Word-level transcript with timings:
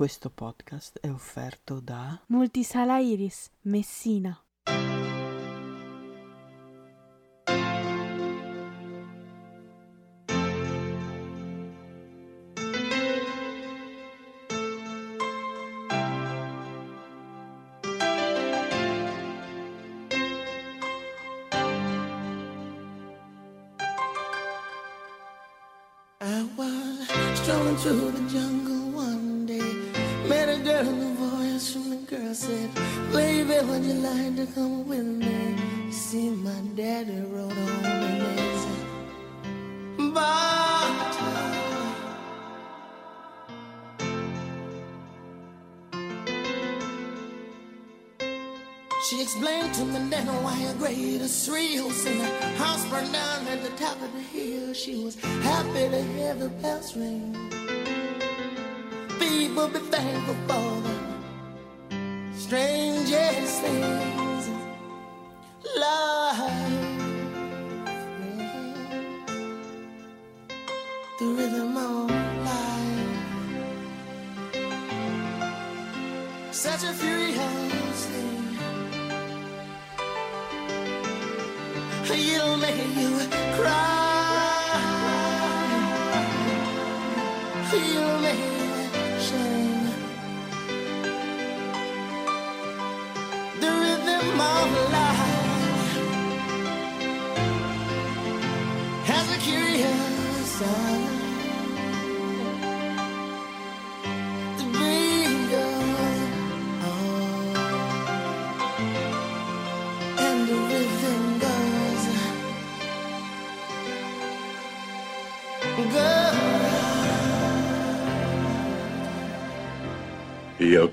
Questo 0.00 0.30
podcast 0.30 0.98
è 0.98 1.10
offerto 1.10 1.78
da 1.78 2.18
Multisala 2.28 3.00
Iris, 3.00 3.50
Messina. 3.64 4.34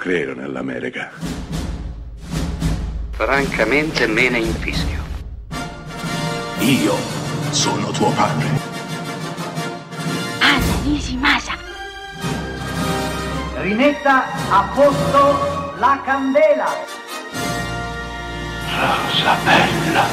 Credo 0.08 0.33
nell'America. 0.36 1.11
Francamente 3.09 4.08
me 4.08 4.30
ne 4.30 4.39
infischio. 4.39 5.03
Io 6.59 6.94
sono 7.51 7.91
tuo 7.91 8.09
padre. 8.12 8.47
Anna 10.40 10.81
Nishimasa. 10.85 11.57
Rimetta 13.56 14.23
a 14.50 14.72
posto 14.73 15.78
la 15.78 16.01
candela. 16.06 16.67
Rosa 18.79 19.35
bella. 19.44 20.06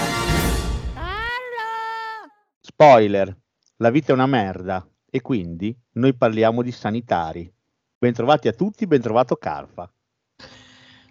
Spoiler, 2.61 3.37
la 3.77 3.91
vita 3.91 4.11
è 4.11 4.15
una 4.15 4.27
merda 4.27 4.85
e 5.09 5.21
quindi 5.21 5.73
noi 5.93 6.17
parliamo 6.17 6.63
di 6.63 6.73
sanitari. 6.73 7.54
Bentrovati 8.05 8.49
a 8.49 8.53
tutti, 8.53 8.87
bentrovato 8.87 9.35
Carfa. 9.37 9.91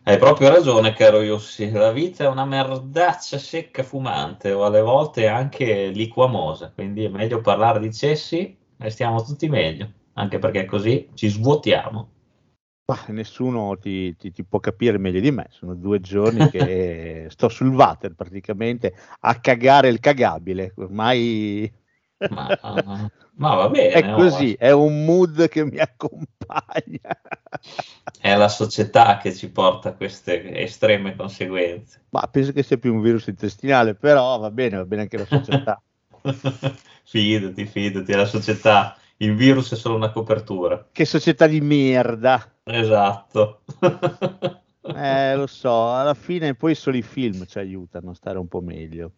Hai 0.03 0.19
proprio 0.19 0.49
ragione, 0.49 0.93
caro 0.93 1.23
Yossi. 1.23 1.71
La 1.71 1.91
vita 1.91 2.25
è 2.25 2.27
una 2.27 2.45
merdaccia 2.45 3.39
secca 3.39 3.81
fumante 3.81 4.51
o 4.51 4.63
alle 4.63 4.81
volte 4.81 5.25
anche 5.25 5.87
liquamosa, 5.87 6.71
quindi 6.71 7.03
è 7.05 7.09
meglio 7.09 7.41
parlare 7.41 7.79
di 7.79 7.91
cessi 7.91 8.55
e 8.77 8.89
stiamo 8.91 9.23
tutti 9.23 9.49
meglio, 9.49 9.91
anche 10.13 10.37
perché 10.37 10.65
così 10.65 11.09
ci 11.15 11.29
svuotiamo. 11.29 12.11
Bah, 12.85 13.05
nessuno 13.07 13.75
ti, 13.77 14.15
ti- 14.15 14.31
ti 14.31 14.43
può 14.43 14.59
capire 14.59 14.99
meglio 14.99 15.19
di 15.19 15.31
me. 15.31 15.47
Sono 15.49 15.73
due 15.73 15.99
giorni 15.99 16.47
che 16.47 17.25
sto 17.31 17.49
sul 17.49 17.69
water 17.73 18.13
praticamente 18.13 18.93
a 19.21 19.39
cagare 19.39 19.87
il 19.87 19.99
cagabile. 19.99 20.73
Ormai 20.75 21.71
Ma, 22.29 23.09
ma 23.35 23.55
va 23.55 23.69
bene, 23.69 23.89
è 23.89 24.13
oh, 24.13 24.15
così, 24.15 24.53
è 24.53 24.71
un 24.71 25.05
mood 25.05 25.47
che 25.47 25.63
mi 25.65 25.77
accompagna. 25.79 27.21
è 28.19 28.35
la 28.35 28.47
società 28.47 29.17
che 29.17 29.33
ci 29.33 29.49
porta 29.49 29.89
a 29.89 29.93
queste 29.93 30.55
estreme 30.61 31.15
conseguenze. 31.15 32.03
Ma 32.09 32.27
penso 32.31 32.51
che 32.51 32.63
sia 32.63 32.77
più 32.77 32.93
un 32.93 33.01
virus 33.01 33.27
intestinale, 33.27 33.95
però 33.95 34.37
va 34.39 34.51
bene, 34.51 34.77
va 34.77 34.85
bene 34.85 35.01
anche 35.03 35.17
la 35.17 35.25
società. 35.25 35.81
fidati, 37.03 37.65
fidati, 37.65 38.11
è 38.11 38.15
la 38.15 38.25
società. 38.25 38.97
Il 39.17 39.35
virus 39.35 39.73
è 39.73 39.75
solo 39.75 39.95
una 39.95 40.11
copertura. 40.11 40.87
che 40.91 41.05
società 41.05 41.47
di 41.47 41.61
merda. 41.61 42.53
Esatto. 42.63 43.61
Eh, 44.85 45.35
lo 45.35 45.47
so, 45.47 45.93
alla 45.93 46.13
fine 46.13 46.55
poi 46.55 46.75
solo 46.75 46.97
i 46.97 47.01
film 47.01 47.45
ci 47.45 47.57
aiutano 47.57 48.11
a 48.11 48.13
stare 48.13 48.37
un 48.37 48.49
po' 48.49 48.59
meglio. 48.59 49.11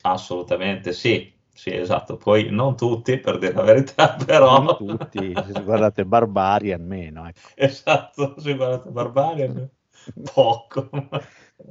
Assolutamente 0.00 0.92
sì, 0.92 1.30
sì, 1.60 1.74
esatto. 1.74 2.16
Poi 2.16 2.48
non 2.48 2.74
tutti, 2.74 3.18
per 3.18 3.36
dire 3.36 3.52
la 3.52 3.62
verità, 3.62 4.16
però... 4.24 4.62
Non 4.62 4.76
tutti, 4.78 5.34
se 5.34 5.62
guardate 5.62 6.06
Barbarian 6.06 6.82
meno, 6.82 7.28
ecco. 7.28 7.40
Esatto, 7.54 8.40
se 8.40 8.54
guardate 8.54 8.88
Barbarian, 8.88 9.68
poco. 10.32 10.88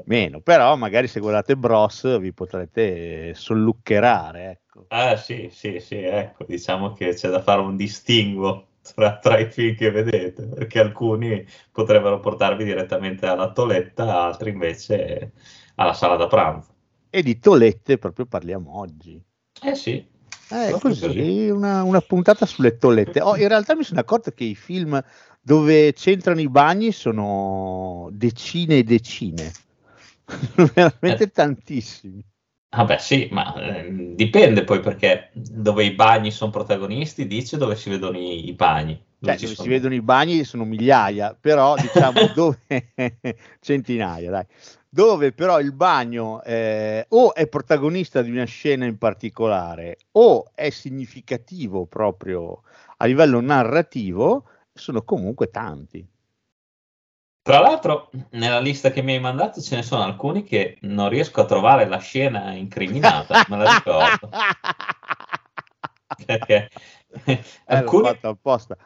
meno, 0.05 0.41
però 0.41 0.75
magari 0.75 1.07
se 1.07 1.19
guardate 1.19 1.57
Bros 1.57 2.19
vi 2.19 2.31
potrete 2.33 3.33
solluccherare, 3.33 4.51
ecco. 4.51 4.85
Ah 4.89 5.15
sì, 5.17 5.49
sì, 5.51 5.79
sì, 5.79 5.95
ecco, 5.95 6.45
diciamo 6.45 6.93
che 6.93 7.15
c'è 7.15 7.29
da 7.29 7.41
fare 7.41 7.61
un 7.61 7.75
distinguo 7.75 8.67
tra, 8.93 9.17
tra 9.17 9.39
i 9.39 9.49
film 9.49 9.75
che 9.75 9.89
vedete, 9.89 10.45
perché 10.45 10.79
alcuni 10.79 11.43
potrebbero 11.71 12.19
portarvi 12.19 12.63
direttamente 12.63 13.25
alla 13.25 13.51
toletta, 13.51 14.21
altri 14.21 14.51
invece 14.51 15.31
alla 15.77 15.93
sala 15.93 16.15
da 16.15 16.27
pranzo. 16.27 16.75
E 17.09 17.23
di 17.23 17.39
tolette 17.39 17.97
proprio 17.97 18.27
parliamo 18.27 18.77
oggi. 18.77 19.19
Eh 19.61 19.75
sì, 19.75 20.05
proprio 20.47 20.95
così, 20.95 21.49
una, 21.49 21.83
una 21.83 22.01
puntata 22.01 22.45
sulle 22.45 22.77
tollette. 22.77 23.21
Oh, 23.21 23.35
in 23.35 23.47
realtà 23.47 23.75
mi 23.75 23.83
sono 23.83 23.99
accorto 23.99 24.31
che 24.31 24.43
i 24.45 24.55
film 24.55 25.01
dove 25.41 25.93
c'entrano 25.93 26.39
i 26.41 26.49
bagni 26.49 26.91
sono 26.91 28.09
decine 28.11 28.77
e 28.77 28.83
decine, 28.83 29.51
Sono 30.25 30.69
veramente 30.73 31.23
Eh. 31.25 31.31
tantissimi. 31.31 32.23
Ah 32.71 32.85
beh 32.85 32.99
sì, 32.99 33.27
ma 33.31 33.55
eh, 33.55 34.13
dipende 34.13 34.63
poi 34.63 34.79
perché 34.79 35.31
dove 35.33 35.85
i 35.85 35.91
bagni 35.95 36.29
sono 36.29 36.51
protagonisti 36.51 37.25
dice 37.25 37.57
dove 37.57 37.75
si 37.75 37.89
vedono 37.89 38.17
i, 38.17 38.47
i 38.47 38.53
bagni. 38.53 38.93
Cioè, 39.21 39.35
ci 39.37 39.41
dove 39.41 39.55
sono- 39.55 39.67
si 39.67 39.73
vedono 39.73 39.93
i 39.95 40.01
bagni 40.01 40.43
sono 40.43 40.65
migliaia, 40.65 41.35
però 41.39 41.75
diciamo 41.77 42.27
dove 42.29 42.59
centinaia, 43.59 44.29
dai. 44.29 44.45
Dove 44.91 45.33
però 45.33 45.59
il 45.59 45.71
bagno 45.71 46.41
eh, 46.41 47.05
o 47.09 47.35
è 47.35 47.47
protagonista 47.47 48.23
di 48.23 48.31
una 48.31 48.45
scena 48.45 48.85
in 48.85 48.97
particolare 48.97 49.97
o 50.13 50.49
è 50.55 50.71
significativo 50.71 51.85
proprio 51.85 52.63
a 52.97 53.05
livello 53.05 53.39
narrativo, 53.39 54.45
sono 54.73 55.03
comunque 55.03 55.51
tanti. 55.51 56.05
Tra 57.41 57.59
l'altro, 57.59 58.09
nella 58.31 58.59
lista 58.59 58.91
che 58.91 59.01
mi 59.01 59.13
hai 59.13 59.19
mandato 59.19 59.61
ce 59.61 59.75
ne 59.75 59.83
sono 59.83 60.03
alcuni 60.03 60.43
che 60.43 60.77
non 60.81 61.09
riesco 61.09 61.41
a 61.41 61.45
trovare 61.45 61.87
la 61.87 61.99
scena 61.99 62.53
incriminata, 62.53 63.45
me 63.47 63.57
la 63.57 63.75
ricordo. 63.75 64.29
Perché 66.25 66.69
Eh, 67.25 67.41
alcuni, 67.65 68.03
l'ho 68.03 68.09
fatto 68.09 68.27
apposta. 68.29 68.77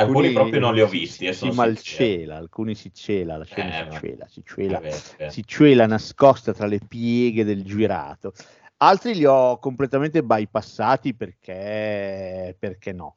Alcuni 0.00 0.32
proprio 0.32 0.60
non 0.60 0.74
li 0.74 0.80
ho 0.80 0.88
si- 0.88 0.98
visti, 0.98 1.26
eh, 1.26 1.32
Si, 1.32 1.50
malcela, 1.50 2.36
alcuni 2.36 2.74
si 2.74 2.92
cela, 2.92 3.36
la 3.36 3.44
scena 3.44 3.70
Eh, 3.70 3.72
si 3.72 3.86
cela, 3.90 4.26
si 4.28 4.42
cela, 4.44 4.82
si 5.26 5.44
cela 5.46 5.86
nascosta 5.86 6.52
tra 6.52 6.66
le 6.66 6.78
pieghe 6.78 7.44
del 7.44 7.64
girato. 7.64 8.32
Altri 8.78 9.14
li 9.14 9.24
ho 9.24 9.58
completamente 9.58 10.22
bypassati 10.22 11.14
perché, 11.14 12.56
perché 12.58 12.92
no. 12.92 13.14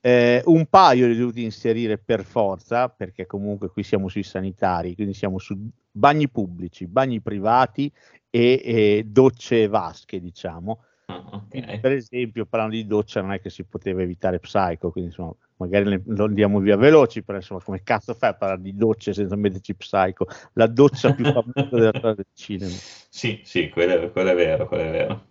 Eh, 0.00 0.42
un 0.46 0.66
paio 0.66 1.06
li 1.06 1.14
ho 1.14 1.18
dovuti 1.18 1.42
inserire 1.42 1.98
per 1.98 2.22
forza, 2.24 2.88
perché 2.88 3.26
comunque 3.26 3.68
qui 3.70 3.82
siamo 3.82 4.08
sui 4.08 4.22
sanitari, 4.22 4.94
quindi 4.94 5.12
siamo 5.14 5.38
su 5.38 5.56
bagni 5.90 6.28
pubblici, 6.28 6.86
bagni 6.86 7.20
privati 7.20 7.92
e, 8.30 8.60
e 8.64 9.04
docce 9.06 9.64
e 9.64 9.68
vasche, 9.68 10.20
diciamo. 10.20 10.82
Ah, 11.10 11.24
ok. 11.32 11.80
Per 11.80 11.92
esempio, 11.92 12.44
parlando 12.46 12.76
di 12.76 12.86
doccia, 12.86 13.20
non 13.20 13.32
è 13.32 13.40
che 13.40 13.50
si 13.50 13.64
poteva 13.64 14.02
evitare 14.02 14.40
Psycho, 14.40 14.90
quindi 14.90 15.10
insomma, 15.10 15.34
magari 15.56 16.02
lo 16.06 16.24
andiamo 16.24 16.60
via 16.60 16.76
veloci, 16.76 17.22
però 17.22 17.38
insomma, 17.38 17.62
come 17.62 17.82
cazzo 17.82 18.14
fai 18.14 18.30
a 18.30 18.34
parlare 18.34 18.60
di 18.60 18.74
docce 18.74 19.14
senza 19.14 19.34
metterci 19.36 19.74
Psycho? 19.74 20.26
La 20.54 20.66
doccia 20.66 21.14
più 21.14 21.24
famosa 21.24 21.68
della 21.70 21.92
storia 21.94 22.14
del 22.14 22.26
cinema. 22.34 22.72
Sì, 23.10 23.40
sì, 23.42 23.68
quello 23.70 23.94
è, 23.94 24.12
quello 24.12 24.30
è 24.30 24.34
vero, 24.34 24.68
quello 24.68 24.84
è 24.84 24.90
vero. 24.90 25.24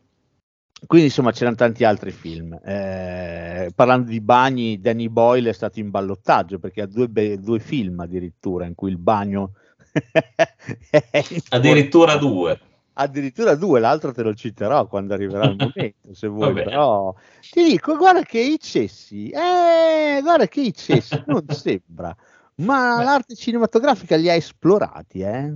Quindi 0.85 1.07
insomma 1.07 1.31
c'erano 1.31 1.55
tanti 1.55 1.83
altri 1.83 2.11
film. 2.11 2.59
Eh, 2.65 3.71
parlando 3.73 4.09
di 4.09 4.19
bagni, 4.19 4.79
Danny 4.79 5.07
Boyle 5.07 5.51
è 5.51 5.53
stato 5.53 5.79
in 5.79 5.89
ballottaggio 5.89 6.59
perché 6.59 6.81
ha 6.81 6.85
due, 6.87 7.07
be- 7.07 7.39
due 7.39 7.59
film 7.59 7.99
addirittura 7.99 8.65
in 8.65 8.75
cui 8.75 8.89
il 8.89 8.97
bagno 8.97 9.53
Addirittura 11.49 12.17
due. 12.17 12.59
Addirittura 12.97 13.55
due, 13.55 13.79
l'altro 13.79 14.11
te 14.11 14.21
lo 14.23 14.33
citerò 14.33 14.87
quando 14.87 15.13
arriverà 15.13 15.47
il 15.47 15.55
momento, 15.57 16.13
se 16.13 16.27
vuoi, 16.27 16.59
però 16.59 17.13
ti 17.49 17.63
dico, 17.63 17.95
guarda 17.97 18.21
che 18.23 18.39
i 18.39 18.59
cessi, 18.59 19.29
eh, 19.29 20.19
guarda 20.21 20.47
che 20.47 20.61
i 20.61 20.73
cessi, 20.73 21.21
non 21.25 21.47
sembra, 21.49 22.15
ma 22.55 23.01
Beh. 23.01 23.03
l'arte 23.03 23.35
cinematografica 23.35 24.15
li 24.15 24.29
ha 24.29 24.33
esplorati, 24.33 25.19
eh? 25.21 25.53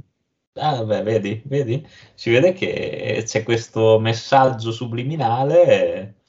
Ah, 0.55 0.83
beh, 0.83 1.03
vedi, 1.03 1.41
vedi? 1.45 1.85
Si 2.13 2.29
vede 2.29 2.51
che 2.53 3.23
c'è 3.25 3.43
questo 3.43 3.99
messaggio 3.99 4.71
subliminale. 4.71 6.20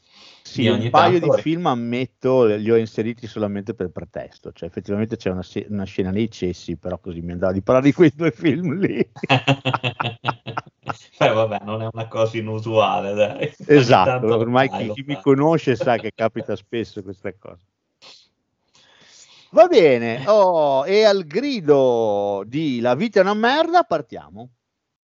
Sì, 0.43 0.67
un 0.69 0.91
paio 0.91 1.19
tanto- 1.19 1.37
di 1.37 1.43
film 1.43 1.67
ammetto 1.67 2.45
li 2.45 2.71
ho 2.71 2.77
inseriti 2.77 3.27
solamente 3.27 3.75
per 3.75 3.91
pretesto, 3.91 4.53
cioè 4.53 4.69
effettivamente 4.69 5.17
c'è 5.17 5.31
una, 5.31 5.43
se- 5.43 5.67
una 5.69 5.85
scena 5.85 6.11
nei 6.11 6.31
cessi, 6.31 6.77
però 6.77 6.99
così 6.99 7.21
mi 7.21 7.33
andava 7.33 7.53
di 7.53 7.63
parlare 7.63 7.87
di 7.87 7.93
quei 7.93 8.13
due 8.15 8.31
film 8.33 8.75
lì. 8.79 9.11
Beh, 11.19 11.33
vabbè, 11.33 11.61
non 11.65 11.83
è 11.83 11.89
una 11.91 12.09
cosa 12.09 12.37
inusuale, 12.37 13.15
dai. 13.15 13.55
Esatto, 13.67 14.37
ormai 14.37 14.69
chi, 14.69 14.91
chi 14.91 15.05
mi 15.07 15.21
conosce 15.21 15.77
sa 15.77 15.97
che 15.97 16.13
capita 16.15 16.57
spesso 16.57 17.03
questa 17.03 17.33
cosa. 17.39 17.63
Va 19.51 19.67
bene, 19.67 20.25
oh, 20.29 20.85
e 20.87 21.05
al 21.05 21.25
grido 21.27 22.43
di 22.47 22.81
La 22.81 22.95
vita 22.95 23.21
è 23.21 23.23
una 23.23 23.35
merda 23.35 23.83
partiamo. 23.85 24.49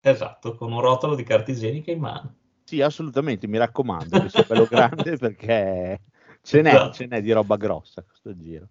Esatto, 0.00 0.54
con 0.56 0.72
un 0.72 0.80
rotolo 0.80 1.14
di 1.14 1.22
carta 1.22 1.50
igienica 1.50 1.90
in 1.90 2.00
mano. 2.00 2.34
Sì, 2.70 2.80
assolutamente, 2.82 3.48
mi 3.48 3.58
raccomando, 3.58 4.20
che 4.20 4.28
sia 4.28 4.44
bello 4.46 4.64
grande 4.64 4.70
perché 5.18 6.02
ce 6.40 6.62
n'è, 6.62 6.68
Esatto. 6.68 6.92
ce 6.92 7.06
n'è 7.06 7.20
di 7.20 7.32
roba 7.32 7.56
grossa 7.56 8.04
questo 8.04 8.36
giro. 8.36 8.68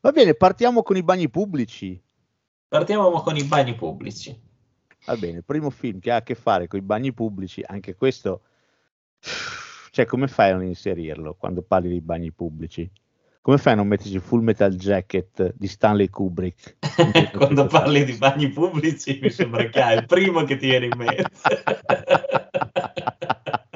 Va 0.00 0.10
bene, 0.10 0.34
partiamo 0.34 0.82
con 0.82 0.96
i 0.96 1.04
bagni 1.04 1.30
pubblici. 1.30 2.02
Partiamo 2.66 3.08
con 3.22 3.36
i 3.36 3.44
bagni 3.44 3.76
pubblici. 3.76 4.36
Va 5.04 5.16
bene, 5.16 5.42
primo 5.42 5.70
film 5.70 6.00
che 6.00 6.10
ha 6.10 6.16
a 6.16 6.22
che 6.24 6.34
fare 6.34 6.66
con 6.66 6.80
i 6.80 6.82
bagni 6.82 7.12
pubblici, 7.12 7.62
anche 7.64 7.94
questo, 7.94 8.40
cioè 9.92 10.06
come 10.06 10.26
fai 10.26 10.50
a 10.50 10.54
non 10.54 10.64
inserirlo 10.64 11.34
quando 11.34 11.62
parli 11.62 11.90
di 11.90 12.00
bagni 12.00 12.32
pubblici? 12.32 12.90
Come 13.42 13.58
fai 13.58 13.74
a 13.74 13.76
non 13.76 13.86
metterci 13.86 14.18
Full 14.18 14.42
Metal 14.42 14.74
Jacket 14.74 15.54
di 15.56 15.68
Stanley 15.68 16.08
Kubrick? 16.08 16.78
Quando 17.38 17.66
parli 17.66 18.04
di 18.04 18.14
bagni 18.14 18.48
pubblici 18.48 19.20
mi 19.22 19.30
sembra 19.30 19.68
che 19.68 19.80
hai 19.80 19.98
il 19.98 20.06
primo 20.06 20.42
che 20.42 20.56
ti 20.56 20.66
viene 20.66 20.86
in 20.86 20.96
mente. 20.96 21.30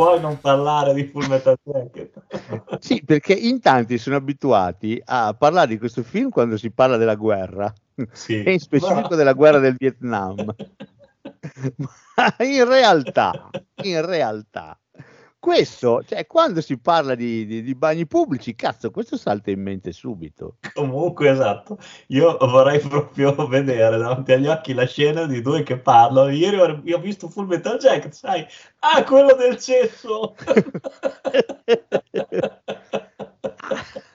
Vuoi 0.00 0.20
non 0.20 0.38
parlare 0.40 0.94
di 0.94 1.04
Full 1.04 1.26
Metal 1.26 1.58
Jacket? 1.62 2.12
Sì, 2.78 3.02
perché 3.04 3.34
in 3.34 3.60
tanti 3.60 3.98
sono 3.98 4.16
abituati 4.16 5.00
a 5.04 5.34
parlare 5.36 5.66
di 5.66 5.78
questo 5.78 6.02
film 6.02 6.30
quando 6.30 6.56
si 6.56 6.70
parla 6.70 6.96
della 6.96 7.16
guerra, 7.16 7.70
Sì. 8.12 8.42
e 8.42 8.52
in 8.52 8.58
specifico 8.58 9.14
della 9.14 9.32
guerra 9.32 9.58
del 9.58 9.76
Vietnam. 9.76 10.36
Ma 11.76 12.36
in 12.38 12.64
realtà, 12.66 13.50
in 13.82 14.04
realtà, 14.04 14.78
questo, 15.40 16.02
cioè 16.06 16.26
quando 16.26 16.60
si 16.60 16.78
parla 16.78 17.14
di, 17.14 17.46
di- 17.46 17.62
di 17.62 17.74
bagni 17.74 18.06
pubblici, 18.06 18.54
cazzo, 18.54 18.90
questo 18.90 19.16
salta 19.16 19.50
in 19.50 19.62
mente 19.62 19.90
subito. 19.90 20.56
Comunque, 20.74 21.30
esatto, 21.30 21.78
io 22.08 22.36
vorrei 22.38 22.78
proprio 22.78 23.34
vedere 23.48 23.96
davanti 23.96 24.32
agli 24.32 24.48
occhi 24.48 24.74
la 24.74 24.86
scena 24.86 25.24
di 25.24 25.40
due 25.40 25.62
che 25.62 25.78
parlano. 25.78 26.28
Ieri 26.28 26.58
ho, 26.60 26.82
io 26.84 26.98
ho 26.98 27.00
visto 27.00 27.28
Full 27.28 27.46
Metal 27.46 27.78
Jacket, 27.78 28.12
sai? 28.12 28.46
Ah, 28.80 29.02
quello 29.02 29.34
del 29.34 29.56
cesso! 29.58 30.34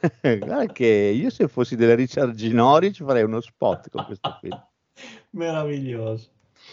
Guarda 0.21 0.65
che 0.67 0.85
io 0.85 1.29
se 1.29 1.47
fossi 1.47 1.75
della 1.75 1.95
Richard 1.95 2.33
Ginori 2.33 2.93
ci 2.93 3.03
farei 3.03 3.23
uno 3.23 3.41
spot 3.41 3.89
con 3.89 4.05
questo 4.05 4.37
film. 4.41 4.59
Meraviglioso. 5.31 6.29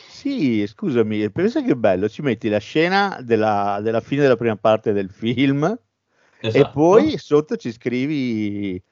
Sì, 0.08 0.64
scusami, 0.66 1.30
pensa 1.30 1.62
che 1.62 1.76
bello, 1.76 2.08
ci 2.08 2.22
metti 2.22 2.48
la 2.48 2.58
scena 2.58 3.20
della, 3.22 3.80
della 3.82 4.00
fine 4.00 4.22
della 4.22 4.36
prima 4.36 4.56
parte 4.56 4.92
del 4.92 5.10
film 5.10 5.64
e 5.64 6.48
Esatto. 6.48 6.70
poi 6.70 7.18
sotto 7.18 7.56
ci 7.56 7.72
scrivi 7.72 8.82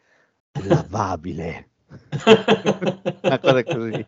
lavabile. 0.64 1.70
Una 3.22 3.38
cosa 3.38 3.62
così. 3.64 4.06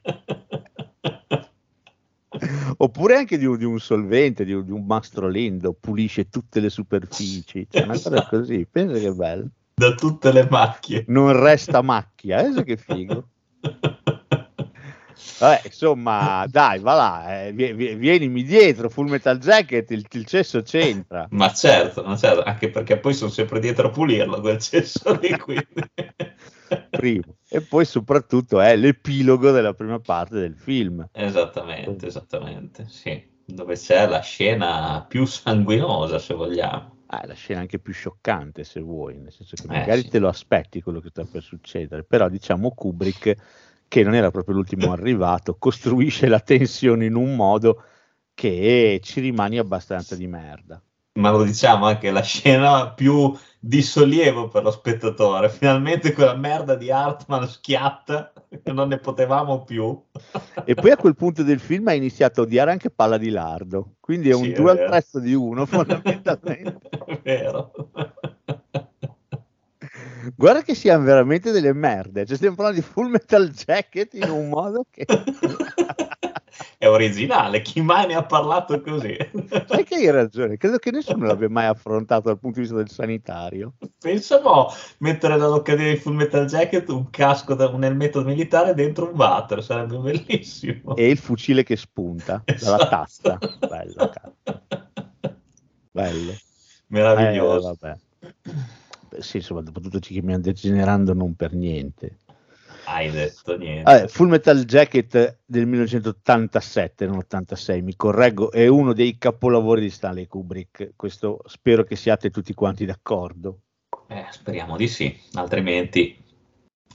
Oppure 2.79 3.17
anche 3.17 3.39
di 3.39 3.45
un, 3.45 3.57
di 3.57 3.65
un 3.65 3.79
solvente, 3.79 4.45
di 4.45 4.53
un, 4.53 4.65
di 4.65 4.71
un 4.71 4.85
mastrolindo, 4.85 5.73
pulisce 5.73 6.29
tutte 6.29 6.61
le 6.61 6.71
superfici. 6.71 7.67
Cioè, 7.69 7.83
una 7.83 8.01
cosa 8.01 8.27
così, 8.27 8.67
pensa 8.71 8.99
che 8.99 9.13
bello. 9.13 9.49
Da 9.75 9.95
tutte 9.95 10.33
le 10.33 10.47
macchie. 10.49 11.05
Non 11.09 11.39
resta 11.39 11.83
macchia, 11.83 12.47
eh, 12.47 12.63
che 12.65 12.77
figo. 12.77 13.29
Vabbè, 15.39 15.63
insomma, 15.65 16.47
dai, 16.49 16.79
va 16.79 16.95
là, 16.95 17.45
eh, 17.47 17.53
vie- 17.53 17.75
vie- 17.75 17.97
vienimi 17.97 18.45
dietro, 18.45 18.89
Full 18.89 19.09
Metal 19.09 19.39
Jacket, 19.39 19.91
il, 19.91 20.07
il 20.11 20.25
cesso 20.25 20.63
c'entra. 20.63 21.27
Ma 21.31 21.53
certo, 21.53 22.03
ma 22.05 22.17
certo, 22.17 22.43
anche 22.43 22.71
perché 22.71 22.99
poi 22.99 23.13
sono 23.13 23.31
sempre 23.31 23.59
dietro 23.59 23.89
a 23.89 23.91
pulirlo 23.91 24.41
quel 24.41 24.59
cesso 24.59 25.19
lì, 25.21 25.31
quindi... 25.39 25.67
Primo. 26.91 27.37
E 27.49 27.61
poi 27.61 27.85
soprattutto 27.85 28.61
è 28.61 28.77
l'epilogo 28.77 29.51
della 29.51 29.75
prima 29.75 29.99
parte 29.99 30.39
del 30.39 30.57
film. 30.57 31.09
Esattamente, 31.13 32.07
esattamente, 32.07 32.87
sì. 32.89 33.31
Dove 33.45 33.75
c'è 33.75 34.07
la 34.07 34.21
scena 34.21 35.05
più 35.07 35.25
sanguinosa, 35.27 36.19
se 36.19 36.35
vogliamo. 36.35 37.02
Ah, 37.15 37.27
la 37.27 37.35
scena 37.35 37.61
anche 37.61 37.79
più 37.79 37.93
scioccante, 37.93 38.65
se 38.65 38.81
vuoi, 38.81 39.19
nel 39.19 39.33
senso 39.33 39.57
che 39.59 39.69
Eh, 39.69 39.69
magari 39.69 40.07
sì. 40.07 40.09
te 40.09 40.19
lo 40.19 40.29
aspetti 40.29 40.81
quello 40.81 40.99
che 41.01 41.11
sta 41.11 41.27
per 41.27 41.43
succedere, 41.43 42.05
però 42.05 42.29
diciamo 42.31 42.73
Kubrick, 42.75 43.35
che 43.87 44.03
non 44.03 44.15
era 44.15 44.31
proprio 44.31 44.55
l'ultimo 44.55 44.91
arrivato, 44.93 45.57
costruisce 45.59 46.27
la 46.29 46.41
tensione 46.41 47.05
in 47.07 47.15
un 47.15 47.35
modo 47.37 47.83
che 48.35 48.99
ci 49.03 49.21
rimani 49.21 49.59
abbastanza 49.59 50.17
di 50.17 50.27
merda. 50.27 50.83
Ma 51.15 51.31
lo 51.31 51.43
diciamo 51.43 51.87
anche 51.87 52.11
la 52.11 52.23
scena 52.23 52.91
più 52.95 53.37
di 53.61 53.83
sollievo 53.83 54.49
per 54.49 54.63
lo 54.63 54.71
spettatore. 54.71 55.51
Finalmente 55.51 56.13
quella 56.15 56.35
merda 56.35 56.75
di 56.75 56.91
Hartman 56.91 57.47
schiatta 57.47 58.33
che 58.63 58.73
non 58.73 58.89
ne 58.89 58.97
potevamo 58.99 59.63
più. 59.63 60.01
E 60.65 60.75
poi 60.75 60.91
a 60.91 60.97
quel 60.97 61.15
punto 61.15 61.43
del 61.43 61.61
film 61.61 61.87
hai 61.89 61.99
iniziato 61.99 62.41
a 62.41 62.45
odiare 62.45 62.71
anche 62.71 62.91
Palla 62.91 63.19
di 63.19 63.29
Lardo, 63.29 63.97
quindi 64.01 64.31
è 64.31 64.35
un 64.35 64.45
Sì, 64.45 64.53
è 64.53 64.55
due 64.55 64.71
al 64.71 64.77
vero. 64.79 64.91
prezzo 64.91 65.19
di 65.21 65.35
uno 65.35 65.67
fondamentalmente. 65.67 66.89
È 67.05 67.21
vero. 67.23 67.73
Guarda 70.37 70.63
che 70.63 70.75
siamo 70.75 71.05
veramente 71.05 71.51
delle 71.51 71.73
merde. 71.75 72.25
Cioè, 72.25 72.37
stiamo 72.37 72.55
parlando 72.57 72.81
di 72.81 72.87
Full 72.87 73.09
Metal 73.11 73.49
Jacket 73.51 74.15
in 74.15 74.31
un 74.31 74.49
modo 74.49 74.87
che. 74.91 75.05
È 76.79 76.87
originale, 76.89 77.63
chi 77.63 77.81
mai 77.81 78.07
ne 78.07 78.15
ha 78.15 78.25
parlato 78.25 78.81
così? 78.81 79.17
Sai 79.67 79.85
che 79.85 79.95
hai 79.95 80.11
ragione, 80.11 80.57
credo 80.57 80.79
che 80.79 80.91
nessuno 80.91 81.27
l'abbia 81.27 81.49
mai 81.49 81.67
affrontato 81.67 82.29
dal 82.29 82.39
punto 82.39 82.57
di 82.57 82.63
vista 82.63 82.77
del 82.77 82.91
sanitario. 82.91 83.75
Pensavo 83.99 84.71
mettere 84.99 85.37
dall'Accademia 85.37 85.93
di 85.93 85.99
Full 85.99 86.15
Metal 86.15 86.47
Jacket 86.47 86.89
un 86.89 87.11
casco 87.11 87.55
da, 87.55 87.71
nel 87.77 87.97
metodo 87.97 88.29
militare 88.29 88.75
dentro 88.75 89.09
un 89.11 89.17
water, 89.17 89.63
sarebbe 89.63 89.97
bellissimo. 89.99 90.97
E 90.97 91.11
il 91.11 91.19
fucile 91.19 91.63
che 91.63 91.77
spunta 91.77 92.43
Esatto. 92.45 92.77
dalla 92.77 92.89
tasta. 92.89 93.39
Bello, 93.59 94.11
cazzo. 94.11 94.63
Bello. 95.91 96.33
Meraviglioso. 96.89 97.71
Eh, 97.71 97.77
vabbè. 97.81 97.99
Beh, 99.09 99.23
Sì, 99.23 99.39
insomma, 99.39 99.61
dopo 99.63 99.81
tutto 99.81 100.01
ci 100.01 100.15
stiamo 100.17 100.39
degenerando 100.39 101.13
non 101.15 101.35
per 101.35 101.53
niente. 101.55 102.19
Hai 102.93 103.11
detto 103.11 103.57
niente. 103.57 103.83
Vabbè, 103.83 104.09
Full 104.09 104.29
Metal 104.29 104.65
Jacket 104.65 105.39
del 105.47 105.67
1987, 105.67 107.07
non 107.07 107.19
86, 107.19 107.81
mi 107.81 107.97
correggo, 107.97 108.51
è 108.51 108.67
uno 108.67 108.93
dei 108.93 109.17
capolavori 109.17 109.81
di 109.81 109.91
Stanley 109.91 110.27
Kubrick. 110.27 110.93
Questo 110.95 111.41
spero 111.47 111.85
che 111.85 111.97
siate 111.97 112.31
tutti 112.31 112.53
quanti 112.53 112.85
d'accordo. 112.85 113.61
Eh, 114.09 114.27
speriamo 114.31 114.77
di 114.77 114.89
sì, 114.89 115.19
altrimenti 115.33 116.23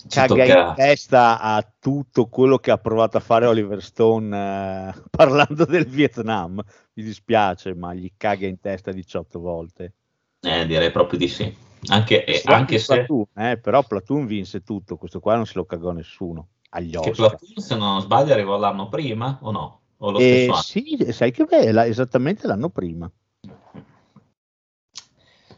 Caga 0.07 0.43
in 0.43 0.51
tocca... 0.51 0.73
testa 0.75 1.39
a 1.39 1.73
tutto 1.79 2.27
quello 2.27 2.59
che 2.59 2.69
ha 2.69 2.77
provato 2.77 3.17
a 3.17 3.19
fare 3.19 3.47
Oliver 3.47 3.81
Stone 3.81 4.37
eh, 4.37 5.01
parlando 5.09 5.65
del 5.65 5.87
Vietnam. 5.87 6.61
Mi 6.93 7.03
dispiace, 7.03 7.73
ma 7.73 7.93
gli 7.93 8.11
caga 8.15 8.45
in 8.45 8.59
testa 8.59 8.91
18 8.91 9.39
volte. 9.39 9.93
Eh, 10.41 10.65
direi 10.67 10.91
proprio 10.91 11.17
di 11.17 11.27
sì. 11.27 11.65
Anche, 11.89 12.25
eh, 12.25 12.41
anche 12.45 12.79
se... 12.79 12.95
Platoon, 12.95 13.25
eh, 13.35 13.57
però 13.57 13.83
Platoon 13.83 14.25
vinse 14.25 14.61
tutto, 14.63 14.97
questo 14.97 15.19
qua 15.19 15.35
non 15.35 15.45
se 15.45 15.53
lo 15.55 15.65
cagò 15.65 15.91
nessuno. 15.91 16.49
Agli 16.69 16.97
Che. 16.97 17.11
Platoon, 17.11 17.53
se 17.55 17.75
non 17.75 18.01
sbaglio, 18.01 18.33
arrivò 18.33 18.57
l'anno 18.57 18.89
prima 18.89 19.37
o 19.41 19.51
no? 19.51 19.81
O 19.97 20.11
lo 20.11 20.19
Eh, 20.19 20.49
sì, 20.61 21.11
sai 21.11 21.31
che 21.31 21.45
bella, 21.45 21.85
esattamente 21.85 22.45
l'anno 22.45 22.69
prima. 22.69 23.09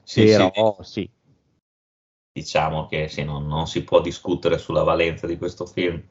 Sì, 0.03 0.25
Però, 0.25 0.77
sì, 0.81 0.91
sì. 0.91 1.11
diciamo 2.31 2.87
che 2.87 3.09
sì, 3.09 3.23
non, 3.23 3.45
non 3.47 3.67
si 3.67 3.83
può 3.83 4.01
discutere 4.01 4.57
sulla 4.57 4.83
valenza 4.83 5.27
di 5.27 5.37
questo 5.37 5.65
film. 5.65 6.01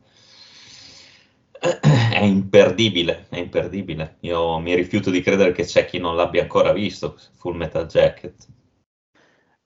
È 2.18 2.22
imperdibile, 2.22 3.26
è 3.28 3.38
imperdibile. 3.38 4.16
Io 4.20 4.58
mi 4.58 4.74
rifiuto 4.74 5.10
di 5.10 5.20
credere 5.20 5.52
che 5.52 5.64
c'è 5.64 5.84
chi 5.84 5.98
non 5.98 6.16
l'abbia 6.16 6.42
ancora 6.42 6.72
visto, 6.72 7.16
Full 7.36 7.54
Metal 7.54 7.86
Jacket. 7.86 8.46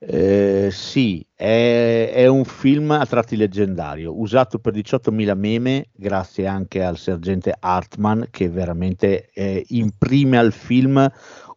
Eh, 0.05 0.71
sì, 0.73 1.25
è, 1.33 2.11
è 2.13 2.27
un 2.27 2.45
film 2.45 2.91
a 2.91 3.07
tratti 3.07 3.37
leggendario, 3.37 4.19
usato 4.19 4.59
per 4.59 4.75
18.000 4.75 5.37
meme, 5.37 5.91
grazie 5.93 6.47
anche 6.49 6.83
al 6.83 6.99
sergente 6.99 7.55
Hartman, 7.57 8.27
che 8.31 8.49
veramente 8.49 9.31
eh, 9.33 9.65
imprime 9.69 10.39
al 10.39 10.53
film 10.53 11.09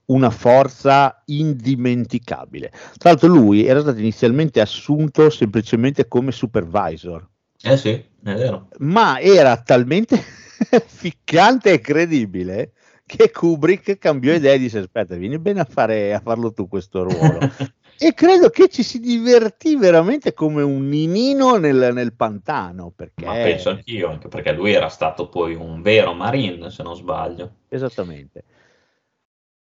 una 0.06 0.30
forza 0.30 1.24
indimenticabile. 1.26 2.70
Tra 2.98 3.10
l'altro 3.10 3.30
lui 3.30 3.66
era 3.66 3.80
stato 3.80 3.98
inizialmente 3.98 4.62
assunto 4.62 5.32
semplicemente 5.32 6.08
come 6.08 6.32
supervisor, 6.32 7.28
Eh 7.64 7.78
sì, 7.78 7.90
è 7.90 8.06
vero. 8.36 8.68
ma 8.78 9.20
era 9.20 9.58
talmente 9.58 10.22
ficcante 10.86 11.72
e 11.72 11.80
credibile 11.80 12.74
che 13.08 13.32
Kubrick 13.32 13.98
cambiò 13.98 14.34
idea 14.34 14.54
e 14.54 14.60
disse 14.60 14.78
aspetta, 14.80 15.16
vieni 15.16 15.40
bene 15.40 15.62
a, 15.62 15.68
fare, 15.68 16.14
a 16.14 16.20
farlo 16.20 16.54
tu 16.54 16.68
questo 16.68 17.02
ruolo. 17.04 17.40
e 17.98 18.14
credo 18.14 18.50
che 18.50 18.68
ci 18.68 18.84
si 18.84 19.00
divertì 19.00 19.76
veramente 19.76 20.34
come 20.34 20.62
un 20.62 20.88
ninino 20.88 21.56
nel, 21.56 21.92
nel 21.94 22.14
pantano, 22.14 22.92
perché 22.96 23.26
Ma 23.26 23.34
penso 23.34 23.70
anch'io, 23.70 24.10
anche 24.10 24.28
perché 24.28 24.52
lui 24.52 24.74
era 24.74 24.90
stato 24.90 25.30
poi 25.30 25.56
un 25.56 25.82
vero 25.82 26.14
marine, 26.14 26.70
se 26.70 26.84
non 26.84 26.96
sbaglio. 26.96 27.52
Esattamente. 27.70 28.44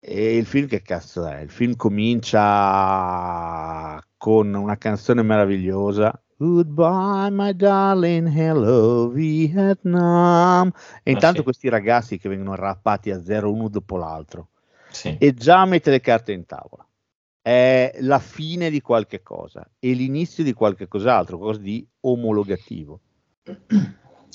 E 0.00 0.36
il 0.36 0.46
film 0.46 0.68
che 0.68 0.82
cazzo 0.82 1.26
è? 1.26 1.40
Il 1.40 1.50
film 1.50 1.74
comincia 1.74 2.40
con 4.16 4.54
una 4.54 4.76
canzone 4.76 5.22
meravigliosa. 5.22 6.22
Goodbye, 6.36 7.30
my 7.32 7.52
darling, 7.54 8.28
hello 8.28 9.08
Vietnam. 9.08 10.70
E 11.02 11.10
intanto 11.10 11.38
sì. 11.38 11.42
questi 11.42 11.68
ragazzi 11.68 12.16
che 12.16 12.28
vengono 12.28 12.54
rappati 12.54 13.10
a 13.10 13.20
zero 13.22 13.52
uno 13.52 13.68
dopo 13.68 13.96
l'altro. 13.96 14.50
Sì. 14.90 15.16
E 15.18 15.34
già 15.34 15.64
mette 15.64 15.90
le 15.90 16.00
carte 16.00 16.32
in 16.32 16.46
tavola. 16.46 16.87
È 17.48 17.96
la 18.00 18.18
fine 18.18 18.68
di 18.68 18.82
qualche 18.82 19.22
cosa 19.22 19.66
e 19.78 19.94
l'inizio 19.94 20.44
di 20.44 20.52
qualche 20.52 20.86
cos'altro, 20.86 21.38
qualcosa 21.38 21.62
di 21.62 21.88
omologativo. 22.00 23.00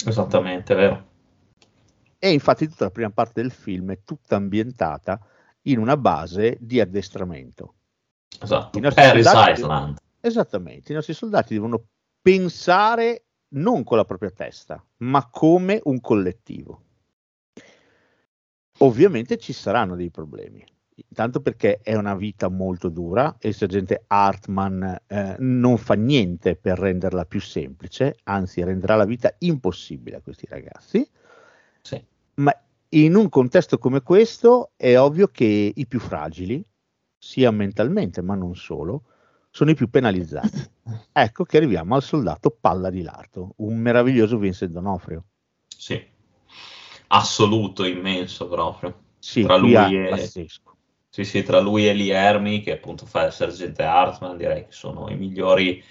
Esattamente, 0.04 0.74
vero. 0.74 1.12
E 2.18 2.32
infatti 2.32 2.68
tutta 2.68 2.86
la 2.86 2.90
prima 2.90 3.12
parte 3.12 3.40
del 3.40 3.52
film 3.52 3.92
è 3.92 4.00
tutta 4.04 4.36
ambientata 4.36 5.24
in 5.68 5.78
una 5.78 5.96
base 5.96 6.58
di 6.60 6.80
addestramento. 6.80 7.76
Esatto. 8.42 8.80
Paris 8.80 9.28
soldati- 9.28 9.62
Island. 9.62 9.98
Esattamente, 10.20 10.92
i 10.92 10.96
nostri 10.96 11.14
soldati 11.14 11.54
devono 11.54 11.86
pensare 12.20 13.26
non 13.50 13.84
con 13.84 13.98
la 13.98 14.06
propria 14.06 14.32
testa, 14.32 14.84
ma 14.98 15.30
come 15.30 15.82
un 15.84 16.02
collettivo. 16.02 16.82
Ovviamente 18.80 19.38
ci 19.38 19.54
saranno 19.54 19.96
dei 19.96 20.10
problemi, 20.10 20.66
intanto 20.96 21.42
perché 21.42 21.80
è 21.82 21.96
una 21.96 22.16
vita 22.16 22.50
molto 22.50 22.90
dura 22.90 23.36
e 23.40 23.50
il 23.50 23.54
sergente 23.54 24.04
Hartman 24.08 25.02
eh, 25.08 25.36
non 25.40 25.78
fa 25.78 25.94
niente 25.96 26.56
per 26.56 26.78
renderla 26.78 27.26
più 27.26 27.42
semplice, 27.42 28.18
anzi 28.24 28.64
renderà 28.64 28.96
la 28.96 29.06
vita 29.06 29.34
impossibile 29.40 30.18
a 30.18 30.22
questi 30.22 30.46
ragazzi. 30.50 31.08
Sì. 31.82 32.04
Ma 32.36 32.56
in 32.90 33.16
un 33.16 33.30
contesto 33.30 33.78
come 33.78 34.02
questo 34.02 34.72
è 34.76 34.98
ovvio 34.98 35.28
che 35.28 35.72
i 35.76 35.88
più 35.88 36.00
fragili, 36.00 36.64
sia 37.18 37.52
mentalmente 37.52 38.22
ma 38.22 38.36
non 38.36 38.56
solo, 38.56 39.04
sono 39.50 39.72
i 39.72 39.76
più 39.76 39.90
penalizzati. 39.90 40.72
Ecco 41.14 41.44
che 41.46 41.58
arriviamo 41.58 41.96
al 41.96 42.02
soldato 42.02 42.50
Palla 42.50 42.90
di 42.90 43.04
Lardo, 43.04 43.54
un 43.58 43.78
meraviglioso 43.78 44.38
Vincent 44.38 44.72
D'Onofrio. 44.72 45.24
Sì. 45.68 46.04
Assoluto, 47.08 47.86
immenso 47.86 48.48
proprio. 48.48 49.02
Sì, 49.20 49.44
Tra 49.44 49.56
lui 49.56 49.74
è 49.74 50.08
e- 50.08 50.10
pazzesco. 50.10 50.73
Sì, 51.16 51.24
sì, 51.26 51.44
tra 51.44 51.60
lui 51.60 51.88
e 51.88 51.94
Lee 51.94 52.12
Ermey, 52.14 52.60
che 52.62 52.72
appunto 52.74 53.06
fa 53.06 53.26
il 53.28 53.32
sergente 53.32 53.84
Hartman, 53.84 54.36
direi 54.36 54.66
che 54.66 54.72
sono 54.72 55.10
i 55.10 55.16
migliori 55.16 55.82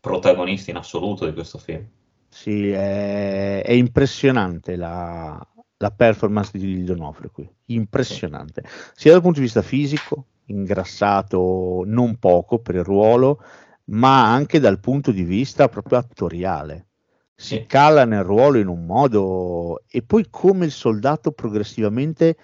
protagonisti 0.00 0.70
in 0.70 0.76
assoluto 0.76 1.24
di 1.24 1.32
questo 1.32 1.58
film. 1.58 1.88
Sì, 2.28 2.70
è, 2.70 3.62
è 3.62 3.72
impressionante 3.72 4.76
la, 4.76 5.40
la 5.78 5.90
performance 5.90 6.56
di 6.58 6.84
D'Onofrio 6.84 7.30
qui, 7.30 7.48
impressionante, 7.66 8.62
sia 8.94 9.12
dal 9.12 9.22
punto 9.22 9.38
di 9.38 9.44
vista 9.46 9.62
fisico, 9.62 10.26
ingrassato 10.46 11.82
non 11.86 12.18
poco 12.18 12.58
per 12.58 12.74
il 12.76 12.84
ruolo, 12.84 13.40
ma 13.84 14.32
anche 14.32 14.58
dal 14.60 14.80
punto 14.80 15.12
di 15.12 15.22
vista 15.22 15.68
proprio 15.68 15.98
attoriale. 15.98 16.88
Si 17.34 17.56
Sì. 17.56 17.66
cala 17.66 18.04
nel 18.04 18.22
ruolo 18.22 18.58
in 18.58 18.68
un 18.68 18.84
modo 18.86 19.82
e 19.88 20.02
poi 20.02 20.26
come 20.30 20.64
il 20.66 20.70
soldato 20.72 21.32
progressivamente 21.32 22.36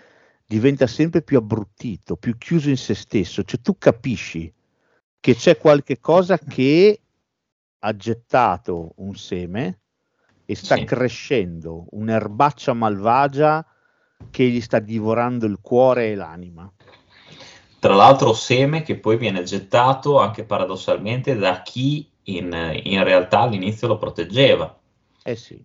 diventa 0.53 0.87
sempre 0.87 1.23
più 1.23 1.39
abbruttito, 1.39 2.17
più 2.17 2.37
chiuso 2.37 2.69
in 2.69 2.77
se 2.77 2.95
stesso, 2.95 3.43
cioè 3.43 3.59
tu 3.63 3.79
capisci 3.79 4.53
che 5.19 5.35
c'è 5.35 5.57
qualche 5.57 5.99
cosa 5.99 6.37
che 6.37 7.01
ha 7.79 7.97
gettato 7.97 8.93
un 8.97 9.15
seme 9.15 9.81
e 10.45 10.55
sta 10.55 10.77
Sì. 10.77 10.85
crescendo 10.85 11.87
un'erbaccia 11.93 12.75
malvagia 12.75 13.65
che 14.31 14.47
gli 14.47 14.61
sta 14.61 14.79
divorando 14.79 15.47
il 15.47 15.59
cuore 15.63 16.11
e 16.11 16.15
l'anima. 16.17 16.71
Tra 17.79 17.95
l'altro 17.95 18.35
seme 18.35 18.83
che 18.83 18.99
poi 18.99 19.17
viene 19.17 19.45
gettato 19.45 20.19
anche 20.19 20.45
paradossalmente 20.45 21.35
da 21.35 21.63
chi 21.63 22.07
in, 22.25 22.53
in 22.85 23.03
realtà 23.03 23.41
all'inizio 23.41 23.89
lo 23.89 23.97
proteggeva. 23.97 24.79
Eh 25.25 25.35
sì, 25.35 25.65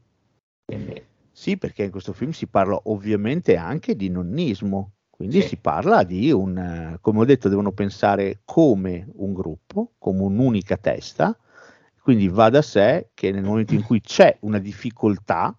Quindi, 0.65 1.05
sì, 1.37 1.55
perché 1.55 1.83
in 1.83 1.91
questo 1.91 2.13
film 2.13 2.31
si 2.31 2.47
parla 2.47 2.79
ovviamente 2.85 3.57
anche 3.57 3.95
di 3.95 4.09
nonnismo, 4.09 4.93
quindi 5.07 5.41
Sì. 5.41 5.49
si 5.49 5.57
parla 5.57 6.03
di 6.03 6.31
un, 6.31 6.97
come 6.99 7.19
ho 7.19 7.25
detto, 7.25 7.47
devono 7.47 7.71
pensare 7.73 8.41
come 8.43 9.07
un 9.17 9.33
gruppo, 9.33 9.91
come 9.99 10.23
un'unica 10.23 10.77
testa, 10.77 11.37
quindi 12.01 12.27
va 12.27 12.49
da 12.49 12.63
sé 12.63 13.11
che 13.13 13.31
nel 13.31 13.43
momento 13.43 13.75
in 13.75 13.83
cui 13.83 14.01
c'è 14.01 14.35
una 14.41 14.57
difficoltà 14.57 15.55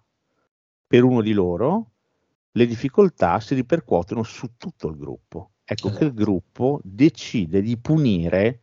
per 0.85 1.03
uno 1.05 1.21
di 1.21 1.31
loro, 1.31 1.91
le 2.51 2.65
difficoltà 2.65 3.39
si 3.39 3.55
ripercuotono 3.55 4.21
su 4.23 4.57
tutto 4.57 4.89
il 4.89 4.97
gruppo. 4.97 5.51
Ecco 5.63 5.91
che 5.91 6.03
il 6.03 6.09
Esatto. 6.09 6.23
gruppo 6.23 6.81
decide 6.83 7.61
di 7.61 7.77
punire 7.77 8.59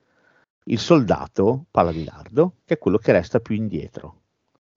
il 0.65 0.79
soldato 0.79 1.65
Paladilardo, 1.71 2.57
che 2.67 2.75
è 2.75 2.79
quello 2.79 2.99
che 2.99 3.13
resta 3.13 3.41
più 3.41 3.55
indietro. 3.55 4.25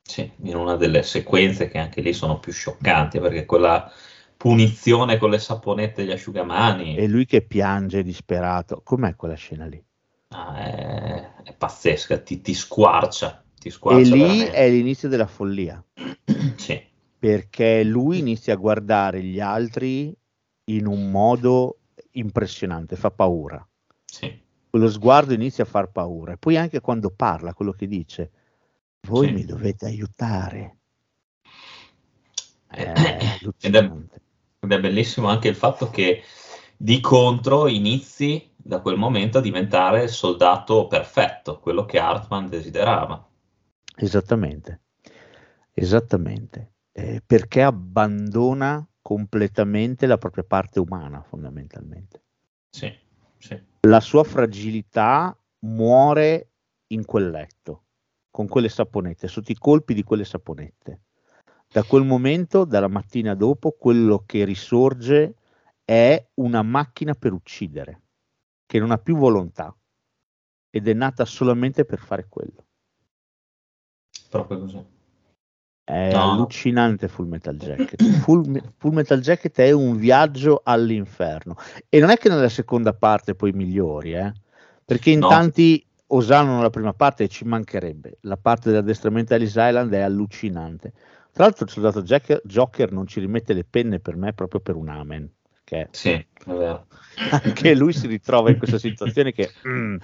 Sì, 0.09 0.29
in 0.43 0.55
una 0.55 0.75
delle 0.75 1.03
sequenze 1.03 1.67
che 1.69 1.77
anche 1.77 2.01
lì 2.01 2.13
sono 2.13 2.39
più 2.39 2.51
scioccanti, 2.51 3.19
perché 3.19 3.45
quella 3.45 3.91
punizione 4.37 5.17
con 5.17 5.29
le 5.29 5.39
saponette 5.39 6.01
e 6.01 6.05
gli 6.05 6.11
asciugamani, 6.11 7.01
E 7.01 7.07
lui 7.07 7.25
che 7.25 7.41
piange 7.41 8.03
disperato. 8.03 8.81
Com'è 8.83 9.15
quella 9.15 9.33
scena 9.33 9.65
lì? 9.65 9.83
Ah, 10.31 10.57
è, 10.65 11.33
è 11.43 11.53
pazzesca, 11.55 12.19
ti, 12.21 12.41
ti 12.41 12.53
squarcia. 12.55 13.43
Ti 13.59 13.69
E 13.83 14.05
squarcia 14.09 14.15
lì 14.15 14.45
veramente. 14.45 14.63
è 14.63 14.69
l'inizio 14.69 15.09
della 15.09 15.27
follia, 15.27 15.83
Sì, 16.57 16.81
perché 17.17 17.83
lui 17.83 18.17
inizia 18.19 18.53
a 18.53 18.57
guardare 18.57 19.21
gli 19.23 19.39
altri 19.39 20.15
in 20.71 20.85
un 20.87 21.11
modo 21.11 21.81
impressionante, 22.11 22.95
fa 22.95 23.11
paura. 23.11 23.65
sì. 24.11 24.41
Quello 24.69 24.89
sguardo 24.89 25.33
inizia 25.33 25.63
a 25.63 25.67
far 25.67 25.91
paura. 25.91 26.33
E 26.33 26.37
poi 26.37 26.57
anche 26.57 26.79
quando 26.79 27.11
parla, 27.11 27.53
quello 27.53 27.71
che 27.71 27.87
dice, 27.87 28.31
voi 29.07 29.27
Sì. 29.27 29.33
mi 29.33 29.45
dovete 29.45 29.85
aiutare. 29.85 30.77
È 32.67 32.81
Ed 33.61 33.75
è, 33.75 33.91
ed 34.59 34.71
è 34.71 34.79
bellissimo 34.79 35.27
anche 35.27 35.47
il 35.47 35.55
fatto 35.55 35.89
che 35.89 36.23
di 36.77 36.99
contro 37.01 37.67
inizi 37.67 38.53
da 38.55 38.79
quel 38.81 38.97
momento 38.97 39.39
a 39.39 39.41
diventare 39.41 40.03
il 40.03 40.09
soldato 40.09 40.87
perfetto, 40.87 41.59
quello 41.59 41.85
che 41.85 41.99
Hartman 41.99 42.47
desiderava. 42.47 43.27
Esattamente, 43.95 44.81
esattamente. 45.73 46.73
Eh, 46.91 47.21
perché 47.25 47.63
abbandona 47.63 48.85
completamente 49.01 50.05
la 50.05 50.17
propria 50.17 50.43
parte 50.43 50.79
umana, 50.79 51.21
fondamentalmente. 51.23 52.23
Sì, 52.69 52.93
sì, 53.37 53.59
La 53.81 53.99
sua 53.99 54.23
fragilità 54.23 55.35
muore 55.61 56.51
in 56.87 57.05
quel 57.05 57.29
letto, 57.29 57.85
con 58.39 58.47
quelle 58.47 58.69
saponette, 58.69 59.27
sotto 59.27 59.51
i 59.51 59.57
colpi 59.57 59.93
di 59.93 60.01
quelle 60.01 60.23
saponette. 60.23 61.01
Da 61.67 61.83
quel 61.83 62.05
momento, 62.05 62.63
dalla 62.63 62.87
mattina 62.87 63.35
dopo, 63.35 63.71
quello 63.77 64.23
che 64.25 64.45
risorge 64.45 65.35
è 65.83 66.25
una 66.35 66.61
macchina 66.61 67.15
per 67.15 67.33
uccidere, 67.33 68.01
che 68.65 68.79
non 68.79 68.91
ha 68.91 68.97
più 68.97 69.17
volontà 69.17 69.75
ed 70.69 70.87
è 70.87 70.93
nata 70.93 71.25
solamente 71.25 71.83
per 71.83 71.99
fare 71.99 72.27
quello. 72.29 72.63
proprio 74.29 74.59
così. 74.59 74.85
È 75.83 76.11
No. 76.13 76.21
allucinante 76.21 77.09
Full 77.09 77.27
Metal 77.27 77.57
Jacket. 77.57 78.01
Full, 78.23 78.73
Full 78.77 78.93
Metal 78.93 79.19
Jacket 79.19 79.57
è 79.57 79.71
un 79.71 79.97
viaggio 79.97 80.61
all'inferno. 80.63 81.57
E 81.89 81.99
non 81.99 82.09
è 82.09 82.15
che 82.15 82.29
nella 82.29 82.47
seconda 82.47 82.93
parte 82.93 83.35
poi 83.35 83.51
migliori, 83.51 84.13
eh? 84.13 84.31
perché 84.85 85.09
in 85.09 85.19
No. 85.19 85.27
tanti 85.27 85.85
osannano 86.11 86.61
la 86.61 86.69
prima 86.69 86.93
parte 86.93 87.23
e 87.23 87.27
ci 87.27 87.45
mancherebbe. 87.45 88.17
La 88.21 88.37
parte 88.37 88.69
dell'addestramento 88.69 89.33
Ellis 89.33 89.55
Island 89.55 89.91
è 89.93 89.99
allucinante. 89.99 90.93
Tra 91.31 91.43
l'altro 91.43 91.65
il 91.65 91.71
soldato 91.71 92.01
Jack- 92.01 92.41
Joker 92.43 92.91
non 92.91 93.07
ci 93.07 93.19
rimette 93.19 93.53
le 93.53 93.63
penne 93.63 93.99
per 93.99 94.15
me 94.15 94.33
proprio 94.33 94.59
per 94.59 94.75
un 94.75 94.89
amen. 94.89 95.31
Perché 95.63 95.89
Sì, 95.91 96.11
è 96.11 96.25
vero. 96.45 96.87
anche 97.43 97.75
lui 97.75 97.93
si 97.93 98.07
ritrova 98.07 98.49
in 98.49 98.57
questa 98.57 98.79
situazione 98.79 99.31
che... 99.31 99.51
mm. 99.67 99.97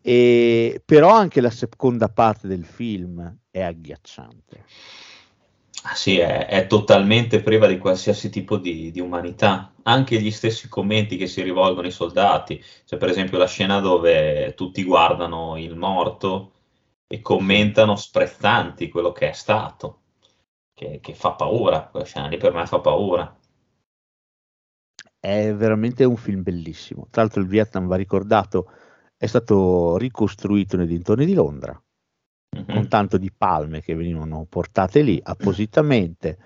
E, 0.00 0.80
però 0.84 1.10
anche 1.10 1.40
la 1.42 1.50
seconda 1.50 2.08
parte 2.08 2.48
del 2.48 2.64
film 2.64 3.36
è 3.50 3.60
agghiacciante. 3.60 4.64
Ah, 5.84 5.94
sì, 5.94 6.18
è, 6.18 6.46
è 6.46 6.66
totalmente 6.66 7.40
priva 7.40 7.66
di 7.66 7.78
qualsiasi 7.78 8.30
tipo 8.30 8.56
di, 8.58 8.90
di 8.90 9.00
umanità. 9.00 9.72
Anche 9.84 10.20
gli 10.20 10.30
stessi 10.30 10.68
commenti 10.68 11.16
che 11.16 11.26
si 11.26 11.42
rivolgono 11.42 11.86
ai 11.86 11.92
soldati, 11.92 12.62
c'è 12.84 12.96
per 12.96 13.08
esempio 13.08 13.38
la 13.38 13.46
scena 13.46 13.80
dove 13.80 14.54
tutti 14.54 14.82
guardano 14.82 15.56
il 15.56 15.76
morto 15.76 16.52
e 17.06 17.20
commentano 17.20 17.96
sprezzanti 17.96 18.88
quello 18.88 19.12
che 19.12 19.30
è 19.30 19.32
stato, 19.32 20.00
che, 20.74 20.98
che 21.00 21.14
fa 21.14 21.32
paura, 21.32 21.86
quella 21.88 22.04
scena 22.04 22.26
lì 22.28 22.36
per 22.36 22.52
me 22.52 22.66
fa 22.66 22.80
paura. 22.80 23.38
È 25.20 25.52
veramente 25.54 26.04
un 26.04 26.16
film 26.16 26.42
bellissimo. 26.42 27.06
Tra 27.10 27.22
l'altro, 27.22 27.40
il 27.40 27.48
Vietnam 27.48 27.86
va 27.86 27.96
ricordato, 27.96 28.70
è 29.16 29.26
stato 29.26 29.96
ricostruito 29.96 30.76
nei 30.76 30.86
dintorni 30.86 31.24
di 31.24 31.34
Londra 31.34 31.80
Mhm. 32.56 32.64
con 32.74 32.88
tanto 32.88 33.18
di 33.18 33.30
palme 33.30 33.82
che 33.82 33.94
venivano 33.94 34.46
portate 34.48 35.02
lì 35.02 35.20
appositamente. 35.22 36.38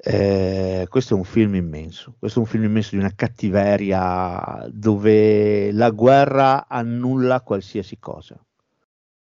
Eh, 0.00 0.86
questo 0.88 1.14
è 1.14 1.16
un 1.16 1.24
film 1.24 1.54
immenso. 1.54 2.14
Questo 2.18 2.38
è 2.38 2.42
un 2.42 2.48
film 2.48 2.64
immenso 2.64 2.90
di 2.92 2.98
una 2.98 3.12
cattiveria 3.14 4.66
dove 4.70 5.72
la 5.72 5.90
guerra 5.90 6.66
annulla 6.68 7.40
qualsiasi 7.42 7.98
cosa, 7.98 8.38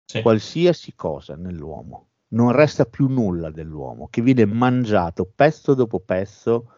Sì. 0.04 0.22
qualsiasi 0.22 0.94
cosa 0.94 1.36
nell'uomo. 1.36 2.08
Non 2.28 2.52
resta 2.52 2.86
più 2.86 3.08
nulla 3.08 3.50
dell'uomo 3.50 4.08
che 4.08 4.22
viene 4.22 4.46
mangiato 4.46 5.30
pezzo 5.34 5.74
dopo 5.74 6.00
pezzo 6.00 6.70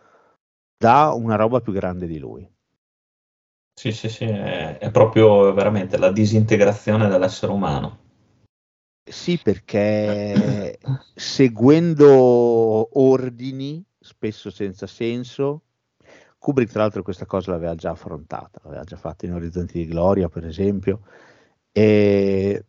da 0.77 1.13
una 1.13 1.37
roba 1.37 1.61
più 1.61 1.73
grande 1.73 2.07
di 2.09 2.19
lui. 2.19 2.49
Sì, 3.77 3.93
sì, 3.93 4.09
sì, 4.09 4.25
è, 4.25 4.79
è 4.79 4.91
proprio 4.91 5.53
veramente 5.53 5.97
la 5.99 6.11
disintegrazione 6.11 7.09
dell'essere 7.09 7.53
umano. 7.53 8.03
Sì, 9.07 9.39
perché 9.43 10.79
seguendo 11.15 12.99
ordini, 12.99 13.85
spesso 13.99 14.51
senza 14.51 14.87
senso, 14.87 15.63
Kubrick 16.39 16.73
tra 16.73 16.83
l'altro 16.83 17.03
questa 17.03 17.27
cosa 17.27 17.53
l'aveva 17.53 17.75
già 17.75 17.91
affrontata, 17.91 18.61
l'aveva 18.65 18.85
già 18.85 18.97
fatta 18.97 19.27
in 19.27 19.33
Orizzonti 19.35 19.79
di 19.79 19.87
Gloria, 19.87 20.29
per 20.29 20.47
esempio, 20.47 21.01
e 21.73 22.65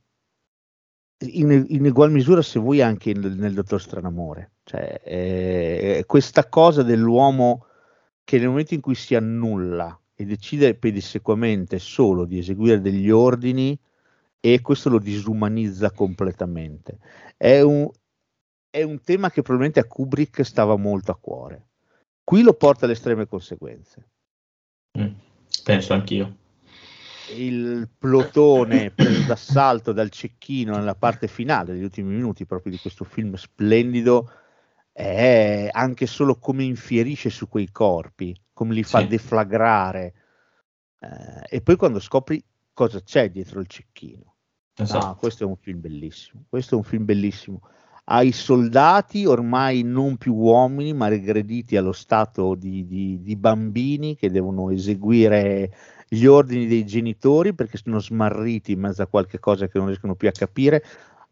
in, 1.20 1.66
in 1.70 1.86
ugual 1.86 2.12
misura, 2.12 2.42
se 2.42 2.60
vuoi, 2.60 2.82
anche 2.82 3.14
nel, 3.14 3.36
nel 3.38 3.54
Dottor 3.54 3.82
Stranamore. 3.82 4.52
Cioè, 4.64 5.02
eh, 5.04 6.04
questa 6.06 6.48
cosa 6.48 6.84
dell'uomo 6.84 7.66
che 8.24 8.40
nel 8.40 8.50
momento 8.50 8.74
in 8.74 8.82
cui 8.82 8.96
si 8.96 9.16
annulla 9.16 9.98
e 10.16 10.26
decide 10.26 10.76
pedissequamente 10.76 11.80
solo 11.80 12.26
di 12.26 12.40
eseguire 12.40 12.82
degli 12.82 13.10
ordini, 13.10 13.78
e 14.40 14.62
questo 14.62 14.90
lo 14.90 15.00
disumanizza 15.00 15.92
completamente. 15.92 17.00
È 17.36 17.62
un, 17.62 17.90
è 18.70 18.84
un 18.84 19.02
tema 19.02 19.30
che 19.30 19.42
probabilmente 19.42 19.80
a 19.80 19.86
Kubrick 19.86 20.44
stava 20.44 20.76
molto 20.76 21.12
a 21.12 21.18
cuore. 21.18 21.68
Qui 22.24 22.42
lo 22.42 22.54
porta 22.54 22.86
alle 22.86 22.94
estreme 22.94 23.28
conseguenze. 23.28 24.10
Mm, 24.98 25.14
penso 25.64 25.94
anch'io. 25.94 26.38
Il 27.36 27.90
plotone 27.98 28.92
preso 28.92 29.24
d'assalto 29.26 29.92
dal 29.92 30.10
cecchino 30.12 30.76
nella 30.76 30.96
parte 30.96 31.28
finale, 31.28 31.74
degli 31.74 31.84
ultimi 31.84 32.14
minuti 32.14 32.46
proprio 32.46 32.72
di 32.72 32.80
questo 32.80 33.04
film 33.04 33.34
splendido, 33.34 34.32
è 34.92 35.70
anche 35.72 36.06
solo 36.06 36.38
come 36.38 36.64
infierisce 36.64 37.30
su 37.30 37.50
quei 37.50 37.72
corpi, 37.72 38.40
come 38.54 38.74
li 38.74 38.84
fa 38.84 39.00
Sì. 39.00 39.08
deflagrare. 39.08 40.14
Eh, 41.00 41.58
e 41.58 41.62
poi 41.62 41.76
quando 41.76 42.00
scopri 42.00 42.42
cosa 42.76 43.02
c'è 43.02 43.32
dietro 43.32 43.62
il 43.62 43.68
cecchino. 43.68 44.36
Esatto. 44.76 45.06
No, 45.08 45.16
questo 45.16 45.44
è 45.46 45.48
un 45.48 45.56
film 45.56 45.80
bellissimo. 45.80 46.44
Questo 46.48 46.76
è 46.76 46.78
un 46.78 46.84
film 46.84 47.06
bellissimo. 47.06 47.62
Ai 48.08 48.32
soldati 48.32 49.26
ormai 49.26 49.82
non 49.82 50.18
più 50.18 50.36
uomini, 50.36 50.94
ma 50.94 51.08
regrediti 51.08 51.76
allo 51.78 51.94
stato 51.94 52.54
di, 52.54 52.86
di- 52.86 53.20
di 53.22 53.36
bambini 53.36 54.16
che 54.16 54.30
devono 54.30 54.70
eseguire 54.70 55.74
gli 56.08 56.26
ordini 56.26 56.68
dei 56.68 56.86
genitori 56.86 57.56
perché 57.56 57.78
sono 57.78 58.00
smarriti 58.00 58.74
in 58.74 58.82
mezzo 58.82 59.02
a 59.02 59.08
qualche 59.08 59.40
cosa 59.40 59.68
che 59.68 59.80
non 59.80 59.88
riescono 59.88 60.14
più 60.14 60.28
a 60.28 60.32
capire. 60.32 60.84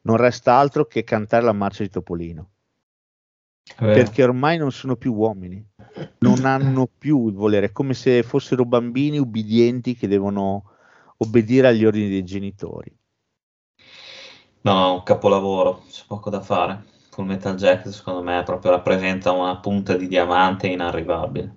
Non 0.01 0.17
resta 0.17 0.56
altro 0.56 0.86
che 0.86 1.03
cantare 1.03 1.43
la 1.43 1.53
marcia 1.53 1.84
di 1.84 1.89
Topolino 1.89 2.49
perché 3.93 4.23
ormai 4.23 4.58
non 4.58 4.71
sono 4.71 4.95
più 4.95 5.13
uomini, 5.13 5.65
non 6.19 6.45
hanno 6.45 6.88
più 6.97 7.27
il 7.27 7.34
volere, 7.34 7.67
è 7.67 7.71
come 7.71 7.93
se 7.93 8.21
fossero 8.23 8.65
bambini 8.65 9.17
ubbidienti 9.19 9.95
che 9.95 10.08
devono 10.08 10.73
obbedire 11.24 11.68
agli 11.68 11.86
ordini 11.86 12.10
dei 12.10 12.24
genitori. 12.24 12.96
No, 14.62 14.94
un 14.94 15.04
capolavoro, 15.04 15.84
c'è 15.90 16.04
poco 16.08 16.30
da 16.30 16.40
fare. 16.42 16.92
Full 17.10 17.26
Metal 17.26 17.56
Jacket 17.56 17.92
secondo 17.92 18.24
me 18.24 18.42
proprio 18.44 18.72
rappresenta 18.72 19.32
una 19.32 19.58
punta 19.58 19.96
di 19.96 20.08
diamante 20.08 20.68
inarrivabile. 20.68 21.56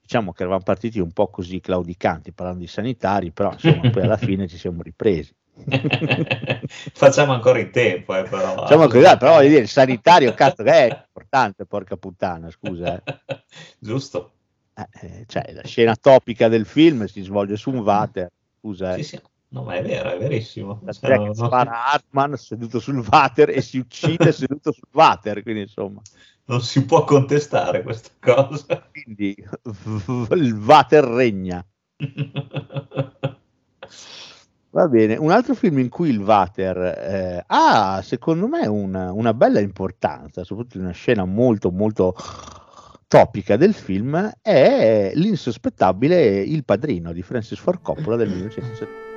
Diciamo 0.00 0.32
che 0.32 0.42
eravamo 0.42 0.64
partiti 0.64 0.98
un 0.98 1.12
po' 1.12 1.28
così 1.28 1.60
claudicanti 1.60 2.32
parlando 2.32 2.60
di 2.60 2.66
sanitari, 2.66 3.30
però 3.30 3.52
insomma 3.52 3.88
poi 3.90 4.02
alla 4.02 4.16
fine 4.18 4.48
ci 4.48 4.58
siamo 4.58 4.82
ripresi. 4.82 5.32
Facciamo 6.66 7.32
ancora 7.32 7.60
in 7.60 7.70
tempo, 7.70 8.16
eh, 8.16 8.24
però. 8.24 8.62
Diciamo 8.62 8.86
così, 8.86 9.00
dai, 9.00 9.16
però 9.16 9.34
voglio 9.34 9.48
dire, 9.48 9.60
il 9.60 9.68
sanitario, 9.68 10.34
cazzo, 10.34 10.62
che 10.62 10.72
è 10.72 11.04
importante, 11.06 11.66
porca 11.66 11.96
puttana, 11.96 12.50
scusa. 12.50 13.00
eh. 13.02 13.42
Giusto. 13.78 14.32
Eh, 14.90 15.06
eh, 15.06 15.24
cioè, 15.26 15.52
la 15.52 15.64
scena 15.64 15.96
topica 15.96 16.48
del 16.48 16.64
film 16.66 17.04
si 17.06 17.22
svolge 17.22 17.56
su 17.56 17.70
un 17.70 17.78
water, 17.78 18.30
scusa. 18.58 18.94
Sì, 18.94 19.00
eh. 19.00 19.02
sì. 19.04 19.20
No, 19.52 19.64
ma 19.64 19.74
è 19.74 19.82
vero, 19.82 20.10
è 20.12 20.18
verissimo. 20.18 20.80
La 20.84 20.92
Cioè, 20.92 21.16
no, 21.16 21.26
no. 21.26 21.34
spara 21.34 21.72
a 21.72 21.92
Hartman 21.92 22.36
seduto 22.36 22.78
sul 22.78 23.04
water 23.10 23.50
e 23.50 23.60
si 23.62 23.78
uccide 23.78 24.30
seduto 24.32 24.70
sul 24.70 24.86
water, 24.92 25.42
quindi 25.42 25.62
insomma, 25.62 26.00
Non 26.44 26.60
si 26.62 26.84
può 26.84 27.02
contestare 27.02 27.82
questa 27.82 28.10
cosa. 28.20 28.88
quindi 28.92 29.34
il 30.36 30.52
water 30.54 31.04
regna. 31.04 31.64
Va 34.72 34.86
bene, 34.86 35.16
un 35.16 35.32
altro 35.32 35.54
film 35.54 35.80
in 35.80 35.88
cui 35.88 36.10
il 36.10 36.20
water 36.20 36.76
eh, 36.78 37.44
ha, 37.44 38.00
secondo 38.04 38.46
me, 38.46 38.68
una, 38.68 39.10
una 39.10 39.34
bella 39.34 39.58
importanza, 39.58 40.44
soprattutto 40.44 40.76
in 40.76 40.84
una 40.84 40.92
scena 40.92 41.24
molto, 41.24 41.72
molto 41.72 42.14
topica 43.10 43.56
del 43.56 43.74
film 43.74 44.34
è 44.40 45.10
l'insospettabile 45.16 46.42
Il 46.42 46.64
Padrino 46.64 47.12
di 47.12 47.22
Francis 47.22 47.58
Ford 47.58 47.82
Coppola 47.82 48.14
del 48.14 48.28
1970. 48.28 49.09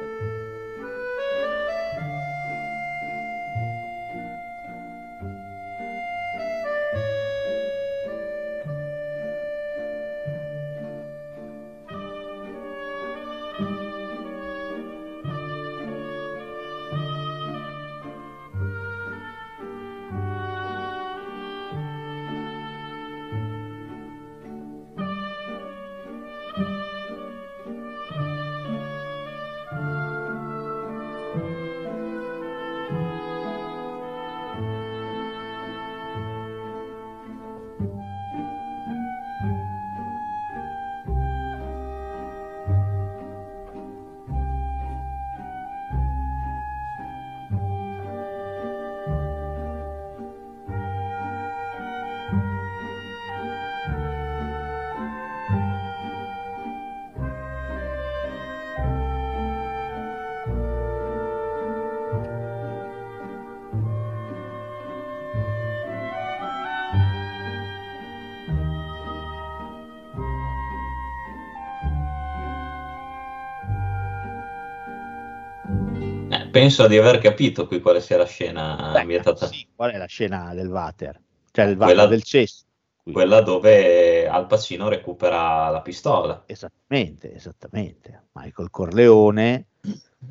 Penso 76.75 76.87
di 76.87 76.97
aver 76.97 77.19
capito 77.19 77.67
qui 77.67 77.79
quale 77.81 78.01
sia 78.01 78.17
la 78.17 78.25
scena 78.25 78.91
Beh, 78.93 78.99
ambientata. 79.01 79.45
sì, 79.47 79.65
qual 79.75 79.91
è 79.91 79.97
la 79.97 80.05
scena 80.05 80.53
del 80.53 80.67
water? 80.67 81.19
Cioè 81.51 81.75
Quella- 81.75 81.85
water 81.85 82.07
del 82.09 82.23
cesso. 82.23 82.63
Qui. 83.03 83.11
Quella 83.11 83.41
dove 83.41 84.27
Al 84.27 84.47
Pacino 84.47 84.87
recupera 84.87 85.69
la 85.69 85.81
pistola. 85.81 86.43
Esattamente, 86.45 87.35
esattamente. 87.35 88.23
Michael 88.31 88.69
Corleone, 88.69 89.65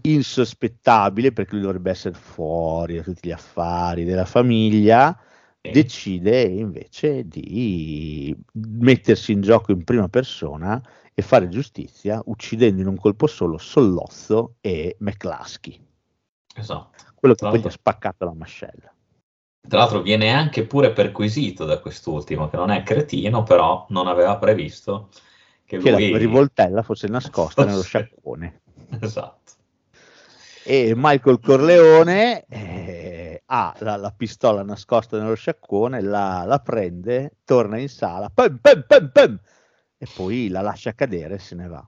insospettabile 0.00 1.33
perché 1.33 1.52
lui 1.55 1.62
dovrebbe 1.62 1.90
essere 1.90 2.14
fuori 2.14 2.96
da 2.96 3.02
tutti 3.02 3.28
gli 3.28 3.33
affari 3.33 4.05
della 4.05 4.24
famiglia, 4.24 5.16
Sì. 5.61 5.70
decide 5.70 6.42
invece 6.42 7.28
di 7.28 8.35
mettersi 8.52 9.33
in 9.33 9.42
gioco 9.42 9.70
in 9.72 9.85
prima 9.85 10.09
persona 10.09 10.83
e 11.14 11.20
fare 11.22 11.48
giustizia 11.48 12.22
uccidendo 12.24 12.81
in 12.81 12.87
un 12.88 12.96
colpo 12.96 13.26
solo 13.26 13.59
Sollozzo 13.59 14.55
e 14.62 14.96
McCluskey, 15.00 15.78
Esatto. 16.54 17.04
quello 17.14 17.34
che 17.34 17.48
poi 17.48 17.60
gli 17.60 17.66
ha 17.66 17.70
spaccato 17.70 18.24
la 18.24 18.34
mascella. 18.34 18.92
Tra 19.66 19.78
l'altro 19.78 20.02
viene 20.02 20.32
anche 20.32 20.66
pure 20.66 20.92
perquisito 20.92 21.64
da 21.64 21.78
quest'ultimo, 21.78 22.48
che 22.48 22.56
non 22.56 22.70
è 22.70 22.82
cretino, 22.82 23.42
però 23.44 23.86
non 23.90 24.08
aveva 24.08 24.36
previsto 24.36 25.08
che 25.64 25.78
Che 25.78 25.90
lui... 25.90 26.10
la 26.10 26.18
rivoltella 26.18 26.82
fosse 26.82 27.06
nascosta 27.06 27.64
nello 27.64 27.76
Fosse- 27.76 27.88
sciacquone. 27.88 28.60
Esatto. 29.00 29.52
e 30.64 30.92
Michael 30.94 31.40
Corleone 31.40 32.44
eh, 32.46 33.42
ha 33.46 33.74
la, 33.78 33.96
la 33.96 34.10
pistola 34.10 34.62
nascosta 34.62 35.18
nello 35.18 35.34
sciacquone, 35.34 36.00
la, 36.02 36.44
la 36.44 36.58
prende, 36.58 37.38
torna 37.44 37.78
in 37.78 37.88
sala, 37.88 38.28
pam, 38.28 38.58
pam, 38.58 39.10
pam, 39.12 39.40
e 39.96 40.06
poi 40.12 40.48
la 40.48 40.60
lascia 40.60 40.92
cadere 40.94 41.34
e 41.36 41.38
se 41.38 41.54
ne 41.54 41.68
va. 41.68 41.86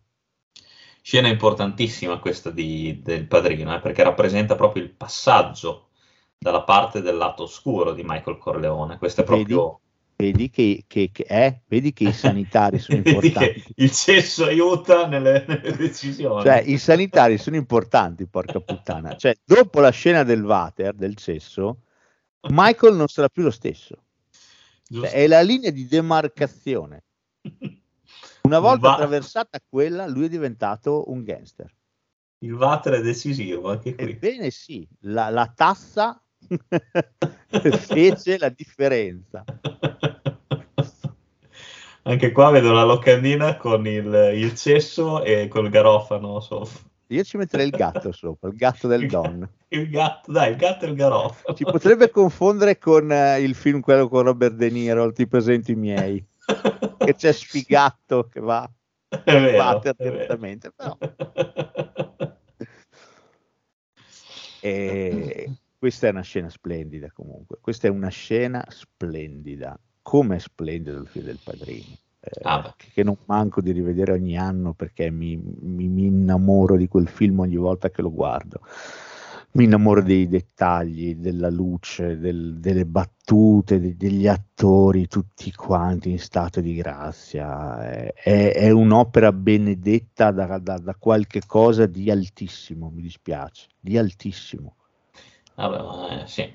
Scena 1.06 1.28
importantissima 1.28 2.18
questa 2.18 2.48
di- 2.48 3.02
del 3.02 3.26
padrino, 3.26 3.74
eh, 3.74 3.80
perché 3.80 4.02
rappresenta 4.02 4.54
proprio 4.54 4.82
il 4.84 4.90
passaggio 4.90 5.90
dalla 6.38 6.62
parte 6.62 7.02
del 7.02 7.18
lato 7.18 7.42
oscuro 7.42 7.92
di 7.92 8.00
Michael 8.02 8.38
Corleone. 8.38 8.96
Questo 8.96 9.20
è 9.20 9.24
proprio... 9.24 9.80
Vedi 10.16 10.48
che, 10.48 10.84
che- 10.86 11.10
che- 11.12 11.26
eh, 11.28 11.60
vedi 11.66 11.92
che 11.92 12.04
i 12.04 12.12
sanitari 12.14 12.78
sono 12.78 13.02
importanti. 13.04 13.62
il 13.76 13.92
cesso 13.92 14.44
aiuta 14.46 15.06
nelle, 15.06 15.44
nelle 15.46 15.76
decisioni. 15.76 16.42
Cioè, 16.42 16.62
i 16.64 16.78
sanitari 16.78 17.36
sono 17.36 17.56
importanti, 17.56 18.26
porca 18.26 18.60
puttana. 18.60 19.14
Cioè, 19.14 19.34
dopo 19.44 19.80
la 19.80 19.90
scena 19.90 20.22
del 20.22 20.42
water, 20.42 20.94
del 20.94 21.16
cesso, 21.16 21.80
Michael 22.48 22.94
non 22.94 23.08
sarà 23.08 23.28
più 23.28 23.42
lo 23.42 23.50
stesso. 23.50 24.04
Cioè, 24.88 25.10
è 25.10 25.26
la 25.26 25.42
linea 25.42 25.70
di 25.70 25.86
demarcazione. 25.86 27.03
Una 28.46 28.58
volta 28.58 28.88
Va- 28.88 28.94
attraversata 28.94 29.58
quella, 29.66 30.06
lui 30.06 30.26
è 30.26 30.28
diventato 30.28 31.10
un 31.10 31.22
gangster. 31.22 31.72
Il 32.44 32.52
water 32.52 32.94
è 32.94 33.00
decisivo 33.00 33.70
anche 33.70 33.94
qui. 33.94 34.10
Ebbene 34.10 34.50
sì, 34.50 34.86
la, 35.00 35.30
la 35.30 35.50
tassa 35.54 36.22
fece 37.48 38.36
la 38.38 38.50
differenza. 38.50 39.44
Anche 42.06 42.32
qua 42.32 42.50
vedo 42.50 42.72
la 42.72 42.84
locandina 42.84 43.56
con 43.56 43.86
il, 43.86 44.32
il 44.34 44.54
cesso 44.54 45.24
e 45.24 45.48
col 45.48 45.70
garofano 45.70 46.38
sopra. 46.40 46.78
Io 47.06 47.24
ci 47.24 47.38
metterei 47.38 47.64
il 47.64 47.72
gatto 47.72 48.12
sopra, 48.12 48.50
il 48.50 48.56
gatto 48.56 48.88
del 48.88 49.06
Don. 49.06 49.48
Il 49.74 49.88
gatto, 49.88 50.30
dai, 50.30 50.50
il 50.52 50.56
gatto 50.56 50.84
e 50.84 50.88
il 50.88 50.94
garofano. 50.94 51.56
Ci 51.56 51.64
potrebbe 51.64 52.10
confondere 52.10 52.78
con 52.78 53.10
eh, 53.10 53.40
il 53.40 53.56
film 53.56 53.80
quello 53.80 54.08
con 54.08 54.22
Robert 54.22 54.54
De 54.54 54.70
Niro, 54.70 55.10
Ti 55.12 55.26
presento 55.26 55.72
i 55.72 55.74
miei, 55.74 56.24
che 56.98 57.14
c'è 57.14 57.32
Sfigatto 57.32 58.28
che 58.28 58.40
va 58.40 58.70
è 59.08 59.40
vero. 59.40 59.80
direttamente, 59.96 60.70
però. 60.72 60.96
E 64.60 65.50
questa 65.78 66.06
è 66.06 66.10
una 66.10 66.22
scena 66.22 66.48
splendida 66.48 67.10
comunque, 67.12 67.58
questa 67.60 67.86
è 67.86 67.90
una 67.90 68.08
scena 68.08 68.64
splendida, 68.68 69.78
come 70.00 70.36
è 70.36 70.38
splendido 70.38 70.98
il 70.98 71.06
film 71.06 71.26
del 71.26 71.38
padrino, 71.42 71.98
eh, 72.20 72.40
Ah, 72.44 72.74
che 72.76 73.02
non 73.02 73.18
manco 73.26 73.60
di 73.60 73.72
rivedere 73.72 74.12
ogni 74.12 74.38
anno 74.38 74.72
perché 74.72 75.10
mi, 75.10 75.36
mi- 75.36 75.88
mi 75.88 76.06
innamoro 76.06 76.76
di 76.76 76.88
quel 76.88 77.08
film 77.08 77.40
ogni 77.40 77.56
volta 77.56 77.90
che 77.90 78.00
lo 78.00 78.10
guardo. 78.10 78.60
Mi 79.56 79.64
innamoro 79.64 80.02
dei 80.02 80.26
dettagli, 80.28 81.14
della 81.14 81.48
luce, 81.48 82.18
del- 82.18 82.58
delle 82.58 82.84
battute, 82.86 83.78
de- 83.80 83.96
degli 83.96 84.26
attori, 84.26 85.06
tutti 85.06 85.52
quanti 85.52 86.10
in 86.10 86.18
stato 86.18 86.60
di 86.60 86.74
grazia. 86.74 87.80
È, 87.88 88.12
è- 88.14 88.52
è 88.52 88.70
un'opera 88.70 89.30
benedetta 89.32 90.32
da, 90.32 90.58
da- 90.58 90.78
da 90.78 90.94
qualche 90.96 91.42
cosa 91.46 91.86
di 91.86 92.10
altissimo, 92.10 92.90
mi 92.90 93.02
dispiace, 93.02 93.68
di 93.78 93.96
altissimo. 93.96 94.74
Vabbè, 95.54 95.78
ma, 95.82 96.22
eh, 96.22 96.26
sì, 96.26 96.52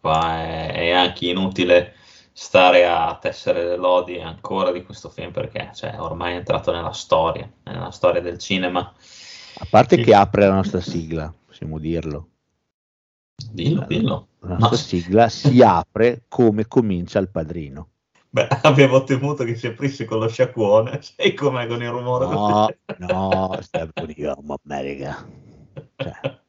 qua 0.00 0.38
è, 0.38 0.72
è 0.72 0.90
anche 0.90 1.26
inutile 1.28 1.92
stare 2.32 2.86
a 2.86 3.18
tessere 3.20 3.64
le 3.66 3.76
lodi 3.76 4.20
ancora 4.20 4.72
di 4.72 4.82
questo 4.84 5.10
film 5.10 5.32
perché 5.32 5.70
cioè, 5.74 6.00
ormai 6.00 6.32
è 6.32 6.36
entrato 6.36 6.72
nella 6.72 6.92
storia, 6.92 7.50
nella 7.64 7.90
storia 7.90 8.22
del 8.22 8.38
cinema. 8.38 8.90
A 9.60 9.66
parte 9.68 9.98
che 9.98 10.14
apre 10.14 10.46
la 10.46 10.54
nostra 10.54 10.80
sigla, 10.80 11.30
possiamo 11.44 11.78
dirlo. 11.78 12.27
Dillo, 13.50 13.84
dillo. 13.86 14.28
La 14.40 14.56
nostra 14.56 14.68
No. 14.70 14.76
sigla 14.76 15.28
si 15.28 15.62
apre 15.62 16.24
come 16.28 16.66
comincia 16.66 17.18
il 17.20 17.28
padrino. 17.30 17.90
Beh, 18.30 18.48
avevo 18.62 19.04
temuto 19.04 19.44
che 19.44 19.54
si 19.54 19.66
aprisse 19.66 20.04
con 20.04 20.18
lo 20.18 20.28
sciacquone, 20.28 21.00
sai 21.02 21.34
com'è 21.34 21.66
con 21.66 21.82
il 21.82 21.88
rumore? 21.88 22.26
No, 22.26 22.68
no, 22.98 23.58
stai 23.60 23.88
Home 24.26 24.56
America. 24.64 25.26
Cioè, 25.96 26.40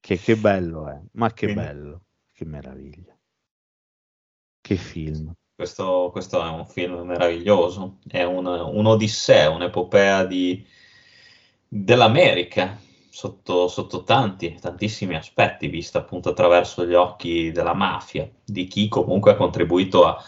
che, 0.00 0.18
che 0.18 0.36
bello 0.36 0.88
è, 0.88 1.00
ma 1.12 1.32
che 1.32 1.46
Quindi- 1.46 1.62
bello, 1.64 2.00
che 2.32 2.44
meraviglia. 2.44 3.16
Che 4.60 4.76
film. 4.76 5.32
Questo, 5.54 6.08
questo 6.12 6.42
è 6.44 6.48
un 6.48 6.66
film 6.66 7.00
meraviglioso, 7.00 7.98
è 8.08 8.22
un, 8.22 8.46
un'odissea, 8.46 9.50
un'epopea 9.50 10.24
di, 10.24 10.64
dell'America 11.68 12.78
sotto, 13.12 13.68
sotto 13.68 14.04
tanti, 14.04 14.56
tantissimi 14.58 15.14
aspetti, 15.14 15.68
vista 15.68 15.98
appunto 15.98 16.30
attraverso 16.30 16.86
gli 16.86 16.94
occhi 16.94 17.52
della 17.52 17.74
mafia, 17.74 18.26
di 18.42 18.64
chi 18.64 18.88
comunque 18.88 19.32
ha 19.32 19.36
contribuito 19.36 20.06
a, 20.06 20.18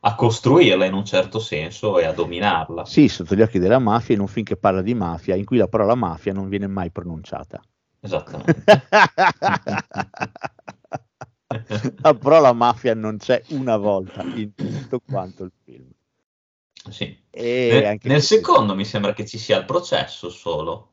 a 0.00 0.14
costruirla 0.14 0.84
in 0.84 0.92
un 0.92 1.06
certo 1.06 1.38
senso 1.38 1.98
e 1.98 2.04
a 2.04 2.12
dominarla. 2.12 2.84
Sì, 2.84 3.08
sotto 3.08 3.34
gli 3.34 3.40
occhi 3.40 3.58
della 3.58 3.78
mafia 3.78 4.14
in 4.14 4.20
un 4.20 4.26
film 4.26 4.44
che 4.44 4.58
parla 4.58 4.82
di 4.82 4.92
mafia, 4.94 5.36
in 5.36 5.46
cui 5.46 5.56
la 5.56 5.68
parola 5.68 5.94
mafia 5.94 6.34
non 6.34 6.50
viene 6.50 6.66
mai 6.66 6.90
pronunciata. 6.90 7.62
Esattamente. 7.98 8.62
la 12.02 12.14
parola 12.14 12.52
mafia 12.52 12.94
non 12.94 13.16
c'è 13.16 13.42
una 13.48 13.78
volta 13.78 14.22
in 14.22 14.54
tutto 14.54 15.00
quanto 15.00 15.44
il 15.44 15.52
film. 15.64 15.88
Sì. 16.90 17.18
E 17.30 17.80
Nel, 17.82 17.98
nel 18.02 18.22
secondo 18.22 18.74
mi 18.74 18.84
sembra 18.84 19.14
che 19.14 19.24
ci 19.26 19.38
sia 19.38 19.56
il 19.58 19.64
processo 19.64 20.28
solo. 20.28 20.90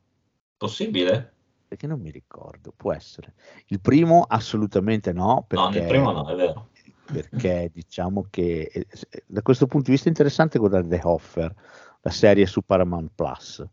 Possibile? 0.55 1.33
Perché 1.71 1.87
non 1.87 2.01
mi 2.01 2.11
ricordo, 2.11 2.73
può 2.75 2.91
essere. 2.91 3.33
Il 3.67 3.79
primo 3.79 4.25
assolutamente 4.27 5.13
no, 5.13 5.45
perché, 5.47 5.63
No, 5.63 5.69
nel 5.69 5.87
primo 5.87 6.11
no, 6.11 6.27
è 6.27 6.35
vero. 6.35 6.67
perché 7.05 7.71
diciamo 7.73 8.25
che 8.29 8.69
eh, 8.73 8.85
da 9.25 9.41
questo 9.41 9.67
punto 9.67 9.85
di 9.85 9.91
vista 9.91 10.07
è 10.07 10.09
interessante 10.09 10.59
guardare 10.59 10.85
The 10.85 10.99
Offer, 11.01 11.55
la 12.01 12.09
serie 12.09 12.45
su 12.45 12.63
Paramount 12.63 13.11
Plus, 13.15 13.65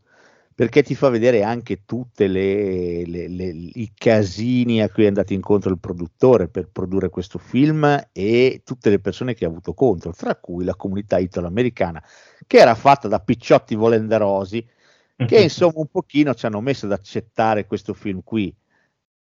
perché 0.55 0.85
ti 0.85 0.95
fa 0.95 1.09
vedere 1.09 1.43
anche 1.43 1.83
tutti 1.85 2.23
i 2.23 3.93
casini 3.97 4.81
a 4.81 4.89
cui 4.91 5.03
è 5.03 5.09
andato 5.09 5.33
incontro 5.33 5.71
il 5.71 5.81
produttore 5.81 6.47
per 6.47 6.69
produrre 6.71 7.09
questo 7.09 7.39
film 7.41 8.01
e 8.13 8.63
tutte 8.65 8.91
le 8.91 9.01
persone 9.01 9.35
che 9.35 9.45
ha 9.45 9.49
avuto 9.49 9.75
contro, 9.75 10.13
tra 10.13 10.37
cui 10.37 10.65
la 10.65 10.77
comunità 10.77 11.19
italo-americana, 11.19 12.01
che 12.47 12.59
era 12.59 12.77
fatta 12.77 13.09
da 13.09 13.19
picciotti 13.19 13.75
volenderosi, 13.75 14.65
che 15.25 15.41
insomma 15.43 15.75
un 15.77 15.89
pochino 15.89 16.35
ci 16.35 16.47
hanno 16.47 16.61
messo 16.61 16.87
ad 16.87 16.93
accettare 16.93 17.67
questo 17.67 17.95
film 17.95 18.23
qui. 18.23 18.55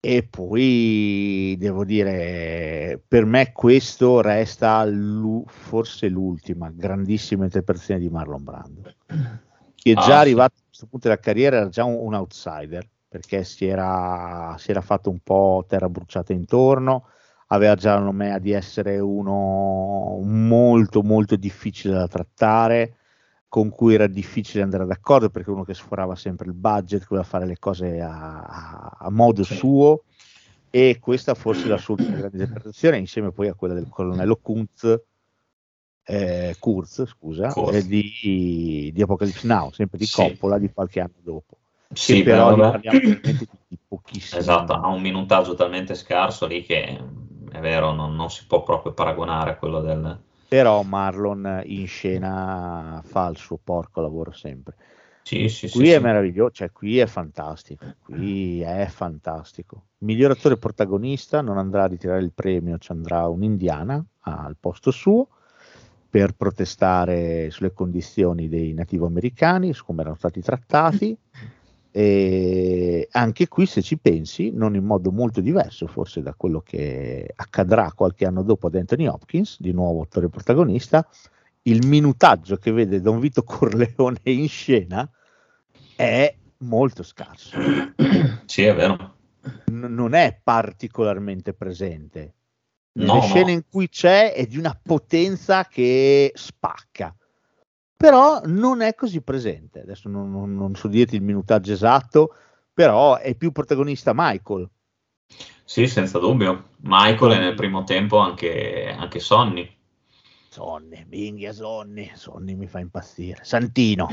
E 0.05 0.25
poi 0.29 1.57
devo 1.59 1.85
dire, 1.85 3.01
per 3.07 3.25
me 3.25 3.53
questo 3.53 4.21
resta 4.21 4.85
l'u- 4.85 5.45
forse 5.49 6.09
l'ultima 6.09 6.71
grandissima 6.71 7.45
interpretazione 7.45 8.01
di 8.01 8.09
Marlon 8.09 8.43
Brando, 8.43 8.83
che 9.75 9.93
è 9.93 9.95
Ah, 9.95 10.01
già 10.01 10.05
sì. 10.05 10.11
arrivato 10.21 10.55
a 10.59 10.63
questo 10.67 10.87
punto 10.87 11.09
della 11.09 11.21
carriera, 11.21 11.57
era 11.59 11.69
già 11.69 11.85
un, 11.85 11.95
un 12.01 12.15
outsider, 12.15 12.89
perché 13.09 13.45
si 13.45 13.67
era, 13.67 14.57
si 14.59 14.71
era 14.73 14.81
fatto 14.81 15.09
un 15.11 15.21
po' 15.21 15.65
terra 15.69 15.89
bruciata 15.89 16.33
intorno, 16.33 17.07
aveva 17.49 17.75
già 17.77 17.95
la 17.95 18.01
nomea 18.01 18.39
di 18.39 18.51
essere 18.53 18.99
uno 18.99 20.19
molto 20.25 21.03
molto 21.03 21.37
difficile 21.37 21.95
da 21.95 22.09
trattare, 22.09 22.97
con 23.53 23.69
cui 23.69 23.93
era 23.93 24.07
difficile 24.07 24.63
andare 24.63 24.87
d'accordo 24.87 25.29
perché 25.29 25.51
uno 25.51 25.63
che 25.63 25.75
sforava 25.75 26.17
sempre 26.17 26.47
il 26.47 26.55
budget, 26.55 27.05
voleva 27.07 27.27
fare 27.27 27.45
le 27.45 27.59
cose 27.59 28.01
a, 28.01 28.41
a- 28.41 28.97
a 28.99 29.11
modo 29.11 29.45
Sì. 29.45 29.57
suo 29.57 30.05
e 30.71 30.97
questa 30.99 31.35
forse 31.35 31.67
è 31.67 31.69
la 31.69 31.77
sua 31.77 31.97
grande 31.97 32.29
interpretazione 32.33 32.97
insieme 32.97 33.31
poi 33.31 33.49
a 33.49 33.55
quella 33.55 33.75
del 33.75 33.91
colonnello 33.91 34.37
Kuntz, 34.37 34.99
eh, 36.05 36.57
Kurz, 36.59 37.05
scusa, 37.05 37.53
eh, 37.53 37.87
di, 37.87 38.91
di 38.91 39.03
Apocalypse 39.03 39.47
Now, 39.47 39.71
sempre 39.71 39.99
di 39.99 40.07
Sì. 40.07 40.15
Coppola 40.15 40.57
di 40.57 40.73
qualche 40.73 41.01
anno 41.01 41.21
dopo. 41.21 41.59
Sì, 41.93 42.23
però 42.23 42.57
vabbè. 42.57 42.71
parliamo 42.71 43.01
veramente 43.01 43.35
di, 43.37 43.59
di 43.69 43.79
pochissimo. 43.87 44.41
Esatto, 44.41 44.73
ha 44.73 44.89
un 44.89 45.03
minutaggio 45.03 45.53
talmente 45.53 45.95
scarso 45.95 46.47
lì 46.47 46.63
che 46.63 46.99
è 47.53 47.61
vero, 47.61 47.93
non, 47.93 48.15
non 48.15 48.31
si 48.31 48.47
può 48.47 48.63
proprio 48.63 48.95
paragonare 48.95 49.51
a 49.51 49.57
quello 49.57 49.83
del... 49.83 50.31
Però 50.53 50.83
Marlon 50.83 51.63
in 51.65 51.87
scena 51.87 53.01
fa 53.07 53.27
il 53.29 53.39
suo 53.39 53.57
porco 53.57 54.03
lavoro 54.03 54.33
sempre. 54.33 54.75
Sì, 55.23 55.49
sì, 55.49 55.71
Qui 55.71 55.87
sì. 55.87 55.93
è 55.93 55.99
meraviglioso, 55.99 56.51
cioè 56.51 56.71
qui 56.71 56.99
è 56.99 57.07
fantastico, 57.07 57.87
qui 58.03 58.61
è 58.61 58.85
fantastico. 58.91 59.85
Miglior 60.01 60.33
attore 60.33 60.59
protagonista 60.59 61.41
non 61.41 61.57
andrà 61.57 61.85
a 61.85 61.87
ritirare 61.87 62.21
il 62.21 62.33
premio, 62.35 62.77
ci 62.77 62.93
andrà 62.93 63.27
un'indiana 63.29 64.05
al 64.25 64.59
posto 64.61 64.91
suo 64.91 65.29
per 66.11 66.35
protestare 66.35 67.49
sulle 67.51 67.73
condizioni 67.73 68.51
dei 68.51 68.75
nativo 68.75 69.07
americani, 69.07 69.73
su 69.73 69.87
come 69.87 70.03
erano 70.03 70.17
stati 70.17 70.43
trattati. 70.43 71.17
E 71.95 73.07
anche 73.11 73.49
qui, 73.49 73.67
se 73.67 73.83
ci 73.83 73.99
pensi, 73.99 74.51
non 74.51 74.75
in 74.75 74.85
modo 74.85 75.13
molto 75.13 75.43
diverso, 75.43 75.87
forse 75.87 76.23
da 76.23 76.33
quello 76.35 76.61
che 76.61 77.31
accadrà 77.37 77.93
qualche 77.93 78.25
anno 78.25 78.43
dopo 78.43 78.69
ad 78.69 78.77
Anthony 78.77 79.07
Hopkins, 79.07 79.61
di 79.61 79.73
nuovo 79.73 80.01
attore 80.01 80.31
protagonista, 80.31 81.07
il 81.65 81.87
minutaggio 81.87 82.57
che 82.57 82.73
vede 82.73 83.03
Don 83.03 83.21
Vito 83.21 83.43
Corleone 83.45 84.21
in 84.23 84.49
scena 84.49 85.09
è 85.95 86.35
molto 86.59 87.03
scarso, 87.03 87.59
Sì, 88.47 88.63
è 88.63 88.75
vero. 88.75 89.17
N- 89.73 89.95
non 89.95 90.15
è 90.15 90.41
particolarmente 90.43 91.53
presente. 91.53 92.35
No, 92.95 93.15
Le 93.15 93.21
no. 93.21 93.21
scene 93.21 93.53
in 93.53 93.63
cui 93.71 93.89
c'è 93.89 94.33
è 94.33 94.47
di 94.47 94.59
una 94.59 94.79
potenza 94.81 95.65
che 95.67 96.31
spacca, 96.35 97.15
però 98.03 98.41
non 98.47 98.81
è 98.81 98.97
così 98.97 99.23
presente. 99.23 99.83
Adesso 99.83 100.09
non, 100.09 100.29
non- 100.33 100.57
non 100.57 100.75
so 100.75 100.89
dirti 100.89 101.15
il 101.15 101.23
minutaggio 101.23 101.71
esatto, 101.73 102.35
però 102.73 103.17
è 103.17 103.37
più 103.37 103.53
protagonista 103.53 104.11
Michael. 104.13 104.69
Sì, 105.65 105.87
senza 105.87 106.19
dubbio. 106.19 106.71
Michael 106.81 107.33
e 107.35 107.39
nel 107.39 107.55
primo 107.55 107.85
tempo 107.85 108.19
anche, 108.19 108.89
anche 108.99 109.21
Sonny. 109.21 109.73
Sonny, 110.49 111.07
minghia 111.09 111.53
Sonny, 111.53 112.11
Sonny 112.15 112.55
mi 112.57 112.67
fa 112.67 112.81
impazzire. 112.81 113.45
Santino, 113.45 114.09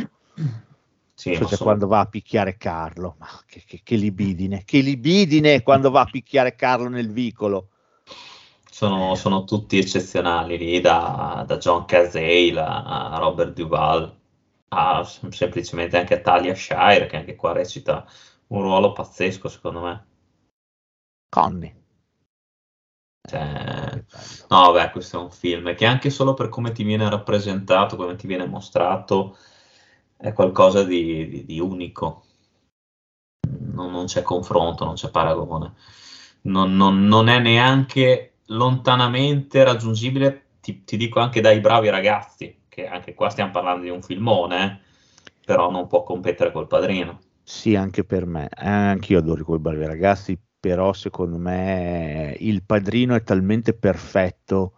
Sì, 1.15 1.31
ma 1.31 1.47
sono- 1.47 1.57
quando 1.57 1.87
va 1.87 2.01
a 2.01 2.05
picchiare 2.05 2.57
Carlo, 2.57 3.15
ma 3.17 3.27
che, 3.47 3.63
che- 3.65 3.81
che 3.83 3.95
libidine, 3.95 4.63
che 4.63 4.81
libidine 4.81 5.63
quando 5.63 5.89
va 5.89 6.01
a 6.01 6.05
picchiare 6.05 6.53
Carlo 6.55 6.87
nel 6.89 7.11
vicolo. 7.11 7.71
Sono, 8.69 9.15
sono 9.15 9.43
tutti 9.43 9.77
eccezionali 9.77 10.57
lì, 10.57 10.79
da, 10.81 11.43
da 11.47 11.57
John 11.57 11.85
Cazale 11.85 12.59
a 12.59 13.17
Robert 13.17 13.53
Duval, 13.53 14.15
a 14.69 15.03
sem- 15.03 15.31
semplicemente 15.31 15.97
anche 15.97 16.15
a 16.15 16.21
Talia 16.21 16.55
Shire, 16.55 17.07
che 17.07 17.17
anche 17.17 17.35
qua 17.35 17.51
recita 17.53 18.05
un 18.47 18.61
ruolo 18.61 18.91
pazzesco, 18.93 19.47
secondo 19.49 19.81
me. 19.81 20.05
Conny. 21.31 21.73
Cioè, 23.21 24.03
no, 24.49 24.71
beh, 24.73 24.91
questo 24.91 25.19
è 25.19 25.23
un 25.23 25.31
film 25.31 25.73
che 25.75 25.85
anche 25.85 26.09
solo 26.09 26.33
per 26.33 26.49
come 26.49 26.71
ti 26.71 26.83
viene 26.83 27.09
rappresentato, 27.09 27.95
come 27.95 28.15
ti 28.15 28.27
viene 28.27 28.45
mostrato, 28.47 29.37
è 30.17 30.33
qualcosa 30.33 30.83
di, 30.83 31.27
di- 31.29 31.45
di 31.45 31.59
unico. 31.59 32.23
Non, 33.73 33.91
non 33.91 34.05
c'è 34.05 34.21
confronto, 34.21 34.85
non 34.85 34.93
c'è 34.95 35.09
paragone. 35.11 35.73
Non, 36.43 36.75
non- 36.75 37.05
non 37.05 37.27
è 37.27 37.39
neanche 37.39 38.28
lontanamente 38.49 39.63
raggiungibile, 39.63 40.57
ti, 40.61 40.83
ti 40.83 40.97
dico 40.97 41.19
anche 41.19 41.41
dai 41.41 41.59
bravi 41.59 41.89
ragazzi, 41.89 42.63
che 42.67 42.87
anche 42.87 43.13
qua 43.13 43.29
stiamo 43.29 43.51
parlando 43.51 43.83
di 43.83 43.89
un 43.89 44.01
filmone, 44.01 44.81
però 45.45 45.71
non 45.71 45.87
può 45.87 46.03
competere 46.03 46.51
col 46.51 46.67
padrino. 46.67 47.19
Sì, 47.43 47.75
anche 47.75 48.03
per 48.03 48.25
me. 48.25 48.47
Eh, 48.49 48.67
Anch'io 48.67 49.19
adoro 49.19 49.43
quei 49.43 49.59
bravi 49.59 49.85
ragazzi, 49.85 50.39
però 50.59 50.93
secondo 50.93 51.37
me 51.37 52.35
il 52.39 52.63
padrino 52.63 53.15
è 53.15 53.23
talmente 53.23 53.73
perfetto. 53.73 54.73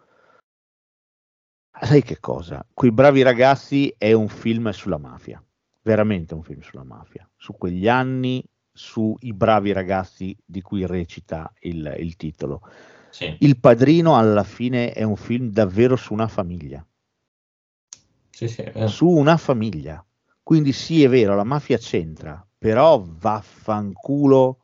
Sai 1.81 2.03
che 2.03 2.19
cosa? 2.19 2.65
Quei 2.73 2.91
bravi 2.91 3.23
ragazzi 3.23 3.93
è 3.97 4.13
un 4.13 4.27
film 4.27 4.69
sulla 4.69 4.97
mafia, 4.97 5.43
veramente 5.81 6.33
un 6.33 6.43
film 6.43 6.61
sulla 6.61 6.83
mafia, 6.83 7.27
su 7.35 7.57
quegli 7.57 7.87
anni, 7.87 8.43
sui 8.71 9.33
bravi 9.33 9.73
ragazzi 9.73 10.37
di 10.45 10.61
cui 10.61 10.85
recita 10.85 11.51
il, 11.61 11.93
il 11.97 12.15
titolo. 12.15 12.61
Sì, 13.11 13.37
Il 13.39 13.59
padrino 13.59 14.17
alla 14.17 14.43
fine 14.43 14.91
è 14.93 15.03
un 15.03 15.15
film 15.17 15.51
davvero 15.51 15.95
su 15.95 16.13
una 16.13 16.27
famiglia. 16.27 16.85
sì, 18.31 18.47
sì, 18.47 18.63
vero. 18.63 18.87
su 18.87 19.07
una 19.07 19.37
famiglia. 19.37 20.03
Quindi 20.43 20.71
sì, 20.73 21.03
è 21.03 21.09
vero, 21.09 21.35
la 21.35 21.43
mafia 21.43 21.77
c'entra, 21.77 22.45
però 22.57 23.01
vaffanculo, 23.05 24.59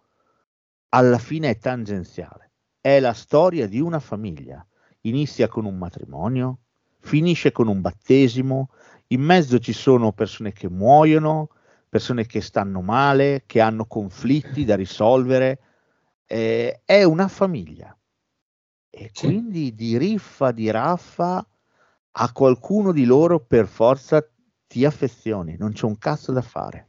alla 0.90 1.18
fine 1.20 1.50
è 1.52 1.58
tangenziale. 1.58 2.52
È 2.82 3.00
la 3.00 3.14
storia 3.14 3.68
di 3.68 3.80
una 3.80 4.00
famiglia. 4.00 4.66
Inizia 5.02 5.48
con 5.48 5.66
un 5.66 5.78
matrimonio, 5.78 6.60
finisce 7.00 7.52
con 7.52 7.68
un 7.68 7.82
battesimo, 7.82 8.70
in 9.08 9.22
mezzo 9.22 9.60
ci 9.60 9.74
sono 9.74 10.12
persone 10.14 10.52
che 10.54 10.70
muoiono, 10.70 11.50
persone 11.90 12.26
che 12.26 12.42
stanno 12.42 12.82
male, 12.82 13.44
che 13.46 13.62
hanno 13.62 13.86
conflitti 13.86 14.66
da 14.66 14.76
risolvere. 14.76 15.60
Eh, 16.26 16.82
è 16.86 17.04
una 17.04 17.28
famiglia. 17.28 17.97
E 18.90 19.10
Sì. 19.14 19.26
quindi 19.28 19.76
di 19.76 19.98
riffa, 19.98 20.52
di 20.52 20.70
raffa, 20.72 21.46
a 22.20 22.32
qualcuno 22.32 22.92
di 22.92 23.06
loro 23.06 23.40
per 23.40 23.68
forza 23.68 24.26
ti 24.68 24.86
affezioni, 24.86 25.56
non 25.58 25.72
c'è 25.74 25.86
un 25.86 25.98
cazzo 25.98 26.32
da 26.32 26.42
fare. 26.42 26.88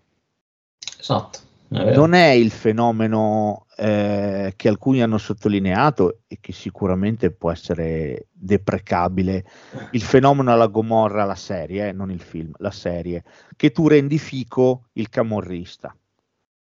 Esatto, 0.98 1.38
è. 1.68 1.92
Non 1.92 2.14
è 2.14 2.30
il 2.30 2.50
fenomeno 2.50 3.66
eh, 3.76 4.54
che 4.56 4.68
alcuni 4.68 5.02
hanno 5.02 5.18
sottolineato 5.18 6.20
e 6.26 6.38
che 6.40 6.52
sicuramente 6.52 7.30
può 7.30 7.50
essere 7.52 8.28
deprecabile, 8.32 9.44
il 9.92 10.02
fenomeno 10.02 10.50
alla 10.50 10.66
Gomorra, 10.66 11.24
la 11.24 11.34
serie, 11.34 11.88
eh, 11.88 11.92
non 11.92 12.10
il 12.10 12.20
film, 12.20 12.52
la 12.58 12.70
serie, 12.70 13.22
che 13.54 13.70
tu 13.70 13.86
rendi 13.86 14.18
fico 14.18 14.88
il 14.94 15.08
camorrista. 15.08 15.94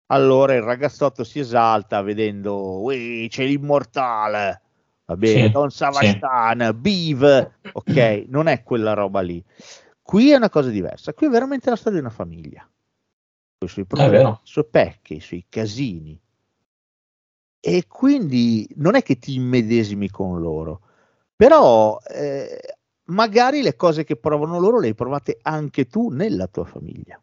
Allora 0.07 0.55
il 0.55 0.63
ragazzotto 0.63 1.23
si 1.23 1.39
esalta 1.39 2.03
vedendo, 2.03 2.81
"Ui, 2.83 3.27
c'è 3.31 3.45
l'immortale, 3.45 4.63
va 5.07 5.17
bene, 5.17 5.47
Sì, 5.47 5.51
Don 5.51 5.71
Savastan, 5.71 6.77
Beef, 6.81 7.51
ok, 7.73 8.25
non 8.29 8.47
è 8.47 8.63
quella 8.63 8.95
roba 8.95 9.21
lì. 9.21 9.43
Qui 10.03 10.31
è 10.31 10.37
una 10.37 10.51
cosa 10.51 10.69
diversa, 10.69 11.15
qui 11.15 11.27
è 11.27 11.31
veramente 11.31 11.71
la 11.71 11.77
storia 11.77 11.99
di 11.99 12.05
una 12.05 12.15
famiglia, 12.15 12.61
con 12.61 13.69
i 13.69 13.69
suoi 13.69 13.87
problemi, 13.87 14.25
le 14.25 14.39
sue 14.43 14.65
pecche, 14.65 15.15
i 15.15 15.21
suoi 15.21 15.47
casini. 15.49 16.21
E 17.61 17.87
quindi 17.89 18.69
non 18.77 18.95
è 18.95 19.03
che 19.03 19.19
ti 19.19 19.35
immedesimi 19.35 20.11
con 20.11 20.39
loro, 20.39 20.81
però 21.35 21.99
eh, 22.07 22.77
magari 23.05 23.63
le 23.63 23.75
cose 23.75 24.05
che 24.05 24.17
provano 24.17 24.59
loro 24.59 24.79
le 24.79 24.89
hai 24.89 24.95
provate 24.95 25.39
anche 25.41 25.87
tu 25.87 26.11
nella 26.11 26.47
tua 26.47 26.65
famiglia. 26.65 27.19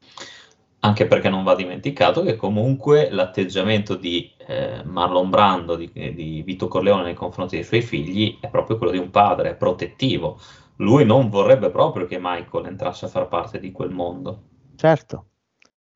Anche 0.84 1.06
perché 1.06 1.30
non 1.30 1.44
va 1.44 1.54
dimenticato 1.54 2.24
che 2.24 2.36
comunque 2.36 3.10
l'atteggiamento 3.12 3.96
di 3.96 4.32
eh, 4.48 4.82
Marlon 4.84 5.30
Brando, 5.30 5.76
di, 5.76 5.92
di 5.94 6.42
Vito 6.44 6.68
Corleone 6.68 7.04
nei 7.04 7.14
confronti 7.14 7.56
dei 7.56 7.64
suoi 7.64 7.84
figli 7.84 8.40
è 8.40 8.50
proprio 8.50 8.78
quello 8.78 8.92
di 8.92 8.98
un 8.98 9.12
padre, 9.12 9.56
protettivo. 9.56 10.40
Lui 10.78 11.06
non 11.06 11.30
vorrebbe 11.30 11.70
proprio 11.70 12.08
che 12.08 12.18
Michael 12.20 12.66
entrasse 12.66 13.06
a 13.06 13.10
far 13.10 13.28
parte 13.28 13.60
di 13.60 13.72
quel 13.72 13.92
mondo. 13.92 14.42
Certo, 14.76 15.26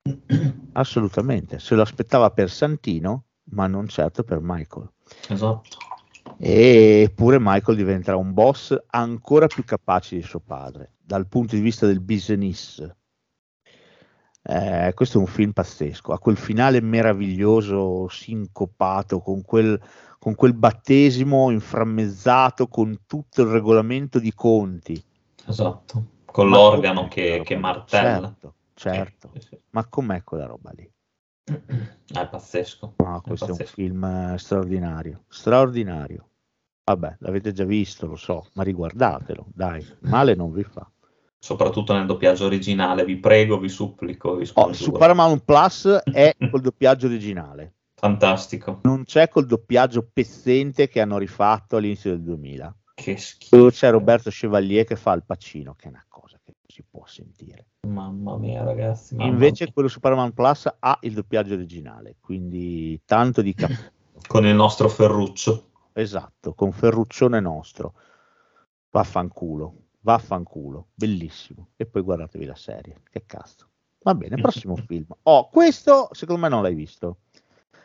assolutamente. 0.74 1.58
Se 1.58 1.74
lo 1.74 1.82
aspettava 1.82 2.30
per 2.30 2.48
Santino, 2.48 3.24
ma 3.50 3.66
non 3.66 3.88
certo 3.88 4.22
per 4.22 4.38
Michael. 4.40 4.88
Esatto. 5.28 5.78
Eppure 6.38 7.38
Michael 7.40 7.76
diventerà 7.76 8.16
un 8.16 8.32
boss 8.32 8.76
ancora 8.88 9.46
più 9.46 9.64
capace 9.64 10.16
di 10.16 10.22
suo 10.22 10.40
padre, 10.40 10.92
dal 11.02 11.26
punto 11.26 11.54
di 11.54 11.60
vista 11.60 11.86
del 11.86 12.00
business. 12.00 12.88
Eh, 14.48 14.92
questo 14.94 15.18
è 15.18 15.20
un 15.20 15.26
film 15.26 15.50
pazzesco, 15.50 16.12
ha 16.12 16.20
quel 16.20 16.36
finale 16.36 16.80
meraviglioso, 16.80 18.06
sincopato, 18.08 19.18
con 19.18 19.42
quel, 19.42 19.80
con 20.20 20.36
quel 20.36 20.54
battesimo 20.54 21.50
inframmezzato, 21.50 22.68
con 22.68 23.00
tutto 23.06 23.42
il 23.42 23.48
regolamento 23.48 24.20
di 24.20 24.32
conti. 24.32 25.02
Esatto, 25.46 26.04
con 26.26 26.48
Ma 26.48 26.56
l'organo 26.56 27.08
che, 27.08 27.42
che, 27.44 27.56
martella. 27.56 28.20
Certo, 28.20 28.54
certo. 28.74 29.30
Sì, 29.34 29.40
sì. 29.40 29.58
Ma 29.70 29.84
com'è 29.88 30.22
quella 30.22 30.46
roba 30.46 30.70
lì? 30.76 30.88
È 32.06 32.28
pazzesco. 32.28 32.94
No, 32.98 33.20
questo 33.22 33.46
è, 33.46 33.48
pazzesco. 33.48 33.80
è 33.80 33.82
un 33.82 33.88
film 33.88 34.04
eh, 34.04 34.38
straordinario, 34.38 35.24
straordinario. 35.26 36.28
Vabbè, 36.84 37.16
l'avete 37.18 37.50
già 37.50 37.64
visto, 37.64 38.06
lo 38.06 38.14
so, 38.14 38.46
ma 38.52 38.62
riguardatelo, 38.62 39.46
dai, 39.52 39.84
male 40.02 40.36
non 40.36 40.52
vi 40.52 40.62
fa 40.62 40.88
soprattutto 41.46 41.92
nel 41.92 42.06
doppiaggio 42.06 42.44
originale, 42.44 43.04
vi 43.04 43.18
prego, 43.18 43.56
vi 43.58 43.68
supplico. 43.68 44.34
Vi 44.34 44.50
oh, 44.54 44.72
su 44.72 44.90
Paramount 44.90 45.44
Plus 45.44 45.86
è 45.86 46.34
col 46.50 46.60
doppiaggio 46.60 47.06
originale. 47.06 47.74
Fantastico. 47.94 48.80
Non 48.82 49.04
c'è 49.04 49.28
col 49.28 49.46
doppiaggio 49.46 50.08
pezzente 50.12 50.88
che 50.88 51.00
hanno 51.00 51.18
rifatto 51.18 51.76
all'inizio 51.76 52.10
del 52.10 52.22
2000. 52.22 52.76
Che 52.94 53.16
schifo. 53.16 53.70
C'è 53.70 53.90
Roberto 53.92 54.28
Chevalier 54.28 54.84
che 54.84 54.96
fa 54.96 55.12
il 55.12 55.22
pacino, 55.24 55.74
che 55.74 55.86
è 55.86 55.88
una 55.88 56.04
cosa 56.08 56.36
che 56.44 56.54
si 56.66 56.82
può 56.90 57.06
sentire. 57.06 57.68
Mamma 57.86 58.36
mia, 58.38 58.64
ragazzi. 58.64 59.14
Mamma 59.14 59.30
Invece 59.30 59.64
mia. 59.64 59.72
quello 59.72 59.88
su 59.88 60.00
Paramount 60.00 60.34
Plus 60.34 60.68
ha 60.80 60.98
il 61.02 61.12
doppiaggio 61.12 61.54
originale, 61.54 62.16
quindi 62.18 63.00
tanto 63.04 63.40
di 63.40 63.54
capo. 63.54 63.74
con 64.26 64.44
il 64.44 64.54
nostro 64.54 64.88
Ferruccio. 64.88 65.70
Esatto, 65.92 66.54
con 66.54 66.72
Ferruccione 66.72 67.38
nostro. 67.38 67.94
Vaffanculo 68.90 69.85
vaffanculo, 70.06 70.90
bellissimo. 70.94 71.70
E 71.76 71.84
poi 71.84 72.02
guardatevi 72.02 72.44
la 72.44 72.54
serie, 72.54 73.02
che 73.10 73.24
cazzo. 73.26 73.66
Va 74.04 74.14
bene, 74.14 74.36
prossimo 74.40 74.76
film. 74.76 75.06
Oh, 75.24 75.48
questo 75.48 76.08
secondo 76.12 76.42
me 76.42 76.48
non 76.48 76.62
l'hai 76.62 76.74
visto. 76.74 77.18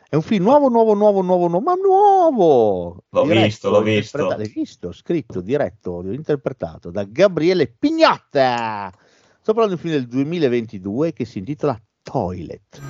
È 0.08 0.14
un 0.14 0.22
film 0.22 0.44
nuovo, 0.44 0.68
nuovo, 0.68 0.94
nuovo, 0.94 1.20
nuovo, 1.22 1.48
nuovo 1.48 1.60
ma 1.60 1.74
nuovo! 1.74 3.04
L'ho 3.08 3.22
diretto, 3.22 3.44
visto, 3.44 3.70
l'ho 3.70 3.82
visto. 3.82 4.28
L'hai 4.28 4.52
visto, 4.54 4.92
scritto, 4.92 5.40
diretto, 5.40 6.02
interpretato 6.12 6.90
da 6.90 7.02
Gabriele 7.04 7.66
Pignotta. 7.66 8.92
Sto 9.40 9.52
parlando 9.52 9.74
di 9.74 9.82
un 9.82 9.90
film 9.90 9.94
del 9.94 10.06
2022 10.06 11.12
che 11.12 11.24
si 11.24 11.38
intitola 11.38 11.80
Toilet. 12.02 12.80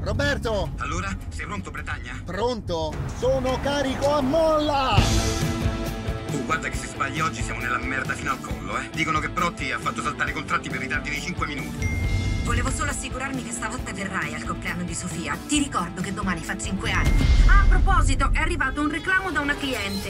Roberto! 0.00 0.70
Allora, 0.78 1.16
sei 1.28 1.46
pronto, 1.46 1.70
Bretagna? 1.70 2.20
Pronto? 2.24 2.92
Sono 3.18 3.58
carico 3.60 4.10
a 4.10 4.20
molla! 4.20 5.53
Tu 6.34 6.44
guarda 6.46 6.68
che 6.68 6.76
se 6.76 6.88
sbagli 6.88 7.20
oggi 7.20 7.44
siamo 7.44 7.60
nella 7.60 7.78
merda 7.78 8.12
fino 8.12 8.32
al 8.32 8.40
collo, 8.40 8.76
eh. 8.76 8.90
Dicono 8.92 9.20
che 9.20 9.28
Protti 9.28 9.70
ha 9.70 9.78
fatto 9.78 10.02
saltare 10.02 10.30
i 10.30 10.32
contratti 10.32 10.68
per 10.68 10.80
ritardi 10.80 11.10
di 11.10 11.20
5 11.20 11.46
minuti. 11.46 11.88
Volevo 12.42 12.70
solo 12.70 12.90
assicurarmi 12.90 13.44
che 13.44 13.52
stavolta 13.52 13.92
verrai 13.92 14.34
al 14.34 14.42
compleanno 14.42 14.82
di 14.82 14.94
Sofia. 14.96 15.38
Ti 15.46 15.58
ricordo 15.58 16.02
che 16.02 16.12
domani 16.12 16.42
fa 16.42 16.58
5 16.58 16.90
anni. 16.90 17.12
Ah, 17.46 17.60
a 17.60 17.66
proposito, 17.68 18.30
è 18.32 18.38
arrivato 18.38 18.80
un 18.80 18.90
reclamo 18.90 19.30
da 19.30 19.38
una 19.38 19.54
cliente. 19.54 20.08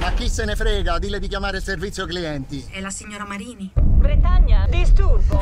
Ma 0.00 0.10
chi 0.10 0.28
se 0.28 0.44
ne 0.44 0.56
frega? 0.56 0.98
Dille 0.98 1.20
di 1.20 1.28
chiamare 1.28 1.58
il 1.58 1.62
servizio 1.62 2.04
clienti. 2.04 2.66
È 2.68 2.80
la 2.80 2.90
signora 2.90 3.24
Marini. 3.24 3.70
Bretagna, 3.72 4.66
disturbo. 4.68 5.40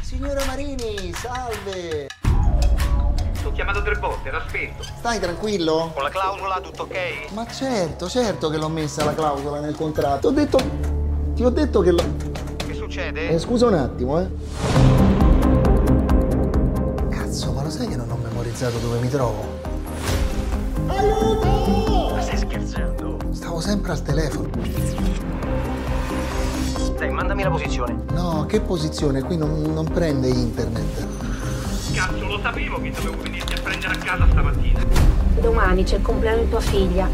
Signora 0.00 0.44
Marini, 0.46 1.12
salve. 1.14 2.08
T'ho 3.44 3.52
chiamato 3.52 3.82
tre 3.82 3.94
volte, 3.96 4.28
era 4.28 4.42
spento. 4.48 4.82
Stai 4.82 5.20
tranquillo? 5.20 5.90
Con 5.92 6.02
la 6.02 6.08
clausola 6.08 6.60
tutto 6.62 6.84
ok? 6.84 7.30
Ma 7.34 7.46
certo, 7.46 8.08
certo 8.08 8.48
che 8.48 8.56
l'ho 8.56 8.70
messa 8.70 9.04
la 9.04 9.12
clausola 9.12 9.60
nel 9.60 9.76
contratto. 9.76 10.28
Ho 10.28 10.30
detto. 10.30 10.58
Ti 11.34 11.44
ho 11.44 11.50
detto 11.50 11.82
che 11.82 11.90
lo. 11.90 12.02
Che 12.56 12.72
succede? 12.72 13.28
Eh, 13.28 13.38
scusa 13.38 13.66
un 13.66 13.74
attimo, 13.74 14.18
eh. 14.18 14.28
Cazzo, 17.10 17.52
ma 17.52 17.62
lo 17.62 17.68
sai 17.68 17.86
che 17.86 17.96
non 17.96 18.10
ho 18.10 18.16
memorizzato 18.16 18.78
dove 18.78 18.98
mi 19.00 19.10
trovo? 19.10 19.44
Aiuto! 20.86 22.14
Ma 22.14 22.22
stai 22.22 22.38
scherzando? 22.38 23.18
Stavo 23.32 23.60
sempre 23.60 23.92
al 23.92 24.00
telefono. 24.00 24.48
Dai, 26.96 27.10
mandami 27.10 27.42
la 27.42 27.50
posizione. 27.50 28.04
No, 28.14 28.46
che 28.46 28.62
posizione? 28.62 29.20
Qui 29.20 29.36
non, 29.36 29.60
non 29.60 29.84
prende 29.84 30.28
internet. 30.28 31.23
Cazzo, 32.04 32.26
lo 32.26 32.38
sapevo 32.38 32.78
che 32.82 32.90
dovevo 32.90 33.22
venirti 33.22 33.54
a 33.54 33.62
prendere 33.62 33.94
a 33.94 33.96
casa 33.96 34.26
stamattina. 34.30 34.84
Domani 35.40 35.84
c'è 35.84 35.96
il 35.96 36.02
compleanno 36.02 36.42
di 36.42 36.50
tua 36.50 36.60
figlia. 36.60 37.08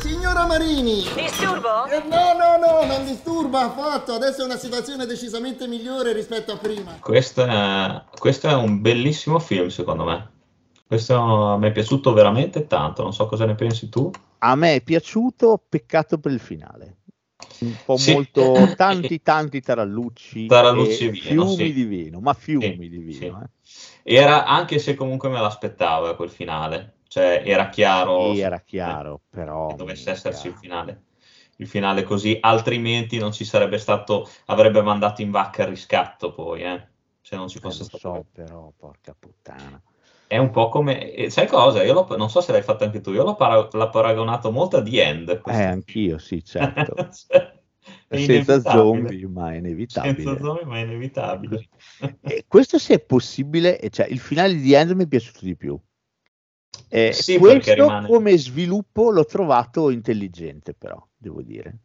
Signora 0.00 0.46
Marini! 0.46 1.04
Disturbo? 1.14 1.84
Eh, 1.84 2.02
no, 2.08 2.32
no, 2.32 2.56
no, 2.56 2.86
non 2.86 3.04
disturba 3.04 3.66
affatto. 3.66 4.14
Adesso 4.14 4.40
è 4.40 4.44
una 4.46 4.56
situazione 4.56 5.04
decisamente 5.04 5.68
migliore 5.68 6.14
rispetto 6.14 6.52
a 6.52 6.56
prima. 6.56 6.96
Questo 7.00 7.44
è, 7.44 8.02
questo 8.18 8.48
è 8.48 8.54
un 8.54 8.80
bellissimo 8.80 9.38
film, 9.38 9.68
secondo 9.68 10.04
me. 10.04 10.30
Questo 10.86 11.58
mi 11.60 11.68
è 11.68 11.72
piaciuto 11.72 12.14
veramente 12.14 12.66
tanto. 12.66 13.02
Non 13.02 13.12
so 13.12 13.26
cosa 13.26 13.44
ne 13.44 13.54
pensi 13.54 13.90
tu. 13.90 14.10
A 14.38 14.54
me 14.54 14.76
è 14.76 14.80
piaciuto, 14.80 15.62
peccato 15.68 16.16
per 16.16 16.32
il 16.32 16.40
finale 16.40 16.95
un 17.60 17.76
po' 17.84 17.96
sì. 17.96 18.12
molto 18.12 18.52
tanti 18.76 19.22
tanti 19.22 19.60
tarallucci, 19.60 20.46
tarallucci 20.46 21.06
e 21.06 21.10
vino, 21.10 21.24
fiumi 21.24 21.66
sì. 21.66 21.72
di 21.72 21.84
vino, 21.84 22.20
ma 22.20 22.32
fiumi 22.34 22.78
sì, 22.80 22.88
di 22.88 22.98
vino. 22.98 23.42
Eh. 23.42 24.14
Era 24.14 24.46
anche 24.46 24.78
se 24.78 24.94
comunque 24.94 25.28
me 25.28 25.40
l'aspettavo 25.40 26.14
quel 26.16 26.30
finale, 26.30 26.98
cioè 27.08 27.42
era 27.44 27.68
chiaro, 27.68 28.32
era 28.32 28.60
chiaro, 28.60 29.16
eh, 29.16 29.36
però 29.36 29.68
che 29.68 29.76
dovesse 29.76 30.10
esserci 30.10 30.42
chiaro. 30.42 30.54
il 30.54 30.60
finale. 30.60 31.00
Il 31.58 31.68
finale 31.68 32.02
così, 32.02 32.36
altrimenti 32.38 33.16
non 33.16 33.32
ci 33.32 33.46
sarebbe 33.46 33.78
stato, 33.78 34.28
avrebbe 34.46 34.82
mandato 34.82 35.22
in 35.22 35.30
vacca 35.30 35.62
il 35.62 35.68
riscatto 35.68 36.30
poi, 36.30 36.62
eh, 36.62 36.86
se 37.22 37.34
non 37.34 37.48
ci 37.48 37.58
fosse 37.60 37.82
eh, 37.82 37.84
stato. 37.86 37.98
So, 37.98 38.26
però, 38.30 38.70
porca 38.76 39.16
puttana. 39.18 39.82
È 40.28 40.38
un 40.38 40.50
po' 40.50 40.68
come, 40.68 41.26
sai 41.28 41.46
cosa? 41.46 41.82
Io 41.84 41.92
lo, 41.92 42.16
non 42.16 42.28
so 42.28 42.40
se 42.40 42.52
l'hai 42.52 42.62
fatto 42.62 42.84
anche 42.84 43.00
tu, 43.00 43.12
io 43.12 43.22
l'ho, 43.22 43.36
para, 43.36 43.68
l'ho 43.70 43.90
paragonato 43.90 44.50
molto 44.50 44.78
a 44.78 44.82
The 44.82 45.02
End. 45.02 45.42
Eh, 45.46 45.62
anch'io, 45.62 46.18
sì, 46.18 46.42
certo. 46.44 47.08
cioè, 47.12 47.54
senza 48.08 48.60
zombie, 48.60 49.26
ma 49.28 49.52
è 49.52 49.56
inevitabile. 49.56 50.14
Senza 50.14 50.38
zombie, 50.38 50.64
ma 50.64 50.78
è 50.78 50.82
inevitabile. 50.82 51.68
e 52.22 52.44
questo 52.48 52.78
se 52.78 52.94
è 52.94 53.00
possibile, 53.00 53.78
cioè 53.90 54.06
il 54.06 54.18
finale 54.18 54.54
di 54.54 54.68
The 54.68 54.76
End 54.76 54.90
mi 54.92 55.04
è 55.04 55.06
piaciuto 55.06 55.44
di 55.44 55.56
più. 55.56 55.78
Eh, 56.88 57.12
sì, 57.12 57.38
questo 57.38 57.74
rimane... 57.74 58.06
come 58.06 58.36
sviluppo 58.36 59.10
l'ho 59.10 59.24
trovato 59.24 59.90
intelligente, 59.90 60.74
però, 60.74 61.04
devo 61.16 61.42
dire. 61.42 61.78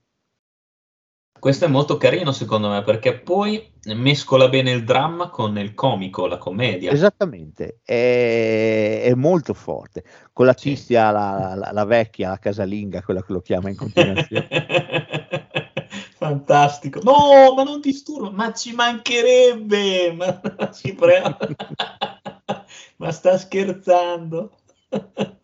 Questo 1.42 1.66
è 1.66 1.68
molto 1.68 1.98
carino 1.98 2.32
secondo 2.32 2.70
me 2.70 2.84
perché 2.84 3.18
poi 3.18 3.74
mescola 3.96 4.48
bene 4.48 4.70
il 4.70 4.84
dramma 4.84 5.32
con 5.32 5.58
il 5.58 5.74
comico, 5.74 6.28
la 6.28 6.38
commedia. 6.38 6.92
Esattamente, 6.92 7.80
è, 7.84 9.02
è 9.06 9.14
molto 9.16 9.56
forte. 9.56 10.04
Con 10.34 10.46
la 10.46 10.54
tizia, 10.54 11.08
sì. 11.08 11.14
la, 11.14 11.56
la, 11.56 11.72
la, 11.72 11.86
vecchia, 11.86 12.30
la 12.30 12.38
casalinga, 12.38 13.02
quella 13.02 13.24
che 13.24 13.34
lo 13.34 13.42
chiama 13.42 13.70
in 13.70 13.76
continuazione. 13.76 14.48
Fantastico. 16.14 17.00
No, 17.02 17.56
ma 17.56 17.64
non 17.64 17.82
disturba, 17.82 18.30
ma 18.30 18.54
ci 18.54 18.76
mancherebbe. 18.76 20.14
Ma, 20.14 20.40
ci 20.72 20.94
pre... 20.94 21.24
ma 22.98 23.12
sta 23.12 23.40
scherzando. 23.40 24.52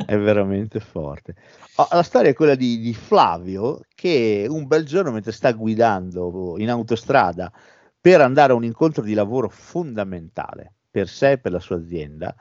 È 0.06 0.18
veramente 0.18 0.80
forte. 0.80 1.36
La 1.92 2.04
storia 2.04 2.32
è 2.32 2.34
quella 2.34 2.56
di, 2.56 2.80
di, 2.80 2.94
Flavio 2.94 3.82
che 3.94 4.46
un 4.50 4.66
bel 4.68 4.86
giorno 4.86 5.12
mentre 5.12 5.32
sta 5.32 5.52
guidando 5.52 6.56
in 6.58 6.70
autostrada 6.70 7.52
per 8.00 8.22
andare 8.22 8.54
a 8.54 8.56
un 8.56 8.64
incontro 8.64 9.04
di 9.04 9.14
lavoro 9.14 9.50
fondamentale 9.50 10.74
per 10.90 11.08
sé 11.08 11.32
e 11.32 11.38
per 11.38 11.52
la 11.52 11.60
sua 11.60 11.76
azienda, 11.76 12.34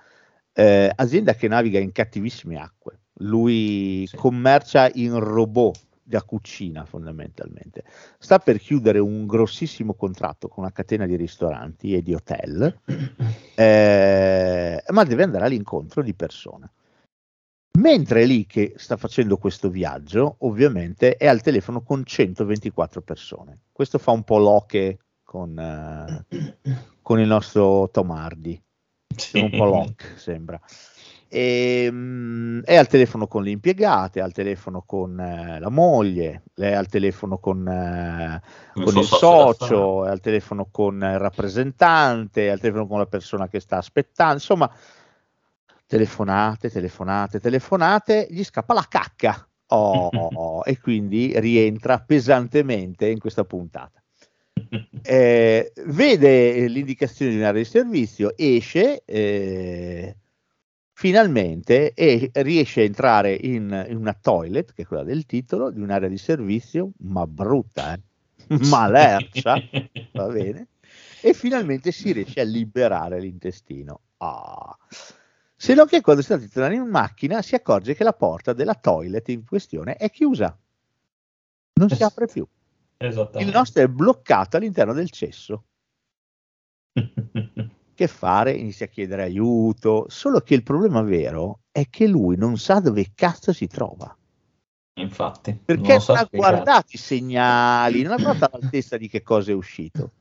eh, 0.52 0.90
azienda 0.94 1.34
che 1.34 1.48
naviga 1.48 1.78
in 1.78 1.92
cattivissime 1.92 2.56
acque. 2.56 3.00
Lui 3.20 4.06
sì. 4.06 4.16
commercia 4.16 4.90
in 4.94 5.18
robot 5.18 5.84
da 6.02 6.22
cucina 6.22 6.84
fondamentalmente. 6.84 7.82
Sta 8.18 8.38
per 8.38 8.58
chiudere 8.58 9.00
un 9.00 9.26
grossissimo 9.26 9.94
contratto 9.94 10.46
con 10.48 10.62
una 10.62 10.72
catena 10.72 11.04
di 11.04 11.16
ristoranti 11.16 11.94
e 11.94 12.02
di 12.02 12.14
hotel, 12.14 12.78
eh, 13.56 14.84
ma 14.88 15.04
deve 15.04 15.22
andare 15.24 15.46
all'incontro 15.46 16.02
di 16.02 16.14
persone 16.14 16.70
Mentre 17.76 18.24
lì 18.24 18.46
che 18.46 18.74
sta 18.76 18.96
facendo 18.96 19.36
questo 19.36 19.68
viaggio, 19.68 20.36
ovviamente 20.40 21.16
è 21.16 21.26
al 21.26 21.42
telefono 21.42 21.82
con 21.82 22.04
124 22.04 23.02
persone. 23.02 23.60
Questo 23.70 23.98
fa 23.98 24.12
un 24.12 24.22
po' 24.22 24.38
l'oche 24.38 24.98
con, 25.22 25.58
eh, 25.58 26.24
con 27.02 27.20
il 27.20 27.26
nostro 27.26 27.90
Tom 27.90 28.10
Hardy. 28.12 28.60
Sì. 29.14 29.40
Un 29.40 29.50
po' 29.50 29.64
l'oc, 29.64 30.14
sembra. 30.16 30.58
E, 31.28 31.88
mm, 31.90 32.60
è 32.62 32.76
al 32.76 32.86
telefono 32.86 33.26
con 33.26 33.42
le 33.42 33.50
impiegate, 33.50 34.20
è 34.20 34.22
al 34.22 34.32
telefono 34.32 34.82
con 34.86 35.18
eh, 35.18 35.58
la 35.58 35.68
moglie, 35.68 36.44
è 36.54 36.72
al 36.72 36.86
telefono 36.86 37.38
con, 37.38 37.66
eh, 37.68 38.40
Il 38.74 38.84
con 38.84 38.96
il 38.96 39.04
socio, 39.04 40.06
è 40.06 40.10
al 40.10 40.20
telefono 40.20 40.68
con 40.70 40.94
il 40.94 41.18
rappresentante, 41.18 42.46
è 42.46 42.50
al 42.50 42.60
telefono 42.60 42.86
con 42.86 42.98
la 42.98 43.06
persona 43.06 43.48
che 43.48 43.60
sta 43.60 43.76
aspettando, 43.76 44.34
insomma, 44.34 44.72
telefonate, 45.86 46.70
telefonate, 46.70 47.40
telefonate, 47.40 48.26
gli 48.30 48.44
scappa 48.44 48.74
la 48.74 48.86
cacca. 48.88 49.48
Oh, 49.68 50.62
e 50.64 50.78
quindi 50.78 51.32
rientra 51.40 51.98
pesantemente 51.98 53.08
in 53.08 53.18
questa 53.18 53.42
puntata. 53.42 54.00
Eh, 55.02 55.72
vede 55.86 56.68
l'indicazione 56.68 57.32
di 57.32 57.38
un'area 57.38 57.62
di 57.62 57.68
servizio, 57.68 58.36
esce 58.36 59.02
eh, 59.04 60.16
finalmente 60.92 61.92
e 61.94 62.30
riesce 62.32 62.80
a 62.80 62.84
entrare 62.84 63.34
in, 63.34 63.86
in 63.88 63.96
una 63.96 64.14
toilet, 64.14 64.72
che 64.72 64.82
è 64.82 64.86
quella 64.86 65.02
del 65.02 65.26
titolo, 65.26 65.70
di 65.70 65.80
un'area 65.80 66.08
di 66.08 66.18
servizio, 66.18 66.90
ma 66.98 67.26
brutta, 67.26 67.94
eh? 67.94 68.00
ma 68.68 68.88
lercia, 68.88 69.60
va 70.12 70.26
bene, 70.28 70.68
e 71.20 71.32
finalmente 71.34 71.90
si 71.90 72.12
riesce 72.12 72.40
a 72.40 72.44
liberare 72.44 73.20
l'intestino. 73.20 74.00
Ah. 74.18 74.76
Se 75.58 75.72
no 75.74 75.86
che 75.86 76.02
quando 76.02 76.20
si 76.20 76.28
sta 76.28 76.38
tornando 76.38 76.84
in 76.84 76.90
macchina 76.90 77.40
si 77.40 77.54
accorge 77.54 77.94
che 77.94 78.04
la 78.04 78.12
porta 78.12 78.52
della 78.52 78.74
toilet 78.74 79.28
in 79.30 79.44
questione 79.44 79.96
è 79.96 80.10
chiusa, 80.10 80.56
non 81.74 81.88
si 81.88 82.02
apre 82.02 82.26
più. 82.26 82.46
Il 82.98 83.50
nostro 83.52 83.82
è 83.82 83.88
bloccato 83.88 84.56
all'interno 84.56 84.92
del 84.92 85.10
cesso. 85.10 85.64
Che 87.96 88.08
fare? 88.08 88.52
Inizia 88.52 88.84
a 88.84 88.88
chiedere 88.90 89.22
aiuto, 89.22 90.04
solo 90.10 90.40
che 90.40 90.52
il 90.52 90.62
problema 90.62 91.00
vero 91.00 91.60
è 91.70 91.88
che 91.88 92.06
lui 92.06 92.36
non 92.36 92.58
sa 92.58 92.78
dove 92.78 93.12
cazzo 93.14 93.54
si 93.54 93.66
trova. 93.66 94.14
Infatti. 94.98 95.58
Perché 95.64 95.80
non 95.80 95.90
non, 95.92 96.00
so 96.02 96.12
ha 96.12 96.24
spiegare. 96.26 96.52
guardato 96.52 96.88
i 96.90 96.98
segnali, 96.98 98.02
non 98.02 98.12
ha 98.12 98.22
guardato 98.22 98.56
all'altezza 98.56 98.98
di 98.98 99.08
che 99.08 99.22
cosa 99.22 99.52
è 99.52 99.54
uscito. 99.54 100.12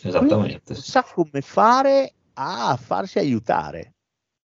Quindi 0.00 0.18
Esattamente. 0.18 0.72
non 0.72 0.82
sa 0.82 1.04
come 1.04 1.42
fare 1.42 2.14
a 2.34 2.76
farsi 2.76 3.18
aiutare, 3.18 3.94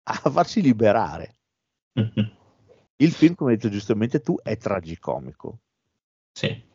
a 0.03 0.29
farsi 0.29 0.61
liberare. 0.61 1.35
Il 2.97 3.11
film, 3.11 3.35
come 3.35 3.51
hai 3.51 3.57
detto 3.57 3.69
giustamente 3.69 4.21
tu, 4.21 4.38
è 4.41 4.57
tragicomico. 4.57 5.59
Sì. 6.31 6.65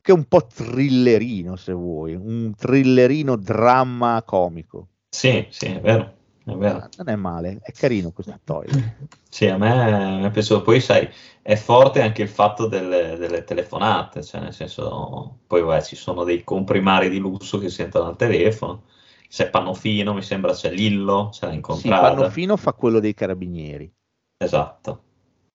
Che 0.00 0.12
è 0.12 0.14
un 0.14 0.24
po' 0.24 0.46
thrillerino, 0.46 1.56
se 1.56 1.72
vuoi, 1.72 2.14
un 2.14 2.54
thrillerino 2.54 3.36
dramma 3.36 4.22
comico. 4.24 4.88
Sì, 5.10 5.46
sì, 5.50 5.66
è 5.66 5.80
vero. 5.80 6.14
È 6.44 6.52
vero. 6.52 6.88
Non 6.96 7.08
è 7.08 7.16
male, 7.16 7.58
è 7.60 7.72
carino 7.72 8.12
questo 8.12 8.38
toilet. 8.44 9.08
Sì, 9.28 9.46
a 9.48 9.56
me, 9.56 10.18
mi 10.18 10.24
è 10.24 10.30
piaciuto. 10.30 10.62
Poi, 10.62 10.80
sai, 10.80 11.08
è 11.42 11.56
forte 11.56 12.02
anche 12.02 12.22
il 12.22 12.28
fatto 12.28 12.68
delle, 12.68 13.16
delle 13.16 13.42
telefonate, 13.42 14.22
cioè 14.22 14.40
nel 14.40 14.52
senso, 14.52 15.40
poi 15.46 15.62
vabbè, 15.62 15.82
ci 15.82 15.96
sono 15.96 16.22
dei 16.22 16.44
comprimari 16.44 17.10
di 17.10 17.18
lusso 17.18 17.58
che 17.58 17.68
sentono 17.68 18.06
al 18.06 18.16
telefono. 18.16 18.84
C'è 19.28 19.50
Pannofino, 19.50 20.14
mi 20.14 20.22
sembra 20.22 20.52
c'è 20.52 20.70
Lillo, 20.70 21.28
c'è 21.32 21.46
l'ha 21.46 21.52
Sì, 21.52 21.56
incontrata. 21.56 22.14
Pannofino 22.14 22.56
fa 22.56 22.72
quello 22.72 23.00
dei 23.00 23.14
carabinieri. 23.14 23.92
Esatto. 24.38 25.02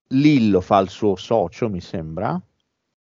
Lillo 0.08 0.60
fa 0.60 0.78
il 0.78 0.90
suo 0.90 1.16
socio, 1.16 1.68
mi 1.68 1.80
sembra. 1.80 2.40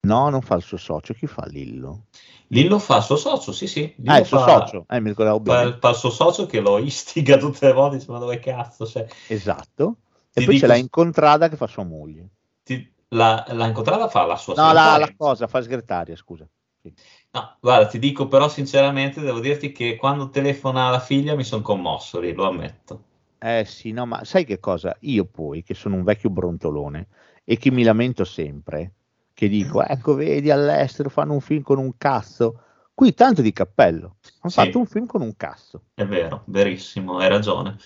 No, 0.08 0.30
non 0.30 0.42
fa 0.42 0.56
il 0.56 0.62
suo 0.62 0.78
socio. 0.78 1.14
Chi 1.14 1.28
fa 1.28 1.46
Lillo? 1.48 2.06
Lillo 2.48 2.80
fa 2.80 2.98
il 2.98 3.04
suo 3.04 3.16
socio, 3.16 3.52
sì, 3.52 3.68
sì. 3.68 3.94
Lillo 3.98 4.12
Ah, 4.14 4.20
il 4.20 4.26
suo 4.26 4.38
fa- 4.40 4.60
socio. 4.66 4.86
Eh, 4.90 5.00
mi 5.00 5.10
ricordavo 5.10 5.40
Fa, 5.42 5.62
bene. 5.64 5.78
fa 5.80 5.90
il 5.90 5.96
suo 5.96 6.10
socio 6.10 6.46
che 6.46 6.60
lo 6.60 6.78
istiga 6.78 7.38
tutte 7.38 7.68
le 7.68 7.74
volte, 7.74 7.98
dice, 7.98 8.12
ma 8.12 8.20
dove 8.20 8.40
cazzo 8.40 8.86
sei? 8.86 9.06
Esatto. 9.28 9.98
E 10.34 10.40
Ti 10.42 10.46
poi 10.46 10.54
dico- 10.54 10.66
c'è 10.66 10.72
la 10.72 10.78
incontrada 10.78 11.50
che 11.50 11.56
fa 11.56 11.68
sua 11.68 11.84
moglie. 11.84 12.30
Ti- 12.64 12.94
la, 13.10 13.46
la 13.50 13.68
incontrata 13.68 14.08
fa 14.10 14.26
la 14.26 14.36
sua 14.36 14.54
No, 14.56 14.72
la, 14.74 14.98
la 14.98 15.14
cosa, 15.16 15.48
fa 15.48 15.62
segretaria, 15.62 16.16
scusa. 16.16 16.48
Sì. 16.82 16.94
No, 17.38 17.56
guarda, 17.60 17.86
ti 17.86 18.00
dico 18.00 18.28
però 18.28 18.50
sinceramente, 18.50 19.22
devo 19.22 19.40
dirti 19.40 19.72
che 19.72 19.96
quando 19.96 20.32
telefona 20.32 20.88
alla 20.88 21.00
figlia 21.00 21.36
mi 21.36 21.44
sono 21.44 21.62
commosso 21.62 22.20
lì, 22.20 22.34
lo 22.34 22.48
ammetto. 22.48 23.04
Eh 23.40 23.64
sì, 23.66 23.92
no, 23.92 24.08
ma 24.08 24.24
sai 24.24 24.44
che 24.44 24.60
cosa? 24.60 24.96
Io 25.02 25.26
poi, 25.26 25.62
che 25.62 25.76
sono 25.76 25.96
un 25.96 26.04
vecchio 26.04 26.32
brontolone 26.32 27.08
e 27.44 27.58
che 27.58 27.70
mi 27.70 27.84
lamento 27.84 28.24
sempre, 28.24 28.94
che 29.34 29.48
dico, 29.48 29.84
ecco, 29.86 30.16
vedi, 30.16 30.50
all'estero 30.50 31.10
fanno 31.10 31.34
un 31.34 31.42
film 31.42 31.62
con 31.62 31.78
un 31.78 31.96
cazzo. 31.98 32.62
Qui 32.96 33.14
tanto 33.14 33.44
di 33.44 33.54
cappello. 33.54 34.18
Hanno 34.40 34.52
Sì. 34.52 34.56
fatto 34.56 34.80
un 34.80 34.88
film 34.88 35.06
con 35.06 35.22
un 35.22 35.36
cazzo. 35.36 35.84
È 35.94 36.06
vero, 36.06 36.42
verissimo, 36.48 37.20
hai 37.20 37.30
ragione. 37.30 37.78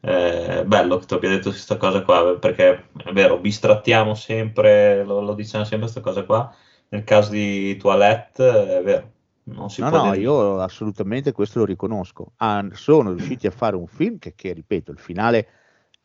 Eh, 0.00 0.64
bello 0.66 0.98
che 0.98 1.06
tu 1.06 1.14
abbia 1.14 1.28
detto 1.28 1.50
questa 1.50 1.76
cosa 1.76 2.02
qua, 2.02 2.36
perché 2.38 2.88
è 3.04 3.12
vero, 3.12 3.38
bistrattiamo 3.38 4.14
sempre, 4.14 5.04
lo, 5.04 5.20
lo 5.20 5.34
diciamo 5.34 5.64
sempre 5.64 5.88
questa 5.90 6.00
cosa 6.00 6.24
qua. 6.24 6.52
Nel 6.90 7.04
caso 7.04 7.30
di 7.32 7.76
Toilette, 7.76 8.78
è 8.78 8.82
vero, 8.82 9.12
non 9.44 9.68
si 9.70 9.82
No, 9.82 9.90
può 9.90 10.04
no, 10.04 10.10
dire- 10.12 10.22
io 10.22 10.60
assolutamente 10.60 11.32
questo 11.32 11.58
lo 11.60 11.64
riconosco. 11.66 12.32
Ah, 12.36 12.66
sono 12.72 13.10
riusciti 13.12 13.46
a 13.46 13.50
fare 13.50 13.76
un 13.76 13.86
film 13.86 14.18
che, 14.18 14.34
che, 14.34 14.52
ripeto, 14.52 14.92
il 14.92 14.98
finale 14.98 15.48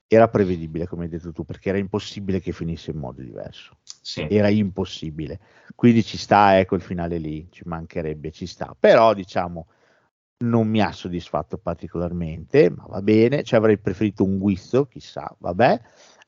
era 0.07 0.27
prevedibile, 0.27 0.86
come 0.86 1.05
hai 1.05 1.09
detto 1.09 1.31
tu, 1.31 1.43
perché 1.45 1.69
era 1.69 1.77
impossibile 1.77 2.39
che 2.39 2.51
finisse 2.51 2.91
in 2.91 2.97
modo 2.97 3.21
diverso. 3.21 3.77
Sì. 4.01 4.27
Era 4.29 4.49
impossibile. 4.49 5.39
Quindi 5.73 6.03
ci 6.03 6.17
sta, 6.17 6.59
ecco, 6.59 6.75
il 6.75 6.81
finale 6.81 7.17
lì, 7.17 7.47
ci 7.49 7.63
mancherebbe, 7.65 8.31
ci 8.31 8.45
sta. 8.45 8.75
Però, 8.77 9.13
diciamo, 9.13 9.67
non 10.43 10.67
mi 10.67 10.81
ha 10.81 10.91
soddisfatto 10.91 11.57
particolarmente, 11.57 12.69
ma 12.69 12.86
va 12.88 13.01
bene. 13.01 13.43
Ci 13.43 13.55
avrei 13.55 13.77
preferito 13.77 14.23
un 14.23 14.38
guizzo, 14.38 14.86
chissà, 14.86 15.34
vabbè. 15.39 15.81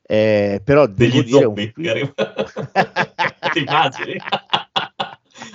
Eh, 0.08 0.60
però 0.64 0.86
degli 0.86 1.18
un 1.18 1.26
zombie 1.26 1.72
che 1.74 1.90
arriva- 1.90 2.14
ti 3.52 3.58
immagini? 3.58 4.16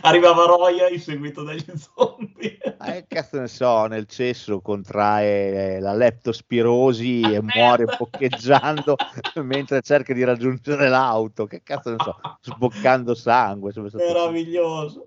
Arrivava 0.03 0.45
Roya 0.45 0.89
inseguito 0.89 1.43
dagli 1.43 1.63
zombie. 1.75 2.57
Eh, 2.85 3.05
cazzo 3.07 3.39
ne 3.39 3.47
so, 3.47 3.85
nel 3.85 4.07
cesso 4.07 4.59
contrae 4.61 5.75
eh, 5.75 5.79
la 5.79 5.93
leptospirosi 5.93 7.21
Ah, 7.23 7.29
e 7.33 7.41
muore 7.41 7.85
boccheggiando 7.85 8.95
mentre 9.43 9.81
cerca 9.81 10.13
di 10.13 10.23
raggiungere 10.23 10.89
l'auto. 10.89 11.45
Che 11.45 11.61
cazzo 11.63 11.91
ne 11.91 11.97
so, 11.99 12.15
sboccando 12.41 13.13
sangue. 13.15 13.71
Sarebbe 13.71 13.89
stato, 13.89 14.03
Meraviglioso. 14.05 15.05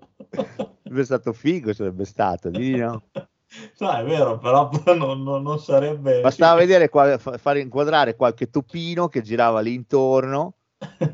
sarebbe 0.83 1.03
stato 1.03 1.33
figo, 1.33 1.73
sarebbe 1.73 2.05
stato, 2.05 2.49
di 2.49 2.75
no? 2.77 3.03
No, 3.79 3.91
è 3.91 4.03
vero, 4.03 4.37
però 4.37 4.69
non, 4.95 5.23
non- 5.23 5.41
non 5.41 5.59
sarebbe... 5.59 6.21
Bastava 6.21 6.55
vedere 6.59 6.89
qua- 6.89 7.17
fa- 7.17 7.37
fare 7.37 7.59
inquadrare 7.59 8.15
qualche 8.15 8.49
topino 8.49 9.07
che 9.07 9.21
girava 9.21 9.59
lì 9.61 9.73
intorno. 9.73 10.55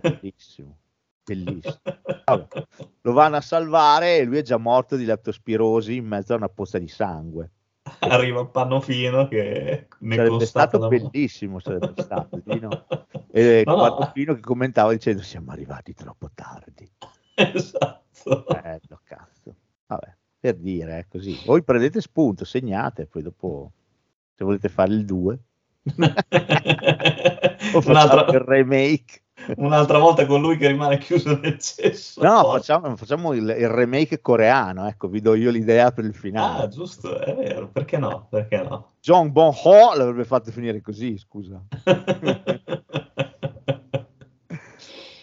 Bellissimo, 0.01 0.77
bellissimo. 1.23 1.75
Vabbè, 2.25 2.47
lo 3.01 3.13
vanno 3.13 3.37
a 3.37 3.41
salvare 3.41 4.17
e 4.17 4.23
lui 4.23 4.37
è 4.37 4.41
già 4.41 4.57
morto 4.57 4.95
di 4.95 5.05
leptospirosi 5.05 5.95
in 5.95 6.05
mezzo 6.05 6.33
a 6.33 6.37
una 6.37 6.49
pozza 6.49 6.77
di 6.77 6.87
sangue. 6.87 7.51
Arriva 7.99 8.45
Pannofino 8.45 9.27
che 9.27 9.87
ne 9.99 10.15
sarebbe 10.15 10.45
stato 10.45 10.87
bellissimo 10.87 11.59
sarebbe 11.59 11.93
stato 12.01 12.39
di 12.45 12.59
no? 12.59 12.85
e 13.31 13.63
No, 13.65 13.75
no. 13.75 13.81
Pannofino 13.95 14.35
che 14.35 14.39
commentava 14.39 14.91
dicendo 14.91 15.23
siamo 15.23 15.51
arrivati 15.51 15.93
troppo 15.95 16.29
tardi 16.33 16.89
Esatto. 17.33 18.45
bello 18.47 19.01
cazzo 19.03 19.55
vabbè 19.87 20.15
per 20.41 20.55
dire 20.55 20.97
è 20.97 21.05
così 21.07 21.39
voi 21.45 21.63
prendete 21.63 22.01
spunto 22.01 22.43
segnate 22.45 23.05
poi 23.05 23.21
dopo 23.21 23.71
se 24.33 24.43
volete 24.43 24.69
fare 24.69 24.91
il 24.91 25.05
2 25.05 25.39
o 27.73 27.81
facciamo 27.81 28.25
il 28.31 28.39
remake 28.39 29.19
Un'altra 29.55 29.97
volta 29.97 30.27
con 30.27 30.39
lui 30.39 30.55
che 30.55 30.67
rimane 30.67 30.99
chiuso 30.99 31.35
nel 31.39 31.57
cesso. 31.57 32.21
no 32.21 32.43
facciamo, 32.51 32.95
facciamo 32.95 33.33
il, 33.33 33.43
il 33.57 33.69
remake 33.69 34.21
coreano 34.21 34.87
ecco 34.87 35.07
vi 35.07 35.19
do 35.21 35.33
io 35.33 35.49
l'idea 35.49 35.91
per 35.91 36.05
il 36.05 36.13
finale 36.13 36.63
Ah, 36.63 36.67
giusto, 36.67 37.19
è 37.19 37.35
vero, 37.35 37.67
perché 37.69 37.97
no? 37.97 38.27
Perché 38.29 38.61
no? 38.61 38.91
John 38.99 39.31
Bon 39.31 39.51
Ho 39.63 39.95
l'avrebbe 39.95 40.25
fatto 40.25 40.51
finire 40.51 40.81
così 40.81 41.17
scusa 41.17 41.59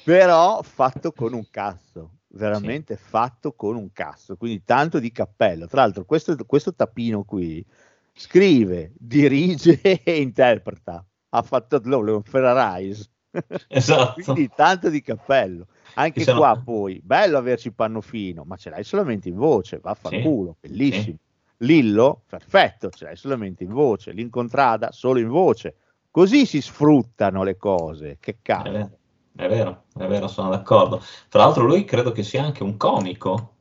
però 0.05 0.63
fatto 0.63 1.13
con 1.13 1.33
un 1.33 1.45
cazzo 1.51 2.11
veramente 2.31 2.97
fatto 2.97 3.53
con 3.55 3.77
un 3.77 3.91
cazzo 3.93 4.37
quindi 4.37 4.63
tanto 4.65 4.99
di 4.99 5.11
cappello. 5.11 5.67
Tra 5.67 5.83
l'altro 5.83 6.05
questo, 6.05 6.37
questo 6.45 6.75
tappino 6.75 7.25
qui 7.25 7.65
scrive 8.13 8.93
dirige 8.99 9.81
e 10.03 10.21
interpreta. 10.21 11.05
Ha 11.31 11.43
fatto 11.43 11.81
lo 11.85 12.21
Ferrarise 12.25 13.09
Esatto. 13.69 14.15
quindi 14.23 14.51
tanto 14.55 14.89
di 14.89 15.03
cappello. 15.03 15.67
Anche 15.95 16.23
sono- 16.23 16.39
qua 16.39 16.61
poi 16.63 17.01
bello 17.03 17.39
averci 17.39 17.73
Pannofino 17.73 18.45
ma 18.45 18.57
ce 18.57 18.71
l'hai 18.71 18.85
solamente 18.85 19.29
in 19.29 19.37
voce 19.37 19.79
vaffanculo 19.79 20.57
bellissimo. 20.61 21.17
Lillo 21.59 22.23
perfetto 22.27 22.89
ce 22.91 23.05
l'hai 23.05 23.17
solamente 23.17 23.65
in 23.65 23.71
voce. 23.73 24.13
L'incontrada 24.13 24.93
solo 24.93 25.19
in 25.19 25.29
voce. 25.29 25.75
Così 26.11 26.47
si 26.47 26.61
sfruttano 26.61 27.43
le 27.43 27.57
cose. 27.57 28.17
Che 28.21 28.39
cazzo. 28.43 28.98
È 29.39 29.49
vero, 29.49 29.85
è 29.97 30.07
vero, 30.07 30.27
sono 30.27 30.51
d'accordo. 30.51 31.01
Tra 31.29 31.43
l'altro 31.45 31.65
lui 31.65 31.85
credo 31.85 32.11
che 32.11 32.25
sia 32.25 32.43
anche 32.43 32.65
un 32.65 32.77
comico, 32.77 33.55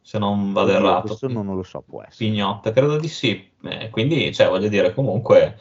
se 0.00 0.18
non 0.18 0.52
vado 0.52 0.68
Oddio, 0.68 0.80
errato. 0.80 1.06
questo 1.08 1.28
non 1.28 1.46
lo 1.56 1.64
so, 1.64 1.82
può 1.84 2.02
essere. 2.02 2.30
Pignotta, 2.30 2.70
credo 2.70 2.96
di 2.96 3.08
sì. 3.08 3.50
Eh, 3.64 3.90
quindi, 3.90 4.32
cioè, 4.32 4.48
voglio 4.48 4.68
dire, 4.68 4.94
comunque 4.94 5.58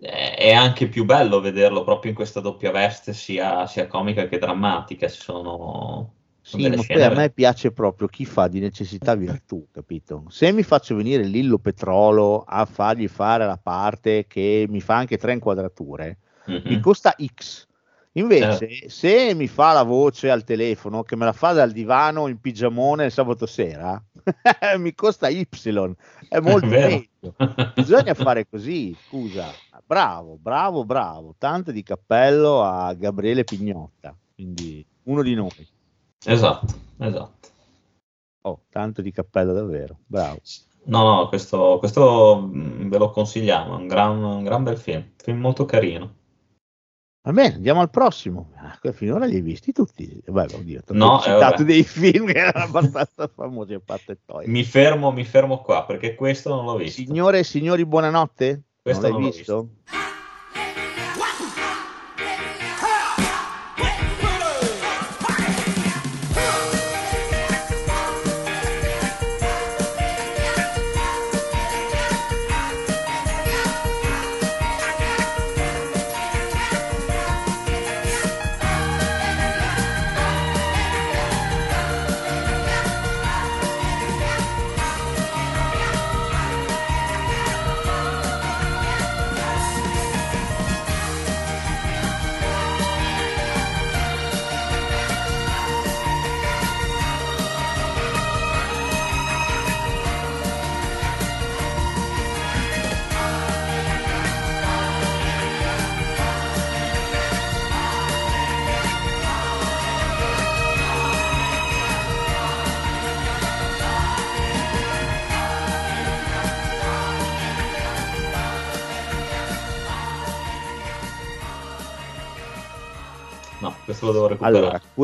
eh, 0.00 0.34
è 0.34 0.52
anche 0.52 0.88
più 0.88 1.04
bello 1.04 1.40
vederlo 1.40 1.84
proprio 1.84 2.10
in 2.10 2.16
questa 2.16 2.40
doppia 2.40 2.72
veste, 2.72 3.12
sia, 3.12 3.64
sia 3.68 3.86
comica 3.86 4.26
che 4.26 4.38
drammatica. 4.38 5.06
Ci 5.06 5.20
sono, 5.20 6.14
Sì, 6.42 6.68
ma 6.68 6.82
poi 6.82 7.02
a 7.04 7.10
me 7.10 7.30
piace 7.30 7.70
proprio 7.70 8.08
chi 8.08 8.24
fa 8.24 8.48
di 8.48 8.58
necessità 8.58 9.14
virtù, 9.14 9.68
capito? 9.70 10.24
Se 10.28 10.50
mi 10.50 10.64
faccio 10.64 10.96
venire 10.96 11.22
Lillo 11.22 11.58
Petrolo 11.58 12.42
a 12.44 12.64
fargli 12.64 13.06
fare 13.06 13.46
la 13.46 13.58
parte 13.62 14.26
che 14.26 14.66
mi 14.68 14.80
fa 14.80 14.96
anche 14.96 15.16
tre 15.16 15.32
inquadrature, 15.34 16.18
Mhm. 16.46 16.62
mi 16.64 16.80
costa 16.80 17.14
X. 17.34 17.67
Invece, 18.12 18.68
Certo. 18.68 18.88
se 18.88 19.34
mi 19.34 19.46
fa 19.46 19.72
la 19.72 19.82
voce 19.82 20.30
al 20.30 20.42
telefono, 20.44 21.02
che 21.02 21.14
me 21.16 21.24
la 21.24 21.32
fa 21.32 21.52
dal 21.52 21.70
divano 21.72 22.26
in 22.26 22.40
pigiamone 22.40 23.04
il 23.06 23.12
sabato 23.12 23.46
sera, 23.46 24.02
mi 24.78 24.94
costa 24.94 25.28
Y. 25.28 25.46
È 26.28 26.40
molto 26.40 26.66
vero. 26.66 26.88
meglio. 26.88 27.72
Bisogna 27.74 28.14
fare 28.14 28.48
così, 28.48 28.96
scusa. 29.06 29.46
Bravo, 29.84 30.36
bravo, 30.40 30.84
bravo. 30.84 31.34
Tanto 31.38 31.70
di 31.70 31.82
cappello 31.82 32.62
a 32.62 32.92
Gabriele 32.94 33.44
Pignotta, 33.44 34.14
quindi 34.34 34.84
uno 35.04 35.22
di 35.22 35.34
noi. 35.34 35.68
Esatto, 36.24 36.74
esatto. 36.98 37.48
Oh, 38.42 38.62
tanto 38.70 39.02
di 39.02 39.12
cappello 39.12 39.52
davvero, 39.52 39.98
bravo. 40.06 40.40
No, 40.84 41.02
no, 41.02 41.28
questo, 41.28 41.76
questo 41.78 42.40
mm, 42.52 42.88
ve 42.88 42.98
lo 42.98 43.10
consigliamo, 43.10 43.74
è 43.74 43.76
un 43.76 43.86
gran, 43.86 44.22
un 44.22 44.42
gran 44.42 44.62
bel 44.64 44.78
film, 44.78 45.10
film 45.16 45.38
molto 45.38 45.64
carino. 45.66 46.14
Va 47.28 47.34
bene, 47.34 47.56
andiamo 47.56 47.82
al 47.82 47.90
prossimo. 47.90 48.52
Ah, 48.56 48.92
finora 48.92 49.26
li 49.26 49.34
hai 49.34 49.42
visti 49.42 49.70
tutti. 49.70 50.18
Beh, 50.26 50.46
oddio, 50.50 50.80
ti 50.80 50.92
ho 50.92 50.94
No, 50.94 51.18
eh, 51.18 51.24
citato 51.24 51.56
vabbè. 51.56 51.64
dei 51.64 51.82
film 51.84 52.24
che 52.24 52.38
erano 52.38 52.64
abbastanza 52.64 53.28
famosi 53.28 53.74
a 53.74 53.82
parte 53.84 54.20
togliere. 54.24 54.50
Mi 54.50 54.64
fermo, 54.64 55.12
mi 55.12 55.24
fermo 55.24 55.60
qua 55.60 55.84
perché 55.84 56.14
questo 56.14 56.54
non 56.54 56.64
l'ho 56.64 56.76
visto. 56.78 57.02
Signore 57.02 57.40
e 57.40 57.44
signori, 57.44 57.84
buonanotte. 57.84 58.62
Questo 58.80 59.02
non 59.02 59.10
non 59.10 59.20
l'hai 59.20 59.30
l'ho 59.30 59.36
visto? 59.36 59.54
No, 59.54 59.97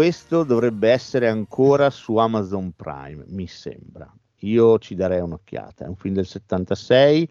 questo 0.04 0.44
dovrebbe 0.44 0.90
essere 0.90 1.28
ancora 1.28 1.88
su 1.88 2.16
Amazon 2.16 2.72
Prime, 2.72 3.24
mi 3.28 3.46
sembra. 3.46 4.06
Io 4.40 4.78
ci 4.78 4.94
darei 4.94 5.20
un'occhiata. 5.20 5.86
È 5.86 5.88
un 5.88 5.96
film 5.96 6.12
del 6.12 6.26
76, 6.26 7.26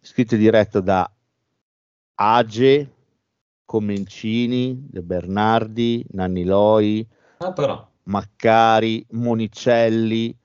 scritto 0.00 0.34
e 0.34 0.38
diretto 0.38 0.80
da 0.80 1.08
Age, 2.16 2.90
Comencini, 3.64 4.88
De 4.90 5.02
Bernardi, 5.02 6.04
Nanni 6.10 6.42
Loi, 6.42 7.06
Ah. 7.36 7.88
Maccari, 8.04 9.06
Monicelli, 9.10 10.36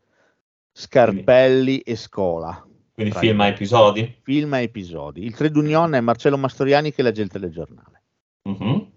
Scarpelli 0.71 1.79
e 1.79 1.95
Scola. 1.95 2.63
Quindi 2.93 3.11
film 3.13 3.41
a 3.41 3.47
episodi? 3.47 4.17
Film 4.21 4.53
a 4.53 4.59
episodi. 4.59 5.23
Il 5.23 5.33
trade 5.33 5.57
union 5.57 5.93
è 5.93 5.99
Marcello 5.99 6.37
Mastroianni 6.37 6.93
che 6.93 7.01
legge 7.01 7.23
il 7.23 7.29
telegiornale. 7.29 8.03
Mhm. 8.43 8.90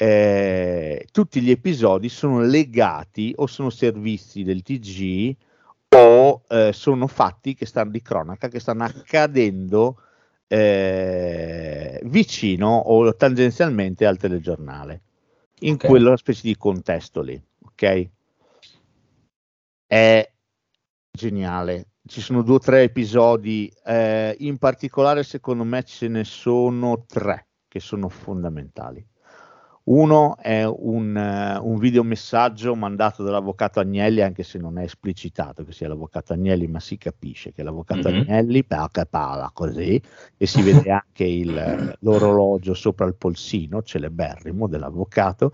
Eh, 0.00 1.08
tutti 1.10 1.40
gli 1.40 1.50
episodi 1.50 2.08
sono 2.08 2.40
legati 2.40 3.32
o 3.36 3.48
sono 3.48 3.68
servizi 3.68 4.44
del 4.44 4.62
TG 4.62 5.34
o 5.88 6.42
eh, 6.48 6.72
sono 6.72 7.08
fatti 7.08 7.54
che 7.54 7.66
stanno 7.66 7.90
di 7.90 8.00
cronaca 8.00 8.46
che 8.46 8.60
stanno 8.60 8.84
accadendo 8.84 10.00
eh, 10.46 12.00
vicino 12.04 12.76
o 12.76 13.12
tangenzialmente 13.16 14.06
al 14.06 14.18
telegiornale. 14.18 15.00
In 15.62 15.74
Ok. 15.74 15.86
quella 15.86 16.16
specie 16.16 16.42
di 16.46 16.56
contesto 16.56 17.20
lì 17.20 17.42
ok? 17.64 18.08
È 19.86 20.30
geniale. 21.10 21.86
Ci 22.06 22.20
sono 22.20 22.42
due 22.42 22.54
o 22.54 22.58
tre 22.60 22.82
episodi 22.82 23.68
eh, 23.84 24.34
in 24.38 24.58
particolare 24.58 25.24
secondo 25.24 25.64
me 25.64 25.82
ce 25.82 26.08
ne 26.08 26.22
sono 26.22 27.04
tre 27.06 27.48
che 27.66 27.80
sono 27.80 28.08
fondamentali 28.08 29.04
uno 29.90 30.36
è 30.36 30.64
un, 30.64 31.16
eh, 31.16 31.56
un 31.58 31.78
videomessaggio 31.78 32.74
mandato 32.74 33.22
dall'avvocato 33.22 33.80
Agnelli, 33.80 34.20
anche 34.20 34.42
se 34.42 34.58
non 34.58 34.78
è 34.78 34.82
esplicitato 34.82 35.64
che 35.64 35.72
sia 35.72 35.88
l'avvocato 35.88 36.32
Agnelli, 36.34 36.66
ma 36.66 36.78
si 36.80 36.98
capisce 36.98 37.52
che 37.52 37.62
è 37.62 37.64
l'avvocato 37.64 38.08
Mhm. 38.08 38.14
Agnelli 38.20 38.64
perché 38.64 39.06
parla 39.06 39.50
così 39.52 40.00
e 40.36 40.46
si 40.46 40.62
vede 40.62 40.90
anche 40.90 41.24
il- 41.24 41.96
l'orologio 42.00 42.74
sopra 42.74 43.06
il 43.06 43.14
polsino 43.16 43.82
celeberrimo 43.82 44.66
dell'avvocato 44.68 45.52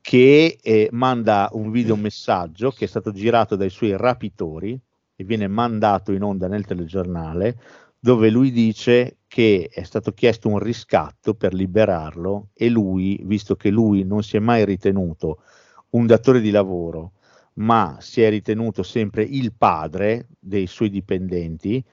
che 0.00 0.58
eh, 0.62 0.88
manda 0.92 1.48
un 1.52 1.70
videomessaggio 1.70 2.70
che 2.70 2.84
è 2.84 2.88
stato 2.88 3.10
girato 3.12 3.56
dai 3.56 3.70
suoi 3.70 3.96
rapitori 3.96 4.78
e 5.16 5.24
viene 5.24 5.48
mandato 5.48 6.12
in 6.12 6.22
onda 6.22 6.46
nel 6.48 6.64
telegiornale 6.66 7.58
dove 7.98 8.28
lui 8.30 8.50
dice 8.52 9.16
che 9.34 9.68
è 9.68 9.82
stato 9.82 10.12
chiesto 10.12 10.48
un 10.48 10.60
riscatto 10.60 11.34
per 11.34 11.54
liberarlo 11.54 12.50
e 12.54 12.68
lui, 12.68 13.20
visto 13.24 13.56
che 13.56 13.68
lui 13.68 14.04
non 14.04 14.22
si 14.22 14.36
è 14.36 14.38
mai 14.38 14.64
ritenuto 14.64 15.42
un 15.90 16.06
datore 16.06 16.40
di 16.40 16.52
lavoro, 16.52 17.14
ma 17.54 17.96
si 17.98 18.22
è 18.22 18.30
ritenuto 18.30 18.84
sempre 18.84 19.24
il 19.24 19.52
padre 19.52 20.28
dei 20.38 20.68
suoi 20.68 20.88
dipendenti, 20.88 21.84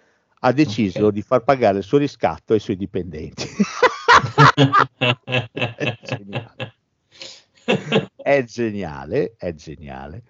ha 0.42 0.52
deciso 0.52 1.08
Ok. 1.08 1.14
di 1.14 1.24
far 1.24 1.44
pagare 1.44 1.80
il 1.80 1.84
suo 1.84 1.98
riscatto 1.98 2.54
ai 2.54 2.60
suoi 2.60 2.76
dipendenti. 2.76 3.48
è 5.78 5.98
geniale. 6.04 6.76
È 8.22 8.44
geniale, 8.44 9.34
è 9.36 9.52
geniale. 9.56 10.22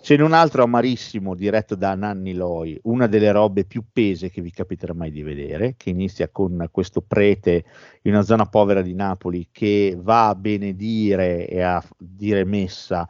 Ce 0.00 0.16
n'è 0.16 0.22
un 0.22 0.32
altro 0.32 0.62
amarissimo 0.62 1.34
diretto 1.34 1.74
da 1.74 1.94
Nanni 1.94 2.32
Loi, 2.32 2.78
una 2.84 3.06
delle 3.06 3.30
robe 3.32 3.64
più 3.64 3.84
pese 3.92 4.30
che 4.30 4.40
vi 4.40 4.50
capiterà 4.50 4.94
mai 4.94 5.10
di 5.10 5.22
vedere, 5.22 5.74
che 5.76 5.90
inizia 5.90 6.28
con 6.30 6.68
questo 6.70 7.02
prete 7.02 7.64
in 8.02 8.12
una 8.12 8.22
zona 8.22 8.46
povera 8.46 8.80
di 8.80 8.94
Napoli 8.94 9.48
che 9.50 9.96
va 10.00 10.28
a 10.28 10.34
benedire 10.34 11.46
e 11.48 11.60
a 11.60 11.82
dire 11.98 12.44
messa 12.44 13.06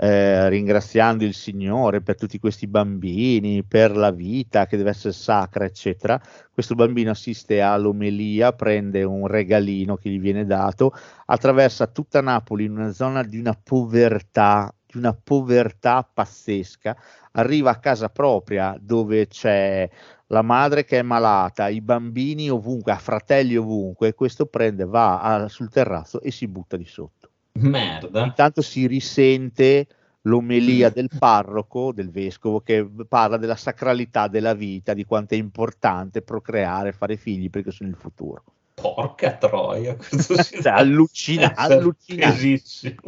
eh, 0.00 0.48
ringraziando 0.48 1.24
il 1.24 1.34
Signore 1.34 2.02
per 2.02 2.14
tutti 2.16 2.38
questi 2.38 2.68
bambini, 2.68 3.64
per 3.64 3.96
la 3.96 4.12
vita 4.12 4.66
che 4.66 4.76
deve 4.76 4.90
essere 4.90 5.12
sacra, 5.12 5.64
eccetera. 5.64 6.20
Questo 6.52 6.76
bambino 6.76 7.10
assiste 7.10 7.60
all'omelia, 7.60 8.52
prende 8.52 9.02
un 9.02 9.26
regalino 9.26 9.96
che 9.96 10.10
gli 10.10 10.20
viene 10.20 10.46
dato, 10.46 10.92
attraversa 11.26 11.88
tutta 11.88 12.20
Napoli 12.20 12.64
in 12.66 12.72
una 12.72 12.92
zona 12.92 13.24
di 13.24 13.38
una 13.38 13.58
povertà, 13.60 14.72
di 14.98 15.06
una 15.06 15.14
povertà 15.14 16.02
pazzesca, 16.02 16.96
arriva 17.32 17.70
a 17.70 17.78
casa 17.78 18.08
propria 18.08 18.76
dove 18.80 19.28
c'è 19.28 19.88
la 20.26 20.42
madre 20.42 20.84
che 20.84 20.98
è 20.98 21.02
malata, 21.02 21.68
i 21.68 21.80
bambini 21.80 22.50
ovunque, 22.50 22.92
ha 22.92 22.98
fratelli 22.98 23.56
ovunque, 23.56 24.08
e 24.08 24.14
questo 24.14 24.46
prende, 24.46 24.84
va 24.84 25.20
a- 25.20 25.48
sul 25.48 25.70
terrazzo 25.70 26.20
e 26.20 26.30
si 26.30 26.46
butta 26.46 26.76
di 26.76 26.84
sotto. 26.84 27.30
Merda. 27.52 28.24
Intanto 28.24 28.60
si 28.60 28.86
risente 28.86 29.86
l'omelia 30.22 30.90
del 30.90 31.08
parroco, 31.18 31.92
del 31.92 32.10
vescovo, 32.10 32.60
che 32.60 32.86
parla 33.08 33.36
della 33.36 33.56
sacralità 33.56 34.28
della 34.28 34.54
vita, 34.54 34.92
di 34.92 35.04
quanto 35.04 35.34
è 35.34 35.38
importante 35.38 36.22
procreare, 36.22 36.92
fare 36.92 37.16
figli 37.16 37.48
perché 37.48 37.70
sono 37.70 37.88
il 37.88 37.96
futuro. 37.96 38.44
Porca 38.80 39.36
troia, 39.36 39.96
Cioè, 39.98 40.68
allucina- 40.72 41.54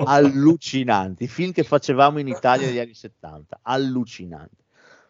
allucinanti. 0.05 1.25
I 1.25 1.29
film 1.29 1.53
che 1.53 1.63
facevamo 1.63 2.19
in 2.19 2.29
Italia 2.29 2.67
negli 2.67 2.79
anni 2.79 2.95
70, 2.95 3.61
allucinanti. 3.63 4.57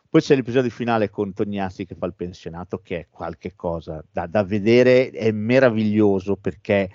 Poi 0.08 0.20
c'è 0.20 0.34
l'episodio 0.34 0.70
finale 0.70 1.08
con 1.08 1.32
Tognazzi 1.32 1.86
che 1.86 1.94
fa 1.94 2.06
il 2.06 2.14
pensionato, 2.14 2.80
che 2.82 2.98
è 2.98 3.06
qualche 3.08 3.54
cosa 3.54 4.04
da, 4.10 4.26
da 4.26 4.42
vedere, 4.42 5.10
è 5.10 5.30
meraviglioso 5.30 6.36
perché 6.36 6.90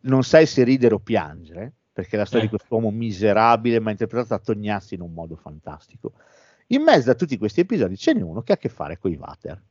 non 0.00 0.22
sai 0.22 0.46
se 0.46 0.64
ridere 0.64 0.94
o 0.94 0.98
piangere, 0.98 1.72
perché 1.92 2.16
la 2.16 2.24
storia 2.24 2.46
Eh. 2.46 2.48
di 2.48 2.56
quest'uomo 2.56 2.90
miserabile, 2.90 3.80
ma 3.80 3.90
interpretato 3.90 4.34
da 4.34 4.40
Tognazzi 4.40 4.94
in 4.94 5.02
un 5.02 5.12
modo 5.12 5.36
fantastico. 5.36 6.12
In 6.68 6.82
mezzo 6.82 7.10
a 7.10 7.14
tutti 7.14 7.36
questi 7.36 7.60
episodi 7.60 7.98
ce 7.98 8.14
n'è 8.14 8.22
uno 8.22 8.40
che 8.40 8.52
ha 8.52 8.54
a 8.54 8.58
che 8.58 8.70
fare 8.70 8.96
con 8.98 9.10
i 9.12 9.16
Vater. 9.16 9.62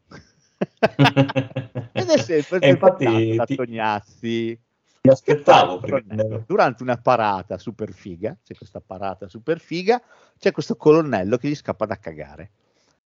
Ed 1.91 2.09
è 2.09 2.18
sempre 2.18 2.59
E 2.59 2.70
infatti 2.70 3.36
da 3.36 3.45
ti- 3.45 3.55
Tognazzi. 3.55 4.59
Mi 5.05 5.11
aspettavo 5.11 5.80
perché 5.80 6.43
durante 6.47 6.82
una 6.82 6.95
parata 6.97 7.57
super 7.57 7.91
figa, 7.91 8.38
c'è 8.41 8.55
questa 8.55 8.80
parata 8.80 9.28
super 9.28 9.59
figa, 9.59 10.01
c'è 10.39 10.51
questo 10.51 10.76
colonnello 10.78 11.36
che 11.38 11.49
gli 11.49 11.55
scappa 11.55 11.86
da 11.86 11.97
cagare. 11.97 12.51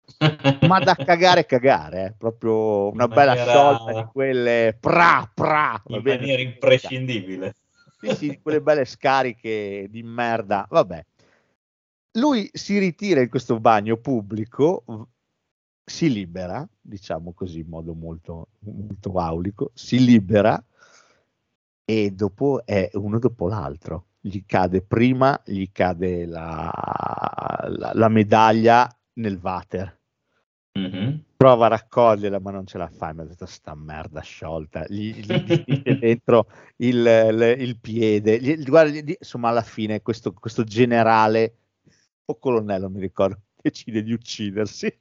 Ma 0.66 0.80
da 0.80 0.94
cagare 0.96 1.46
cagare, 1.46 2.04
eh, 2.04 2.14
proprio 2.18 2.90
una 2.90 3.06
bella 3.06 3.34
maniera- 3.34 3.50
sciolta 3.50 3.92
di 3.92 4.08
quelle 4.12 4.76
pra 4.78 5.30
pra, 5.32 5.80
in 5.86 6.02
bene? 6.02 6.18
maniera 6.18 6.42
imprescindibile. 6.42 7.54
Sì, 8.00 8.14
sì, 8.16 8.40
quelle 8.42 8.60
belle 8.60 8.84
scariche 8.84 9.86
di 9.88 10.02
merda, 10.02 10.66
vabbè. 10.68 11.04
Lui 12.18 12.50
si 12.52 12.78
ritira 12.78 13.20
in 13.20 13.28
questo 13.28 13.58
bagno 13.60 13.96
pubblico, 13.96 14.82
si 15.84 16.10
libera, 16.10 16.66
diciamo 16.80 17.32
così 17.32 17.60
in 17.60 17.68
modo 17.68 17.94
molto, 17.94 18.48
molto 18.60 19.12
aulico, 19.18 19.70
si 19.74 20.02
libera 20.04 20.62
e 21.84 22.10
dopo 22.12 22.64
è 22.64 22.90
uno 22.94 23.18
dopo 23.18 23.48
l'altro. 23.48 24.06
Gli 24.20 24.42
cade 24.46 24.80
prima, 24.80 25.38
gli 25.44 25.70
cade 25.70 26.24
la, 26.24 26.70
la- 27.68 27.92
la 27.94 28.08
medaglia 28.08 28.88
nel 29.14 29.38
water. 29.42 30.00
Mhm. 30.78 31.22
Prova 31.36 31.66
a 31.66 31.68
raccoglierla, 31.68 32.40
ma 32.40 32.50
non 32.50 32.66
ce 32.66 32.78
la 32.78 32.88
fa. 32.88 33.12
Mi 33.12 33.20
ha 33.20 33.24
detto 33.24 33.44
sta 33.44 33.74
merda 33.74 34.22
sciolta. 34.22 34.86
Gli, 34.88 35.12
gli 35.20 35.26
dentro 36.00 36.46
il, 36.76 36.96
il- 36.96 37.56
il 37.60 37.78
piede. 37.78 38.40
Gli- 38.40 38.64
guarda, 38.64 38.98
insomma, 39.18 39.50
alla 39.50 39.60
fine 39.62 40.00
questo, 40.00 40.32
questo 40.32 40.64
generale 40.64 41.56
o 42.24 42.38
colonnello, 42.38 42.88
mi 42.88 43.00
ricordo, 43.00 43.40
decide 43.64 44.02
di 44.02 44.12
uccidersi. 44.12 44.94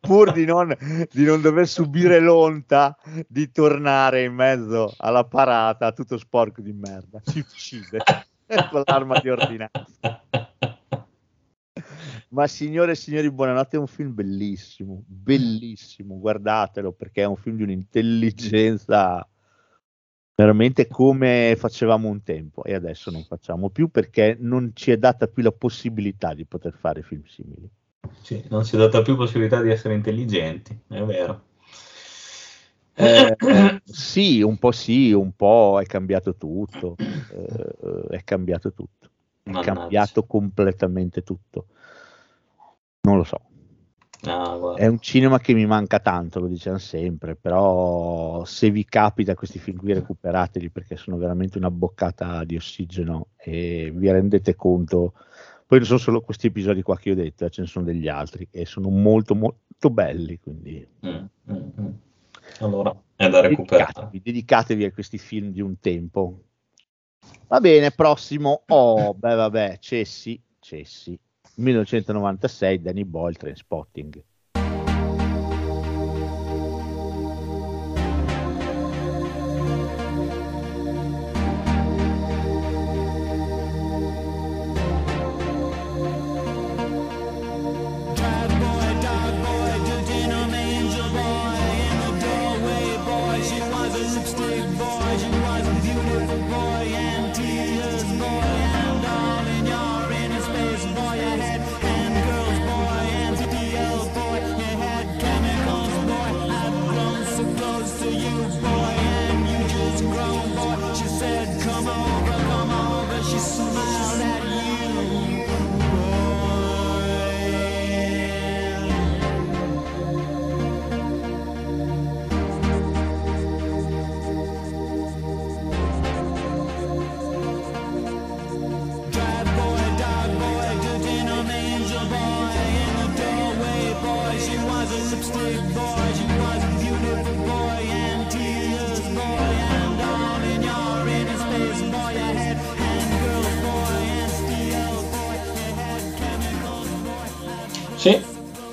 Pur 0.00 0.32
di 0.32 0.46
non, 0.46 0.74
di 1.12 1.24
non 1.24 1.42
dover 1.42 1.68
subire 1.68 2.18
l'onta 2.18 2.96
di 3.28 3.50
tornare 3.50 4.24
in 4.24 4.32
mezzo 4.32 4.94
alla 4.96 5.24
parata 5.24 5.92
tutto 5.92 6.16
sporco 6.16 6.62
di 6.62 6.72
merda, 6.72 7.20
si 7.22 7.40
uccide 7.40 7.98
con 8.70 8.82
l'arma 8.86 9.20
di 9.20 9.28
ordinanza. 9.28 10.24
Ma 12.30 12.46
signore 12.46 12.92
e 12.92 12.94
signori, 12.94 13.30
buonanotte, 13.30 13.76
è 13.76 13.80
un 13.80 13.86
film 13.86 14.14
bellissimo, 14.14 15.02
bellissimo, 15.06 16.18
guardatelo 16.18 16.92
perché 16.92 17.20
è 17.22 17.26
un 17.26 17.36
film 17.36 17.56
di 17.56 17.64
un'intelligenza 17.64 19.28
veramente 20.40 20.88
come 20.88 21.54
facevamo 21.58 22.08
un 22.08 22.22
tempo 22.22 22.64
e 22.64 22.72
adesso 22.72 23.10
non 23.10 23.24
facciamo 23.24 23.68
più 23.68 23.90
perché 23.90 24.38
non 24.40 24.70
ci 24.72 24.90
è 24.90 24.96
data 24.96 25.26
più 25.26 25.42
la 25.42 25.52
possibilità 25.52 26.32
di 26.32 26.46
poter 26.46 26.72
fare 26.72 27.02
film 27.02 27.22
simili. 27.26 27.68
Sì, 28.22 28.42
non 28.48 28.64
si 28.64 28.76
è 28.76 28.78
data 28.78 29.02
più 29.02 29.16
possibilità 29.16 29.60
di 29.60 29.70
essere 29.70 29.92
intelligenti, 29.92 30.78
è 30.88 31.02
vero. 31.02 31.42
Eh, 32.94 33.36
sì, 33.84 34.40
un 34.40 34.56
po' 34.56 34.72
sì, 34.72 35.12
un 35.12 35.32
po' 35.36 35.78
è 35.78 35.84
cambiato 35.84 36.34
tutto, 36.34 36.96
eh, 36.98 38.16
è 38.16 38.24
cambiato 38.24 38.72
tutto, 38.72 39.10
è 39.42 39.50
Mannaggia. 39.50 39.74
cambiato 39.74 40.24
completamente 40.24 41.22
tutto. 41.22 41.66
Non 43.02 43.18
lo 43.18 43.24
so. 43.24 43.40
Ah. 44.24 44.74
È 44.76 44.86
un 44.86 45.00
cinema 45.00 45.38
che 45.38 45.54
mi 45.54 45.64
manca 45.64 45.98
tanto, 45.98 46.40
lo 46.40 46.46
diciamo 46.46 46.78
sempre, 46.78 47.36
però 47.36 48.44
se 48.44 48.70
vi 48.70 48.84
capita 48.84 49.34
questi 49.34 49.58
film 49.58 49.78
qui 49.78 49.94
recuperateli 49.94 50.68
perché 50.68 50.96
sono 50.96 51.16
veramente 51.16 51.56
una 51.56 51.70
boccata 51.70 52.44
di 52.44 52.56
ossigeno 52.56 53.28
e 53.36 53.90
vi 53.94 54.10
rendete 54.10 54.54
conto, 54.56 55.14
poi 55.66 55.78
non 55.78 55.86
sono 55.86 55.98
solo 55.98 56.20
questi 56.20 56.48
episodi 56.48 56.82
qua 56.82 56.98
che 56.98 57.12
ho 57.12 57.14
detto, 57.14 57.46
eh, 57.46 57.50
ce 57.50 57.62
ne 57.62 57.66
sono 57.66 57.84
degli 57.86 58.08
altri 58.08 58.46
e 58.50 58.66
sono 58.66 58.90
molto 58.90 59.34
molto 59.34 59.88
belli, 59.88 60.38
quindi 60.38 60.86
Mm, 61.06 61.24
mm, 61.50 61.68
mm. 61.80 61.88
Allora, 62.58 62.94
è 63.16 63.28
da 63.30 63.40
recuperare. 63.40 63.92
dedicatevi, 63.92 64.20
dedicatevi 64.22 64.84
a 64.84 64.92
questi 64.92 65.16
film 65.18 65.50
di 65.50 65.60
un 65.62 65.78
tempo. 65.80 66.42
Va 67.46 67.60
bene, 67.60 67.90
prossimo, 67.90 68.64
oh, 68.66 69.14
beh 69.14 69.34
vabbè, 69.34 69.78
Cessi, 69.78 70.40
Cessi, 70.58 71.18
1996, 71.60 72.82
Danny 72.82 73.04
Boyle, 73.04 73.34
Trainspotting. 73.34 74.22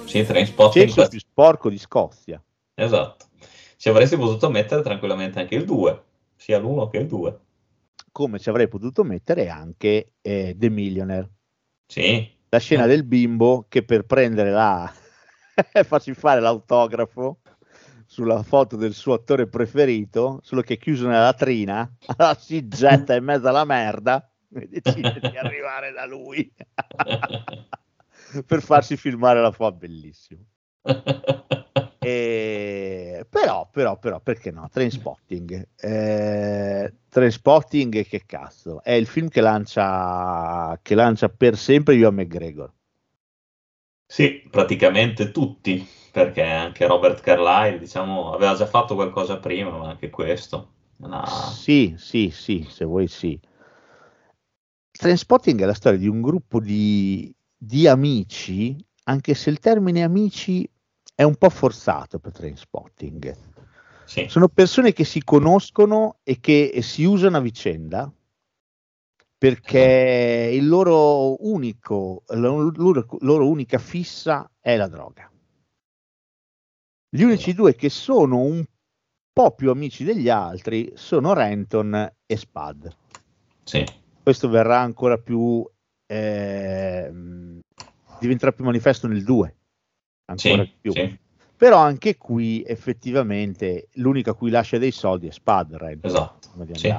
Sì, 0.07 0.23
Trainspotting. 0.23 0.93
È 0.93 1.07
più 1.09 1.19
sporco 1.19 1.69
di 1.69 1.77
Scozia. 1.77 2.41
Esatto. 2.73 3.25
Ci 3.75 3.89
avresti 3.89 4.15
potuto 4.15 4.49
mettere 4.49 4.81
tranquillamente 4.81 5.39
anche 5.39 5.55
il 5.55 5.65
2, 5.65 6.03
sia 6.35 6.57
l'1 6.59 6.89
che 6.89 6.97
il 6.97 7.07
2. 7.07 7.39
come 8.11 8.39
ci 8.39 8.49
avrei 8.49 8.67
potuto 8.67 9.03
mettere 9.03 9.49
anche 9.49 10.13
eh, 10.21 10.55
The 10.57 10.69
Millionaire. 10.69 11.29
Sì. 11.85 12.35
La 12.49 12.59
scena 12.59 12.85
del 12.87 13.03
bimbo 13.03 13.65
che 13.67 13.83
per 13.83 14.05
prendere 14.05 14.49
la 14.49 14.91
farsi 15.83 16.13
fare 16.13 16.39
l'autografo 16.39 17.39
sulla 18.05 18.41
foto 18.41 18.77
del 18.77 18.93
suo 18.93 19.13
attore 19.13 19.47
preferito, 19.47 20.39
solo 20.41 20.61
che 20.61 20.75
è 20.75 20.77
chiuso 20.77 21.05
nella 21.05 21.25
latrina, 21.25 21.87
allora 22.15 22.33
si 22.35 22.67
getta 22.67 23.13
in 23.15 23.23
mezzo 23.25 23.47
alla 23.47 23.65
merda 23.65 24.27
e 24.53 24.67
decide 24.67 25.19
di 25.19 25.27
arrivare 25.37 25.91
da 25.91 26.05
lui 26.05 26.51
per 28.43 28.61
farsi 28.61 28.97
filmare 28.97 29.41
la 29.41 29.51
foto, 29.51 29.77
bellissimo. 29.77 30.43
E... 32.07 33.25
Però, 33.29 33.67
però, 33.69 33.97
però, 33.99 34.21
perché 34.21 34.49
no? 34.49 34.69
Trainspotting. 34.71 35.67
Eh, 35.75 36.93
Trainspotting, 37.09 38.05
che 38.05 38.23
cazzo? 38.25 38.81
È 38.81 38.93
il 38.93 39.07
film 39.07 39.27
che 39.27 39.41
lancia, 39.41 40.79
che 40.81 40.95
lancia 40.95 41.27
per 41.27 41.57
sempre 41.57 41.95
Io 41.95 42.09
McGregor. 42.09 42.71
Sì, 44.05 44.47
praticamente 44.49 45.31
tutti, 45.31 45.85
perché 46.13 46.43
anche 46.43 46.88
Robert 46.88 47.19
Carlyle, 47.19 47.77
diciamo, 47.77 48.31
aveva 48.31 48.55
già 48.55 48.67
fatto 48.67 48.95
qualcosa 48.95 49.38
prima, 49.39 49.71
ma 49.71 49.89
anche 49.89 50.09
questo. 50.09 50.75
Una... 50.99 51.25
Sì, 51.25 51.95
sì, 51.97 52.29
sì, 52.29 52.65
se 52.69 52.85
vuoi 52.85 53.07
sì. 53.07 53.38
Trainspotting 54.91 55.61
è 55.61 55.65
la 55.65 55.73
storia 55.73 55.99
di 55.99 56.07
un 56.07 56.21
gruppo 56.21 56.61
di, 56.61 57.35
di 57.57 57.87
amici, 57.87 58.77
anche 59.05 59.33
se 59.33 59.49
il 59.49 59.59
termine 59.59 60.03
amici 60.03 60.69
è 61.15 61.23
un 61.23 61.35
po' 61.35 61.49
forzato 61.49 62.19
per 62.19 62.31
Trainspotting. 62.31 63.35
Sì. 64.05 64.27
Sono 64.29 64.47
persone 64.47 64.93
che 64.93 65.03
si 65.03 65.23
conoscono 65.23 66.19
e 66.23 66.39
che 66.39 66.79
si 66.81 67.03
usano 67.03 67.37
a 67.37 67.41
vicenda 67.41 68.11
perché 69.37 70.49
il 70.51 70.67
loro 70.67 71.45
unico, 71.45 72.23
la 72.27 72.37
loro, 72.37 73.05
loro 73.19 73.47
unica 73.47 73.77
fissa 73.77 74.49
è 74.59 74.75
la 74.75 74.87
droga. 74.87 75.29
Gli 77.09 77.21
unici 77.21 77.53
due 77.53 77.75
che 77.75 77.89
sono 77.89 78.39
un 78.39 78.65
po' 79.31 79.51
più 79.51 79.69
amici 79.69 80.03
degli 80.03 80.29
altri 80.29 80.91
sono 80.95 81.33
Renton 81.33 82.11
e 82.25 82.37
Spad. 82.37 82.95
Sì. 83.63 83.85
Questo 84.23 84.49
verrà 84.49 84.79
ancora 84.79 85.17
più 85.17 85.63
eh, 86.07 87.11
diventerà 88.19 88.51
più 88.51 88.63
manifesto 88.63 89.07
nel 89.07 89.23
2 89.23 89.55
ancora 90.29 90.63
Sì, 90.63 90.73
più. 90.81 90.91
sì. 90.91 91.19
però 91.55 91.77
anche 91.77 92.17
qui 92.17 92.63
effettivamente 92.65 93.89
l'unica 93.93 94.31
a 94.31 94.33
cui 94.33 94.49
lascia 94.49 94.77
dei 94.77 94.91
soldi 94.91 95.27
è 95.27 95.31
Renton, 95.77 96.09
Esatto, 96.09 96.49
sì. 96.73 96.93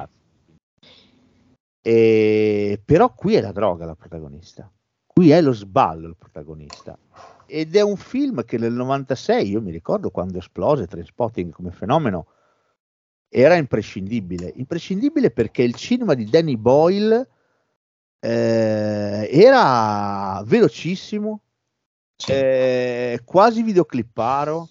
E, 1.81 2.81
però 2.83 3.13
qui 3.13 3.35
è 3.35 3.41
la 3.41 3.51
droga 3.51 3.85
la 3.85 3.95
protagonista. 3.95 4.69
Qui 5.05 5.31
è 5.31 5.41
lo 5.41 5.53
sballo 5.53 6.07
il 6.07 6.15
protagonista. 6.17 6.97
Ed 7.45 7.75
è 7.75 7.81
un 7.81 7.97
film 7.97 8.43
che 8.45 8.57
nel 8.57 8.73
96 8.73 9.49
io 9.49 9.61
mi 9.61 9.71
ricordo 9.71 10.11
quando 10.11 10.37
esplose 10.37 10.87
Trainspotting 10.87 11.51
come 11.51 11.71
fenomeno 11.71 12.27
era 13.27 13.55
imprescindibile. 13.55 14.51
Imprescindibile 14.55 15.31
perché 15.31 15.63
il 15.63 15.73
cinema 15.75 16.13
di 16.13 16.25
Danny 16.25 16.57
Boyle 16.57 17.27
eh, 18.19 19.29
era 19.31 20.41
velocissimo 20.45 21.41
eh, 22.27 23.21
quasi 23.23 23.63
videoclipparo 23.63 24.67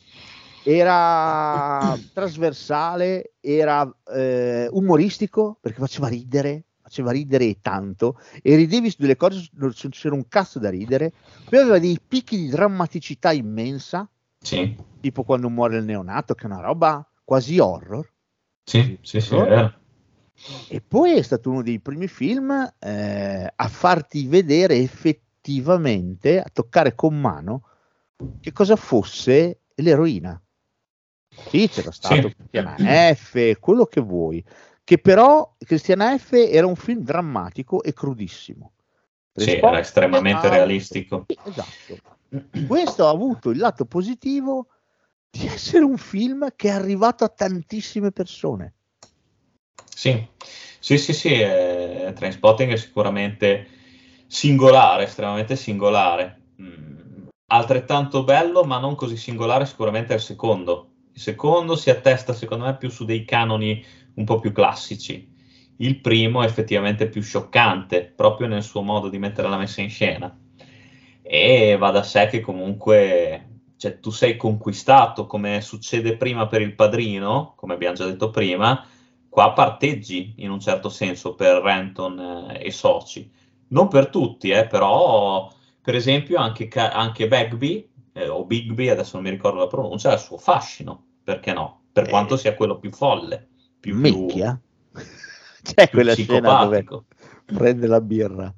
era 0.65 1.99
trasversale 2.13 3.33
era 3.41 3.91
eh, 4.15 4.69
umoristico 4.71 5.57
perché 5.61 5.79
faceva 5.79 6.09
ridere 6.09 6.65
faceva 6.83 7.11
ridere 7.11 7.61
tanto 7.61 8.19
e 8.43 8.55
ridevi 8.57 8.91
su 8.91 8.97
delle 8.99 9.17
cose 9.17 9.49
non 9.53 9.73
c'era 9.73 10.15
un 10.15 10.27
cazzo 10.29 10.59
da 10.59 10.71
ridere 10.71 11.13
poi 11.49 11.59
aveva 11.61 11.79
dei 11.79 11.99
picchi 12.07 12.37
di 12.37 12.49
drammaticità 12.49 13.33
immensa. 13.33 14.09
Sì, 14.41 14.77
tipo 15.01 15.23
quando 15.25 15.49
muore 15.49 15.79
il 15.79 15.85
neonato 15.85 16.35
che 16.35 16.43
è 16.45 16.47
una 16.47 16.61
roba 16.61 17.07
quasi 17.25 17.59
horror. 17.59 18.07
Sì, 18.65 18.99
sì, 19.01 19.21
sì, 19.21 19.35
Horror. 19.35 19.79
E 20.69 20.81
poi 20.81 21.17
è 21.17 21.23
stato 21.23 21.51
uno 21.51 21.63
dei 21.63 21.81
primi 21.81 22.09
film 22.09 22.51
eh, 22.79 23.53
a 23.55 23.69
farti 23.69 24.27
vedere 24.27 24.77
effettivamente, 24.77 26.41
a 26.41 26.49
toccare 26.53 26.95
con 26.95 27.19
mano, 27.19 27.63
che 28.41 28.53
cosa 28.53 28.77
fosse 28.77 29.61
l'eroina. 29.77 30.41
Sì, 31.49 31.69
c'era 31.69 31.91
stato 31.91 32.29
Sì. 32.29 32.35
Cristiana 32.35 32.77
F, 33.15 33.59
quello 33.59 33.87
che 33.87 34.01
vuoi, 34.01 34.45
che 34.85 34.99
però 34.99 35.55
Cristiana 35.59 36.17
F 36.19 36.33
era 36.33 36.67
un 36.67 36.77
film 36.77 37.03
drammatico 37.03 37.83
e 37.83 37.93
crudissimo. 37.93 38.73
Sì, 39.33 39.53
era 39.57 39.79
estremamente 39.79 40.47
ha- 40.47 40.51
realistico. 40.51 41.27
Sì, 41.29 41.39
Esatto. 41.45 41.99
Questo 42.67 43.07
ha 43.07 43.11
avuto 43.11 43.51
il 43.51 43.59
lato 43.59 43.87
positivo 43.87 44.69
di 45.31 45.47
essere 45.47 45.85
un 45.85 45.97
film 45.97 46.53
che 46.57 46.69
è 46.69 46.73
arrivato 46.73 47.25
a 47.25 47.29
tantissime 47.29 48.11
persone. 48.11 48.75
Sì, 49.85 50.27
sì, 50.79 50.99
sì, 50.99 51.13
sì, 51.13 51.33
eh, 51.33 52.13
Trainspotting 52.15 52.73
è 52.73 52.77
sicuramente 52.77 53.67
singolare, 54.27 55.05
estremamente 55.05 55.57
singolare. 55.57 56.43
Mm, 56.63 57.27
altrettanto 57.47 58.25
bello, 58.25 58.65
ma 58.65 58.79
non 58.79 58.95
così 58.95 59.17
singolare 59.17 59.67
sicuramente 59.67 60.13
è 60.13 60.17
il 60.17 60.23
secondo. 60.23 60.93
Il 61.13 61.21
secondo 61.21 61.77
si 61.77 61.91
attesta, 61.91 62.33
secondo 62.33 62.65
me, 62.65 62.77
più 62.77 62.91
su 62.91 63.05
dei 63.05 63.25
canoni 63.25 63.85
un 64.15 64.25
po' 64.25 64.39
più 64.39 64.53
classici. 64.53 65.35
Il 65.79 66.01
primo 66.01 66.43
è 66.43 66.47
effettivamente 66.47 67.09
più 67.09 67.23
scioccante, 67.23 68.05
proprio 68.05 68.47
nel 68.49 68.63
suo 68.63 68.83
modo 68.83 69.09
di 69.09 69.19
mettere 69.19 69.49
la 69.49 69.57
messa 69.57 69.81
in 69.81 69.91
scena. 69.91 70.37
E 71.23 71.77
va 71.79 71.91
da 71.91 72.03
sé 72.03 72.27
che 72.29 72.41
comunque 72.41 73.49
cioè, 73.77 74.01
tu 74.01 74.11
sei 74.11 74.37
conquistato, 74.37 75.27
come 75.27 75.61
succede 75.61 76.17
prima 76.17 76.47
per 76.49 76.63
il 76.63 76.75
padrino, 76.75 77.55
come 77.57 77.75
abbiamo 77.75 77.95
già 77.95 78.07
detto 78.07 78.31
prima, 78.31 78.85
qua 79.39 79.53
parteggi 79.53 80.35
in 80.39 80.51
un 80.51 80.59
certo 80.59 80.89
senso 80.89 81.37
per 81.37 81.63
Renton 81.63 82.19
eh, 82.51 82.67
e 82.67 82.73
soci. 82.73 83.31
Non 83.69 83.87
per 83.87 84.09
tutti, 84.09 84.51
eh, 84.51 84.67
però 84.67 85.49
per 85.81 85.95
esempio 85.95 86.41
anche, 86.41 86.69
anche 86.75 87.29
Bagby, 87.29 87.89
eh, 88.15 88.27
o 88.27 88.45
Bigby, 88.45 88.89
adesso 88.89 89.13
non 89.15 89.23
mi 89.23 89.31
ricordo 89.31 89.61
la 89.61 89.69
pronuncia, 89.69 90.11
ha 90.11 90.15
il 90.15 90.19
suo 90.19 90.39
fascino, 90.39 91.05
perché 91.23 91.53
no? 91.53 91.83
Per 91.93 92.09
quanto 92.09 92.37
sia 92.37 92.57
quello 92.57 92.81
più 92.81 92.91
folle, 92.91 93.47
più, 93.79 93.95
Micchia? 93.95 94.61
C'è 95.63 95.87
più 95.89 95.99
quella 95.99 96.15
scena 96.15 96.65
dove 96.65 96.85
prende 97.45 97.87
la 97.87 98.01
birra, 98.01 98.53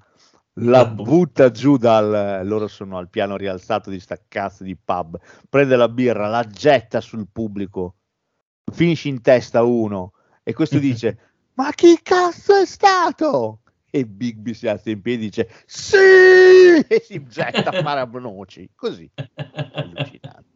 la 0.60 0.86
butta 0.86 1.50
giù 1.50 1.76
dal... 1.76 2.40
loro 2.46 2.68
sono 2.68 2.96
al 2.96 3.10
piano 3.10 3.36
rialzato 3.36 3.90
di 3.90 4.00
sta 4.00 4.18
cazzo 4.26 4.64
di 4.64 4.78
pub, 4.82 5.20
prende 5.46 5.76
la 5.76 5.90
birra, 5.90 6.26
la 6.26 6.44
getta 6.44 7.02
sul 7.02 7.28
pubblico, 7.30 7.96
finisce 8.72 9.08
in 9.08 9.20
testa 9.20 9.62
uno 9.62 10.12
e 10.51 10.55
questo 10.55 10.78
dice 10.80 11.30
ma 11.55 11.72
chi 11.72 11.98
cazzo 12.03 12.57
è 12.57 12.64
stato? 12.64 13.61
E 13.90 14.07
Bigby 14.07 14.55
si 14.55 14.68
alza 14.68 14.90
in 14.90 15.03
piedi 15.03 15.24
e 15.24 15.28
dice 15.28 15.51
sì 15.66 15.96
e 15.96 17.01
si 17.05 17.22
getta 17.26 17.70
a 17.70 17.82
fare 17.82 18.01
a 18.01 18.05
noci, 18.07 18.70
così. 18.74 19.11
Allucinante. 19.72 20.48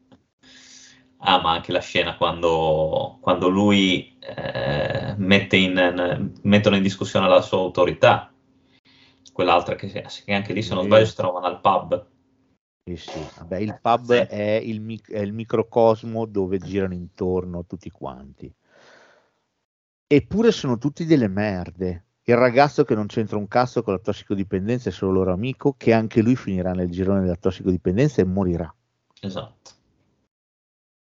Ah, 1.19 1.41
ma 1.41 1.53
anche 1.53 1.73
la 1.73 1.81
scena 1.81 2.17
quando, 2.17 3.19
quando 3.21 3.49
lui 3.49 4.17
eh, 4.21 5.15
mette 5.17 5.57
in, 5.57 6.33
mettono 6.43 6.77
in 6.77 6.83
discussione 6.83 7.29
la 7.29 7.41
sua 7.41 7.59
autorità, 7.59 8.33
quell'altra 9.33 9.75
che, 9.75 9.89
che 9.89 10.33
anche 10.33 10.53
lì, 10.53 10.63
se 10.63 10.75
non 10.75 10.83
Sì. 10.83 10.89
sbaglio, 10.89 11.07
si 11.07 11.15
trovano 11.17 11.47
al 11.47 11.61
pub. 11.61 12.07
Sì, 12.85 12.97
sì. 12.97 13.27
Vabbè, 13.39 13.59
il 13.59 13.79
pub 13.81 14.13
è, 14.13 14.61
il, 14.63 15.01
è 15.07 15.21
il 15.21 15.33
microcosmo 15.33 16.27
dove 16.27 16.59
girano 16.59 16.95
intorno 16.95 17.65
tutti 17.65 17.91
quanti. 17.91 18.55
Eppure 20.07 20.53
sono 20.53 20.77
tutti 20.77 21.07
delle 21.07 21.29
merde. 21.29 22.05
Il 22.25 22.37
ragazzo 22.37 22.85
che 22.85 22.95
non 22.95 23.07
c'entra 23.07 23.37
un 23.37 23.49
cazzo 23.49 23.83
con 23.83 23.95
la 23.95 23.99
tossicodipendenza 23.99 24.89
è 24.89 24.93
solo 24.93 25.13
loro 25.13 25.33
amico, 25.33 25.75
che 25.77 25.93
anche 25.93 26.23
lui 26.23 26.37
finirà 26.37 26.73
nel 26.73 26.91
girone 26.91 27.21
della 27.21 27.37
tossicodipendenza 27.37 28.21
e 28.21 28.25
morirà. 28.25 28.75
Esatto. 29.21 29.71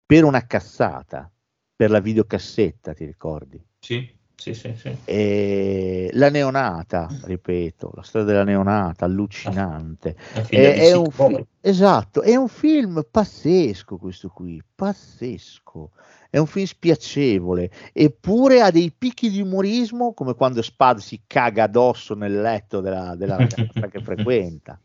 Per 0.05 0.23
una 0.23 0.45
cazzata, 0.45 1.31
per 1.75 1.91
la 1.91 1.99
videocassetta, 1.99 2.93
ti 2.93 3.05
ricordi? 3.05 3.63
Sì, 3.79 4.16
sì, 4.37 4.53
sì, 4.53 4.73
sì. 4.75 4.95
E 5.03 6.09
la 6.13 6.29
neonata, 6.29 7.07
ripeto, 7.23 7.91
la 7.95 8.03
storia 8.03 8.27
della 8.27 8.43
neonata, 8.43 9.05
allucinante. 9.05 10.15
È, 10.47 10.75
è 10.75 10.93
un 10.93 11.09
fi- 11.09 11.43
esatto, 11.59 12.21
è 12.21 12.35
un 12.35 12.47
film 12.47 13.03
pazzesco 13.09 13.97
questo 13.97 14.29
qui, 14.29 14.61
pazzesco. 14.75 15.91
È 16.29 16.37
un 16.37 16.45
film 16.45 16.65
spiacevole, 16.65 17.71
eppure 17.91 18.61
ha 18.61 18.69
dei 18.69 18.91
picchi 18.95 19.31
di 19.31 19.41
umorismo 19.41 20.13
come 20.13 20.35
quando 20.35 20.61
Spad 20.61 20.99
si 20.99 21.21
caga 21.25 21.63
addosso 21.63 22.13
nel 22.13 22.39
letto 22.39 22.79
della, 22.79 23.15
della 23.15 23.37
ragazza 23.37 23.87
che 23.87 23.99
frequenta. 24.01 24.79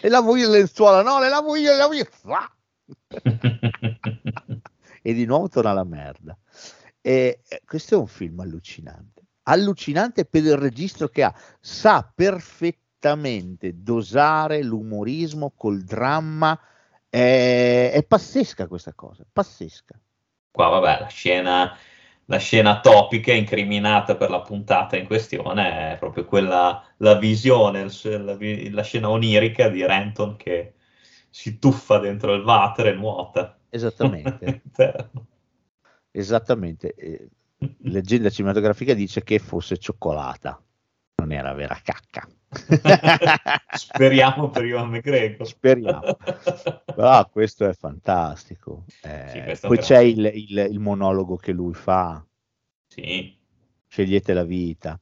Le 0.00 0.08
lavo 0.10 0.36
io 0.36 0.50
le 0.50 0.58
lenzuola, 0.58 1.02
no, 1.02 1.18
le 1.18 1.28
lavo 1.30 1.56
io, 1.56 1.70
le 1.70 1.76
lavo 1.76 1.92
io. 1.94 2.06
E 5.02 5.14
di 5.14 5.24
nuovo 5.24 5.48
torna 5.48 5.72
la 5.72 5.84
merda. 5.84 6.36
Eh, 7.06 7.38
questo 7.64 7.94
è 7.94 7.98
un 7.98 8.08
film 8.08 8.40
allucinante, 8.40 9.26
allucinante 9.44 10.24
per 10.24 10.42
il 10.42 10.56
registro 10.56 11.06
che 11.06 11.22
ha, 11.22 11.32
sa 11.60 12.10
perfettamente 12.12 13.80
dosare 13.80 14.60
l'umorismo 14.64 15.52
col 15.56 15.84
dramma, 15.84 16.58
è, 17.08 17.92
è 17.94 18.02
pazzesca 18.02 18.66
questa 18.66 18.92
cosa, 18.94 19.24
pazzesca. 19.32 19.96
Qua, 20.50 20.66
vabbè, 20.66 21.02
la 21.02 21.06
scena, 21.06 21.78
la 22.24 22.38
scena 22.38 22.80
topica 22.80 23.32
incriminata 23.32 24.16
per 24.16 24.30
la 24.30 24.40
puntata 24.40 24.96
in 24.96 25.06
questione 25.06 25.92
è 25.92 25.98
proprio 25.98 26.24
quella, 26.24 26.84
la 26.96 27.14
visione, 27.14 27.86
la, 28.02 28.36
la 28.36 28.82
scena 28.82 29.10
onirica 29.10 29.68
di 29.68 29.86
Renton 29.86 30.34
che 30.34 30.74
si 31.30 31.60
tuffa 31.60 31.98
dentro 31.98 32.34
il 32.34 32.42
water 32.42 32.88
e 32.88 32.94
nuota. 32.94 33.56
Esattamente. 33.70 34.62
Esattamente. 36.18 36.94
eh, 36.94 37.28
leggenda 37.88 38.30
cinematografica 38.30 38.94
dice 38.94 39.22
che 39.22 39.38
fosse 39.38 39.78
cioccolata, 39.78 40.62
non 41.16 41.32
era 41.32 41.52
vera 41.54 41.78
cacca. 41.82 42.26
Speriamo 43.76 44.50
per 44.50 44.64
Ivan 44.64 44.88
McGregor. 44.90 45.46
Speriamo. 45.46 46.16
Però 46.84 47.28
questo 47.28 47.66
è 47.66 47.72
fantastico. 47.74 48.84
Eh, 49.02 49.54
Sì, 49.56 49.66
poi 49.66 49.78
c'è 49.78 49.98
il, 50.00 50.30
il- 50.32 50.68
il 50.70 50.78
monologo 50.80 51.36
che 51.36 51.52
lui 51.52 51.74
fa, 51.74 52.24
Sì, 52.88 53.36
scegliete 53.86 54.32
la 54.32 54.44
vita. 54.44 54.98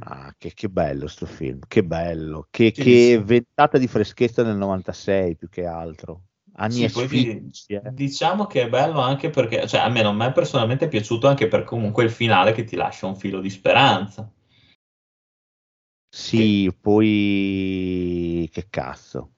Ah, 0.00 0.34
che, 0.38 0.52
che 0.54 0.68
bello 0.68 1.06
sto 1.08 1.26
film, 1.26 1.60
che 1.66 1.82
bello, 1.84 2.46
che, 2.50 2.72
Sì, 2.74 2.82
che 2.82 3.16
sì. 3.16 3.16
ventata 3.18 3.78
di 3.78 3.88
freschezza 3.88 4.42
nel 4.42 4.56
96 4.56 5.36
più 5.36 5.48
che 5.48 5.66
altro. 5.66 6.25
Sì, 6.68 7.74
eh. 7.74 7.92
diciamo 7.92 8.46
che 8.46 8.62
è 8.62 8.68
bello 8.68 9.00
anche 9.00 9.28
perché, 9.28 9.66
cioè 9.66 9.80
a 9.80 9.88
me 9.88 10.02
non 10.02 10.16
mi 10.16 10.24
è 10.24 10.32
personalmente 10.32 10.88
piaciuto 10.88 11.28
anche 11.28 11.48
per 11.48 11.64
comunque 11.64 12.04
il 12.04 12.10
finale 12.10 12.52
che 12.52 12.64
ti 12.64 12.76
lascia 12.76 13.06
un 13.06 13.16
filo 13.16 13.40
di 13.40 13.50
speranza. 13.50 14.30
Sì, 16.08 16.74
poi 16.80 18.48
che 18.50 18.68
cazzo. 18.70 19.32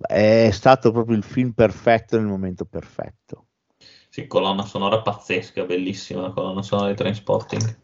È 0.00 0.48
stato 0.50 0.92
proprio 0.92 1.16
il 1.16 1.22
film 1.22 1.52
perfetto 1.52 2.16
nel 2.16 2.26
momento 2.26 2.64
perfetto. 2.64 3.48
Sì, 4.08 4.26
colonna 4.26 4.64
sonora 4.64 5.02
pazzesca, 5.02 5.64
bellissima 5.64 6.22
la 6.22 6.30
colonna 6.30 6.62
sonora 6.62 6.88
di 6.88 6.96
Trainspotting. 6.96 7.78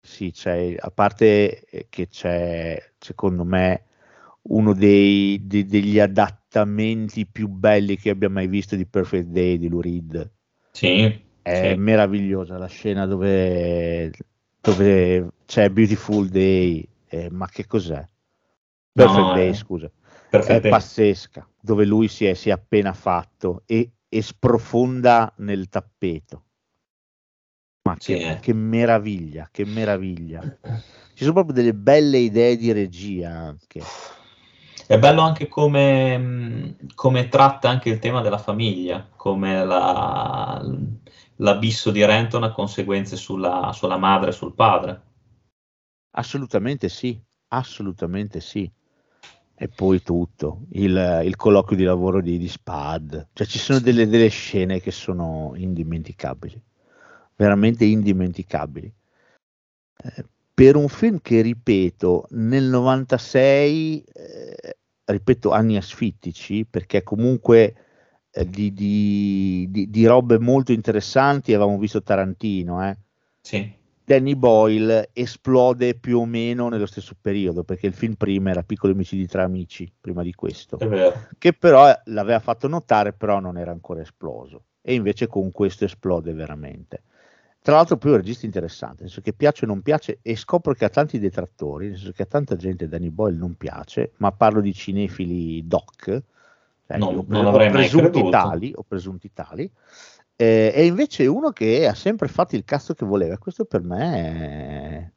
Sì, 0.00 0.30
c'è, 0.30 0.74
a 0.78 0.90
parte 0.90 1.86
che 1.90 2.08
c'è, 2.08 2.92
secondo 2.98 3.44
me, 3.44 3.84
uno 4.42 4.72
dei, 4.72 5.46
de- 5.46 5.66
degli 5.66 5.98
adattamenti 5.98 6.43
più 7.30 7.48
belli 7.48 7.96
che 7.96 8.10
abbia 8.10 8.28
mai 8.30 8.46
visto 8.46 8.76
di 8.76 8.86
Perfect 8.86 9.26
Day 9.28 9.58
di 9.58 9.68
Lou 9.68 9.80
Reed. 9.80 10.30
Sì, 10.72 11.22
È 11.42 11.74
sì. 11.74 11.78
meravigliosa 11.78 12.56
la 12.58 12.66
scena 12.66 13.06
dove, 13.06 14.10
dove 14.60 15.30
c'è 15.46 15.68
Beautiful 15.70 16.28
Day, 16.28 16.86
eh, 17.08 17.28
ma 17.30 17.46
che 17.48 17.66
cos'è? 17.66 18.06
Perfect 18.92 19.26
No, 19.26 19.34
Day, 19.34 19.50
è- 19.50 19.54
scusa. 19.54 19.90
Perfect 20.30 20.58
è 20.58 20.60
Day. 20.60 20.70
pazzesca, 20.70 21.48
dove 21.60 21.84
lui 21.84 22.08
si 22.08 22.24
è, 22.24 22.34
si 22.34 22.48
è 22.48 22.52
appena 22.52 22.92
fatto 22.92 23.62
e, 23.66 23.90
e 24.08 24.22
sprofonda 24.22 25.32
nel 25.38 25.68
tappeto. 25.68 26.44
Ma 27.82 27.96
Sì, 27.98 28.14
che, 28.14 28.30
eh. 28.30 28.40
che 28.40 28.52
meraviglia, 28.54 29.48
che 29.52 29.64
meraviglia. 29.66 30.40
Ci 31.14 31.22
sono 31.22 31.32
proprio 31.34 31.54
delle 31.54 31.74
belle 31.74 32.18
idee 32.18 32.56
di 32.56 32.72
regia 32.72 33.30
anche. 33.30 33.80
È 34.86 34.98
bello 34.98 35.22
anche 35.22 35.48
come, 35.48 36.76
come 36.94 37.28
tratta 37.28 37.70
anche 37.70 37.88
il 37.88 37.98
tema 37.98 38.20
della 38.20 38.38
famiglia, 38.38 39.08
come 39.16 39.64
la- 39.64 40.62
l'abisso 41.36 41.90
di 41.90 42.04
Renton 42.04 42.44
ha 42.44 42.52
conseguenze 42.52 43.16
sulla, 43.16 43.72
sulla 43.72 43.96
madre 43.96 44.30
e 44.30 44.32
sul 44.32 44.54
padre. 44.54 45.02
Assolutamente 46.16 46.88
sì, 46.88 47.18
assolutamente 47.48 48.40
sì. 48.40 48.70
E 49.56 49.68
poi 49.68 50.02
tutto, 50.02 50.62
il, 50.72 51.22
il 51.24 51.36
colloquio 51.36 51.76
di 51.76 51.84
lavoro 51.84 52.20
di, 52.20 52.38
di 52.38 52.48
Spad, 52.48 53.28
cioè 53.32 53.46
ci 53.46 53.58
sono 53.58 53.78
delle, 53.78 54.06
delle 54.08 54.28
scene 54.28 54.80
che 54.80 54.90
sono 54.90 55.52
indimenticabili, 55.54 56.60
veramente 57.36 57.84
indimenticabili. 57.84 58.92
Eh, 59.96 60.24
per 60.54 60.76
un 60.76 60.88
film 60.88 61.18
che, 61.20 61.40
ripeto, 61.42 62.26
nel 62.30 62.64
96, 62.64 64.02
eh, 64.12 64.76
ripeto, 65.04 65.50
anni 65.50 65.76
asfittici, 65.76 66.64
perché 66.64 67.02
comunque 67.02 67.74
eh, 68.30 68.48
di, 68.48 68.72
di- 68.72 69.66
di- 69.70 69.90
di 69.90 70.06
robe 70.06 70.38
molto 70.38 70.72
interessanti 70.72 71.52
avevamo 71.52 71.78
visto 71.78 72.02
Tarantino, 72.02 72.88
eh. 72.88 72.96
Sì, 73.40 73.72
Danny 74.06 74.34
Boyle 74.34 75.08
esplode 75.14 75.94
più 75.94 76.18
o 76.18 76.26
meno 76.26 76.68
nello 76.68 76.84
stesso 76.86 77.14
periodo, 77.18 77.64
perché 77.64 77.86
il 77.86 77.94
film 77.94 78.14
prima 78.14 78.50
era 78.50 78.62
Piccoli 78.62 78.92
omicidi 78.92 79.26
tra 79.26 79.44
amici, 79.44 79.90
prima 79.98 80.22
di 80.22 80.34
questo, 80.34 80.78
è 80.78 80.86
vero. 80.86 81.26
che 81.38 81.54
però 81.54 81.90
l'aveva 82.04 82.38
fatto 82.38 82.68
notare, 82.68 83.14
però 83.14 83.40
non 83.40 83.56
era 83.56 83.70
ancora 83.70 84.02
esploso. 84.02 84.66
E 84.82 84.92
invece 84.92 85.26
con 85.26 85.50
questo 85.50 85.86
esplode 85.86 86.34
veramente. 86.34 87.02
Tra 87.64 87.76
l'altro 87.76 87.96
poi 87.96 88.10
è 88.10 88.14
un 88.16 88.20
regista 88.20 88.44
interessante, 88.44 89.04
nel 89.04 89.10
senso 89.10 89.22
che 89.22 89.32
piace 89.32 89.64
o 89.64 89.68
non 89.68 89.80
piace, 89.80 90.18
e 90.20 90.36
scopro 90.36 90.74
che 90.74 90.84
ha 90.84 90.90
tanti 90.90 91.18
detrattori, 91.18 91.88
nel 91.88 91.96
senso 91.96 92.12
che 92.12 92.24
a 92.24 92.26
tanta 92.26 92.56
gente 92.56 92.88
Danny 92.88 93.08
Boyle 93.08 93.38
non 93.38 93.54
piace, 93.54 94.12
ma 94.18 94.32
parlo 94.32 94.60
di 94.60 94.74
cinefili 94.74 95.66
doc, 95.66 96.04
cioè, 96.86 96.98
Non- 96.98 97.16
o 97.16 97.22
pre- 97.22 97.34
non 97.34 97.46
o 97.46 97.48
avrei 97.48 97.70
mai 97.70 97.88
presunti 97.88 98.28
tali, 98.28 98.70
o 98.76 98.84
presunti 98.86 99.32
tali, 99.32 99.70
eh, 100.36 100.72
e 100.74 100.84
invece 100.84 101.24
uno 101.24 101.52
che 101.52 101.86
ha 101.86 101.94
sempre 101.94 102.28
fatto 102.28 102.54
il 102.54 102.64
cazzo 102.64 102.92
che 102.92 103.06
voleva. 103.06 103.38
Questo 103.38 103.64
per 103.64 103.80
me 103.80 104.12
è... 104.12 105.10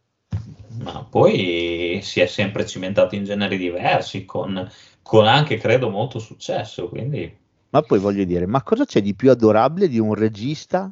Ma 0.86 1.04
poi 1.04 2.00
si 2.02 2.22
è 2.22 2.28
sempre 2.28 2.66
cimentato 2.66 3.16
in 3.16 3.26
generi 3.26 3.58
diversi, 3.58 4.24
con, 4.24 4.72
con 5.02 5.28
anche, 5.28 5.58
credo, 5.58 5.90
molto 5.90 6.20
successo, 6.20 6.88
quindi... 6.88 7.30
Ma 7.72 7.82
poi 7.82 8.00
voglio 8.00 8.24
dire, 8.24 8.46
ma 8.46 8.64
cosa 8.64 8.86
c'è 8.86 9.02
di 9.02 9.16
più 9.16 9.30
adorabile 9.32 9.90
di 9.90 10.00
un 10.00 10.14
regista 10.14 10.90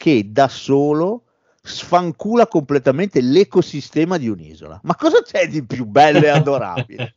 che 0.00 0.32
da 0.32 0.48
solo 0.48 1.24
sfancula 1.62 2.46
completamente 2.46 3.20
l'ecosistema 3.20 4.16
di 4.16 4.30
un'isola? 4.30 4.80
Ma 4.84 4.96
cosa 4.96 5.20
c'è 5.20 5.46
di 5.46 5.62
più 5.62 5.84
bello 5.84 6.20
e 6.20 6.28
adorabile? 6.32 7.16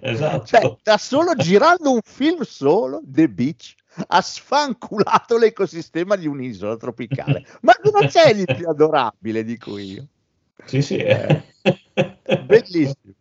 esatto. 0.00 0.44
Cioè, 0.44 0.76
da 0.82 0.98
solo 0.98 1.34
girando 1.36 1.90
un 1.90 2.00
film 2.04 2.42
solo, 2.42 3.00
The 3.02 3.30
Beach, 3.30 3.74
ha 4.08 4.20
sfanculato 4.20 5.38
l'ecosistema 5.38 6.16
di 6.16 6.26
un'isola 6.26 6.76
tropicale. 6.76 7.46
Ma 7.62 7.72
cosa 7.82 8.06
c'è 8.06 8.34
di 8.34 8.44
più 8.44 8.68
adorabile, 8.68 9.42
dico 9.42 9.78
io? 9.78 10.06
Sì, 10.66 10.82
sì, 10.82 10.96
è 10.96 11.42
Bellissimo. 12.44 13.14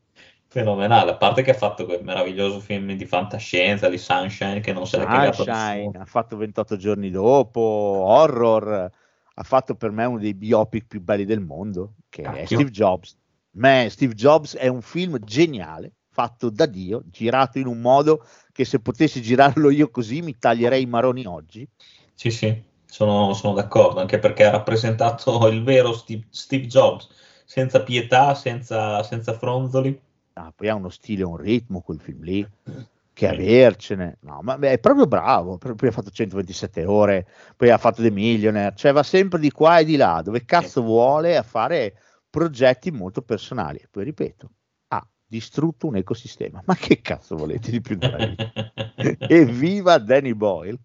Fenomenale. 0.52 1.12
A 1.12 1.16
parte 1.16 1.44
che 1.44 1.52
ha 1.52 1.56
fatto 1.56 1.86
quel 1.86 2.04
meraviglioso 2.04 2.60
film 2.60 2.92
di 2.92 3.06
fantascienza 3.06 3.88
di 3.88 3.98
Sunshine 3.98 4.60
che 4.60 4.74
non 4.74 4.86
se 4.86 4.98
l'è 4.98 5.06
cagato 5.06 5.44
Sunshine, 5.44 5.92
ha 5.98 6.06
fatto 6.06 6.36
28 6.36 6.76
giorni 6.76 7.10
dopo, 7.10 7.62
horror, 7.62 8.92
ha 9.34 9.44
fatto 9.44 9.76
per 9.76 9.92
me 9.92 10.04
uno 10.04 10.20
dei 10.20 10.34
biopic 10.34 10.88
più 10.88 11.02
belli 11.02 11.24
del 11.24 11.40
mondo, 11.40 11.94
che 12.10 12.24
è 12.24 12.26
Cacchio. 12.26 12.46
Steve 12.46 12.70
Jobs. 12.70 13.18
Me, 13.52 13.88
Steve 13.90 14.14
Jobs 14.14 14.58
è 14.58 14.68
un 14.68 14.82
film 14.82 15.20
geniale, 15.20 15.94
fatto 16.10 16.50
da 16.50 16.66
Dio, 16.66 17.04
girato 17.06 17.58
in 17.58 17.68
un 17.68 17.80
modo 17.80 18.26
che 18.52 18.66
se 18.66 18.82
potessi 18.82 19.22
girarlo 19.22 19.70
io 19.70 19.90
così 19.90 20.22
mi 20.22 20.38
taglierei 20.38 20.82
i 20.82 20.86
maroni 20.86 21.26
oggi. 21.26 21.66
Sì, 22.14 22.30
sì, 22.30 22.62
sono, 22.86 23.34
sono 23.34 23.54
d'accordo, 23.54 24.02
anche 24.02 24.20
perché 24.20 24.44
ha 24.44 24.52
rappresentato 24.52 25.48
il 25.48 25.64
vero 25.64 25.94
Steve, 25.94 26.26
Steve 26.30 26.68
Jobs, 26.68 27.08
senza 27.46 27.82
pietà, 27.84 28.36
senza, 28.36 29.02
senza 29.04 29.32
fronzoli. 29.32 30.10
Ah, 30.34 30.52
poi 30.56 30.70
ha 30.70 30.76
uno 30.76 30.90
stile, 30.90 31.24
un 31.24 31.38
ritmo 31.38 31.82
quel 31.82 32.00
film 32.00 32.24
lì, 32.24 32.48
che 33.14 33.28
avercene. 33.28 34.18
No, 34.22 34.40
ma 34.42 34.58
beh, 34.58 34.72
è 34.72 34.80
proprio 34.80 35.08
bravo. 35.08 35.58
Poi 35.58 35.88
ha 35.88 35.92
fatto 35.92 36.10
127 36.10 36.86
ore, 36.86 37.28
poi 37.56 37.70
ha 37.70 37.78
fatto 37.78 38.02
The 38.02 38.12
Millionaire, 38.12 38.76
cioè 38.76 38.92
va 38.92 39.04
sempre 39.04 39.40
di 39.40 39.52
qua 39.52 39.80
e 39.80 39.86
di 39.86 39.96
là, 39.96 40.22
dove 40.24 40.46
cazzo 40.46 40.82
vuole 40.82 41.38
a 41.38 41.44
fare 41.44 41.96
progetti 42.30 42.92
molto 42.92 43.22
personali. 43.22 43.78
E 43.78 43.88
poi 43.90 44.06
ripeto, 44.06 44.52
ha 44.90 45.06
distrutto 45.26 45.88
un 45.88 45.98
ecosistema. 45.98 46.62
Ma 46.66 46.76
che 46.76 47.02
cazzo 47.02 47.36
volete 47.36 47.72
di 47.72 47.82
più 47.82 47.98
dalla 47.98 48.26
vita? 48.26 48.52
Evviva 49.28 49.98
Danny 49.98 50.34
Boyle! 50.34 50.78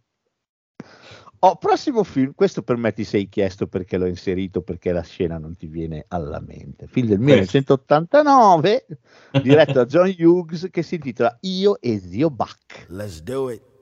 Oh, 1.41 1.57
prossimo 1.57 2.03
film, 2.03 2.33
questo 2.35 2.63
per 2.63 2.77
me 2.77 2.93
ti 2.93 3.05
sei 3.05 3.29
chiesto 3.29 3.67
perché 3.67 3.99
l'ho 3.99 4.07
inserito, 4.07 4.63
perché 4.63 4.93
la 4.93 5.03
scena 5.03 5.39
non 5.39 5.57
ti 5.57 5.67
viene 5.67 6.05
alla 6.09 6.41
mente. 6.41 6.87
Film 6.87 7.09
del 7.09 7.19
1989, 7.19 8.87
diretto 9.43 9.73
da 9.73 9.85
John 9.85 10.15
Hughes, 10.19 10.69
che 10.71 10.83
si 10.83 10.95
intitola 10.97 11.37
Io 11.43 11.81
e 11.81 11.99
zio 12.01 12.31
Buck. 12.31 12.87
Let's 12.89 13.21
do 13.21 13.51
it. 13.51 13.76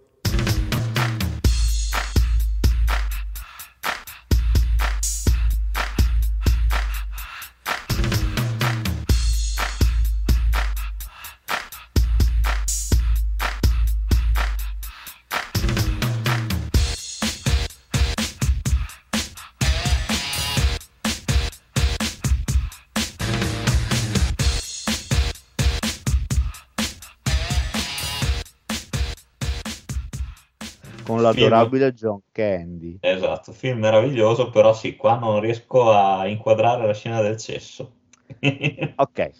L'adorabile 31.34 31.92
John 31.92 32.20
Candy. 32.32 32.98
Esatto, 33.00 33.52
film 33.52 33.80
meraviglioso, 33.80 34.50
però 34.50 34.72
sì, 34.72 34.96
qua 34.96 35.18
non 35.18 35.40
riesco 35.40 35.90
a 35.90 36.26
inquadrare 36.26 36.86
la 36.86 36.94
scena 36.94 37.20
del 37.20 37.36
cesso. 37.36 37.96
Ok, 38.96 39.30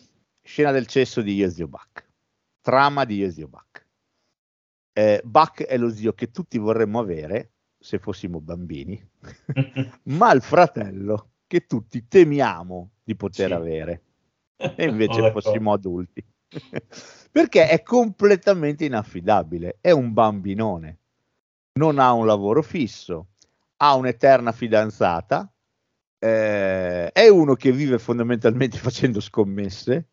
scena 0.42 0.70
del 0.70 0.86
cesso 0.86 1.22
di 1.22 1.34
Io 1.34 1.48
zio 1.48 1.68
Buck. 1.68 2.08
Trama 2.60 3.04
di 3.04 3.16
Io 3.16 3.30
zio 3.30 3.48
Buck. 3.48 3.86
Eh, 4.92 5.20
Buck 5.24 5.64
è 5.64 5.76
lo 5.76 5.90
zio 5.90 6.12
che 6.12 6.30
tutti 6.30 6.58
vorremmo 6.58 6.98
avere 7.00 7.52
se 7.78 7.98
fossimo 7.98 8.40
bambini, 8.40 9.00
ma 10.04 10.32
il 10.32 10.40
fratello 10.40 11.30
che 11.46 11.66
tutti 11.66 12.06
temiamo 12.08 12.90
di 13.02 13.14
poter 13.16 13.48
Sì. 13.48 13.52
avere 13.54 14.02
e 14.56 14.84
invece 14.86 15.30
fossimo 15.30 15.72
adulti. 15.72 16.24
Perché 17.30 17.68
è 17.68 17.82
completamente 17.82 18.84
inaffidabile, 18.84 19.78
è 19.80 19.90
un 19.90 20.12
bambinone, 20.12 20.98
non 21.76 21.98
ha 21.98 22.12
un 22.12 22.26
lavoro 22.26 22.62
fisso, 22.62 23.28
ha 23.78 23.94
un'eterna 23.94 24.52
fidanzata, 24.52 25.50
eh, 26.18 27.10
è 27.10 27.28
uno 27.28 27.54
che 27.54 27.72
vive 27.72 27.98
fondamentalmente 27.98 28.78
facendo 28.78 29.20
scommesse, 29.20 30.08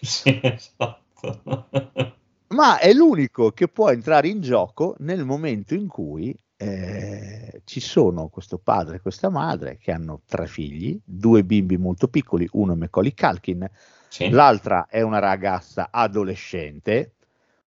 Sì, 0.00 0.40
esatto. 0.42 1.42
ma 2.48 2.78
è 2.78 2.92
l'unico 2.92 3.52
che 3.52 3.68
può 3.68 3.90
entrare 3.90 4.28
in 4.28 4.40
gioco 4.40 4.96
nel 4.98 5.24
momento 5.24 5.74
in 5.74 5.86
cui 5.86 6.36
eh, 6.56 7.62
ci 7.64 7.80
sono 7.80 8.28
questo 8.28 8.58
padre 8.58 8.96
e 8.96 9.00
questa 9.00 9.28
madre 9.30 9.78
che 9.78 9.92
hanno 9.92 10.22
tre 10.26 10.46
figli, 10.46 11.00
due 11.04 11.44
bimbi 11.44 11.76
molto 11.78 12.08
piccoli, 12.08 12.48
uno 12.52 12.72
è 12.72 12.76
Macaulay 12.76 13.14
Culkin, 13.14 13.70
Sì. 14.08 14.28
l'altra 14.30 14.86
è 14.88 15.00
una 15.02 15.20
ragazza 15.20 15.88
adolescente, 15.90 17.14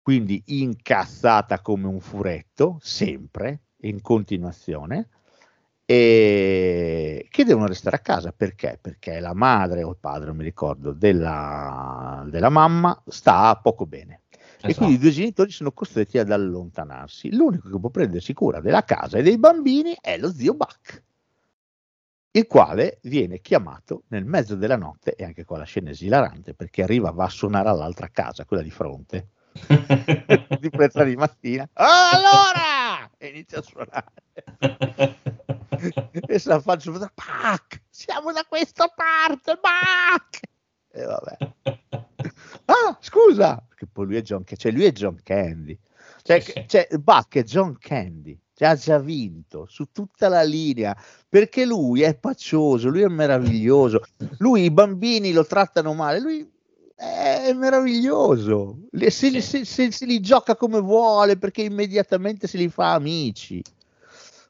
quindi 0.07 0.41
incazzata 0.47 1.61
come 1.61 1.89
un 1.89 1.99
furetto, 1.99 2.79
sempre, 2.81 3.63
in 3.79 4.01
continuazione, 4.01 5.09
e 5.85 7.27
che 7.29 7.43
devono 7.43 7.67
restare 7.67 7.97
a 7.97 7.99
casa 7.99 8.31
perché? 8.31 8.79
Perché 8.81 9.19
la 9.19 9.35
madre 9.35 9.83
o 9.83 9.91
il 9.91 9.97
padre, 9.99 10.29
non 10.29 10.37
mi 10.37 10.45
ricordo, 10.45 10.93
della, 10.93 12.25
della 12.31 12.51
mamma 12.51 13.03
sta 13.09 13.57
poco 13.57 13.85
bene. 13.85 14.21
E 14.31 14.39
Esatto. 14.69 14.75
quindi 14.75 14.95
i 14.95 14.99
due 14.99 15.11
genitori 15.11 15.51
sono 15.51 15.73
costretti 15.73 16.19
ad 16.19 16.31
allontanarsi. 16.31 17.35
L'unico 17.35 17.69
che 17.69 17.81
può 17.81 17.91
prendersi 17.91 18.33
cura 18.33 18.61
della 18.61 18.85
casa 18.85 19.19
e 19.19 19.25
dei 19.25 19.39
bambini 19.39 19.97
è 20.01 20.19
lo 20.19 20.33
zio 20.33 20.55
Buck, 20.55 21.03
il 22.31 22.47
quale 22.47 23.01
viene 23.03 23.41
chiamato 23.41 24.05
nel 24.11 24.25
mezzo 24.25 24.55
della 24.55 24.77
notte, 24.77 25.17
e 25.17 25.25
anche 25.25 25.45
qua 25.45 25.59
la 25.59 25.65
scena 25.65 25.89
è 25.89 25.93
esilarante, 25.95 26.55
perché 26.55 26.85
arriva, 26.85 27.11
va 27.11 27.25
a 27.25 27.29
suonare 27.29 27.71
all'altra 27.71 28.07
casa, 28.07 28.45
quella 28.45 28.63
di 28.63 28.71
fronte, 28.71 29.31
di 30.61 30.71
presa 30.71 31.05
di 31.05 31.17
mattina. 31.17 31.69
"Ah, 31.75 32.11
allora! 32.11 33.11
E 33.19 33.29
inizia 33.29 33.59
a 33.59 33.63
suonare. 33.63 34.13
e 36.27 36.39
se 36.39 36.49
la 36.49 36.61
faccio 36.61 36.93
vedere, 36.93 37.13
Buck, 37.15 37.83
siamo 37.91 38.33
da 38.33 38.45
questa 38.49 38.89
parte, 38.89 39.55
Buck! 39.61 40.41
E 40.93 41.05
vabbè. 41.05 41.37
Ah, 42.67 42.97
scusa, 43.01 43.63
perché 43.69 43.87
poi 43.87 44.07
lui 44.07 44.17
è 44.17 44.23
John, 44.23 44.43
cioè 44.45 44.73
lui 44.73 44.85
è 44.85 44.93
John 44.93 45.19
Candy. 45.23 45.79
Cioè, 46.23 46.41
Sì, 46.41 46.51
sì. 46.53 46.65
cioè, 46.67 46.89
Buck 46.99 47.37
è 47.37 47.43
John 47.45 47.77
Candy, 47.79 48.39
cioè, 48.55 48.69
ha 48.69 48.75
già 48.75 48.99
vinto 48.99 49.67
su 49.69 49.91
tutta 49.93 50.29
la 50.29 50.43
linea, 50.43 50.97
perché 51.29 51.65
lui 51.65 52.03
è 52.03 52.17
paccioso, 52.19 52.89
lui 52.89 53.03
è 53.03 53.09
meraviglioso, 53.09 54.03
lui 54.39 54.65
i 54.65 54.71
bambini 54.71 55.33
lo 55.33 55.45
trattano 55.47 55.95
male, 55.95 56.19
lui 56.21 56.51
è 56.97 57.53
meraviglioso, 57.53 58.89
se, 58.91 59.11
Sì. 59.11 59.41
se- 59.41 59.65
se- 59.65 59.91
se 59.93 60.07
li 60.07 60.21
gioca 60.21 60.57
come 60.57 60.81
vuole 60.81 61.37
perché 61.37 61.63
immediatamente 61.63 62.47
se 62.47 62.57
li 62.59 62.69
fa 62.69 62.95
amici. 62.95 63.63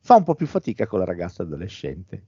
Fa 0.03 0.15
un 0.15 0.23
po' 0.23 0.35
più 0.37 0.47
fatica 0.47 0.87
con 0.87 1.01
la 1.01 1.05
ragazza 1.05 1.43
adolescente. 1.43 2.23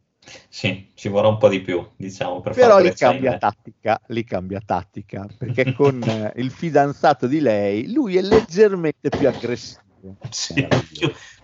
Sì, 0.48 0.90
ci 0.94 1.08
vorrà 1.08 1.28
un 1.28 1.38
po' 1.38 1.48
di 1.48 1.60
più, 1.60 1.86
diciamo, 1.96 2.40
per 2.40 2.52
Però 2.54 2.78
li 2.78 2.92
scene. 2.94 3.12
cambia 3.12 3.38
tattica, 3.38 4.00
li 4.08 4.24
cambia 4.24 4.60
tattica, 4.60 5.26
perché 5.38 5.72
con 5.74 6.02
eh, 6.06 6.32
il 6.36 6.50
fidanzato 6.50 7.26
di 7.26 7.40
lei, 7.40 7.90
lui 7.92 8.16
è 8.16 8.20
leggermente 8.20 9.08
più 9.08 9.28
aggressivo. 9.28 10.16
Sì, 10.30 10.66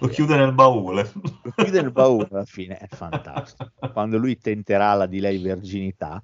lo 0.01 0.09
chiude 0.09 0.37
nel 0.37 0.53
baule. 0.53 1.11
Lo 1.43 1.53
chiude 1.55 1.81
nel 1.81 1.93
baule 1.93 2.29
alla 2.31 2.45
fine, 2.45 2.77
è 2.79 2.89
fantastico. 2.95 3.71
Quando 3.93 4.19
lui 4.19 4.39
tenterà 4.39 4.93
la 4.95 5.07
di 5.07 5.21
lei 5.21 5.39
verginità, 5.39 6.23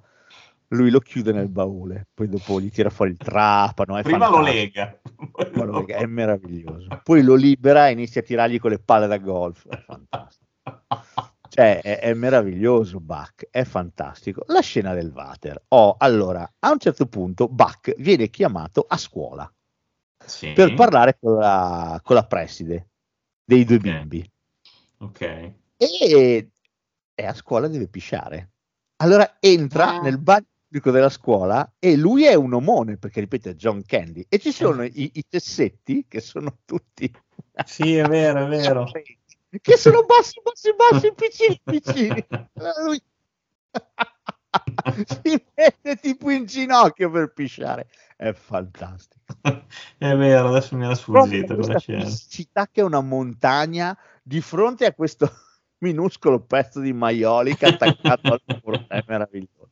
lui 0.73 0.91
lo 0.91 1.01
chiude 1.01 1.33
nel 1.33 1.49
baule, 1.49 2.09
poi 2.15 2.29
dopo 2.29 2.61
gli 2.61 2.71
tira 2.71 2.91
fuori 2.91 3.11
il 3.13 3.17
trapano. 3.17 3.97
È 3.97 4.03
Prima 4.03 4.29
lo 4.29 4.41
lega. 4.41 4.99
poi 5.53 5.67
lo 5.67 5.79
lega, 5.81 5.97
È 5.97 6.07
meraviglioso. 6.07 7.01
Poi 7.03 7.23
lo 7.23 7.35
libera 7.35 7.89
e 7.89 7.93
inizia 7.93 8.21
a 8.21 8.25
tirargli 8.25 8.59
con 8.61 8.71
le 8.71 8.79
palle 8.79 9.07
da 9.07 9.19
golf. 9.19 9.67
È 9.69 9.77
fantastico. 9.85 10.49
Cioè, 11.49 11.81
è, 11.81 11.99
è 11.99 12.15
meraviglioso 12.15 13.01
Buck, 13.01 13.49
è 13.51 13.65
fantastico. 13.65 14.45
La 14.47 14.61
scena 14.61 14.95
del 14.95 15.11
water. 15.13 15.61
Oh, 15.69 15.97
allora, 15.99 16.49
a 16.61 16.71
un 16.71 16.79
certo 16.79 17.07
punto 17.07 17.49
Buck 17.49 17.95
viene 17.97 18.29
chiamato 18.31 18.85
a 18.89 18.97
scuola 18.97 19.53
Sì. 20.25 20.53
per 20.53 20.75
parlare 20.75 21.17
con 21.21 21.35
la, 21.39 22.01
con 22.05 22.15
la 22.15 22.25
preside 22.25 22.91
dei 23.45 23.65
due 23.65 23.77
Ok. 23.77 23.83
bimbi. 23.83 24.33
Ok. 24.99 25.21
E, 25.77 26.51
e 27.15 27.27
a 27.27 27.35
scuola 27.35 27.67
deve 27.67 27.89
pisciare. 27.89 28.51
Allora 29.03 29.39
entra 29.41 29.97
Ah. 29.97 30.01
nel 30.03 30.19
bagno 30.19 30.47
pubblico 30.71 30.93
della 30.93 31.09
scuola 31.09 31.73
e 31.81 31.97
lui 31.97 32.25
è 32.25 32.35
un 32.35 32.55
omone, 32.55 32.97
perché 32.97 33.19
ripeto 33.19 33.49
è 33.49 33.55
John 33.55 33.83
Candy. 33.85 34.25
E 34.29 34.39
ci 34.39 34.53
sono 34.53 34.85
i, 34.85 35.11
i 35.15 35.25
cessetti 35.29 36.07
che 36.09 36.21
sono 36.21 36.59
tutti... 36.65 37.13
Sì, 37.67 37.97
è 37.97 38.07
vero, 38.07 38.45
è 38.45 38.49
vero. 38.49 38.91
che 39.61 39.77
sono 39.77 40.05
bassi, 40.05 40.41
bassi, 40.43 40.73
bassi, 40.75 41.13
piccini, 41.13 41.61
piccini. 41.63 42.27
Lui 42.85 43.03
si 45.23 45.45
mette 45.55 45.97
tipo 45.97 46.31
in 46.31 46.47
ginocchio 46.47 47.11
per 47.11 47.33
pisciare. 47.33 47.89
È 48.17 48.33
fantastico. 48.33 49.21
È 49.99 50.15
vero, 50.15 50.49
adesso 50.49 50.77
mi 50.77 50.85
era 50.85 50.95
sfuggita 50.95 51.55
quella 51.55 51.81
questa 51.81 52.29
città 52.29 52.69
che 52.71 52.81
è 52.81 52.85
una 52.85 53.03
montagna 53.03 53.99
di 54.23 54.41
fronte 54.41 54.87
a 54.87 54.95
questo 54.95 55.31
minuscolo 55.79 56.41
pezzo 56.41 56.81
di 56.81 56.93
maiolica 56.93 57.69
attaccato 57.69 58.33
al 58.33 58.41
muro. 58.63 58.85
È 58.87 59.03
meraviglioso. 59.07 59.69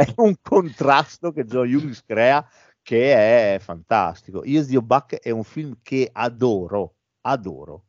È 0.00 0.14
un 0.16 0.36
contrasto 0.40 1.30
che 1.30 1.44
Joe 1.44 1.74
Hughes 1.74 2.02
crea 2.06 2.42
che 2.80 3.54
è 3.54 3.58
fantastico. 3.58 4.42
Io 4.46 4.62
Zio 4.62 4.80
Buck 4.80 5.16
è 5.16 5.28
un 5.28 5.44
film 5.44 5.76
che 5.82 6.08
adoro, 6.10 6.94
adoro. 7.20 7.84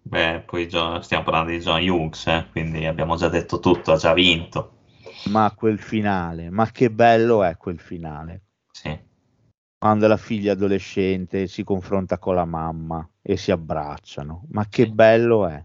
Beh, 0.00 0.44
poi 0.46 0.66
stiamo 0.66 1.22
parlando 1.22 1.50
di 1.50 1.58
John 1.58 1.86
Hughes, 1.86 2.26
eh, 2.26 2.48
quindi 2.50 2.86
abbiamo 2.86 3.16
già 3.16 3.28
detto 3.28 3.60
tutto, 3.60 3.92
ha 3.92 3.96
già 3.96 4.14
vinto. 4.14 4.78
Ma 5.26 5.52
quel 5.54 5.78
finale, 5.78 6.48
ma 6.48 6.70
che 6.70 6.90
bello 6.90 7.44
è 7.44 7.54
quel 7.58 7.78
finale. 7.78 8.44
Sì. 8.70 8.98
Quando 9.76 10.06
la 10.08 10.16
figlia 10.16 10.52
adolescente 10.52 11.46
si 11.48 11.64
confronta 11.64 12.18
con 12.18 12.34
la 12.34 12.46
mamma 12.46 13.06
e 13.20 13.36
si 13.36 13.50
abbracciano, 13.50 14.46
ma 14.52 14.66
che 14.70 14.88
bello 14.88 15.46
è. 15.46 15.62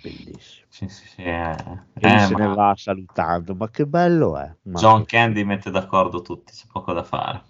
È 0.00 0.08
bellissimo. 0.08 0.66
Sì, 0.68 0.88
sì, 0.88 1.06
sì, 1.06 1.22
eh, 1.22 1.56
E 1.98 2.14
eh, 2.14 2.18
se 2.18 2.34
ne 2.34 2.46
ma 2.46 2.54
va 2.54 2.74
salutando, 2.76 3.54
ma 3.54 3.70
che 3.70 3.86
bello 3.86 4.36
è. 4.38 4.54
Ma 4.62 4.78
John 4.78 5.04
Candy 5.04 5.42
mette 5.44 5.70
d'accordo 5.70 6.20
tutti, 6.22 6.52
c'è 6.52 6.66
poco 6.70 6.92
da 6.92 7.02
fare. 7.02 7.42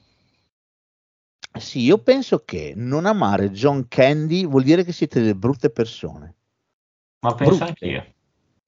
Sì, 1.59 1.81
io 1.81 1.99
penso 1.99 2.45
che 2.45 2.75
non 2.77 3.07
amare 3.07 3.51
John 3.51 3.89
Candy 3.89 4.47
vuol 4.47 4.63
dire 4.63 4.85
che 4.85 4.93
siete 4.93 5.21
delle 5.21 5.35
brutte 5.35 5.71
persone. 5.71 6.35
Ma 7.21 7.35
penso 7.35 7.65
Brutte. 7.65 7.65
anch'io. 7.65 8.15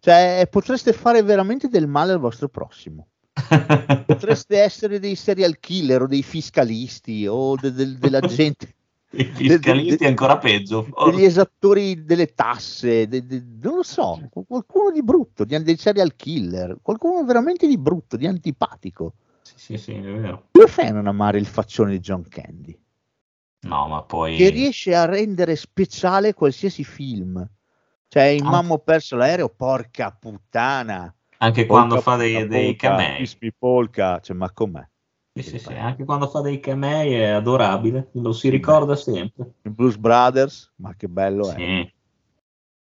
Cioè, 0.00 0.48
potreste 0.50 0.92
fare 0.92 1.22
veramente 1.22 1.68
del 1.68 1.86
male 1.86 2.12
al 2.12 2.18
vostro 2.18 2.48
prossimo. 2.48 3.08
Potreste 4.06 4.58
essere 4.58 4.98
dei 4.98 5.14
serial 5.16 5.58
killer 5.58 6.02
o 6.02 6.06
dei 6.06 6.22
fiscalisti 6.22 7.26
o 7.26 7.56
de- 7.56 7.72
del- 7.72 7.98
della 7.98 8.20
gente, 8.26 8.74
I 9.10 9.24
fiscalisti 9.24 9.96
de- 9.96 10.04
è 10.04 10.08
ancora 10.08 10.36
peggio. 10.36 10.86
degli 11.10 11.24
esattori 11.24 12.04
delle 12.04 12.34
tasse, 12.34 13.08
de- 13.08 13.24
de- 13.24 13.42
non 13.62 13.76
lo 13.76 13.82
so, 13.82 14.28
qualcuno 14.46 14.90
di 14.90 15.02
brutto, 15.02 15.44
di, 15.44 15.60
dei 15.62 15.76
serial 15.78 16.14
killer, 16.14 16.78
qualcuno 16.82 17.24
veramente 17.24 17.66
di 17.66 17.78
brutto, 17.78 18.16
di 18.16 18.26
antipatico. 18.26 19.14
Sì, 19.42 19.54
sì, 19.56 19.78
sì, 19.78 19.92
è 19.94 20.00
vero. 20.00 20.48
Come 20.50 20.66
fai 20.66 20.88
a 20.88 20.92
non 20.92 21.06
amare 21.06 21.38
il 21.38 21.46
faccione 21.46 21.92
di 21.92 22.00
John 22.00 22.22
Candy? 22.28 22.78
No, 23.60 23.88
ma 23.88 24.02
poi... 24.02 24.36
che 24.36 24.50
riesce 24.50 24.94
a 24.94 25.06
rendere 25.06 25.56
speciale 25.56 26.34
qualsiasi 26.34 26.84
film. 26.84 27.44
Cioè, 28.08 28.24
in 28.24 28.44
Ah. 28.44 28.50
Mamma 28.50 28.74
ho 28.74 28.78
perso 28.78 29.16
l'aereo, 29.16 29.48
porca 29.48 30.10
puttana. 30.10 31.12
Anche 31.38 31.66
Polka, 31.66 31.86
quando 31.86 32.00
fa 32.02 32.16
dei, 32.16 32.46
dei 32.46 32.76
camei. 32.76 33.28
Polka, 33.56 34.20
cioè, 34.20 34.36
ma 34.36 34.50
com'è? 34.52 34.86
Sì, 35.42 35.58
sì, 35.58 35.72
anche 35.74 36.04
quando 36.04 36.28
fa 36.28 36.40
dei 36.40 36.60
camei 36.60 37.14
è 37.14 37.28
adorabile, 37.28 38.08
lo 38.12 38.32
si 38.32 38.48
ricorda 38.48 38.96
sempre. 38.96 39.54
I 39.62 39.70
Blues 39.70 39.96
Brothers, 39.96 40.72
ma 40.76 40.94
che 40.94 41.08
bello 41.08 41.50
è. 41.50 41.54
Sì, 41.54 41.92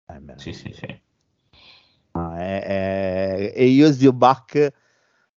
È 0.04 0.18
meraviglioso. 0.18 0.40
sì, 0.40 0.52
sì, 0.52 0.72
sì. 0.72 1.00
Ah, 2.12 2.38
è- 2.38 2.62
è- 2.64 3.52
E 3.54 3.66
io 3.66 3.92
zio 3.92 4.12
Buck 4.12 4.72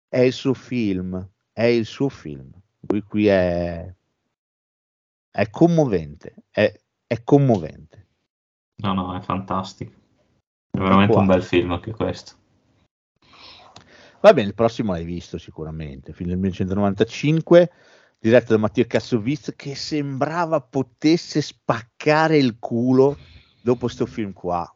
è 0.08 0.20
il 0.20 0.34
suo 0.34 0.54
film, 0.54 1.28
è 1.52 1.64
il 1.64 1.86
suo 1.86 2.10
film. 2.10 2.50
Lui 2.88 3.02
qui 3.02 3.28
è, 3.28 3.94
è 5.32 5.50
commovente, 5.50 6.36
è, 6.50 6.74
è 7.06 7.24
commovente. 7.24 8.08
No, 8.76 8.94
no, 8.94 9.16
è 9.16 9.22
fantastico. 9.22 9.92
È 10.72 10.78
veramente 10.78 11.18
un 11.18 11.26
bel 11.26 11.44
film 11.44 11.72
anche 11.72 11.92
questo. 11.92 12.38
Va 14.22 14.34
bene, 14.34 14.50
il 14.50 14.54
prossimo 14.54 14.92
l'hai 14.92 15.06
visto 15.06 15.38
sicuramente, 15.38 16.12
film 16.12 16.30
del 16.30 16.38
1995, 16.40 17.72
diretto 18.20 18.52
da 18.54 18.60
Matteo 18.60 18.86
Kassovitz, 18.86 19.54
che 19.56 19.76
sembrava 19.76 20.60
potesse 20.60 21.42
spaccare 21.42 22.38
il 22.38 22.58
culo 22.60 23.18
dopo 23.62 23.88
sto 23.88 24.06
film 24.06 24.34
qua, 24.34 24.70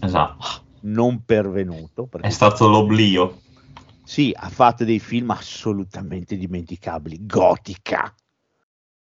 Esatto. 0.00 0.64
non 0.82 1.22
pervenuto. 1.24 2.08
È 2.20 2.30
stato 2.30 2.66
l'oblio. 2.66 3.40
Sì, 4.04 4.32
ha 4.34 4.48
fatto 4.48 4.84
dei 4.84 4.98
film 4.98 5.30
assolutamente 5.30 6.36
dimenticabili, 6.36 7.26
Gotica, 7.26 8.12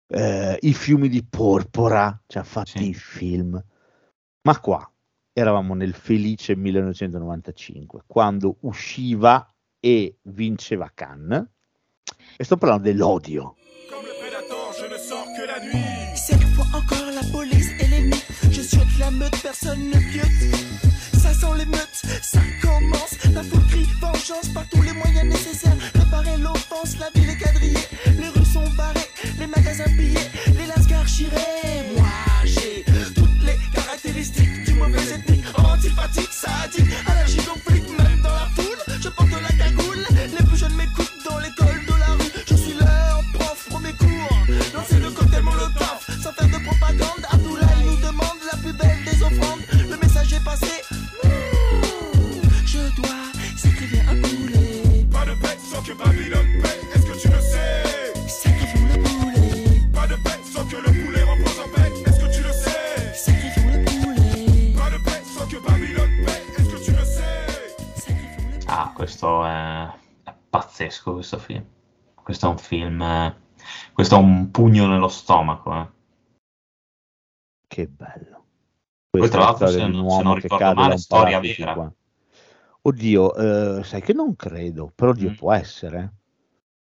eh, 0.08 0.58
I 0.60 0.74
fiumi 0.74 1.08
di 1.08 1.24
porpora, 1.24 2.20
ci 2.26 2.38
ha 2.38 2.42
fatto 2.44 2.70
Sì. 2.78 2.88
i 2.88 2.94
film, 2.94 3.62
ma 4.42 4.58
qua 4.58 4.90
eravamo 5.32 5.74
nel 5.74 5.94
felice 5.94 6.56
1995, 6.56 8.02
quando 8.06 8.56
usciva 8.60 9.44
e 9.80 10.18
vinceva 10.22 10.90
Cannes, 10.94 11.50
e 12.36 12.44
sto 12.44 12.56
parlando 12.56 12.84
dell'odio. 12.84 13.56
Comme 13.88 14.06
le 14.06 14.14
prédateur, 14.20 14.72
je 14.78 14.86
ne 14.86 14.98
sors 14.98 15.26
que 15.36 15.46
la 15.46 15.58
Cette 16.14 16.44
fois 16.54 16.66
encore 16.74 17.10
la 17.12 17.26
police 17.32 17.70
et 17.80 17.86
l'ennemi 17.88 18.22
Je 18.50 18.60
suis 18.60 18.76
avec 18.76 18.98
la 18.98 19.10
meute, 19.10 19.42
personne 19.42 19.88
ne 19.88 19.98
piote 20.12 20.54
Ça 21.14 21.32
sent 21.32 21.58
les 21.58 21.66
meutes, 21.66 22.02
ça 22.22 22.40
commence. 22.60 23.16
La 23.32 23.42
foule 23.42 23.66
crie 23.68 23.86
vengeance 24.00 24.48
par 24.52 24.68
tous 24.68 24.82
les 24.82 24.92
moyens 24.92 25.24
nécessaires. 25.24 25.76
Réparer 25.94 26.36
l'offense, 26.38 26.98
la 26.98 27.10
ville 27.14 27.30
est 27.30 27.38
quadrillée. 27.38 27.86
Les 28.18 28.28
rues 28.28 28.44
sont 28.44 28.68
barrées, 28.76 29.08
les 29.38 29.46
magasins 29.46 29.84
pillés 29.96 30.28
Les 30.58 30.66
lascars 30.66 31.08
chirés. 31.08 31.88
Moi 31.96 32.06
j'ai 32.44 32.84
toutes 33.14 33.42
les 33.44 33.56
caractéristiques 33.74 34.64
du 34.64 34.74
mauvais 34.74 34.98
ethnique 35.14 35.44
Antipathique, 35.56 36.32
sadique, 36.32 36.92
allergique 37.06 37.48
au 37.54 37.58
flic 37.70 37.84
Même 37.98 38.19
que 55.90 55.98
Babylone 55.98 56.62
paie, 56.62 56.80
est-ce 56.94 57.06
que 57.06 57.18
tu 57.20 57.28
le 57.28 57.40
sais 57.40 58.28
Sacrifions 58.28 58.86
le 58.86 59.02
poulet 59.02 59.90
Pas 59.92 60.06
de 60.06 60.14
paix 60.22 60.38
sans 60.44 60.64
que 60.66 60.76
le 60.76 61.04
poulet 61.04 61.22
repose 61.22 61.58
en 61.58 61.68
paix, 61.74 61.90
est-ce 62.06 62.20
que 62.20 62.32
tu 62.36 62.42
le 62.42 62.52
sais 62.52 63.14
Sacrifions 63.14 63.70
le 63.70 63.84
poulet 63.84 64.72
Pas 64.76 64.90
de 64.90 65.02
paix 65.04 65.22
sans 65.24 65.46
que 65.48 65.56
Babylone 65.66 66.24
paie, 66.24 66.42
est-ce 66.58 66.70
que 66.70 66.84
tu 66.84 66.92
le 66.92 67.04
sais 67.04 68.66
Ah, 68.68 68.92
questo 68.94 69.44
è, 69.44 69.84
è 70.24 70.34
pazzesco 70.50 71.14
questo 71.14 71.38
film. 71.38 71.64
Questo 72.22 72.46
è 72.46 72.50
un 72.50 72.58
film, 72.58 73.02
eh, 73.02 73.34
questo 73.92 74.14
è 74.14 74.18
un 74.18 74.50
pugno 74.52 74.86
nello 74.86 75.08
stomaco. 75.08 75.74
eh. 75.74 75.88
Che 77.66 77.86
bello. 77.88 78.44
Poi 79.10 79.20
Questa 79.22 79.36
tra 79.38 79.46
l'altro, 79.46 79.66
se 79.66 79.78
se 79.80 79.86
non 79.88 80.34
ricordo 80.34 80.74
male, 80.74 80.98
storia 80.98 81.40
vera. 81.40 81.54
50. 81.54 81.94
Oddio, 82.90 83.78
eh, 83.78 83.84
sai 83.84 84.00
che 84.02 84.12
non 84.12 84.34
credo, 84.36 84.90
però 84.94 85.12
Mm. 85.14 85.14
Dio 85.14 85.30
può 85.30 85.52
essere. 85.52 86.12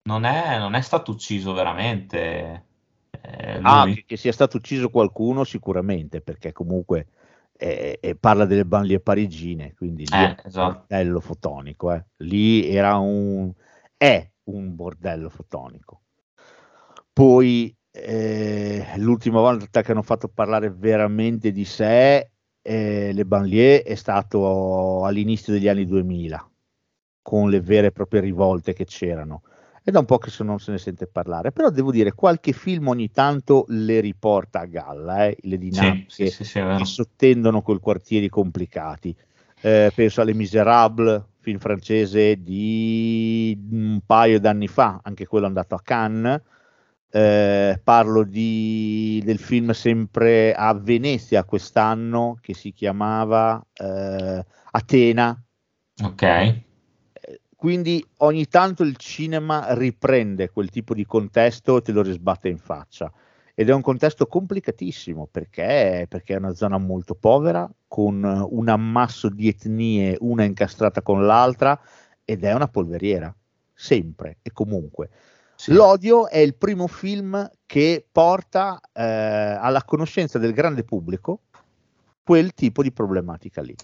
Non 0.03 0.23
è, 0.23 0.57
non 0.57 0.73
è 0.75 0.81
stato 0.81 1.11
ucciso 1.11 1.53
veramente 1.53 2.65
eh, 3.11 3.61
Ah, 3.61 3.87
che, 3.91 4.03
che 4.05 4.15
sia 4.17 4.31
stato 4.31 4.57
ucciso 4.57 4.89
qualcuno 4.89 5.43
sicuramente, 5.43 6.21
perché 6.21 6.51
comunque 6.53 7.07
eh, 7.57 7.99
eh, 8.01 8.15
parla 8.15 8.45
delle 8.45 8.65
banlieue 8.65 9.01
parigine, 9.01 9.73
quindi 9.75 10.07
lì 10.07 10.21
Eh, 10.21 10.25
è 10.25 10.27
un 10.29 10.35
esatto. 10.43 10.87
bordello 10.87 11.19
fotonico. 11.19 11.91
eh. 11.93 12.05
Lì 12.17 12.67
era 12.69 12.97
un... 12.97 13.51
è 13.97 14.29
un 14.45 14.75
bordello 14.75 15.29
fotonico. 15.29 16.03
Poi 17.13 17.75
eh, 17.91 18.85
l'ultima 18.97 19.39
volta 19.39 19.81
che 19.81 19.91
hanno 19.91 20.03
fatto 20.03 20.27
parlare 20.27 20.69
veramente 20.71 21.51
di 21.51 21.65
sé 21.65 22.31
eh, 22.67 23.13
le 23.13 23.25
banlieue 23.25 23.81
è 23.81 23.95
stato 23.95 25.05
all'inizio 25.05 25.53
degli 25.53 25.69
anni 25.69 25.85
2000, 25.85 26.49
con 27.21 27.49
le 27.49 27.61
vere 27.61 27.87
e 27.87 27.91
proprie 27.91 28.19
rivolte 28.19 28.73
che 28.73 28.83
c'erano. 28.83 29.43
È 29.81 29.89
da 29.89 29.99
un 29.99 30.05
po' 30.05 30.17
che 30.17 30.29
se 30.29 30.43
non 30.43 30.59
se 30.59 30.71
ne 30.71 30.77
sente 30.77 31.07
parlare, 31.07 31.53
però 31.53 31.69
devo 31.69 31.91
dire, 31.91 32.11
qualche 32.11 32.51
film 32.51 32.89
ogni 32.89 33.09
tanto 33.09 33.63
le 33.69 34.01
riporta 34.01 34.59
a 34.59 34.65
galla, 34.65 35.27
eh, 35.27 35.37
le 35.39 35.57
dinamiche 35.57 36.09
sì, 36.09 36.29
sì, 36.29 36.43
sì, 36.43 36.59
che 36.59 36.83
sottendono 36.83 37.61
quei 37.61 37.79
quartieri 37.79 38.27
complicati. 38.27 39.15
Eh, 39.61 39.89
penso 39.95 40.19
alle 40.19 40.33
Miserables, 40.33 41.23
film 41.39 41.59
francese 41.59 42.43
di 42.43 43.57
un 43.71 44.01
paio 44.05 44.41
d'anni 44.41 44.67
fa, 44.67 44.99
anche 45.01 45.25
quello 45.25 45.45
è 45.45 45.47
andato 45.47 45.73
a 45.73 45.81
Cannes. 45.81 46.41
Eh, 47.17 47.79
parlo 47.83 48.21
di, 48.21 49.19
del 49.25 49.39
film 49.39 49.71
sempre 49.71 50.53
a 50.53 50.71
Venezia 50.75 51.45
quest'anno 51.45 52.37
che 52.39 52.53
si 52.53 52.71
chiamava 52.71 53.59
eh, 53.73 54.45
Atena. 54.69 55.43
Ok. 56.03 56.61
Quindi 57.55 58.05
ogni 58.17 58.45
tanto 58.47 58.83
il 58.83 58.97
cinema 58.97 59.73
riprende 59.73 60.51
quel 60.51 60.69
tipo 60.69 60.93
di 60.93 61.07
contesto 61.07 61.77
e 61.77 61.81
te 61.81 61.91
lo 61.91 62.03
risbatte 62.03 62.49
in 62.49 62.59
faccia. 62.59 63.11
Ed 63.55 63.69
è 63.69 63.73
un 63.73 63.81
contesto 63.81 64.27
complicatissimo 64.27 65.27
perché, 65.31 66.05
perché 66.07 66.35
è 66.35 66.37
una 66.37 66.53
zona 66.53 66.77
molto 66.77 67.15
povera, 67.15 67.67
con 67.87 68.23
un 68.23 68.69
ammasso 68.69 69.29
di 69.29 69.47
etnie, 69.47 70.17
una 70.19 70.43
incastrata 70.43 71.01
con 71.01 71.25
l'altra, 71.25 71.81
ed 72.23 72.43
è 72.43 72.53
una 72.53 72.67
polveriera, 72.67 73.35
sempre 73.73 74.37
e 74.43 74.51
comunque. 74.51 75.09
L'odio 75.65 76.27
è 76.29 76.37
il 76.37 76.55
primo 76.55 76.87
film 76.87 77.49
che 77.65 78.05
porta 78.11 78.79
eh, 78.93 79.03
alla 79.03 79.83
conoscenza 79.83 80.37
del 80.37 80.53
grande 80.53 80.83
pubblico 80.83 81.41
quel 82.23 82.53
tipo 82.53 82.81
di 82.81 82.91
problematica 82.91 83.61
lì. 83.61 83.75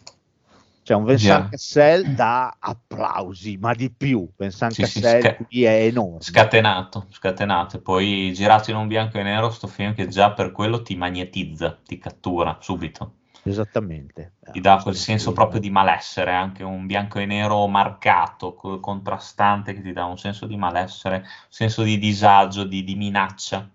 Cioè 0.83 0.97
un 0.97 1.05
Vincent 1.05 1.43
Già. 1.43 1.49
Cassel 1.49 2.13
da 2.13 2.57
applausi, 2.59 3.57
ma 3.57 3.73
di 3.73 3.89
più. 3.89 4.29
Vincent 4.35 4.73
Sì, 4.73 4.85
sì, 4.85 4.99
Cassel 4.99 5.21
sca- 5.21 5.35
qui 5.35 5.63
è 5.63 5.85
enorme. 5.85 6.19
Scatenato, 6.19 7.05
scatenato. 7.09 7.77
E 7.77 7.79
poi 7.79 8.33
girato 8.33 8.69
in 8.69 8.75
un 8.75 8.87
bianco 8.87 9.17
e 9.17 9.23
nero, 9.23 9.49
sto 9.49 9.67
film 9.67 9.93
che 9.93 10.07
già 10.07 10.33
per 10.33 10.51
quello 10.51 10.81
ti 10.81 10.95
magnetizza, 10.95 11.79
ti 11.85 11.97
cattura 11.97 12.57
subito. 12.59 13.13
Esattamente. 13.43 14.35
Ti 14.51 14.61
dà 14.61 14.79
quel 14.81 14.95
senso 14.95 15.33
proprio 15.33 15.59
di 15.59 15.69
malessere, 15.69 16.31
anche 16.33 16.63
un 16.63 16.85
bianco 16.85 17.19
e 17.19 17.25
nero 17.25 17.67
marcato, 17.67 18.53
co- 18.53 18.79
contrastante, 18.79 19.73
che 19.73 19.81
ti 19.81 19.91
dà 19.91 20.05
un 20.05 20.17
senso 20.17 20.45
di 20.45 20.55
malessere, 20.55 21.17
un 21.17 21.25
senso 21.49 21.83
di 21.83 21.97
disagio, 21.97 22.63
di, 22.63 22.83
di 22.83 22.95
minaccia. 22.95 23.69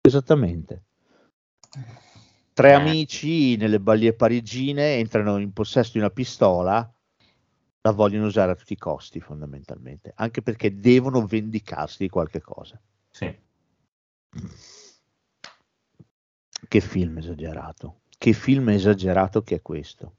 Esattamente. 0.00 0.82
Tre 2.52 2.70
Eh. 2.70 2.74
amici 2.74 3.56
nelle 3.56 3.80
ballie 3.80 4.14
parigine 4.14 4.96
entrano 4.96 5.38
in 5.38 5.52
possesso 5.52 5.92
di 5.92 5.98
una 5.98 6.10
pistola, 6.10 6.88
la 7.80 7.90
vogliono 7.90 8.26
usare 8.26 8.52
a 8.52 8.54
tutti 8.54 8.72
i 8.72 8.78
costi 8.78 9.20
fondamentalmente, 9.20 10.12
anche 10.16 10.42
perché 10.42 10.78
devono 10.78 11.26
vendicarsi 11.26 11.98
di 11.98 12.08
qualche 12.08 12.40
cosa. 12.40 12.80
Sì. 13.10 13.38
Che 16.66 16.80
film 16.80 17.18
esagerato, 17.18 18.00
che 18.24 18.32
film 18.32 18.70
esagerato 18.70 19.42
che 19.42 19.56
è 19.56 19.60
questo. 19.60 20.14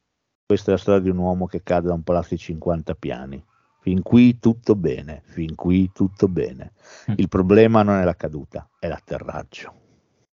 Questa 0.45 0.69
è 0.69 0.73
la 0.75 0.79
storia 0.79 1.01
di 1.01 1.09
un 1.09 1.17
uomo 1.17 1.47
che 1.47 1.63
cade 1.63 1.87
da 1.87 1.93
un 1.95 2.03
palazzo 2.03 2.35
di 2.35 2.37
50 2.37 2.93
piani. 2.93 3.43
Fin 3.81 4.03
qui 4.03 4.37
tutto 4.37 4.75
bene, 4.75 5.23
fin 5.25 5.55
qui 5.55 5.91
tutto 5.91 6.27
bene. 6.27 6.73
Mm. 7.09 7.15
Il 7.17 7.27
problema 7.29 7.81
non 7.81 7.97
è 7.97 8.03
la 8.03 8.13
caduta, 8.15 8.69
è 8.77 8.87
l'atterraggio. 8.87 9.73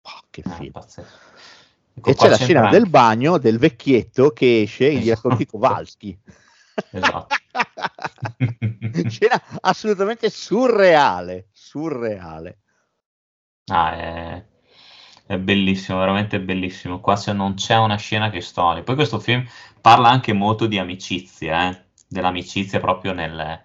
Oh, 0.03 0.21
che 0.29 0.43
Ah, 0.45 0.51
film. 0.51 0.73
pazzesco. 0.73 1.17
E 1.95 2.01
Ecco, 2.11 2.13
c'è 2.13 2.29
la 2.29 2.37
scena 2.37 2.61
anche- 2.65 2.79
del 2.79 2.91
bagno 2.91 3.39
del 3.39 3.57
vecchietto 3.57 4.33
che 4.33 4.61
esce 4.61 4.93
gli 4.93 5.09
Esatto. 5.09 5.29
racconti 5.29 5.47
Kowalski. 5.47 6.19
Esatto. 6.91 7.35
scena 9.09 9.43
assolutamente 9.63 10.29
surreale, 10.29 11.49
surreale. 11.53 12.59
Ah, 13.71 13.95
è, 13.95 14.45
è 15.27 15.39
bellissimo, 15.39 15.99
veramente 15.99 16.41
bellissimo. 16.41 17.01
Qua 17.01 17.15
c'è- 17.17 17.33
non 17.33 17.55
c'è 17.55 17.77
una 17.79 17.97
scena 17.97 18.31
che 18.31 18.41
storia. 18.41 18.83
Poi 18.83 18.95
questo 18.95 19.19
film 19.19 19.45
parla 19.81 20.09
anche 20.09 20.33
molto 20.33 20.67
di 20.67 20.79
amicizia, 20.79 21.71
eh, 21.71 21.85
dell'amicizia 22.09 22.81
proprio 22.81 23.13
nel, 23.13 23.63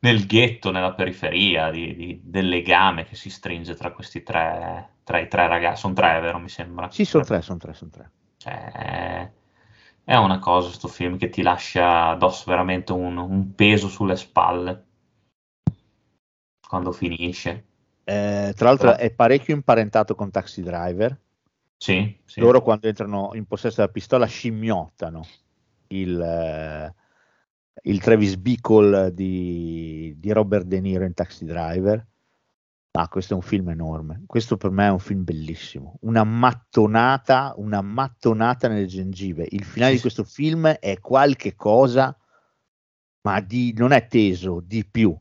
nel 0.00 0.26
ghetto, 0.26 0.70
nella 0.70 0.92
periferia, 0.92 1.70
di- 1.70 1.94
di- 1.94 2.20
del 2.22 2.48
legame 2.48 3.04
che 3.04 3.14
si 3.16 3.30
stringe 3.30 3.74
tra 3.74 3.92
questi 3.92 4.22
tre, 4.22 4.96
tra 5.04 5.18
i 5.18 5.28
tre 5.28 5.46
ragazzi. 5.48 5.80
Sono 5.80 5.94
tre, 5.94 6.20
vero? 6.20 6.38
Mi 6.38 6.48
sembra. 6.48 6.90
Sì, 6.90 7.04
sono 7.04 7.24
tre, 7.24 7.42
sono 7.42 7.58
tre, 7.58 7.74
sono 7.74 7.90
tre. 7.90 8.10
Cioè, 8.38 9.30
è, 10.04 10.16
una 10.16 10.38
cosa, 10.38 10.70
sto 10.70 10.88
film, 10.88 11.16
che 11.16 11.28
ti 11.28 11.42
lascia 11.42 12.08
addosso 12.10 12.44
veramente 12.46 12.92
un, 12.92 13.16
un 13.16 13.54
peso 13.54 13.88
sulle 13.88 14.16
spalle 14.16 14.84
quando 16.68 16.92
finisce. 16.92 17.64
Eh, 18.08 18.52
tra 18.54 18.68
l'altro 18.68 18.94
è 18.94 19.10
parecchio 19.10 19.52
imparentato 19.52 20.14
con 20.14 20.30
Taxi 20.30 20.62
Driver. 20.62 21.18
Sì, 21.76 22.16
sì. 22.24 22.38
Loro 22.38 22.62
quando 22.62 22.86
entrano 22.86 23.30
in 23.34 23.46
possesso 23.46 23.80
della 23.80 23.90
pistola 23.90 24.26
scimmiottano 24.26 25.26
il, 25.88 26.20
eh, 26.20 26.94
il 27.82 28.00
Travis 28.00 28.36
Bickle 28.36 29.12
di, 29.12 30.14
di 30.18 30.30
Robert 30.30 30.66
De 30.66 30.80
Niro 30.80 31.04
in 31.04 31.14
Taxi 31.14 31.44
Driver. 31.44 32.06
Ah, 32.92 33.08
questo 33.08 33.32
è 33.32 33.36
un 33.36 33.42
film 33.42 33.70
enorme. 33.70 34.22
Questo 34.24 34.56
per 34.56 34.70
me 34.70 34.86
è 34.86 34.90
un 34.90 35.00
film 35.00 35.24
bellissimo. 35.24 35.98
Una 36.02 36.22
mattonata, 36.22 37.54
una 37.56 37.82
mattonata 37.82 38.68
nelle 38.68 38.86
gengive. 38.86 39.48
Il 39.50 39.64
finale 39.64 39.94
di 39.94 40.00
questo 40.00 40.22
film 40.22 40.68
è 40.68 41.00
qualche 41.00 41.56
cosa, 41.56 42.16
ma 43.22 43.40
di, 43.40 43.74
non 43.76 43.90
è 43.90 44.06
teso, 44.06 44.62
di 44.64 44.86
più. 44.88 45.14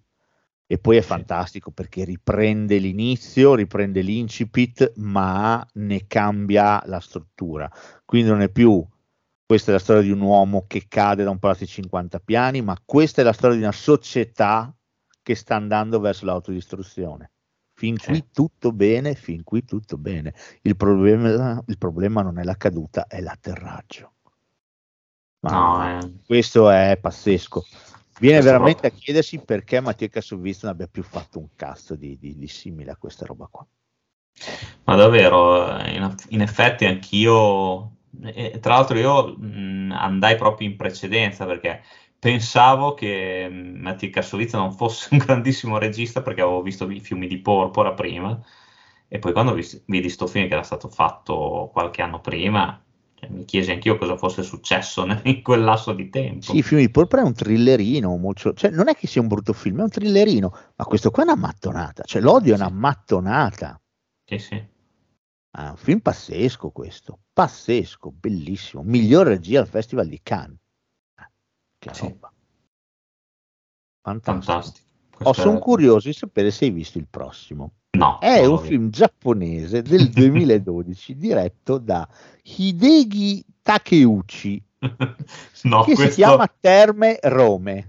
E 0.68 0.80
poi 0.80 0.98
è 0.98 1.02
fantastico 1.02 1.72
perché 1.72 2.04
riprende 2.04 2.78
l'inizio, 2.78 3.54
riprende 3.54 4.02
l'incipit, 4.02 4.94
ma 4.96 5.66
ne 5.74 6.08
cambia 6.08 6.82
la 6.86 7.00
struttura. 7.00 7.72
Quindi 8.04 8.30
non 8.30 8.42
è 8.42 8.50
più 8.50 8.86
questa 9.46 9.70
è 9.70 9.74
la 9.74 9.80
storia 9.80 10.02
di 10.02 10.10
un 10.10 10.22
uomo 10.22 10.66
che 10.66 10.86
cade 10.88 11.24
da 11.24 11.30
un 11.30 11.38
palazzo 11.38 11.66
di 11.66 11.70
50 11.70 12.20
piani, 12.20 12.64
ma 12.64 12.76
questa 12.84 13.22
è 13.22 13.24
la 13.24 13.32
storia 13.32 13.56
di 13.56 13.62
una 13.62 13.72
società 13.72 14.74
che 15.22 15.36
sta 15.36 15.56
andando 15.56 16.00
verso 16.00 16.26
l'autodistruzione. 16.26 17.32
Fin 17.74 17.98
qui 17.98 18.30
tutto 18.32 18.72
bene, 18.72 19.14
fin 19.14 19.44
qui 19.44 19.64
tutto 19.64 19.98
bene. 19.98 20.34
Il 20.62 20.76
problema, 20.76 21.62
il 21.68 21.78
problema 21.78 22.24
non 22.24 22.40
è 22.40 22.44
la 22.44 22.56
caduta, 22.56 23.06
è 23.06 23.22
l'atterraggio. 23.22 24.14
Ma 25.42 25.52
No, 25.52 26.00
eh. 26.00 26.14
questo 26.26 26.72
è 26.72 26.98
pazzesco. 27.00 27.66
Viene 28.18 28.42
Questo 28.42 28.42
veramente 28.42 28.56
proprio. 28.56 28.88
a 28.88 28.92
chiedersi 28.92 29.40
perché 29.40 29.80
Mattia 29.80 30.10
Kassovitz 30.10 30.64
non 30.64 30.74
abbia 30.74 30.88
più 30.88 31.04
fatto 31.04 31.40
un 31.40 31.50
cazzo 31.56 31.96
di, 31.96 32.18
di- 32.20 32.38
di 32.38 32.48
simile 32.48 32.92
a 32.92 32.98
questa 32.98 33.26
roba 33.26 33.48
qua. 33.48 33.66
Ma 34.86 34.96
davvero, 34.96 35.78
eh, 35.80 35.96
in, 35.96 36.16
in 36.30 36.42
effetti 36.42 36.86
anch'io, 36.86 37.98
e 38.24 38.60
tra 38.60 38.76
l'altro 38.76 38.98
io 38.98 39.36
mh, 39.38 39.92
andai 39.98 40.36
proprio 40.38 40.68
in 40.68 40.76
precedenza 40.78 41.46
perché 41.46 41.82
pensavo 42.20 42.94
che 42.94 43.48
mh, 43.50 43.80
Mattia 43.82 44.10
Kassovitz 44.10 44.54
non 44.54 44.72
fosse 44.74 45.10
un 45.12 45.18
grandissimo 45.26 45.78
regista 45.78 46.22
perché 46.22 46.42
avevo 46.42 46.62
visto 46.62 46.90
i 46.90 47.00
fiumi 47.00 47.28
di 47.28 47.40
Porpora 47.42 47.94
prima 47.94 48.40
e 49.08 49.20
poi 49.20 49.34
quando 49.34 49.54
vidi 49.86 50.10
sto 50.10 50.28
film 50.28 50.48
che 50.48 50.54
era 50.54 50.64
stato 50.64 50.88
fatto 50.90 51.70
qualche 51.72 52.02
anno 52.02 52.20
prima, 52.22 52.84
mi 53.30 53.46
chiesi 53.46 53.72
anch'io 53.72 53.98
cosa 53.98 54.18
fosse 54.18 54.44
successo 54.44 55.06
in 55.24 55.42
quel 55.42 55.64
lasso 55.64 55.94
di 55.94 56.10
tempo. 56.10 56.42
Sì, 56.42 56.58
il 56.58 56.64
film 56.64 56.82
di 56.82 56.90
Polpra 56.90 57.22
è 57.22 57.24
un 57.24 57.34
thrillerino, 57.34 58.16
molto- 58.18 58.54
cioè 58.54 58.70
non 58.72 58.88
è 58.90 58.96
che 58.96 59.08
sia 59.08 59.22
un 59.22 59.28
brutto 59.28 59.54
film, 59.54 59.80
è 59.80 59.84
un 59.84 59.90
thrillerino, 59.90 60.52
ma 60.76 60.86
questo 60.86 61.12
qua 61.12 61.24
è 61.24 61.26
una 61.28 61.36
mattonata, 61.36 62.04
cioè 62.04 62.22
l'odio 62.22 62.54
è 62.54 62.58
una 62.58 62.70
mattonata. 62.70 63.80
Sì, 64.26 64.38
sì. 64.40 64.74
Ah, 65.58 65.68
È 65.68 65.70
un 65.70 65.78
film 65.78 66.00
pazzesco 66.00 66.70
questo, 66.72 67.20
pazzesco, 67.32 68.12
bellissimo, 68.12 68.84
miglior 68.84 69.28
regia 69.28 69.62
al 69.62 69.68
Festival 69.68 70.08
di 70.08 70.20
Cannes. 70.22 70.58
Ah, 71.16 71.30
Che 71.78 71.94
Sì. 71.94 72.02
roba. 72.02 72.32
Fantastico. 74.02 74.52
Fantastico. 74.52 74.84
Oh, 75.24 75.34
sono 75.34 75.58
è- 75.58 75.62
curioso 75.62 76.08
di 76.10 76.14
sapere 76.14 76.52
se 76.52 76.66
hai 76.66 76.72
visto 76.72 76.98
il 76.98 77.08
prossimo. 77.10 77.76
No, 77.96 78.20
È 78.20 78.46
un 78.46 78.60
film 78.60 78.90
giapponese 78.90 79.82
del 79.82 80.10
2012 80.12 81.16
diretto 81.16 81.78
da 81.78 82.08
Hideki 82.44 83.44
Takeuchi 83.62 84.62
No, 85.64 85.82
che 85.84 85.92
si 85.92 85.96
questo- 85.96 86.16
chiama 86.16 86.52
Terme 86.60 87.18
Rome. 87.24 87.88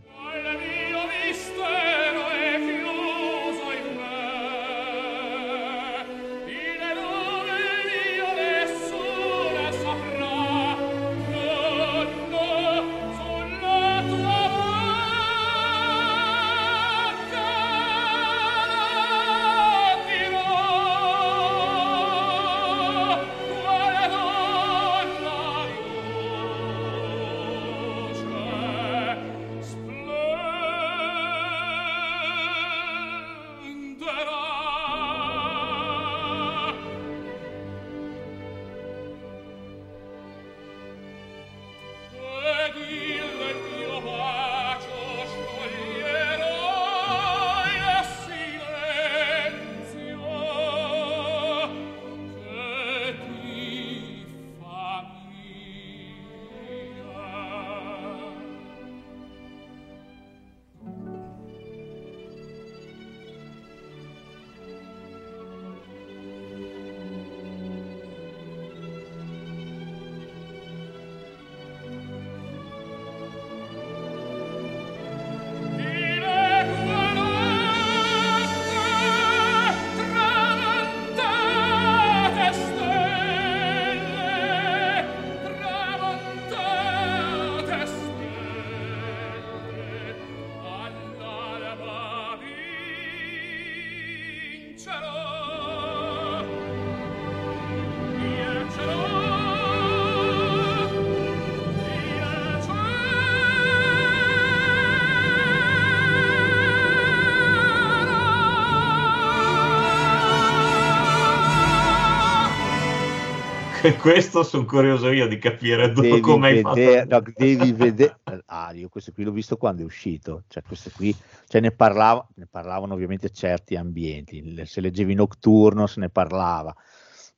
Questo 113.95 114.43
sono 114.43 114.65
curioso 114.65 115.11
io 115.11 115.27
di 115.27 115.39
capire 115.39 115.93
come 116.21 116.49
hai 116.49 116.61
fatto. 116.61 117.05
no, 117.09 117.23
devi 117.35 117.73
vedere. 117.73 118.19
Ah, 118.47 118.73
io 118.73 118.89
questo 118.89 119.13
qui 119.13 119.25
l'ho 119.25 119.31
visto 119.31 119.57
quando 119.57 119.83
è 119.83 119.85
uscito. 119.85 120.45
Cioè, 120.49 120.63
questo 120.67 120.91
qui, 120.95 121.15
cioè 121.47 121.61
ne, 121.61 121.71
parlava, 121.71 122.27
ne 122.35 122.47
parlavano 122.47 122.95
ovviamente 122.95 123.31
certi 123.31 123.77
ambienti. 123.77 124.63
Se 124.65 124.81
leggevi 124.81 125.15
Nocturno 125.15 125.87
se 125.87 126.01
ne 126.01 126.09
parlava. 126.09 126.75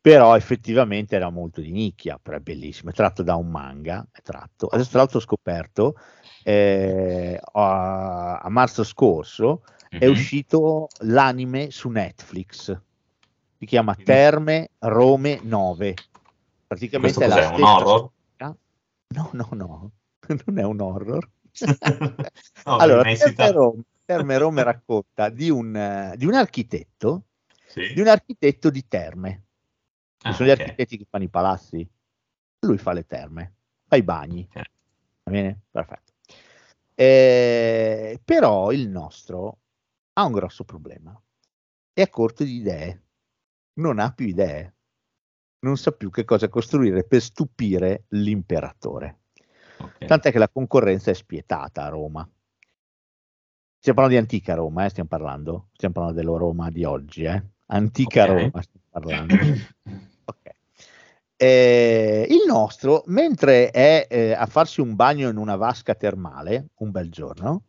Però 0.00 0.36
effettivamente 0.36 1.16
era 1.16 1.28
molto 1.28 1.60
di 1.60 1.72
nicchia, 1.72 2.18
però 2.22 2.36
è 2.36 2.40
bellissimo. 2.40 2.90
È 2.90 2.94
tratto 2.94 3.22
da 3.22 3.34
un 3.34 3.50
manga. 3.50 4.06
È 4.10 4.22
tratto. 4.22 4.68
Adesso, 4.68 4.90
tra 4.90 4.98
l'altro, 5.00 5.18
ho 5.18 5.22
scoperto 5.22 5.94
eh, 6.44 7.38
a, 7.52 8.38
a 8.38 8.48
marzo 8.48 8.84
scorso 8.84 9.62
è 9.90 10.04
Mhm. 10.04 10.10
uscito 10.10 10.88
l'anime 11.00 11.70
su 11.70 11.88
Netflix. 11.88 12.78
Si 13.58 13.66
chiama 13.66 13.96
Terme 13.96 14.70
Rome 14.80 15.40
9. 15.42 15.94
Praticamente 16.68 17.16
Questo 17.16 17.34
è 17.34 17.42
la 17.42 17.48
un 17.48 17.62
horror? 17.62 18.12
storia. 18.36 18.58
No, 19.08 19.30
no, 19.32 19.48
no, 19.52 19.92
non 20.46 20.58
è 20.58 20.62
un 20.62 20.80
horror. 20.80 21.30
No, 22.64 22.76
allora. 22.76 23.10
Terme 24.04 24.38
Rome, 24.38 24.62
racconta 24.62 25.28
di 25.30 25.50
un, 25.50 26.12
di 26.16 26.24
un 26.26 26.34
architetto, 26.34 27.24
Sì. 27.66 27.92
di 27.94 28.00
un 28.00 28.08
architetto 28.08 28.70
di 28.70 28.86
terme. 28.86 29.44
Ah, 30.22 30.32
sono 30.32 30.48
gli 30.48 30.52
ok. 30.52 30.60
architetti 30.60 30.98
che 30.98 31.06
fanno 31.08 31.24
i 31.24 31.28
palazzi, 31.28 31.88
lui 32.60 32.78
fa 32.78 32.92
le 32.92 33.06
terme, 33.06 33.54
fa 33.86 33.96
i 33.96 34.02
bagni. 34.02 34.46
Ok. 34.48 34.62
Va 35.24 35.30
bene? 35.32 35.60
Perfetto. 35.70 36.12
Eh, 36.94 38.20
però 38.24 38.72
il 38.72 38.88
nostro 38.88 39.58
ha 40.14 40.24
un 40.24 40.32
grosso 40.32 40.64
problema. 40.64 41.18
È 41.92 42.02
a 42.02 42.08
corto 42.08 42.44
di 42.44 42.56
idee. 42.56 43.02
Non 43.74 43.98
ha 43.98 44.12
più 44.12 44.26
idee. 44.26 44.74
Non 45.60 45.76
sa 45.76 45.92
più 45.92 46.10
che 46.10 46.24
cosa 46.24 46.48
costruire 46.48 47.04
per 47.04 47.20
stupire 47.20 48.04
l'imperatore. 48.08 49.18
Ok. 49.78 50.04
Tant'è 50.04 50.30
che 50.30 50.38
la 50.38 50.48
concorrenza 50.48 51.10
è 51.10 51.14
spietata 51.14 51.84
a 51.84 51.88
Roma. 51.88 52.28
Stiamo 53.80 54.00
parlando 54.00 54.16
di 54.16 54.16
antica 54.16 54.54
Roma, 54.54 54.84
eh, 54.84 54.88
stiamo 54.90 55.08
parlando. 55.08 55.68
Stiamo 55.72 55.94
parlando 55.94 56.20
della 56.20 56.36
Roma 56.36 56.70
di 56.70 56.84
oggi, 56.84 57.24
eh. 57.24 57.42
Antica 57.66 58.24
Ok. 58.24 58.28
Roma 58.28 58.62
stiamo 58.62 58.86
parlando. 58.90 59.34
Ok. 60.24 60.50
Eh, 61.36 62.26
il 62.28 62.42
nostro, 62.46 63.02
mentre 63.06 63.70
è 63.70 64.06
eh, 64.10 64.32
a 64.32 64.46
farsi 64.46 64.80
un 64.80 64.96
bagno 64.96 65.28
in 65.28 65.36
una 65.36 65.56
vasca 65.56 65.94
termale, 65.94 66.70
un 66.78 66.90
bel 66.90 67.10
giorno, 67.10 67.62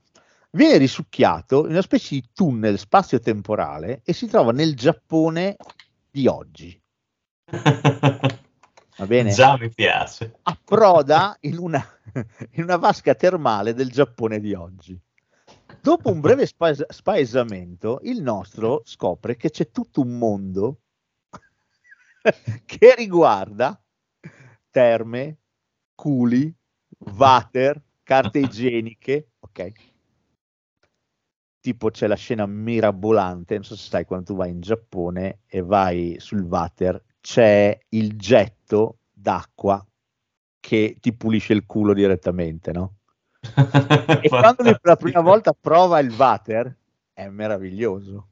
viene 0.51 0.77
risucchiato 0.77 1.65
in 1.65 1.71
una 1.71 1.81
specie 1.81 2.15
di 2.15 2.29
tunnel 2.33 2.79
spazio-temporale 2.79 4.01
e 4.03 4.13
si 4.13 4.27
trova 4.27 4.51
nel 4.51 4.75
Giappone 4.75 5.55
di 6.09 6.27
oggi. 6.27 6.81
Va 7.51 9.05
bene? 9.05 9.31
Già 9.31 9.57
mi 9.57 9.69
piace. 9.69 10.39
approda 10.43 11.37
in 11.41 11.57
una, 11.57 11.83
in 12.51 12.63
una 12.63 12.77
vasca 12.77 13.15
termale 13.15 13.73
del 13.73 13.91
Giappone 13.91 14.39
di 14.39 14.53
oggi. 14.53 14.99
Dopo 15.81 16.11
un 16.11 16.19
breve 16.19 16.45
spa- 16.45 16.73
spaesamento, 16.73 17.99
il 18.03 18.21
nostro 18.21 18.81
scopre 18.83 19.37
che 19.37 19.49
c'è 19.49 19.71
tutto 19.71 20.01
un 20.01 20.17
mondo 20.17 20.81
che 22.65 22.95
riguarda 22.95 23.81
terme, 24.69 25.37
culi, 25.95 26.53
water, 27.17 27.81
carte 28.03 28.39
igieniche, 28.39 29.31
ok? 29.39 29.71
tipo 31.61 31.89
c'è 31.89 32.07
la 32.07 32.15
scena 32.15 32.45
mirabolante, 32.45 33.55
non 33.55 33.63
so 33.63 33.75
se 33.75 33.89
sai 33.89 34.05
quando 34.05 34.25
tu 34.25 34.35
vai 34.35 34.49
in 34.49 34.61
Giappone 34.61 35.41
e 35.45 35.61
vai 35.61 36.15
sul 36.19 36.41
water, 36.41 37.01
c'è 37.21 37.77
il 37.89 38.15
getto 38.17 38.99
d'acqua 39.11 39.85
che 40.59 40.97
ti 40.99 41.13
pulisce 41.13 41.53
il 41.53 41.65
culo 41.65 41.93
direttamente, 41.93 42.71
no? 42.71 42.95
e 44.21 44.27
quando 44.27 44.63
lui 44.63 44.73
per 44.73 44.79
la 44.81 44.95
prima 44.97 45.21
volta 45.21 45.53
prova 45.53 45.99
il 45.99 46.11
water 46.11 46.75
è 47.13 47.27
meraviglioso. 47.27 48.27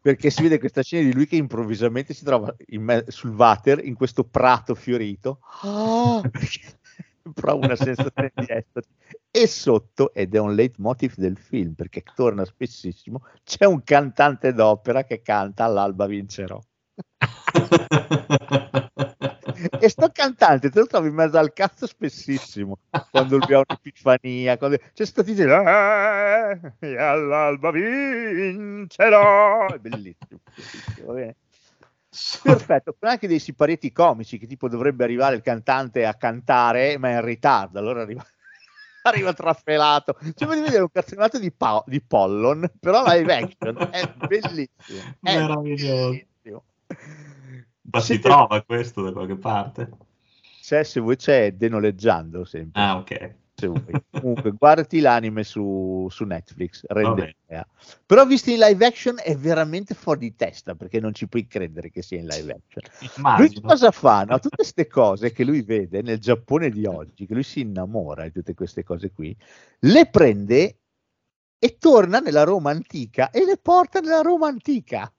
Perché 0.00 0.30
si 0.30 0.42
vede 0.42 0.58
questa 0.58 0.82
scena 0.82 1.08
di 1.08 1.14
lui 1.14 1.26
che 1.26 1.36
improvvisamente 1.36 2.14
si 2.14 2.24
trova 2.24 2.54
in 2.66 2.82
me- 2.82 3.04
sul 3.08 3.34
water 3.34 3.84
in 3.84 3.94
questo 3.94 4.24
prato 4.24 4.74
fiorito. 4.74 5.40
Prova 7.34 7.66
una 7.66 7.74
sensazione 7.74 8.30
di 8.32 8.46
estasi. 8.46 8.88
E 9.28 9.46
sotto 9.48 10.14
ed 10.14 10.36
è 10.36 10.38
un 10.38 10.54
leitmotiv 10.54 11.14
del 11.16 11.36
film 11.36 11.72
perché 11.74 12.04
torna 12.14 12.44
spessissimo 12.44 13.26
c'è 13.42 13.64
un 13.66 13.82
cantante 13.82 14.52
d'opera 14.52 15.02
che 15.02 15.22
canta 15.22 15.64
all'alba 15.64 16.06
vincerò 16.06 16.58
e 19.80 19.88
sto 19.88 20.10
cantante 20.12 20.70
te 20.70 20.80
lo 20.80 20.86
trovi 20.86 21.08
in 21.08 21.14
mezzo 21.14 21.38
al 21.38 21.52
cazzo 21.52 21.86
spessissimo 21.86 22.78
quando 23.10 23.36
ha 23.36 23.62
un'epifania 23.68 24.56
quando... 24.58 24.78
c'è 24.92 25.04
sto 25.04 25.22
titolo 25.22 25.62
"Eh, 25.62 26.58
e 26.78 26.96
all'alba 26.98 27.70
vincerò 27.70 29.68
è 29.68 29.78
bellissimo, 29.78 30.40
bellissimo 31.06 31.34
perfetto 32.42 32.96
con 32.98 33.10
anche 33.10 33.28
dei 33.28 33.38
siparietti 33.38 33.92
comici 33.92 34.38
che 34.38 34.46
tipo 34.46 34.68
dovrebbe 34.68 35.04
arrivare 35.04 35.36
il 35.36 35.42
cantante 35.42 36.06
a 36.06 36.14
cantare 36.14 36.96
ma 36.98 37.10
è 37.10 37.14
in 37.14 37.24
ritardo 37.24 37.78
allora 37.78 38.02
arriva 38.02 38.24
arriva 39.02 39.32
trafelato 39.34 40.16
sembra 40.34 40.56
di 40.56 40.62
vedere 40.62 40.82
un 40.82 40.90
cartonato 40.90 41.38
di, 41.38 41.52
pa- 41.52 41.84
di 41.86 42.00
Pollon 42.02 42.70
però 42.80 43.04
live 43.06 43.34
action 43.34 43.88
è 43.90 44.06
bellissimo 44.26 45.00
è 45.22 45.36
Meraviglioso. 45.36 46.08
bellissimo. 46.10 46.64
Ma 47.90 48.00
si 48.00 48.18
trova 48.18 48.62
questo 48.62 49.02
da 49.02 49.12
qualche 49.12 49.36
parte? 49.36 49.90
c'è 50.66 50.82
se 50.82 50.98
vuoi 50.98 51.14
c'è 51.16 51.52
denoleggiando 51.52 52.44
sempre 52.44 52.80
Ah, 52.80 52.96
ok. 52.96 53.34
comunque 54.10 54.50
guardati 54.50 54.98
l'anime 55.00 55.44
su, 55.44 56.08
su 56.10 56.24
Netflix 56.24 56.82
rende 56.88 57.36
idea. 57.46 57.64
però 58.04 58.26
visto 58.26 58.50
in 58.50 58.58
live 58.58 58.84
action 58.84 59.14
è 59.22 59.34
veramente 59.36 59.94
fuori 59.94 60.18
di 60.18 60.34
testa 60.34 60.74
perché 60.74 60.98
non 61.00 61.14
ci 61.14 61.28
puoi 61.28 61.46
credere 61.46 61.88
che 61.90 62.02
sia 62.02 62.18
in 62.18 62.26
live 62.26 62.52
action 62.52 62.82
lui 62.98 63.10
Immagino. 63.16 63.60
cosa 63.68 63.90
fa? 63.92 64.24
No? 64.24 64.38
Tutte 64.40 64.56
queste 64.56 64.86
cose 64.88 65.30
che 65.32 65.44
lui 65.44 65.62
vede 65.62 66.02
nel 66.02 66.18
Giappone 66.18 66.68
di 66.68 66.84
oggi, 66.84 67.26
che 67.26 67.32
lui 67.34 67.44
si 67.44 67.60
innamora 67.60 68.24
di 68.24 68.32
tutte 68.32 68.52
queste 68.54 68.82
cose 68.82 69.12
qui, 69.12 69.34
le 69.80 70.06
prende 70.10 70.78
e 71.58 71.76
torna 71.78 72.18
nella 72.18 72.42
Roma 72.42 72.70
antica 72.72 73.30
e 73.30 73.44
le 73.44 73.56
porta 73.56 74.00
nella 74.00 74.20
Roma 74.20 74.48
antica. 74.48 75.10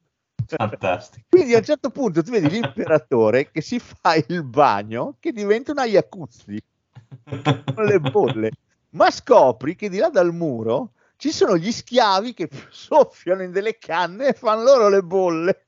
Fantastico. 0.55 1.25
Quindi 1.29 1.53
a 1.53 1.57
un 1.57 1.63
certo 1.63 1.89
punto 1.89 2.23
tu 2.23 2.31
vedi 2.31 2.49
l'imperatore 2.49 3.51
che 3.51 3.61
si 3.61 3.79
fa 3.79 4.15
il 4.15 4.43
bagno 4.43 5.17
che 5.19 5.31
diventa 5.31 5.71
una 5.71 5.85
jacuzzi 5.85 6.61
con 7.73 7.85
le 7.85 7.99
bolle, 7.99 8.51
ma 8.91 9.11
scopri 9.11 9.75
che 9.75 9.89
di 9.89 9.97
là 9.97 10.09
dal 10.09 10.33
muro 10.33 10.93
ci 11.17 11.31
sono 11.31 11.57
gli 11.57 11.71
schiavi 11.71 12.33
che 12.33 12.49
soffiano 12.69 13.43
in 13.43 13.51
delle 13.51 13.77
canne 13.77 14.27
e 14.27 14.33
fanno 14.33 14.63
loro 14.63 14.89
le 14.89 15.01
bolle. 15.01 15.65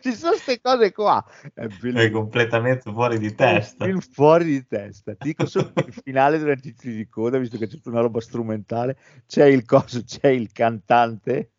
ci 0.00 0.12
sono 0.12 0.32
queste 0.32 0.60
cose 0.60 0.92
qua. 0.92 1.24
È 1.52 1.66
È 1.66 2.10
completamente 2.10 2.92
fuori 2.92 3.18
di 3.18 3.34
testa. 3.34 3.84
Film 3.84 4.00
fuori 4.00 4.44
di 4.44 4.66
testa. 4.66 5.14
Ti 5.14 5.28
Dico 5.28 5.46
solo 5.46 5.72
che 5.74 5.86
il 5.86 5.92
finale 5.92 6.38
durante 6.38 6.68
i 6.68 6.74
titoli 6.74 6.96
di 6.96 7.08
coda, 7.08 7.38
visto 7.38 7.56
che 7.58 7.66
c'è 7.66 7.74
tutta 7.74 7.90
una 7.90 8.00
roba 8.00 8.20
strumentale, 8.20 8.96
c'è 9.26 9.46
il 9.46 9.64
coso, 9.64 10.02
c'è 10.04 10.28
il 10.28 10.52
cantante, 10.52 11.50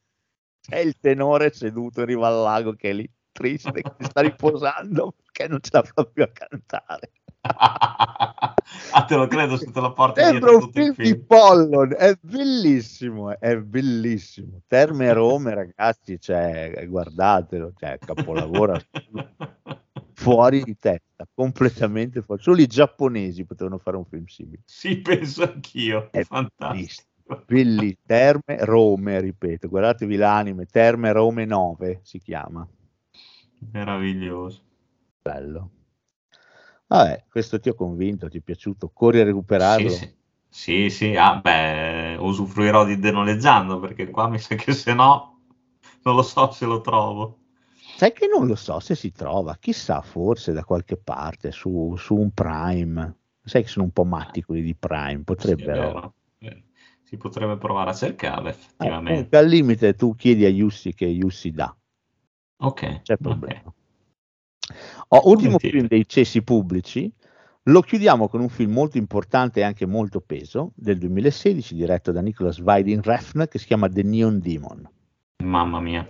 c'è 0.66 0.78
il 0.78 0.98
tenore 1.00 1.52
seduto 1.52 2.02
in 2.02 2.06
riva 2.06 2.28
al 2.28 2.42
lago 2.42 2.74
che 2.74 2.90
è 2.92 2.94
lì 2.94 3.10
triste, 3.34 3.72
che 3.72 3.92
si 4.00 4.06
sta 4.06 4.22
riposando 4.22 5.14
perché 5.22 5.50
non 5.50 5.60
ce 5.62 5.70
la 5.74 5.84
fa 5.84 6.06
più 6.06 6.24
a 6.24 6.30
cantare. 6.32 7.12
ah, 7.44 9.04
te 9.06 9.16
lo 9.16 9.28
credo 9.28 9.58
se 9.58 9.70
te 9.70 9.82
lo 9.82 9.92
porti 9.92 10.22
Sembra 10.22 10.52
dietro 10.52 10.58
un 10.58 10.64
il 10.64 10.72
film 10.72 10.96
di 10.96 11.04
film. 11.04 11.26
Pollon, 11.26 11.96
è 11.98 12.18
bellissimo, 12.22 13.38
è 13.38 13.58
bellissimo. 13.58 14.62
Terme 14.68 15.08
e 15.08 15.12
Rome, 15.14 15.54
ragazzi, 15.54 16.18
cioè, 16.20 16.86
guardatelo, 16.88 17.74
cioè, 17.78 17.98
capolavoro 17.98 18.80
fuori 20.14 20.64
di 20.64 20.78
testa, 20.78 21.28
completamente 21.34 22.22
fuori. 22.22 22.42
Solo 22.42 22.62
i 22.62 22.68
giapponesi 22.68 23.44
potevano 23.44 23.78
fare 23.78 23.98
un 23.98 24.06
film 24.06 24.26
simile. 24.26 24.62
Sì, 24.64 25.02
penso 25.02 25.44
anch'io. 25.44 26.10
È 26.12 26.24
Fantastico. 26.24 27.12
Belli, 27.46 27.98
Terme 28.06 28.58
Rome, 28.66 29.20
ripeto, 29.20 29.68
guardatevi 29.68 30.16
l'anime, 30.16 30.66
Terme 30.66 31.12
Rome 31.12 31.46
9 31.46 32.00
si 32.04 32.20
chiama. 32.20 32.68
Meraviglioso. 33.72 34.62
Bello. 35.22 35.70
Vabbè, 36.88 37.26
questo 37.30 37.60
ti 37.60 37.70
ho 37.70 37.76
convinto, 37.76 38.30
ti 38.30 38.38
è 38.38 38.42
piaciuto, 38.42 38.90
corri 38.94 39.22
a 39.22 39.24
recuperarlo. 39.24 39.90
Sì, 39.90 39.96
sì. 39.96 40.22
Sì, 40.54 40.90
sì, 40.92 41.16
ah, 41.16 41.38
beh, 41.38 42.18
usufruirò 42.20 42.86
di 42.86 43.00
denoleggiando 43.00 43.80
perché 43.80 44.12
qua 44.12 44.28
mi 44.28 44.38
sa 44.38 44.54
che 44.54 44.72
se 44.72 44.94
no 44.94 45.40
non 46.04 46.16
lo 46.16 46.22
so 46.22 46.52
se 46.52 46.66
lo 46.66 46.80
trovo. 46.80 47.40
Sai 47.96 48.14
che 48.14 48.28
non 48.28 48.46
lo 48.46 48.54
so 48.54 48.80
se 48.80 48.94
si 48.94 49.12
trova, 49.12 49.58
chissà, 49.60 50.02
forse 50.02 50.52
da 50.54 50.64
qualche 50.64 50.96
parte 50.96 51.52
su, 51.52 51.96
su 51.98 52.16
un 52.16 52.32
Prime. 52.32 53.18
Sai 53.44 53.64
che 53.64 53.68
sono 53.68 53.86
un 53.86 53.92
po' 53.92 54.06
matti 54.06 54.44
quelli 54.44 54.62
di 54.62 54.76
Prime, 54.76 55.18
Sì, 55.18 55.24
potrebbero. 55.24 55.82
vero. 55.82 56.14
Si 57.14 57.20
potrebbe 57.20 57.58
provare 57.58 57.92
a 57.92 57.94
cercarlo 57.94 58.48
Eh, 58.48 58.52
effettivamente. 58.52 59.12
comunque, 59.12 59.38
al 59.38 59.46
limite 59.48 59.94
tu 59.94 60.16
chiedi 60.16 60.46
a 60.46 60.50
Yussi 60.50 60.96
che 60.96 61.06
Yussi 61.06 61.52
dà, 61.52 61.72
Ok, 62.64 63.02
c'è 63.04 63.18
problema. 63.18 63.72
Oh, 65.10 65.22
ultimo 65.30 65.58
Volentieri. 65.60 65.78
film 65.78 65.88
dei 65.88 66.08
cessi 66.08 66.42
pubblici, 66.42 67.14
lo 67.66 67.82
chiudiamo 67.82 68.28
con 68.28 68.42
un 68.42 68.50
film 68.50 68.72
molto 68.72 68.98
importante 68.98 69.60
e 69.60 69.64
anche 69.64 69.86
molto 69.86 70.22
peso 70.22 70.72
del 70.76 70.98
2016 70.98 71.76
diretto 71.76 72.12
da 72.12 72.22
Nicholas 72.22 72.58
Winding 72.58 73.04
Refn 73.04 73.46
che 73.48 73.60
si 73.60 73.68
chiama 73.68 73.88
The 73.88 74.02
Neon 74.02 74.40
Demon. 74.40 74.90
Mamma 75.44 75.80
mia. 75.80 76.10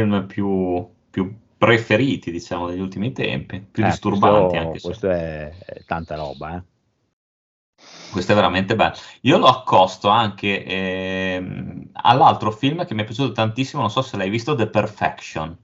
Film 0.00 0.26
più, 0.26 0.88
più 1.10 1.36
preferiti, 1.56 2.30
diciamo, 2.30 2.68
degli 2.68 2.80
ultimi 2.80 3.12
tempi, 3.12 3.60
più 3.60 3.82
Eh, 3.82 3.84
disturbanti 3.84 4.56
questo, 4.56 4.66
anche 4.66 4.80
questo 4.80 5.10
è, 5.10 5.56
è 5.58 5.84
tanta 5.84 6.14
roba, 6.16 6.56
eh. 6.56 6.62
Questo 8.10 8.32
è 8.32 8.34
veramente 8.34 8.74
bello. 8.74 8.96
Io 9.22 9.38
lo 9.38 9.46
accosto 9.46 10.08
anche 10.08 10.64
ehm, 10.64 11.90
all'altro 11.92 12.50
film 12.50 12.84
che 12.84 12.94
mi 12.94 13.02
è 13.02 13.04
piaciuto 13.04 13.32
tantissimo, 13.32 13.80
non 13.82 13.90
so 13.90 14.02
se 14.02 14.16
l'hai 14.16 14.30
visto, 14.30 14.54
The 14.54 14.68
Perfection, 14.68 15.56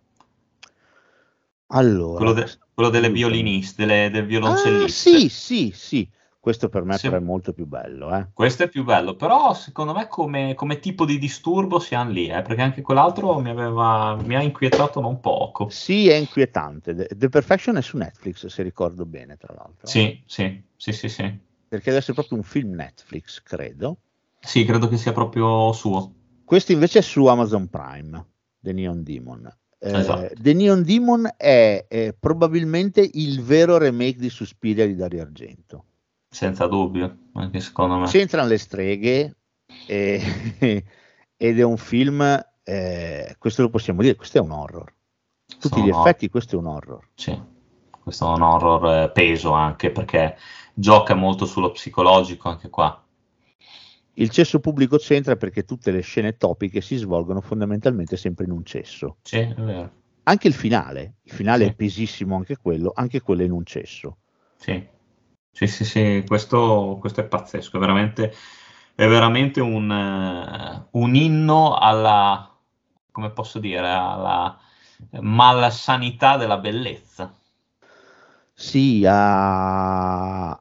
Allora, 1.69 2.19
quello, 2.19 2.33
de- 2.33 2.59
quello 2.73 2.91
delle 2.91 3.11
violiniste, 3.11 3.85
delle, 3.85 4.11
del 4.11 4.25
Ah, 4.25 4.27
violoncelliste. 4.27 4.89
sì, 4.89 5.29
sì, 5.29 5.73
sì. 5.75 6.09
Questo 6.45 6.69
per 6.69 6.85
me 6.85 6.99
Sì. 6.99 7.07
è 7.07 7.19
molto 7.21 7.55
più 7.55 7.65
bello, 7.65 8.15
eh. 8.15 8.27
Questo 8.35 8.65
è 8.65 8.69
più 8.69 8.85
bello, 8.85 9.17
però 9.17 9.55
secondo 9.55 9.95
me 9.95 10.09
come, 10.09 10.53
come 10.55 10.79
tipo 10.79 11.07
di 11.07 11.17
disturbo 11.19 11.79
siamo 11.79 12.11
lì, 12.11 12.27
eh, 12.29 12.43
perché 12.43 12.61
anche 12.61 12.83
quell'altro 12.83 13.41
mi, 13.41 13.49
aveva, 13.49 14.15
mi 14.23 14.35
ha 14.37 14.43
inquietato 14.43 15.01
non 15.01 15.21
poco. 15.21 15.71
Sì, 15.71 16.11
è 16.11 16.17
inquietante. 16.17 16.95
The, 16.95 17.09
The 17.17 17.29
Perfection 17.31 17.79
è 17.79 17.81
su 17.81 17.97
Netflix, 17.97 18.45
se 18.45 18.63
ricordo 18.63 19.07
bene, 19.07 19.39
tra 19.39 19.55
l'altro. 19.57 19.87
Sì, 19.87 20.23
sì, 20.27 20.63
sì, 20.77 20.93
sì, 20.93 21.09
sì. 21.09 21.23
Perché 21.67 21.85
deve 21.87 21.97
essere 21.97 22.13
proprio 22.13 22.37
un 22.37 22.45
film 22.45 22.75
Netflix, 22.75 23.41
credo. 23.43 23.97
Sì, 24.39 24.67
credo 24.67 24.87
che 24.89 24.99
sia 24.99 25.15
proprio 25.15 25.73
suo. 25.73 26.13
Questo 26.45 26.73
invece 26.73 26.99
è 26.99 27.03
su 27.03 27.25
Amazon 27.25 27.69
Prime, 27.71 28.23
The 28.61 28.75
Neon 28.75 29.03
Demon. 29.03 29.51
Eh, 29.79 29.99
Esatto. 29.99 30.35
The 30.39 30.53
Neon 30.53 30.83
Demon 30.83 31.27
è, 31.39 31.87
è 31.89 32.15
probabilmente 32.21 33.01
il 33.15 33.41
vero 33.43 33.79
remake 33.79 34.19
di 34.19 34.29
Suspiria 34.29 34.85
di 34.87 34.95
Dario 34.95 35.23
Argento. 35.23 35.85
Senza 36.35 36.67
dubbio, 36.67 37.17
anche 37.35 37.61
secondo 37.61 37.97
me. 37.97 38.07
C'entrano 38.09 38.49
le 38.49 38.59
streghe 38.59 39.37
e- 39.87 40.21
ed 41.37 41.59
è 41.61 41.63
un 41.63 41.77
film, 41.77 42.21
eh, 42.65 43.37
questo 43.39 43.63
lo 43.63 43.71
possiamo 43.71 44.03
dire, 44.03 44.17
questo 44.17 44.39
è 44.39 44.41
un 44.41 44.51
horror. 44.51 44.93
tutti 45.61 45.81
gli 45.81 45.91
Sono- 45.91 46.01
effetti 46.01 46.29
questo 46.29 46.57
è 46.57 46.59
un 46.59 46.67
horror. 46.67 47.09
Sì, 47.15 47.41
questo 48.03 48.29
è 48.29 48.35
un 48.35 48.43
horror 48.43 49.03
eh, 49.05 49.11
peso 49.13 49.53
anche 49.53 49.93
perché 49.93 50.37
gioca 50.75 51.15
molto 51.15 51.47
sullo 51.47 51.71
psicologico 51.71 52.49
anche 52.49 52.69
qua. 52.69 53.01
Il 54.15 54.31
cesso 54.31 54.59
pubblico 54.59 54.97
c'entra 54.97 55.37
perché 55.37 55.65
tutte 55.65 55.93
le 55.93 56.01
scene 56.01 56.37
topiche 56.37 56.81
si 56.81 56.97
svolgono 56.97 57.41
fondamentalmente 57.41 58.17
sempre 58.17 58.45
in 58.45 58.51
un 58.51 58.65
cesso. 58.65 59.19
Sì, 59.23 59.39
è 59.39 59.55
vero. 59.55 59.91
Anche 60.25 60.49
il 60.49 60.55
finale, 60.55 61.15
il 61.23 61.33
finale 61.33 61.65
Sì. 61.67 61.71
è 61.71 61.75
pesissimo 61.75 62.35
anche 62.37 62.57
quello, 62.57 62.91
anche 62.95 63.21
quello 63.21 63.43
è 63.43 63.45
in 63.45 63.53
un 63.53 63.65
cesso. 63.65 64.17
Sì, 64.57 64.85
sì, 65.55 65.69
sì, 65.69 65.85
sì, 65.85 66.25
questo, 66.27 66.97
questo 66.99 67.21
è 67.21 67.25
pazzesco, 67.25 67.77
è 67.77 67.81
veramente, 67.81 68.35
è 68.93 69.07
veramente 69.07 69.61
un, 69.61 69.89
eh, 69.89 70.89
un 70.91 71.15
inno 71.15 71.77
alla, 71.77 72.53
come 73.13 73.31
posso 73.31 73.61
dire, 73.61 73.89
alla 73.89 74.59
malsanità 75.21 76.37
della 76.37 76.59
bellezza. 76.59 77.33
Sì, 78.53 79.05
a... 79.07 80.59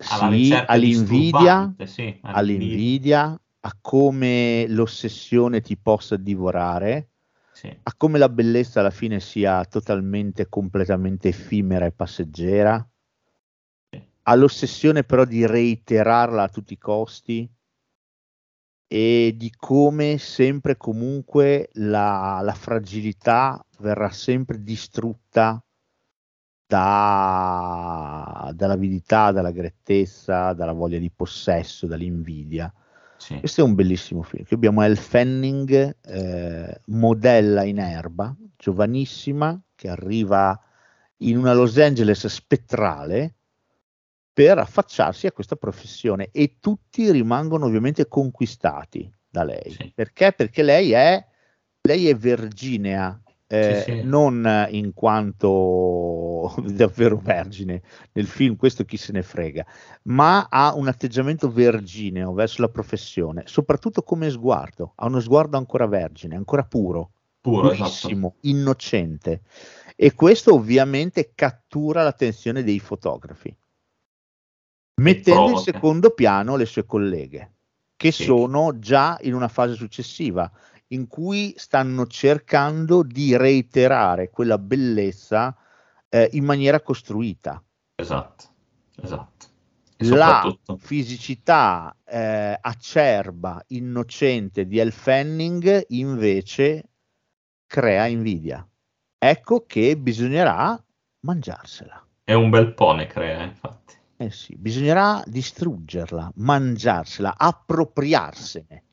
Sì, 0.00 0.52
all'invidia, 0.66 1.74
sì, 1.86 2.20
all'invidia. 2.22 2.28
all'invidia, 2.30 3.40
a 3.60 3.76
come 3.80 4.66
l'ossessione 4.68 5.62
ti 5.62 5.78
possa 5.78 6.16
divorare, 6.16 7.08
Sì, 7.58 7.66
a 7.82 7.94
come 7.96 8.18
la 8.18 8.28
bellezza 8.28 8.78
alla 8.78 8.90
fine 8.90 9.18
sia 9.18 9.64
totalmente, 9.64 10.48
completamente 10.48 11.26
effimera 11.26 11.86
e 11.86 11.90
passeggera, 11.90 12.88
all'ossessione 14.22 15.02
però 15.02 15.24
di 15.24 15.44
reiterarla 15.44 16.44
a 16.44 16.48
tutti 16.48 16.74
i 16.74 16.78
costi 16.78 17.50
e 18.86 19.34
di 19.34 19.50
come 19.56 20.18
sempre 20.18 20.76
comunque 20.76 21.70
la, 21.74 22.40
la 22.42 22.52
fragilità 22.52 23.64
verrà 23.78 24.10
sempre 24.10 24.62
distrutta 24.62 25.62
da, 26.66 28.50
dall'avidità, 28.54 29.32
dalla 29.32 29.50
grettezza, 29.50 30.52
dalla 30.52 30.72
voglia 30.72 30.98
di 30.98 31.10
possesso, 31.10 31.86
dall'invidia. 31.86 32.72
Sì, 33.18 33.38
Questo 33.40 33.60
è 33.60 33.64
un 33.64 33.74
bellissimo 33.74 34.22
film. 34.22 34.44
Qui 34.44 34.56
abbiamo 34.56 34.82
Elle 34.82 34.96
Fanning, 34.96 35.96
eh, 36.04 36.80
modella 36.86 37.64
in 37.64 37.78
erba, 37.78 38.34
giovanissima, 38.56 39.60
che 39.74 39.88
arriva 39.88 40.58
in 41.18 41.36
una 41.36 41.52
Los 41.52 41.76
Angeles 41.78 42.26
spettrale 42.26 43.34
per 44.32 44.58
affacciarsi 44.58 45.26
a 45.26 45.32
questa 45.32 45.56
professione 45.56 46.28
e 46.30 46.58
tutti 46.60 47.10
rimangono 47.10 47.66
ovviamente 47.66 48.06
conquistati 48.06 49.12
da 49.28 49.42
lei. 49.42 49.70
Sì. 49.70 49.92
Perché? 49.92 50.32
Perché 50.32 50.62
lei 50.62 50.92
è, 50.92 51.26
lei 51.80 52.08
è 52.08 52.14
verginea, 52.14 53.20
eh, 53.48 53.82
Sì, 53.84 53.92
sì. 53.92 54.00
non 54.04 54.66
in 54.70 54.94
quanto 54.94 56.37
davvero 56.64 57.16
vergine 57.16 57.82
nel 58.12 58.26
film, 58.26 58.56
questo 58.56 58.84
chi 58.84 58.96
se 58.96 59.12
ne 59.12 59.22
frega, 59.22 59.64
ma 60.04 60.48
ha 60.50 60.74
un 60.74 60.88
atteggiamento 60.88 61.50
vergineo 61.50 62.32
verso 62.32 62.62
la 62.62 62.68
professione, 62.68 63.42
soprattutto 63.46 64.02
come 64.02 64.30
sguardo, 64.30 64.92
ha 64.96 65.06
uno 65.06 65.20
sguardo 65.20 65.56
ancora 65.56 65.86
vergine, 65.86 66.36
ancora 66.36 66.64
puro, 66.64 67.10
puro, 67.40 67.70
esatto. 67.70 67.90
purissimo, 67.90 68.34
innocente. 68.42 69.42
E 69.96 70.14
questo 70.14 70.54
ovviamente 70.54 71.32
cattura 71.34 72.02
l'attenzione 72.02 72.62
dei 72.62 72.78
fotografi, 72.78 73.54
mettendo 75.00 75.50
in 75.50 75.56
secondo 75.58 76.10
piano 76.10 76.56
le 76.56 76.66
sue 76.66 76.84
colleghe, 76.84 77.52
che 77.96 78.12
Sì. 78.12 78.24
sono 78.24 78.78
già 78.78 79.18
in 79.22 79.34
una 79.34 79.48
fase 79.48 79.74
successiva, 79.74 80.50
in 80.88 81.06
cui 81.06 81.52
stanno 81.56 82.06
cercando 82.06 83.02
di 83.02 83.36
reiterare 83.36 84.30
quella 84.30 84.56
bellezza 84.56 85.54
eh, 86.08 86.28
in 86.32 86.44
maniera 86.44 86.80
costruita. 86.80 87.62
Esatto, 87.94 88.44
esatto. 89.02 89.46
E 89.96 90.04
La 90.06 90.40
soprattutto, 90.42 90.76
fisicità 90.76 91.96
eh, 92.04 92.56
acerba, 92.60 93.62
innocente 93.68 94.66
di 94.66 94.78
Elle 94.78 94.92
Fanning 94.92 95.86
invece 95.88 96.90
crea 97.66 98.06
invidia. 98.06 98.66
Ecco 99.18 99.64
che 99.66 99.96
bisognerà 99.98 100.80
mangiarsela. 101.20 102.06
è 102.22 102.32
un 102.32 102.50
bel 102.50 102.74
po' 102.74 102.92
ne 102.92 103.06
crea, 103.06 103.42
infatti. 103.42 103.96
Eh 104.16 104.30
sì, 104.30 104.56
bisognerà 104.56 105.22
distruggerla, 105.26 106.32
mangiarsela, 106.36 107.36
appropriarsene. 107.36 108.84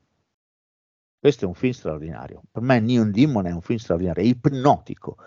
Questo 1.19 1.45
è 1.45 1.47
un 1.47 1.53
film 1.53 1.73
straordinario. 1.73 2.43
Per 2.51 2.61
me 2.61 2.79
Neon 2.79 3.11
Demon 3.11 3.45
è 3.45 3.51
un 3.51 3.61
film 3.61 3.79
straordinario, 3.79 4.23
è 4.23 4.27
ipnotico. 4.27 5.17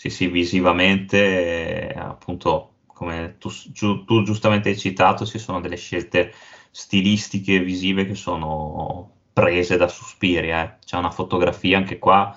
Sì, 0.00 0.08
sì, 0.08 0.28
visivamente, 0.28 1.92
appunto, 1.94 2.76
come 2.86 3.36
tu, 3.38 3.50
giu- 3.70 4.04
tu 4.04 4.22
giustamente 4.22 4.70
hai 4.70 4.78
citato, 4.78 5.26
ci 5.26 5.38
sono 5.38 5.60
delle 5.60 5.76
scelte 5.76 6.32
stilistiche 6.70 7.56
e 7.56 7.60
visive 7.62 8.06
che 8.06 8.14
sono 8.14 9.18
prese 9.34 9.76
da 9.76 9.88
Suspiria. 9.88 10.62
eh. 10.64 10.78
C'è 10.86 10.96
una 10.96 11.10
fotografia 11.10 11.76
anche 11.76 11.98
qua 11.98 12.34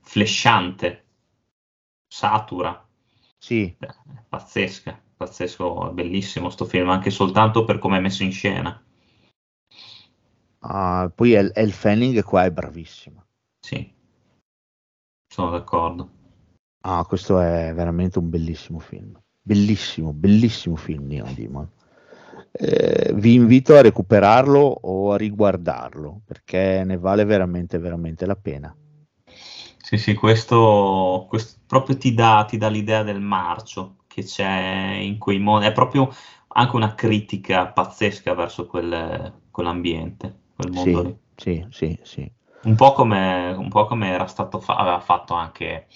flashante, 0.00 1.04
satura, 2.08 2.72
Sì, 3.38 3.76
pazzesca, 4.28 5.00
pazzesco, 5.16 5.90
bellissimo 5.92 6.50
sto 6.50 6.64
film, 6.64 6.90
anche 6.90 7.10
soltanto 7.10 7.64
per 7.64 7.78
come 7.78 7.98
è 7.98 8.00
messo 8.00 8.22
in 8.22 8.32
scena. 8.32 8.82
ah, 10.62 11.10
poi 11.14 11.32
Elle 11.34 11.52
Elle 11.54 11.70
Fanning 11.72 12.20
qua 12.24 12.44
è 12.44 12.50
bravissima. 12.50 13.24
Sì, 13.62 13.92
sono 15.28 15.50
d'accordo. 15.50 16.10
Ah, 16.86 17.04
questo 17.06 17.40
è 17.40 17.72
veramente 17.74 18.18
un 18.18 18.28
bellissimo 18.28 18.78
film. 18.78 19.18
Bellissimo, 19.40 20.12
bellissimo 20.12 20.76
film 20.76 21.06
Neon 21.06 21.34
Demon. 21.34 21.66
Eh, 22.52 23.12
vi 23.14 23.34
invito 23.34 23.74
a 23.74 23.80
recuperarlo 23.80 24.60
o 24.60 25.12
a 25.12 25.16
riguardarlo 25.16 26.20
perché 26.26 26.82
ne 26.84 26.98
vale 26.98 27.24
veramente, 27.24 27.78
veramente 27.78 28.26
la 28.26 28.36
pena. 28.36 28.74
Sì, 29.78 29.96
sì, 29.96 30.14
questo, 30.14 31.26
questo 31.28 31.60
proprio 31.66 31.96
ti 31.96 32.14
dà, 32.14 32.44
ti 32.46 32.58
dà 32.58 32.68
l'idea 32.68 33.02
del 33.02 33.20
marcio 33.20 33.96
che 34.06 34.22
c'è 34.22 34.98
in 35.00 35.18
quei 35.18 35.38
mondi, 35.38 35.66
è 35.66 35.72
proprio 35.72 36.10
anche 36.48 36.76
una 36.76 36.94
critica 36.94 37.66
pazzesca 37.66 38.34
verso 38.34 38.66
quel- 38.66 39.32
quell'ambiente, 39.50 40.40
quel 40.54 40.70
mondo 40.70 41.02
lì. 41.02 41.16
Sì, 41.36 41.64
sì, 41.70 41.98
sì, 42.00 42.00
sì. 42.02 42.32
Un 42.64 42.76
po' 42.76 42.92
come, 42.92 43.52
un 43.52 43.68
po' 43.68 43.86
come 43.86 44.08
era 44.08 44.26
stato 44.26 44.58
fa- 44.60 44.76
aveva 44.76 45.00
fatto 45.00 45.34
anche, 45.34 45.86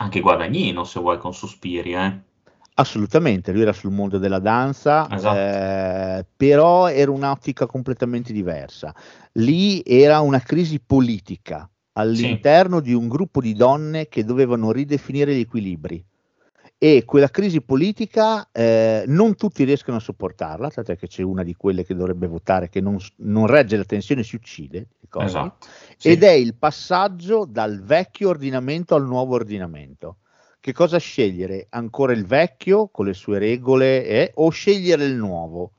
anche 0.00 0.20
Guadagnino, 0.20 0.84
se 0.84 0.98
vuoi, 0.98 1.18
con 1.18 1.34
Suspiria, 1.34 2.06
eh. 2.06 2.28
Assolutamente, 2.74 3.52
lui 3.52 3.62
era 3.62 3.72
sul 3.74 3.92
mondo 3.92 4.16
della 4.16 4.38
danza, 4.38 5.06
Esatto. 5.10 5.36
eh, 5.36 6.26
però 6.34 6.88
era 6.88 7.10
un'ottica 7.10 7.66
completamente 7.66 8.32
diversa. 8.32 8.94
Lì 9.32 9.82
era 9.84 10.20
una 10.20 10.40
crisi 10.40 10.80
politica 10.80 11.68
all'interno 11.92 12.80
di 12.80 12.94
un 12.94 13.08
gruppo 13.08 13.42
di 13.42 13.52
donne 13.52 14.08
che 14.08 14.24
dovevano 14.24 14.72
ridefinire 14.72 15.34
gli 15.34 15.40
equilibri. 15.40 16.02
E 16.78 17.04
quella 17.04 17.28
crisi 17.28 17.60
politica 17.60 18.48
eh, 18.50 19.04
non 19.06 19.34
tutti 19.34 19.64
riescono 19.64 19.98
a 19.98 20.00
sopportarla, 20.00 20.70
tant'è 20.70 20.96
che 20.96 21.08
c'è 21.08 21.22
una 21.22 21.42
di 21.42 21.54
quelle 21.54 21.84
che 21.84 21.94
dovrebbe 21.94 22.26
votare 22.26 22.70
che 22.70 22.80
non, 22.80 22.96
non 23.16 23.46
regge 23.46 23.76
la 23.76 23.84
tensione 23.84 24.22
e 24.22 24.24
si 24.24 24.36
uccide. 24.36 24.86
Ricordi? 25.10 25.28
Esatto. 25.28 25.66
Sì. 25.96 26.08
Ed 26.08 26.22
è 26.22 26.30
il 26.30 26.54
passaggio 26.54 27.44
dal 27.44 27.82
vecchio 27.82 28.28
ordinamento 28.30 28.94
al 28.94 29.06
nuovo 29.06 29.34
ordinamento. 29.34 30.18
Che 30.60 30.72
cosa 30.72 30.98
scegliere? 30.98 31.66
Ancora 31.70 32.12
il 32.12 32.26
vecchio 32.26 32.88
con 32.88 33.06
le 33.06 33.14
sue 33.14 33.38
regole 33.38 34.04
eh, 34.06 34.32
o 34.34 34.50
scegliere 34.50 35.04
il 35.04 35.14
nuovo? 35.14 35.72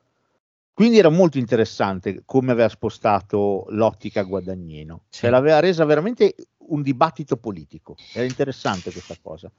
Quindi 0.73 0.97
era 0.97 1.09
molto 1.09 1.37
interessante 1.37 2.23
come 2.25 2.51
aveva 2.51 2.69
spostato 2.69 3.65
l'ottica 3.69 4.23
Guadagnino, 4.23 5.03
Sì. 5.09 5.21
cioè 5.21 5.29
l'aveva 5.29 5.59
resa 5.59 5.85
veramente 5.85 6.33
un 6.69 6.81
dibattito 6.81 7.37
politico. 7.37 7.95
Era 8.13 8.25
interessante 8.25 8.91
questa 8.91 9.15
cosa. 9.21 9.51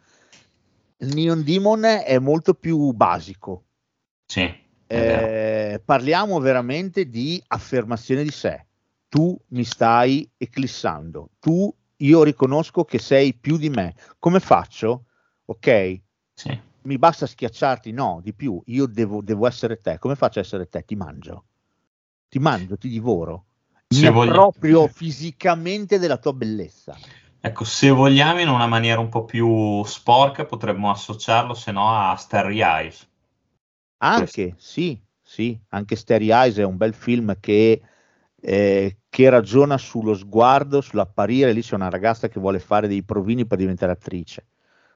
Il 0.97 1.15
Neon 1.15 1.45
Demon 1.45 1.85
è 1.85 2.19
molto 2.19 2.55
più 2.55 2.91
basico. 2.93 3.65
Sì. 4.27 4.53
Eh, 4.87 5.81
parliamo 5.85 6.39
veramente 6.41 7.09
di 7.09 7.43
affermazione 7.47 8.23
di 8.25 8.31
sé. 8.31 8.67
Tu 9.13 9.39
mi 9.49 9.63
stai 9.65 10.27
eclissando, 10.39 11.33
tu 11.39 11.71
io 11.97 12.23
riconosco 12.23 12.85
che 12.85 12.99
sei 12.99 13.35
più 13.35 13.59
di 13.59 13.69
me. 13.69 13.95
Come 14.19 14.41
faccio? 14.41 15.05
Ok, 15.45 16.01
Sì. 16.33 16.59
mi 16.85 16.97
basta 16.97 17.27
schiacciarti? 17.27 17.93
No, 17.93 18.21
di 18.23 18.33
più, 18.33 18.63
io 18.69 18.87
devo, 18.87 19.21
devo 19.21 19.47
essere 19.47 19.83
te. 19.83 19.99
Come 19.99 20.15
faccio 20.15 20.39
a 20.39 20.43
essere 20.43 20.67
te? 20.67 20.83
Ti 20.87 20.97
mangio, 20.97 21.45
ti 22.27 22.39
mangio, 22.39 22.79
ti 22.79 22.89
divoro. 22.89 23.45
Mi 23.89 24.09
voglio- 24.09 24.31
approprio 24.31 24.87
fisicamente 24.89 25.99
della 25.99 26.17
tua 26.17 26.33
bellezza. 26.33 26.97
Ecco, 27.39 27.65
se 27.65 27.91
vogliamo 27.91 28.41
in 28.41 28.49
una 28.49 28.67
maniera 28.67 28.99
un 28.99 29.11
po' 29.11 29.27
più 29.27 29.85
sporca, 29.85 30.47
potremmo 30.47 30.91
associarlo, 30.91 31.53
se 31.53 31.71
no, 31.71 31.87
a 31.87 32.17
Starry 32.17 32.63
Eyes. 32.63 33.07
Anche, 33.99 34.55
sì, 34.57 34.99
sì, 35.21 35.61
anche 35.69 35.97
Starry 35.97 36.31
Eyes 36.31 36.57
è 36.57 36.65
un 36.65 36.79
bel 36.79 36.95
film 36.95 37.37
che 37.39 37.83
eh, 38.45 38.97
che 39.09 39.31
ragiona 39.31 39.79
sullo 39.79 40.15
sguardo, 40.15 40.81
sull'apparire, 40.81 41.53
lì 41.53 41.63
c'è 41.63 41.75
una 41.77 41.89
ragazza 41.91 42.29
che 42.29 42.41
vuole 42.41 42.59
fare 42.59 42.89
dei 42.89 43.03
provini 43.05 43.47
per 43.47 43.59
diventare 43.59 43.93
attrice. 43.93 44.47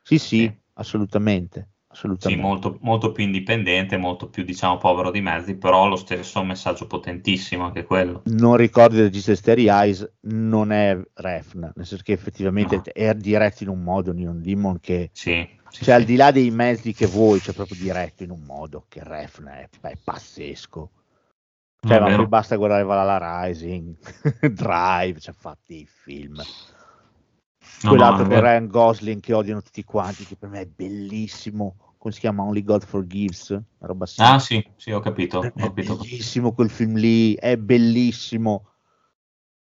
Sì, 0.03 0.19
sì, 0.19 0.53
assolutamente. 0.75 1.61
Sì, 1.61 1.67
assolutamente. 1.93 2.43
molto, 2.43 2.79
molto 2.81 3.13
più 3.13 3.25
indipendente, 3.25 3.97
molto 3.97 4.29
più, 4.29 4.43
diciamo, 4.45 4.79
povero 4.79 5.11
di 5.11 5.21
mezzi, 5.21 5.55
però 5.57 5.87
lo 5.89 5.97
stesso 5.97 6.43
messaggio 6.45 6.87
potentissimo 6.87 7.65
anche 7.65 7.85
quello. 7.85 8.23
non 8.25 8.57
ricordo 8.57 8.97
il 8.97 9.03
regista 9.05 9.35
Starry 9.35 9.69
Eyes, 9.69 10.07
non 10.23 10.73
è 10.73 10.99
Refn, 11.15 11.61
nel 11.75 11.87
senso 11.87 12.03
che 12.03 12.13
effettivamente 12.13 12.77
No. 12.77 12.83
è 12.93 13.15
diretto 13.15 13.63
in 13.63 13.69
un 13.71 13.83
modo 13.83 14.13
Neon 14.13 14.41
Demon 14.43 14.81
che, 14.81 15.11
Sì, 15.13 15.47
sì, 15.69 15.85
cioè 15.85 15.95
al 15.95 16.01
sì. 16.01 16.07
di 16.07 16.17
là 16.17 16.31
dei 16.33 16.51
mezzi 16.51 16.93
che 16.93 17.07
vuoi, 17.07 17.41
c'è 17.41 17.53
proprio 17.53 17.77
diretto 17.79 18.23
in 18.25 18.31
un 18.31 18.43
modo 18.43 18.85
che 18.89 19.01
Refn 19.03 19.47
è, 19.47 19.69
è 19.81 19.97
pazzesco. 20.03 20.91
Cioè, 21.81 22.01
ma 22.01 22.15
poi 22.17 22.27
basta 22.27 22.57
guardare 22.57 22.83
Valhalla 22.83 23.45
Rising, 23.45 23.97
Drive, 24.53 25.21
cioè 25.21 25.35
fatti 25.35 25.81
i 25.83 25.87
film. 25.87 26.37
No, 27.83 27.91
Quell'altro 27.91 28.25
no, 28.25 28.31
con. 28.31 28.41
Ryan 28.41 28.67
Gosling 28.67 29.21
che 29.21 29.33
odiano 29.33 29.63
tutti 29.63 29.85
quanti, 29.85 30.25
che 30.25 30.37
per 30.37 30.49
me 30.49 30.61
è 30.63 30.67
bellissimo. 30.67 31.95
Come 31.99 32.13
si 32.13 32.21
chiama? 32.21 32.43
Only 32.43 32.63
God 32.63 32.85
Forgives? 32.85 33.51
Una 33.51 33.65
roba 33.79 34.07
simile. 34.07 34.35
Ah, 34.35 34.39
sì, 34.39 34.65
sì, 34.77 34.91
ho 34.91 35.01
capito. 35.01 35.39
Ho 35.39 35.43
me 35.43 35.49
è 35.49 35.53
capito. 35.55 35.97
bellissimo 35.97 36.53
quel 36.53 36.71
film 36.71 36.97
lì, 36.97 37.35
è 37.35 37.57
bellissimo. 37.57 38.71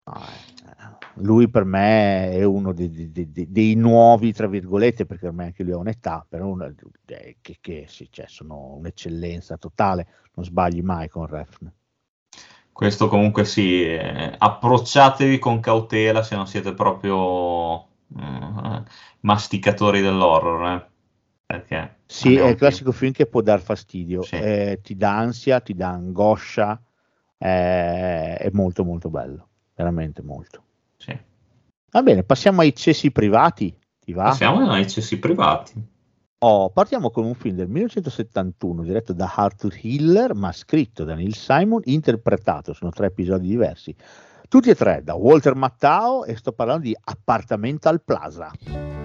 No, 0.05 0.13
eh, 0.23 1.21
lui 1.21 1.49
per 1.49 1.65
me 1.65 2.31
è 2.31 2.43
uno 2.43 2.73
dei, 2.73 3.11
dei- 3.11 3.31
dei- 3.31 3.51
dei 3.51 3.75
nuovi, 3.75 4.33
tra 4.33 4.47
virgolette, 4.47 5.05
perché 5.05 5.27
ormai 5.27 5.47
anche 5.47 5.63
lui 5.63 5.73
ha 5.73 5.77
un'età, 5.77 6.25
però 6.27 6.47
uno- 6.47 6.73
eh, 7.05 7.37
che, 7.41 7.57
che 7.61 7.85
sì, 7.87 8.07
cioè, 8.11 8.25
sono 8.27 8.75
un'eccellenza 8.75 9.57
totale, 9.57 10.07
non 10.33 10.45
sbagli 10.45 10.81
mai 10.81 11.07
con 11.09 11.25
Refn. 11.27 11.71
Questo 12.79 13.09
comunque 13.09 13.43
sì, 13.43 13.83
eh, 13.83 14.35
approcciatevi 14.37 15.37
con 15.37 15.59
cautela 15.59 16.23
se 16.23 16.37
non 16.37 16.47
siete 16.47 16.73
proprio 16.73 17.81
eh, 18.17 18.83
masticatori 19.19 19.99
dell'horror, 19.99 20.65
eh, 20.71 20.87
perché 21.45 21.97
Sì, 22.05 22.37
è 22.37 22.47
il 22.47 22.55
classico 22.55 22.93
film 22.93 23.11
che 23.11 23.25
può 23.25 23.41
dar 23.41 23.59
fastidio, 23.59 24.21
Sì. 24.21 24.37
eh, 24.37 24.79
ti 24.81 24.95
dà 24.95 25.17
ansia, 25.17 25.59
ti 25.59 25.75
dà 25.75 25.89
angoscia, 25.89 26.81
eh, 27.37 28.37
è 28.37 28.49
molto 28.53 28.85
molto 28.85 29.09
bello, 29.09 29.49
veramente 29.75 30.21
molto. 30.21 30.63
Sì. 30.95 31.19
Va 31.91 32.01
bene, 32.01 32.23
passiamo 32.23 32.61
ai 32.61 32.73
cessi 32.73 33.11
privati, 33.11 33.77
ti 33.99 34.13
va? 34.13 34.23
Passiamo 34.23 34.71
ai 34.71 34.89
cessi 34.89 35.19
privati. 35.19 35.85
Oh, 36.41 36.69
partiamo 36.69 37.09
con 37.09 37.25
un 37.25 37.35
film 37.35 37.57
del 37.57 37.67
1971 37.67 38.83
diretto 38.83 39.11
da 39.11 39.29
Arthur 39.35 39.77
Hiller, 39.81 40.33
ma 40.33 40.53
scritto 40.53 41.03
da 41.03 41.13
Neil 41.13 41.35
Simon, 41.35 41.81
interpretato, 41.83 42.71
sono 42.71 42.91
tre 42.91 43.07
episodi 43.07 43.49
diversi, 43.49 43.93
tutti 44.47 44.69
e 44.69 44.75
tre 44.75 45.01
da 45.03 45.15
Walter 45.15 45.55
Mattao 45.55 46.23
e 46.23 46.37
sto 46.37 46.53
parlando 46.53 46.83
di 46.83 46.97
Appartamental 46.97 48.01
Plaza. 48.01 48.98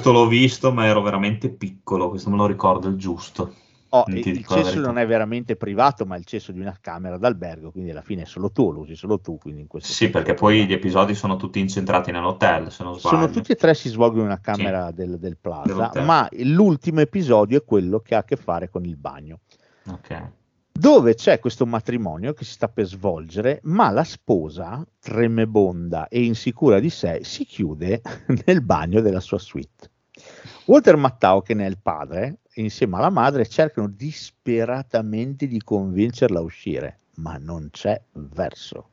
Questo 0.00 0.18
l'ho 0.18 0.28
visto, 0.28 0.72
ma 0.72 0.86
ero 0.86 1.02
veramente 1.02 1.50
piccolo, 1.50 2.08
questo 2.08 2.30
me 2.30 2.36
lo 2.36 2.46
ricordo 2.46 2.88
il 2.88 2.96
giusto. 2.96 3.54
Oh, 3.90 4.04
Non 4.06 4.16
il 4.16 4.46
cesso 4.46 4.80
non 4.80 4.96
è 4.96 5.06
veramente 5.06 5.56
privato, 5.56 6.06
ma 6.06 6.14
è 6.14 6.18
il 6.18 6.24
cesso 6.24 6.52
di 6.52 6.60
una 6.60 6.74
camera 6.80 7.18
d'albergo, 7.18 7.70
quindi 7.70 7.90
alla 7.90 8.00
fine 8.00 8.22
è 8.22 8.24
solo 8.24 8.50
tu, 8.50 8.72
lo 8.72 8.80
usi 8.80 8.94
solo 8.94 9.20
tu. 9.20 9.38
Sì, 9.78 10.08
perché 10.08 10.32
poi 10.32 10.64
gli 10.64 10.72
episodi 10.72 11.14
sono 11.14 11.36
tutti 11.36 11.58
incentrati 11.58 12.12
nell'hotel, 12.12 12.72
se 12.72 12.82
non 12.82 12.98
sbaglio. 12.98 13.16
Sono 13.18 13.30
tutti 13.30 13.52
e 13.52 13.56
tre 13.56 13.74
si 13.74 13.90
svolgono 13.90 14.22
in 14.22 14.28
una 14.28 14.40
camera 14.40 14.90
del, 14.90 15.18
del 15.18 15.36
plaza, 15.38 15.66
Dell'hotel. 15.66 16.04
ma 16.04 16.26
l'ultimo 16.44 17.00
episodio 17.00 17.58
è 17.58 17.64
quello 17.64 18.00
che 18.00 18.14
ha 18.14 18.18
a 18.20 18.24
che 18.24 18.36
fare 18.36 18.70
con 18.70 18.86
il 18.86 18.96
bagno, 18.96 19.40
Ok. 19.90 20.30
dove 20.72 21.14
c'è 21.14 21.40
questo 21.40 21.66
matrimonio 21.66 22.32
che 22.32 22.44
si 22.44 22.52
sta 22.52 22.68
per 22.68 22.86
svolgere, 22.86 23.58
ma 23.64 23.90
la 23.90 24.04
sposa, 24.04 24.82
tremebonda 25.00 26.06
e 26.08 26.22
insicura 26.22 26.78
di 26.78 26.88
sé, 26.90 27.20
si 27.22 27.44
chiude 27.44 28.00
nel 28.46 28.62
bagno 28.62 29.00
della 29.00 29.20
sua 29.20 29.38
suite. 29.38 29.89
Walter 30.66 30.96
Mattao, 30.96 31.42
che 31.42 31.54
ne 31.54 31.66
è 31.66 31.68
il 31.68 31.78
padre, 31.78 32.38
insieme 32.54 32.96
alla 32.96 33.10
madre, 33.10 33.46
cercano 33.46 33.88
disperatamente 33.88 35.46
di 35.46 35.60
convincerla 35.62 36.38
a 36.38 36.42
uscire, 36.42 37.00
ma 37.16 37.36
non 37.36 37.68
c'è 37.70 38.00
verso. 38.12 38.88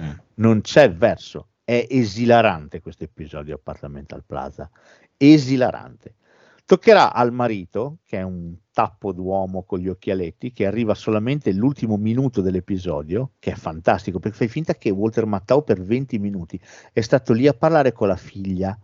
Mm. 0.00 0.10
Non 0.34 0.60
c'è 0.60 0.92
verso. 0.92 1.48
È 1.64 1.86
esilarante 1.90 2.80
questo 2.80 3.04
episodio 3.04 3.56
Appartamental 3.56 4.24
Plaza. 4.24 4.70
Esilarante. 5.16 6.14
Toccherà 6.64 7.14
al 7.14 7.32
marito, 7.32 7.98
che 8.04 8.18
è 8.18 8.22
un 8.22 8.54
tappo 8.72 9.12
d'uomo 9.12 9.62
con 9.62 9.78
gli 9.78 9.88
occhialetti, 9.88 10.52
che 10.52 10.66
arriva 10.66 10.94
solamente 10.94 11.50
l'ultimo 11.52 11.96
minuto 11.96 12.42
dell'episodio, 12.42 13.32
che 13.38 13.52
è 13.52 13.54
fantastico, 13.54 14.18
perché 14.18 14.36
fai 14.36 14.48
finta 14.48 14.74
che 14.74 14.90
Walter 14.90 15.24
Mattao 15.24 15.62
per 15.62 15.82
20 15.82 16.18
minuti 16.18 16.60
è 16.92 17.00
stato 17.00 17.32
lì 17.32 17.46
a 17.46 17.54
parlare 17.54 17.92
con 17.92 18.08
la 18.08 18.16
figlia. 18.16 18.78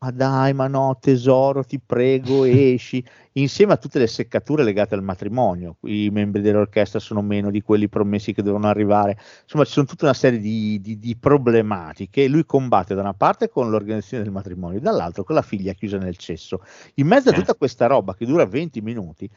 Ma 0.00 0.12
dai, 0.12 0.54
ma 0.54 0.68
no, 0.68 0.96
tesoro, 1.00 1.64
ti 1.64 1.80
prego, 1.80 2.44
esci, 2.46 3.04
insieme 3.32 3.72
a 3.72 3.76
tutte 3.76 3.98
le 3.98 4.06
seccature 4.06 4.62
legate 4.62 4.94
al 4.94 5.02
matrimonio. 5.02 5.76
I 5.82 6.08
membri 6.10 6.40
dell'orchestra 6.40 7.00
sono 7.00 7.20
meno 7.20 7.50
di 7.50 7.62
quelli 7.62 7.88
promessi 7.88 8.32
che 8.32 8.42
devono 8.44 8.68
arrivare. 8.68 9.18
Insomma, 9.42 9.64
ci 9.64 9.72
sono 9.72 9.86
tutta 9.86 10.04
una 10.04 10.14
serie 10.14 10.38
di, 10.38 10.80
di- 10.80 11.00
di 11.00 11.16
problematiche. 11.16 12.28
Lui 12.28 12.44
combatte 12.44 12.94
da 12.94 13.00
una 13.00 13.14
parte 13.14 13.48
con 13.48 13.70
l'organizzazione 13.70 14.22
del 14.22 14.32
matrimonio, 14.32 14.78
dall'altro 14.78 15.24
con 15.24 15.34
la 15.34 15.42
figlia 15.42 15.72
chiusa 15.72 15.98
nel 15.98 16.16
cesso. 16.16 16.62
In 16.94 17.08
mezzo 17.08 17.30
a 17.30 17.32
tutta 17.32 17.56
questa 17.56 17.86
roba 17.86 18.14
che 18.14 18.24
dura 18.24 18.46
20 18.46 18.80
minuti, 18.80 19.28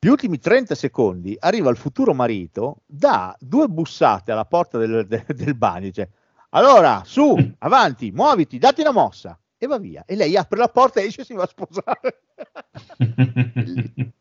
gli 0.00 0.08
ultimi 0.08 0.40
30 0.40 0.74
secondi 0.74 1.36
arriva 1.38 1.70
il 1.70 1.76
futuro 1.76 2.12
marito, 2.12 2.78
dà 2.86 3.36
due 3.38 3.68
bussate 3.68 4.32
alla 4.32 4.46
porta 4.46 4.78
del, 4.78 5.06
de- 5.06 5.24
del 5.28 5.54
bagno, 5.54 5.86
dice 5.86 6.10
allora 6.50 7.02
su, 7.04 7.34
avanti, 7.58 8.10
muoviti, 8.10 8.58
datti 8.58 8.80
una 8.80 8.90
mossa 8.90 9.36
e 9.64 9.68
va 9.68 9.78
via. 9.78 10.02
E 10.04 10.16
lei 10.16 10.36
apre 10.36 10.58
la 10.58 10.66
porta 10.66 11.00
e 11.00 11.04
esce 11.04 11.20
e 11.20 11.24
si 11.24 11.34
va 11.34 11.44
a 11.44 11.46
sposare. 11.46 12.22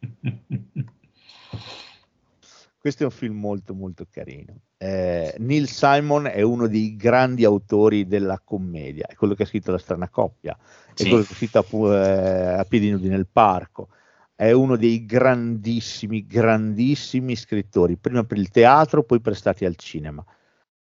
Questo 2.78 3.02
è 3.02 3.06
un 3.06 3.12
film 3.12 3.40
molto 3.40 3.74
molto 3.74 4.06
carino. 4.10 4.54
Eh, 4.78 5.34
Neil 5.40 5.68
Simon 5.68 6.28
è 6.28 6.42
uno 6.44 6.68
dei 6.68 6.96
grandi 6.96 7.44
autori 7.44 8.06
della 8.08 8.40
commedia, 8.44 9.08
è 9.08 9.16
quello 9.16 9.34
che 9.34 9.44
ha 9.44 9.48
scritto 9.48 9.72
La 9.72 9.78
strana 9.80 10.10
coppia, 10.10 10.56
è 10.56 10.92
Sì. 10.94 11.10
quello 11.10 11.24
che 11.24 11.34
ha 11.34 11.36
scritto 11.36 11.58
a, 11.60 11.96
eh, 11.96 12.60
a 12.60 12.64
piedi 12.66 12.92
nudi 12.92 13.08
nel 13.10 13.28
parco, 13.28 13.90
è 14.36 14.52
uno 14.52 14.76
dei 14.78 15.06
grandissimi, 15.06 16.26
grandissimi 16.28 17.36
scrittori, 17.36 17.98
prima 17.98 18.24
per 18.24 18.38
il 18.38 18.50
teatro, 18.50 19.04
poi 19.04 19.20
prestati 19.22 19.66
al 19.66 19.76
cinema. 19.76 20.24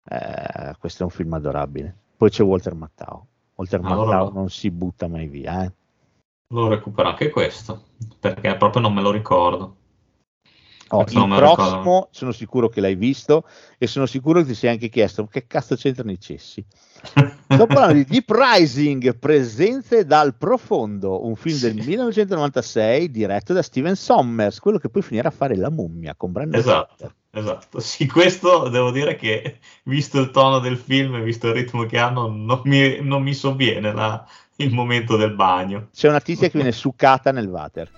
Eh, 0.03 0.75
questo 0.77 1.03
è 1.03 1.05
un 1.05 1.11
film 1.11 1.31
adorabile. 1.33 1.95
Poi 2.17 2.29
c'è 2.29 2.43
Walter 2.43 2.75
Mattao. 2.75 3.27
Walter 3.61 3.79
Allora 3.83 4.17
lo- 4.19 4.31
non 4.33 4.49
si 4.49 4.71
butta 4.71 5.07
mai 5.07 5.27
via. 5.27 5.63
Eh. 5.65 5.71
Lo 6.53 6.67
recupero 6.67 7.09
anche 7.09 7.29
questo, 7.29 7.83
perché 8.19 8.55
proprio 8.57 8.81
non 8.81 8.93
me 8.93 9.01
lo 9.01 9.11
ricordo. 9.11 9.75
Oh, 10.93 11.05
il 11.07 11.13
lo 11.13 11.23
ricordo. 11.23 11.53
prossimo 11.53 12.07
sono 12.11 12.31
sicuro 12.33 12.67
che 12.67 12.81
l'hai 12.81 12.95
visto 12.95 13.45
e 13.77 13.87
sono 13.87 14.05
sicuro 14.05 14.41
che 14.41 14.47
ti 14.47 14.53
sei 14.55 14.71
anche 14.71 14.89
chiesto 14.89 15.25
che 15.25 15.47
cazzo 15.47 15.75
c'entrano 15.77 16.11
i 16.11 16.19
cessi. 16.19 16.61
Sto 17.47 17.65
parlando 17.65 17.93
di 17.93 18.03
Deep 18.03 18.29
Rising, 18.29 19.17
Presenze 19.17 20.03
dal 20.05 20.35
profondo, 20.35 21.25
un 21.25 21.37
film 21.37 21.57
del 21.59 21.75
1996 21.75 23.09
diretto 23.09 23.53
da 23.53 23.61
Steven 23.61 23.95
Sommers, 23.95 24.59
quello 24.59 24.79
che 24.79 24.89
poi 24.89 25.01
finirà 25.01 25.29
a 25.29 25.31
fare 25.31 25.55
La 25.55 25.69
mummia 25.69 26.13
con 26.15 26.33
Brandon 26.33 26.59
Esatto, 26.59 26.93
Fraser. 26.97 27.15
Esatto, 27.33 27.79
sì, 27.81 28.07
questo 28.07 28.67
devo 28.67 28.91
dire 28.91 29.15
che 29.15 29.59
visto 29.83 30.19
il 30.19 30.31
tono 30.31 30.59
del 30.59 30.77
film 30.77 31.15
e 31.15 31.21
visto 31.21 31.47
il 31.47 31.53
ritmo 31.53 31.85
che 31.85 31.97
hanno, 31.97 32.27
non 32.27 32.61
mi, 32.65 32.99
non 33.01 33.23
mi 33.23 33.33
sovviene 33.33 33.93
la- 33.93 34.25
il 34.57 34.73
momento 34.73 35.15
del 35.15 35.33
bagno. 35.33 35.87
C'è 35.93 36.07
una 36.09 36.19
tizia 36.19 36.47
che 36.47 36.57
viene 36.57 36.71
succata 36.71 37.31
nel 37.31 37.47
water. 37.47 37.89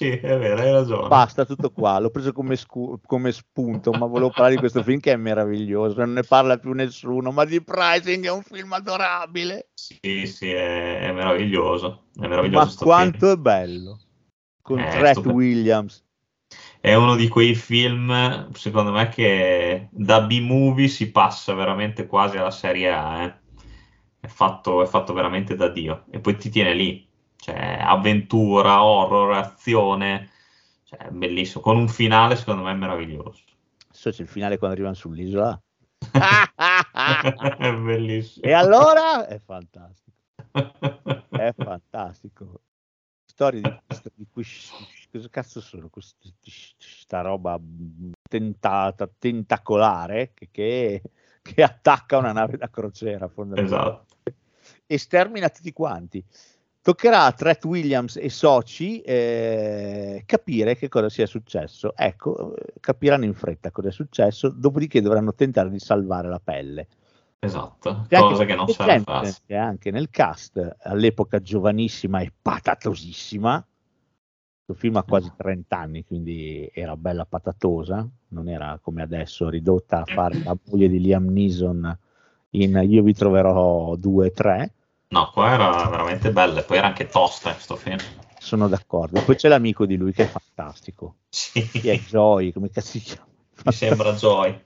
Sì, 0.00 0.08
è 0.10 0.38
vero, 0.38 0.60
hai 0.62 0.72
ragione. 0.72 1.08
Basta 1.08 1.44
tutto 1.44 1.70
qua, 1.72 1.98
l'ho 1.98 2.10
preso 2.10 2.32
come, 2.32 2.56
scu- 2.56 3.00
come 3.06 3.32
spunto, 3.32 3.92
ma 3.92 4.06
volevo 4.06 4.30
parlare 4.30 4.54
di 4.54 4.58
questo 4.60 4.82
film 4.82 5.00
che 5.00 5.12
è 5.12 5.16
meraviglioso, 5.16 5.98
non 5.98 6.12
ne 6.12 6.22
parla 6.22 6.58
più 6.58 6.72
nessuno, 6.72 7.32
ma 7.32 7.44
The 7.44 7.62
Pricing 7.62 8.24
è 8.24 8.30
un 8.30 8.42
film 8.42 8.72
adorabile. 8.72 9.70
Sì, 9.74 10.26
sì, 10.26 10.50
è, 10.50 11.00
è 11.00 11.12
meraviglioso. 11.12 12.04
È 12.14 12.26
meraviglioso 12.26 12.66
Ma 12.66 12.74
quanto 12.76 13.26
film. 13.26 13.32
è 13.32 13.36
bello. 13.36 13.98
Con 14.62 14.78
Eh, 14.78 14.90
Trent 14.90 15.06
stupendo. 15.06 15.34
Williams. 15.34 16.04
È 16.80 16.94
uno 16.94 17.14
di 17.16 17.28
quei 17.28 17.54
film, 17.54 18.50
secondo 18.52 18.90
me, 18.92 19.08
che 19.08 19.88
da 19.92 20.20
B-movie 20.22 20.88
si 20.88 21.10
passa 21.10 21.54
veramente 21.54 22.06
quasi 22.06 22.36
alla 22.38 22.50
serie 22.50 22.90
A. 22.92 23.22
eh. 23.24 23.38
È 24.20 24.26
fatto, 24.26 24.82
è 24.82 24.86
fatto 24.86 25.12
veramente 25.12 25.54
da 25.56 25.68
Dio. 25.68 26.04
E 26.10 26.20
poi 26.20 26.36
ti 26.36 26.50
tiene 26.50 26.74
lì. 26.74 27.08
Cioè, 27.40 27.78
avventura, 27.80 28.84
horror, 28.84 29.32
azione. 29.32 30.30
Cioè, 30.84 31.08
bellissimo. 31.10 31.62
Con 31.62 31.76
un 31.76 31.88
finale, 31.88 32.36
secondo 32.36 32.62
me, 32.62 32.74
meraviglioso. 32.74 33.42
So 33.90 34.10
c'è 34.10 34.22
il 34.22 34.28
finale 34.28 34.58
quando 34.58 34.76
arrivano 34.76 34.94
sull'isola. 34.94 35.60
è 37.58 37.74
bellissimo. 37.74 38.44
E 38.46 38.52
allora 38.52 39.26
è 39.26 39.38
fantastico. 39.38 40.16
È 41.30 41.54
fantastico. 41.56 42.60
Storie 43.24 43.60
di, 43.60 43.70
di 44.14 44.26
cui 44.30 44.44
cosa 45.10 45.28
cazzo 45.28 45.60
sono 45.60 45.88
questa 45.88 47.20
roba 47.20 47.58
tentata, 48.28 49.10
tentacolare 49.18 50.32
che, 50.34 50.48
che, 50.50 51.02
che 51.40 51.62
attacca 51.62 52.18
una 52.18 52.32
nave 52.32 52.56
da 52.56 52.68
crociera 52.68 53.28
fondamentalmente. 53.28 54.14
Esatto. 54.24 54.40
e 54.86 54.98
stermina 54.98 55.48
tutti 55.48 55.72
quanti. 55.72 56.24
Toccherà 56.82 57.24
a 57.26 57.32
Tret 57.32 57.62
Williams 57.66 58.16
e 58.16 58.30
soci 58.30 59.02
eh, 59.02 60.22
capire 60.24 60.76
che 60.76 60.88
cosa 60.88 61.10
sia 61.10 61.26
successo. 61.26 61.92
Ecco, 61.94 62.56
eh, 62.56 62.72
capiranno 62.80 63.24
in 63.26 63.34
fretta 63.34 63.70
cosa 63.70 63.88
è 63.88 63.92
successo, 63.92 64.48
dopodiché 64.48 65.02
dovranno 65.02 65.34
tentare 65.34 65.68
di 65.68 65.78
salvare 65.78 66.28
la 66.28 66.40
pelle. 66.42 66.88
Esatto. 67.38 68.04
C'è 68.08 68.18
Cosa 68.18 68.44
che 68.44 68.54
non 68.54 68.68
sarà 68.68 68.98
facile. 69.00 69.56
anche 69.56 69.90
nel 69.90 70.10
cast, 70.10 70.76
all'epoca 70.82 71.40
giovanissima 71.40 72.20
e 72.20 72.32
patatosissima. 72.40 73.66
Questo 74.64 74.74
film 74.74 74.96
ha 74.96 75.02
quasi 75.02 75.30
30 75.36 75.76
anni, 75.76 76.04
quindi 76.04 76.70
era 76.72 76.96
bella 76.96 77.24
patatosa, 77.24 78.08
non 78.28 78.48
era 78.48 78.78
come 78.80 79.02
adesso 79.02 79.48
ridotta 79.48 80.00
a 80.02 80.04
fare 80.04 80.42
la 80.42 80.56
moglie 80.66 80.88
di 80.88 81.00
Liam 81.00 81.26
Neeson 81.26 81.98
in 82.50 82.80
Io 82.88 83.02
vi 83.02 83.14
troverò 83.14 83.94
2-3. 83.96 84.68
No, 85.12 85.30
qua 85.32 85.52
era 85.52 85.88
veramente 85.88 86.30
bella. 86.30 86.62
Poi 86.62 86.76
era 86.76 86.86
anche 86.86 87.08
tosta 87.08 87.52
questo 87.52 87.74
film. 87.74 87.98
Sono 88.38 88.68
d'accordo. 88.68 89.20
Poi 89.22 89.34
c'è 89.34 89.48
l'amico 89.48 89.84
di 89.84 89.96
lui 89.96 90.12
che 90.12 90.22
è 90.22 90.26
fantastico. 90.26 91.16
Sì. 91.28 91.66
Chi 91.68 91.88
è 91.88 91.98
Joy? 91.98 92.52
Come 92.52 92.70
cazzo 92.70 92.90
si 92.92 93.00
chiama? 93.00 93.26
Mi 93.64 93.72
sembra 93.72 94.12
Joy. 94.12 94.62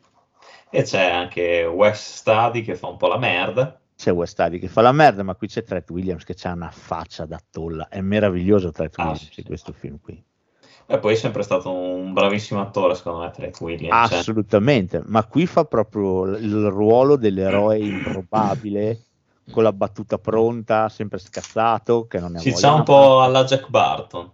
E 0.68 0.82
c'è 0.82 1.08
anche 1.10 1.64
West 1.64 2.16
Study 2.16 2.60
che 2.62 2.76
fa 2.76 2.88
un 2.88 2.98
po' 2.98 3.06
la 3.08 3.16
merda. 3.16 3.80
C'è 3.96 4.12
West 4.12 4.38
Side 4.38 4.58
che 4.58 4.68
fa 4.68 4.82
la 4.82 4.92
merda, 4.92 5.22
ma 5.22 5.34
qui 5.34 5.46
c'è 5.46 5.62
Tret 5.62 5.88
Williams 5.88 6.24
che 6.24 6.36
ha 6.42 6.52
una 6.52 6.70
faccia 6.70 7.24
da 7.24 7.40
tolla. 7.50 7.88
È 7.88 8.00
meraviglioso 8.02 8.70
Tret 8.70 8.98
Ah, 8.98 9.04
Williams 9.04 9.36
in 9.38 9.44
questo 9.44 9.72
film 9.72 9.98
qui. 10.00 10.22
E 10.86 10.98
poi 10.98 11.14
è 11.14 11.16
sempre 11.16 11.42
stato 11.42 11.72
un 11.72 12.12
bravissimo 12.12 12.60
attore, 12.60 12.94
secondo 12.96 13.20
me, 13.20 13.30
Trent 13.30 13.58
Williams. 13.60 14.10
eh. 14.10 14.16
Assolutamente, 14.16 15.02
ma 15.06 15.24
qui 15.24 15.46
fa 15.46 15.64
proprio 15.64 16.24
il 16.36 16.66
ruolo 16.68 17.16
dell'eroe 17.16 17.78
improbabile, 17.78 19.00
con 19.50 19.62
la 19.62 19.72
battuta 19.72 20.18
pronta, 20.18 20.88
sempre 20.88 21.18
scazzato, 21.18 22.06
che 22.06 22.18
non 22.18 22.36
è 22.36 22.38
Si 22.38 22.52
c'ha 22.52 22.74
un 22.74 22.82
po' 22.82 23.22
alla 23.22 23.44
Jack 23.44 23.68
Barton. 23.68 24.30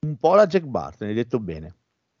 un 0.00 0.16
po' 0.16 0.34
la 0.34 0.46
Jack 0.46 0.64
Barton, 0.64 1.08
hai 1.08 1.14
detto 1.14 1.38
bene. 1.40 1.74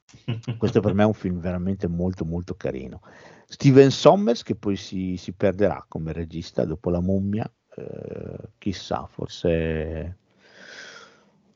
Questo 0.58 0.80
per 0.80 0.94
me 0.94 1.02
è 1.02 1.06
un 1.06 1.14
film 1.14 1.40
veramente 1.40 1.88
molto 1.88 2.24
molto 2.24 2.54
carino. 2.54 3.00
Steven 3.46 3.90
Sommers 3.90 4.42
che 4.42 4.56
poi 4.56 4.76
si, 4.76 5.16
si 5.16 5.32
perderà 5.32 5.84
come 5.88 6.12
regista 6.12 6.64
dopo 6.64 6.90
la 6.90 7.00
mummia, 7.00 7.50
eh, 7.76 8.50
chissà, 8.58 9.06
forse 9.06 10.18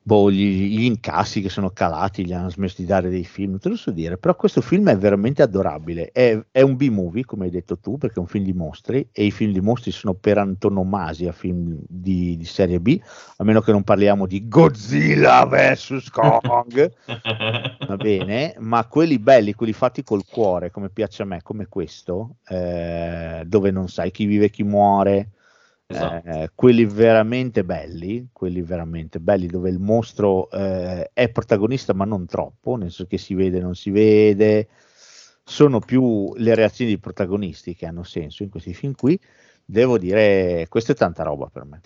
boh, 0.02 0.31
gli, 0.31 0.78
gli 0.78 0.85
incassi 0.85 1.40
che 1.43 1.48
sono 1.48 1.70
calati 1.70 2.24
gli 2.24 2.32
hanno 2.32 2.51
smesso 2.51 2.77
di 2.78 2.86
dare 2.86 3.10
dei 3.10 3.24
film, 3.24 3.59
te 3.59 3.68
lo 3.68 3.77
so 3.77 3.90
dire, 3.90 4.16
però 4.16 4.35
questo 4.35 4.60
film 4.60 4.89
è 4.89 4.97
veramente 4.97 5.43
adorabile, 5.43 6.10
è, 6.12 6.39
è 6.51 6.62
un 6.62 6.77
B-movie 6.77 7.24
come 7.24 7.44
hai 7.44 7.51
detto 7.51 7.78
tu 7.78 7.98
perché 7.98 8.16
è 8.16 8.20
un 8.20 8.27
film 8.27 8.44
di 8.44 8.52
mostri 8.52 9.09
e 9.12 9.24
i 9.24 9.31
film 9.31 9.52
di 9.52 9.60
mostri 9.60 9.90
sono 9.90 10.14
per 10.14 10.39
antonomasia 10.39 11.32
film 11.32 11.78
di, 11.86 12.36
di 12.36 12.44
serie 12.44 12.81
B, 12.81 12.98
a 13.36 13.44
meno 13.44 13.60
che 13.60 13.72
non 13.72 13.82
parliamo 13.82 14.27
di 14.27 14.48
Godzilla 14.48 15.44
vs 15.47 16.10
Kong, 16.10 16.93
va 17.86 17.97
bene, 17.97 18.55
ma 18.59 18.86
quelli 18.86 19.18
belli, 19.18 19.52
quelli 19.52 19.72
fatti 19.72 20.02
col 20.02 20.24
cuore, 20.24 20.70
come 20.70 20.89
piace 20.89 21.22
a 21.22 21.27
me, 21.27 21.43
come 21.43 21.66
questo, 21.68 22.36
eh, 22.48 23.43
dove 23.47 23.70
non 23.70 23.89
sai 23.89 24.10
chi 24.10 24.24
vive 24.24 24.47
e 24.47 24.51
chi 24.51 24.62
muore, 24.62 25.32
Esatto. 25.90 26.28
eh, 26.28 26.50
quelli 26.54 26.84
veramente 26.84 27.64
belli, 27.64 28.28
quelli 28.32 28.62
veramente 28.62 29.18
belli, 29.18 29.46
dove 29.46 29.70
il 29.70 29.80
mostro 29.80 30.48
eh, 30.50 31.10
è 31.12 31.28
protagonista 31.30 31.94
ma 31.94 32.04
non 32.04 32.26
troppo, 32.26 32.76
nel 32.76 32.90
senso 32.90 33.06
che 33.06 33.18
si 33.18 33.34
vede 33.34 33.60
non 33.60 33.74
si 33.74 33.90
vede, 33.90 34.68
sono 35.44 35.80
più 35.80 36.32
le 36.36 36.54
reazioni 36.54 36.92
dei 36.92 37.00
protagonisti 37.00 37.74
che 37.74 37.86
hanno 37.86 38.04
senso 38.04 38.42
in 38.44 38.50
questi 38.50 38.72
film 38.72 38.94
qui, 38.94 39.18
devo 39.64 39.98
dire, 39.98 40.66
questa 40.68 40.92
è 40.92 40.94
tanta 40.94 41.24
roba 41.24 41.48
per 41.52 41.64
me. 41.64 41.80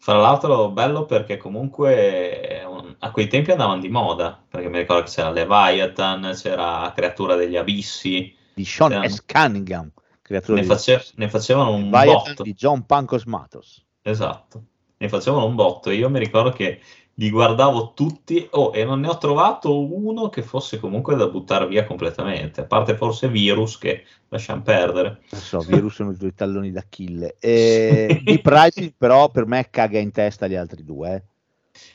Fra 0.00 0.16
l'altro, 0.16 0.70
bello 0.70 1.04
perché 1.04 1.36
comunque 1.36 2.60
eh, 2.60 2.64
un- 2.64 2.94
a 3.00 3.10
quei 3.10 3.26
tempi 3.26 3.50
andavano 3.50 3.80
di 3.80 3.88
moda. 3.88 4.40
Perché 4.48 4.68
mi 4.68 4.78
ricordo 4.78 5.02
che 5.02 5.10
c'era 5.10 5.30
Leviathan, 5.30 6.30
c'era 6.34 6.92
Creatura 6.94 7.34
degli 7.34 7.56
Abissi. 7.56 8.34
Di 8.54 8.64
Sean 8.64 9.02
S. 9.08 9.24
Cunningham, 9.26 9.90
ne, 10.28 10.62
face- 10.62 11.12
ne 11.16 11.28
facevano 11.28 11.74
un 11.74 11.84
Leviathan 11.84 12.34
botto. 12.34 12.42
di 12.42 12.54
John 12.54 12.84
Pancos 12.84 13.24
Matos. 13.24 13.84
Esatto, 14.02 14.62
ne 14.96 15.08
facevano 15.08 15.46
un 15.46 15.54
botto. 15.54 15.90
Io 15.90 16.08
mi 16.08 16.18
ricordo 16.18 16.50
che 16.50 16.80
li 17.14 17.30
guardavo 17.30 17.92
tutti 17.94 18.46
oh, 18.52 18.72
e 18.72 18.84
non 18.84 19.00
ne 19.00 19.08
ho 19.08 19.18
trovato 19.18 19.92
uno 19.92 20.28
che 20.28 20.42
fosse 20.42 20.78
comunque 20.78 21.16
da 21.16 21.26
buttare 21.26 21.66
via 21.66 21.84
completamente. 21.84 22.60
A 22.60 22.64
parte 22.64 22.96
forse 22.96 23.28
Virus 23.28 23.76
che 23.76 24.04
lasciamo 24.28 24.62
perdere. 24.62 25.22
Non 25.30 25.40
so, 25.40 25.58
Virus 25.58 25.94
sono 25.94 26.12
i 26.12 26.16
due 26.16 26.32
talloni 26.32 26.70
d'Achille. 26.70 27.36
E 27.40 28.20
di 28.24 28.40
Price 28.40 28.94
però 28.96 29.30
per 29.30 29.46
me 29.46 29.66
caga 29.68 29.98
in 29.98 30.12
testa 30.12 30.46
gli 30.46 30.54
altri 30.54 30.84
due. 30.84 31.14
eh. 31.14 31.22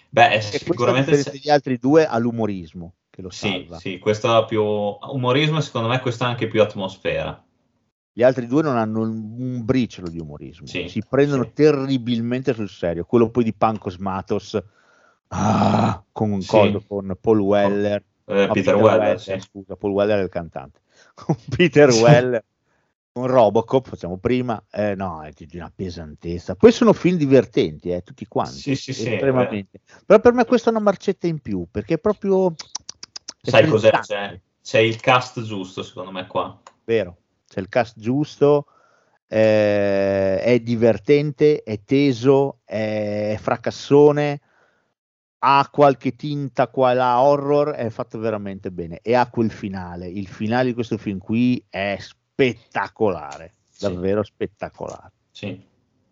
Beh, 0.09 0.41
sicuramente 0.41 1.23
c'è- 1.23 1.31
degli 1.31 1.49
altri 1.49 1.77
due 1.77 2.05
ha 2.05 2.17
l'umorismo 2.19 2.93
che 3.09 3.21
lo 3.21 3.29
sì, 3.29 3.47
salva. 3.47 3.77
sì, 3.77 3.99
questo 3.99 4.31
ha 4.31 4.43
più 4.45 4.63
umorismo 4.63 5.57
e 5.57 5.61
secondo 5.61 5.87
me 5.87 5.99
questo 6.01 6.23
ha 6.23 6.27
anche 6.27 6.47
più 6.47 6.61
atmosfera. 6.61 7.43
Gli 8.15 8.21
altri 8.21 8.45
due 8.45 8.61
non 8.61 8.77
hanno 8.77 9.01
un, 9.01 9.65
briciolo 9.65 10.07
di 10.07 10.19
umorismo, 10.19 10.67
Sì, 10.67 10.87
si 10.87 11.01
prendono 11.07 11.51
terribilmente 11.51 12.53
sul 12.53 12.69
serio. 12.69 13.05
Quello 13.05 13.29
poi 13.29 13.43
di 13.43 13.53
Pancos 13.53 13.97
Matos, 13.97 14.61
ah, 15.29 16.03
con 16.11 16.31
un 16.31 16.41
Sì. 16.41 16.83
con 16.87 17.17
Paul 17.19 17.39
Weller, 17.39 18.03
Eh, 18.25 18.45
no, 18.45 18.53
Peter 18.53 18.75
Weller, 18.75 19.19
sì. 19.19 19.39
scusa, 19.39 19.75
Paul 19.75 19.93
Weller 19.93 20.19
è 20.19 20.23
il 20.23 20.29
cantante, 20.29 20.81
con 21.15 21.35
Peter 21.49 21.89
Weller, 21.89 22.45
con 23.11 23.25
Robocop, 23.25 23.89
facciamo 23.89 24.17
prima, 24.17 24.63
eh, 24.69 24.93
no, 24.93 25.23
è 25.23 25.31
di 25.35 25.57
una 25.57 25.71
pesantezza. 25.75 26.55
Poi 26.55 26.71
sono 26.71 26.93
film 26.93 27.17
divertenti, 27.17 27.89
eh, 27.89 28.03
tutti 28.03 28.27
quanti, 28.27 28.53
Sì, 28.53 28.75
sì, 28.75 28.93
sì, 28.93 29.11
estremamente. 29.11 29.81
Però 30.05 30.19
per 30.19 30.33
me 30.33 30.45
questa 30.45 30.69
è 30.69 30.73
una 30.73 30.81
marcetta 30.83 31.25
in 31.25 31.39
più, 31.39 31.65
perché 31.69 31.95
è 31.95 31.99
proprio 31.99 32.53
Sai 33.41 33.67
cos'è? 33.67 33.89
C'è, 33.89 34.39
c'è 34.61 34.79
il 34.79 34.99
cast 35.01 35.41
giusto, 35.41 35.83
secondo 35.83 36.11
me, 36.11 36.27
qua. 36.27 36.57
vero, 36.85 37.17
c'è 37.53 37.59
il 37.59 37.69
cast 37.69 37.99
giusto, 37.99 38.65
eh, 39.27 40.41
è 40.41 40.59
divertente, 40.59 41.61
è 41.61 41.83
teso, 41.83 42.61
è 42.65 43.37
fracassone, 43.39 44.41
ha 45.37 45.69
qualche 45.71 46.15
tinta 46.15 46.67
qua 46.69 46.91
e 46.91 46.95
là 46.95 47.21
horror, 47.21 47.69
è 47.69 47.91
fatto 47.91 48.17
veramente 48.17 48.71
bene 48.71 48.99
e 49.03 49.13
ha 49.13 49.29
quel 49.29 49.51
finale, 49.51 50.07
il 50.07 50.27
finale 50.27 50.69
di 50.69 50.73
questo 50.73 50.97
film 50.97 51.19
qui 51.19 51.63
è 51.69 51.95
spettacolare, 51.99 53.57
davvero 53.77 54.23
spettacolare. 54.23 55.11
Sì, 55.29 55.61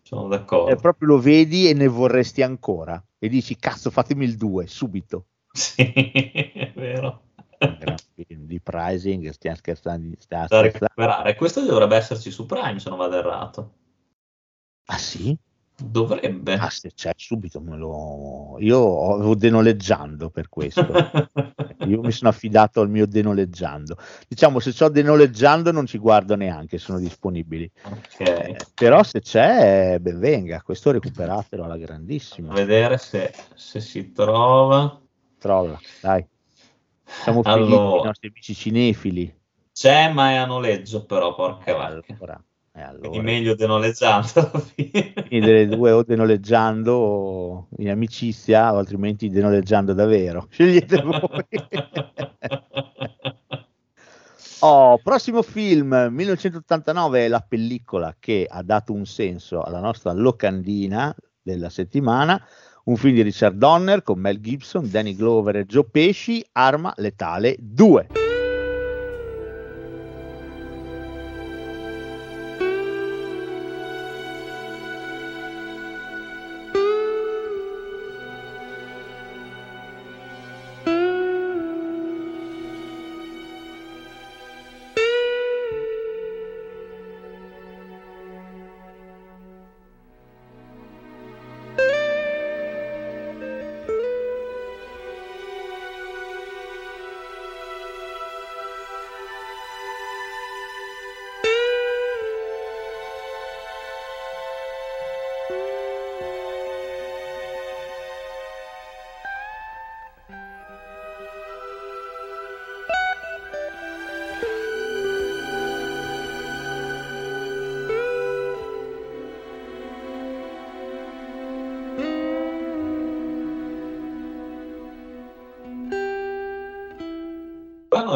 sono 0.03 0.27
d'accordo. 0.27 0.69
E 0.69 0.75
proprio 0.75 1.07
lo 1.07 1.19
vedi 1.19 1.67
e 1.67 1.73
ne 1.73 1.87
vorresti 1.87 2.43
ancora 2.43 3.03
e 3.17 3.29
dici 3.29 3.57
cazzo 3.57 3.89
fatemi 3.89 4.25
il 4.25 4.37
2 4.37 4.67
subito. 4.67 5.25
Sì, 5.53 5.81
è 5.81 6.71
vero. 6.75 7.30
Di 8.15 8.59
pricing, 8.59 9.29
stiamo 9.29 9.55
scherzando, 9.57 10.15
stiamo 10.19 10.45
Da 10.49 10.57
scherzando. 10.57 10.85
recuperare. 10.87 11.35
Questo 11.35 11.61
dovrebbe 11.61 11.95
esserci 11.95 12.31
su 12.31 12.45
Prime, 12.45 12.79
se 12.79 12.89
non 12.89 12.97
vado 12.97 13.17
errato. 13.17 13.71
Ah 14.85 14.97
sì? 14.97 15.37
Dovrebbe. 15.83 16.53
Ah, 16.53 16.69
se 16.69 16.91
c'è 16.93 17.11
subito 17.15 17.59
me 17.59 17.75
lo... 17.75 18.55
Io 18.59 19.13
avevo 19.13 19.33
denoleggiando 19.35 20.29
per 20.29 20.47
questo. 20.49 20.85
Io 21.87 22.01
mi 22.01 22.11
sono 22.11 22.29
affidato 22.29 22.81
al 22.81 22.89
mio 22.89 23.07
denoleggiando. 23.07 23.97
Diciamo, 24.27 24.59
se 24.59 24.73
c'ho 24.73 24.89
denoleggiando 24.89 25.71
non 25.71 25.87
ci 25.87 25.97
guardo 25.97 26.35
neanche, 26.35 26.77
sono 26.77 26.99
disponibili. 26.99 27.69
Ok. 27.83 28.19
Eh, 28.19 28.57
però 28.75 29.01
se 29.01 29.21
c'è, 29.21 29.97
ben 29.99 30.19
venga, 30.19 30.61
questo 30.61 30.91
recuperatelo 30.91 31.63
alla 31.63 31.77
grandissima. 31.77 32.51
A 32.51 32.55
vedere 32.55 32.97
se, 32.99 33.33
se 33.55 33.79
si 33.79 34.11
trova. 34.11 34.99
Trolla, 35.39 35.79
dai. 36.01 36.23
Siamo 37.23 37.43
finiti 37.43 37.73
Allora. 37.73 38.01
i 38.01 38.05
nostri 38.05 38.27
amici 38.29 38.55
cinefili. 38.55 39.39
C'è, 39.73 40.11
ma 40.11 40.31
è 40.31 40.35
a 40.35 40.45
noleggio, 40.45 41.05
però, 41.05 41.35
porca 41.35 41.73
vacca. 41.73 42.13
Allora, 42.13 42.43
allora. 42.73 42.99
Quindi 42.99 43.21
meglio 43.21 43.55
denoleggiando. 43.55 44.51
Quindi 44.75 45.39
delle 45.39 45.67
due 45.67 45.91
o 45.91 46.03
denoleggiando 46.03 46.93
o 46.93 47.67
in 47.77 47.89
amicizia 47.89 48.73
o 48.73 48.77
altrimenti 48.77 49.29
denoleggiando 49.29 49.93
davvero. 49.93 50.47
Scegliete 50.49 51.01
voi. 51.01 51.21
Oh, 54.63 54.99
prossimo 54.99 55.41
film 55.41 56.09
1989 56.11 57.25
è 57.25 57.27
la 57.27 57.41
pellicola 57.41 58.15
che 58.19 58.45
ha 58.47 58.61
dato 58.61 58.93
un 58.93 59.07
senso 59.07 59.63
alla 59.63 59.79
nostra 59.79 60.11
locandina 60.11 61.15
della 61.41 61.71
settimana. 61.71 62.39
Un 62.83 62.97
film 62.97 63.15
di 63.15 63.21
Richard 63.21 63.57
Donner 63.57 64.01
con 64.01 64.19
Mel 64.19 64.39
Gibson, 64.39 64.89
Danny 64.89 65.15
Glover 65.15 65.57
e 65.57 65.65
Joe 65.65 65.85
Pesci, 65.89 66.43
Arma 66.53 66.93
Letale 66.97 67.55
2. 67.59 68.20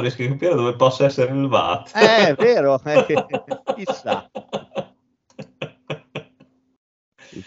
Riesco 0.08 0.24
a 0.24 0.28
capire 0.28 0.54
dove 0.56 0.76
possa 0.76 1.06
essere 1.06 1.34
il 1.34 1.48
VAT. 1.48 1.92
Eh, 1.96 2.28
è 2.30 2.36
vero, 2.36 2.82
eh, 2.84 3.06
chissà. 3.76 4.30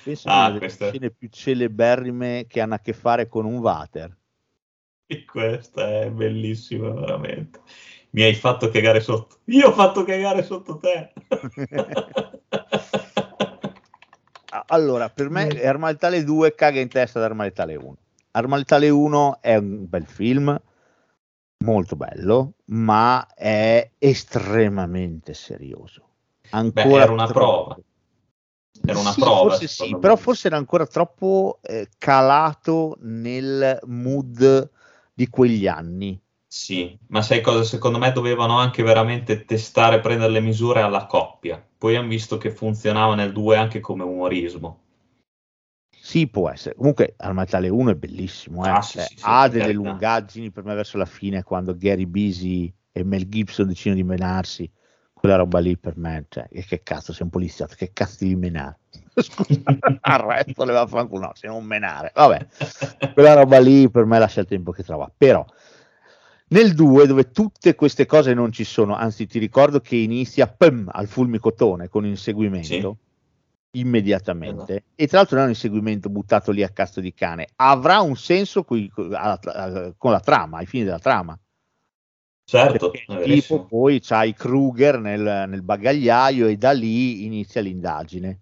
Penso 0.04 0.28
Ah, 0.28 0.36
una 0.40 0.46
delle 0.48 0.58
questa- 0.58 0.88
scene 0.90 1.10
più 1.10 1.28
celeberrime 1.30 2.44
che 2.48 2.60
hanno 2.60 2.74
a 2.74 2.78
che 2.78 2.92
fare 2.92 3.26
con 3.28 3.44
un 3.46 3.56
water. 3.58 4.14
E 5.06 5.24
Questa 5.24 6.02
è 6.02 6.10
bellissima, 6.10 6.90
veramente. 6.90 7.60
Mi 8.10 8.22
hai 8.22 8.34
fatto 8.34 8.68
cagare 8.68 9.00
sotto. 9.00 9.38
Io 9.46 9.68
ho 9.68 9.72
fatto 9.72 10.04
cagare 10.04 10.42
sotto 10.42 10.76
te. 10.78 11.12
Allora, 14.70 15.08
per 15.08 15.30
me 15.30 15.48
Arma 15.62 15.90
Letale 15.90 16.24
2 16.24 16.54
caga 16.54 16.80
in 16.80 16.88
testa 16.88 17.18
ad 17.18 17.24
Arma 17.26 17.44
Letale 17.44 17.76
1. 17.76 17.96
Arma 18.32 18.56
Letale 18.56 18.88
1 18.90 19.38
è 19.40 19.56
un 19.56 19.88
bel 19.88 20.06
film, 20.06 20.57
molto 21.72 21.96
bello, 21.96 22.54
ma 22.66 23.26
è 23.34 23.90
estremamente 23.98 25.34
serioso. 25.34 26.02
Beh, 26.50 26.82
Ancora 26.82 27.02
era 27.02 27.12
una 27.12 27.26
troppo. 27.26 27.42
prova. 27.42 27.78
Era 28.84 28.98
una 28.98 29.12
Sì, 29.12 29.20
prova. 29.20 29.48
forse 29.50 29.66
sì, 29.68 29.96
però 29.96 30.16
forse 30.16 30.46
era 30.48 30.56
ancora 30.56 30.86
troppo 30.86 31.58
eh, 31.62 31.88
calato 31.98 32.96
nel 33.00 33.78
mood 33.86 34.70
di 35.14 35.28
quegli 35.28 35.66
anni. 35.66 36.20
Sì, 36.46 36.98
ma 37.08 37.22
sai 37.22 37.40
cosa? 37.40 37.62
Secondo 37.64 37.98
me 37.98 38.12
dovevano 38.12 38.58
anche 38.58 38.82
veramente 38.82 39.44
testare, 39.46 40.00
prendere 40.00 40.30
le 40.32 40.40
misure 40.40 40.82
alla 40.82 41.06
coppia. 41.06 41.64
Poi 41.78 41.96
hanno 41.96 42.08
visto 42.08 42.36
che 42.38 42.50
funzionava 42.50 43.14
nel 43.14 43.32
2 43.32 43.56
anche 43.56 43.80
come 43.80 44.02
umorismo. 44.04 44.87
Sì, 46.08 46.26
può 46.26 46.48
essere. 46.48 46.74
Comunque, 46.74 47.12
Arma 47.18 47.42
Letale 47.42 47.68
1 47.68 47.90
è 47.90 47.94
bellissimo. 47.94 48.64
eh. 48.64 48.70
Ah, 48.70 48.80
sì, 48.80 48.96
Cioè, 48.96 49.06
sì, 49.08 49.16
sì, 49.18 49.22
ha 49.26 49.46
delle 49.46 49.64
carità. 49.64 49.82
lungaggini 49.82 50.50
per 50.50 50.64
me 50.64 50.74
verso 50.74 50.96
la 50.96 51.04
fine, 51.04 51.42
quando 51.42 51.76
Gary 51.76 52.06
Busey 52.06 52.72
e 52.90 53.04
Mel 53.04 53.28
Gibson 53.28 53.66
decidono 53.68 54.00
di 54.00 54.04
menarsi. 54.04 54.70
Quella 55.12 55.36
roba 55.36 55.58
lì 55.58 55.76
per 55.76 55.98
me, 55.98 56.24
cioè, 56.30 56.46
e 56.50 56.64
che 56.64 56.82
cazzo, 56.82 57.12
sei 57.12 57.24
un 57.24 57.30
poliziotto, 57.30 57.74
che 57.76 57.90
cazzo 57.92 58.16
devi 58.20 58.36
menare? 58.36 58.78
Scusa, 59.20 59.60
al 60.00 60.18
resto 60.20 60.64
le 60.64 60.72
va 60.72 60.80
a 60.80 60.86
fanculo, 60.86 61.26
no, 61.26 61.32
sei 61.34 61.50
un 61.50 61.64
menare. 61.64 62.10
Vabbè, 62.14 62.46
quella 63.12 63.34
roba 63.34 63.58
lì 63.58 63.90
per 63.90 64.06
me 64.06 64.18
lascia 64.18 64.40
il 64.40 64.46
tempo 64.46 64.72
che 64.72 64.84
trova. 64.84 65.12
Però, 65.14 65.44
nel 66.48 66.72
2, 66.72 67.06
dove 67.06 67.32
tutte 67.32 67.74
queste 67.74 68.06
cose 68.06 68.32
non 68.32 68.50
ci 68.50 68.64
sono, 68.64 68.94
anzi 68.96 69.26
ti 69.26 69.38
ricordo 69.38 69.80
che 69.80 69.96
inizia 69.96 70.46
pum, 70.46 70.88
al 70.90 71.06
fulmicotone 71.06 71.88
con 71.88 72.06
inseguimento 72.06 72.96
immediatamente. 73.72 74.84
E 74.94 75.06
tra 75.06 75.18
l'altro 75.18 75.36
non 75.36 75.44
è 75.44 75.48
un 75.48 75.54
inseguimento 75.54 76.08
buttato 76.08 76.50
lì 76.50 76.62
a 76.62 76.70
cazzo 76.70 77.00
di 77.00 77.12
cane. 77.12 77.48
Avrà 77.56 78.00
un 78.00 78.16
senso 78.16 78.64
co- 78.64 78.74
alla- 79.12 79.38
alla- 79.42 79.94
con 79.96 80.10
la 80.12 80.20
trama 80.20 80.58
ai 80.58 80.66
fini 80.66 80.84
della 80.84 80.98
trama. 80.98 81.38
Certo, 82.44 82.90
tipo 83.24 83.66
poi 83.66 84.00
c'hai 84.00 84.32
Kruger 84.32 84.98
nel, 84.98 85.44
nel 85.48 85.62
bagagliaio 85.62 86.46
e 86.46 86.56
da 86.56 86.72
lì 86.72 87.24
inizia 87.26 87.60
l'indagine 87.60 88.40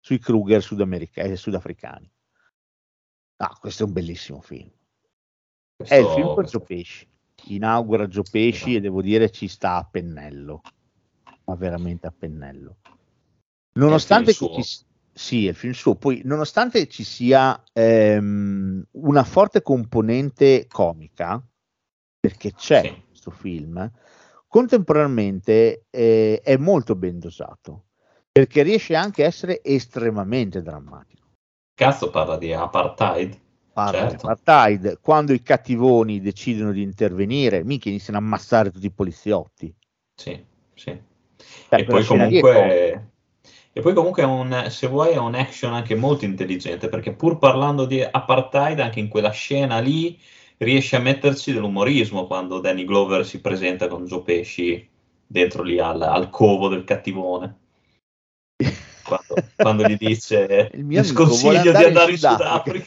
sui 0.00 0.18
Kruger 0.18 0.60
sudamerica- 0.60 1.22
eh, 1.22 1.36
sudafricani. 1.36 2.10
Ah, 3.36 3.56
questo 3.60 3.84
è 3.84 3.86
un 3.86 3.92
bellissimo 3.92 4.40
film. 4.40 4.68
È 5.76 5.94
il 5.94 6.02
Questo- 6.04 6.14
film 6.14 6.26
con 6.26 6.34
questo- 6.34 6.58
Gio 6.58 6.64
Pesci 6.64 7.08
inaugura 7.46 8.08
Gio 8.08 8.22
Pesci 8.28 8.74
e 8.74 8.80
devo 8.80 9.02
dire 9.02 9.30
ci 9.30 9.46
sta 9.48 9.76
a 9.76 9.88
pennello. 9.88 10.60
Ma 11.44 11.54
veramente 11.56 12.06
a 12.06 12.12
pennello 12.16 12.78
nonostante 13.74 14.32
film 14.32 14.50
ci, 14.50 14.62
suo. 14.62 14.86
sì, 15.12 15.46
è 15.46 15.50
il 15.50 15.56
film 15.56 15.72
suo, 15.72 15.94
poi 15.96 16.22
nonostante 16.24 16.86
ci 16.88 17.04
sia 17.04 17.62
ehm, 17.72 18.84
una 18.92 19.24
forte 19.24 19.62
componente 19.62 20.66
comica, 20.68 21.42
perché 22.20 22.52
c'è 22.52 22.80
Sì. 22.82 23.02
questo 23.08 23.30
film, 23.30 23.90
contemporaneamente 24.48 25.86
eh, 25.90 26.40
è 26.42 26.56
molto 26.56 26.94
ben 26.94 27.18
dosato, 27.18 27.86
perché 28.30 28.62
riesce 28.62 28.94
anche 28.94 29.24
a 29.24 29.26
essere 29.26 29.62
estremamente 29.62 30.62
drammatico. 30.62 31.22
Cazzo 31.74 32.10
parla 32.10 32.36
di 32.36 32.52
apartheid. 32.52 33.40
Parla 33.72 34.06
di 34.06 34.08
Certo. 34.10 34.26
apartheid, 34.26 35.00
quando 35.00 35.32
i 35.32 35.42
cattivoni 35.42 36.20
decidono 36.20 36.70
di 36.70 36.82
intervenire, 36.82 37.64
mica 37.64 37.88
iniziano 37.88 38.18
a 38.18 38.22
ammazzare 38.22 38.70
tutti 38.70 38.86
i 38.86 38.92
poliziotti. 38.92 39.74
Sì, 40.14 40.44
sì. 40.74 40.90
Cioè, 41.68 41.80
E 41.80 41.84
poi 41.84 42.02
è 42.02 42.06
comunque, 42.06 43.10
e 43.76 43.80
poi 43.80 43.92
comunque 43.92 44.22
è 44.22 44.24
un, 44.24 44.66
se 44.70 44.86
vuoi, 44.86 45.14
è 45.14 45.16
un 45.16 45.34
action 45.34 45.74
anche 45.74 45.96
molto 45.96 46.24
intelligente, 46.24 46.88
perché 46.88 47.12
pur 47.12 47.38
parlando 47.38 47.86
di 47.86 48.00
apartheid, 48.00 48.78
anche 48.78 49.00
in 49.00 49.08
quella 49.08 49.30
scena 49.30 49.80
lì 49.80 50.16
riesce 50.58 50.94
a 50.94 51.00
metterci 51.00 51.52
dell'umorismo 51.52 52.28
quando 52.28 52.60
Danny 52.60 52.84
Glover 52.84 53.26
si 53.26 53.40
presenta 53.40 53.88
con 53.88 54.04
Joe 54.04 54.22
Pesci 54.22 54.88
dentro 55.26 55.64
lì 55.64 55.80
al, 55.80 56.00
al 56.00 56.30
covo 56.30 56.68
del 56.68 56.84
cattivone. 56.84 57.58
Quando, 59.04 59.34
quando 59.54 59.86
gli 59.86 59.98
dice 59.98 60.70
Il 60.72 60.86
mio 60.86 61.02
sconsiglio 61.02 61.60
di 61.60 61.68
andare 61.68 61.82
in 61.82 61.86
andare 61.88 62.10
in 62.12 62.16
Sudafrica." 62.16 62.86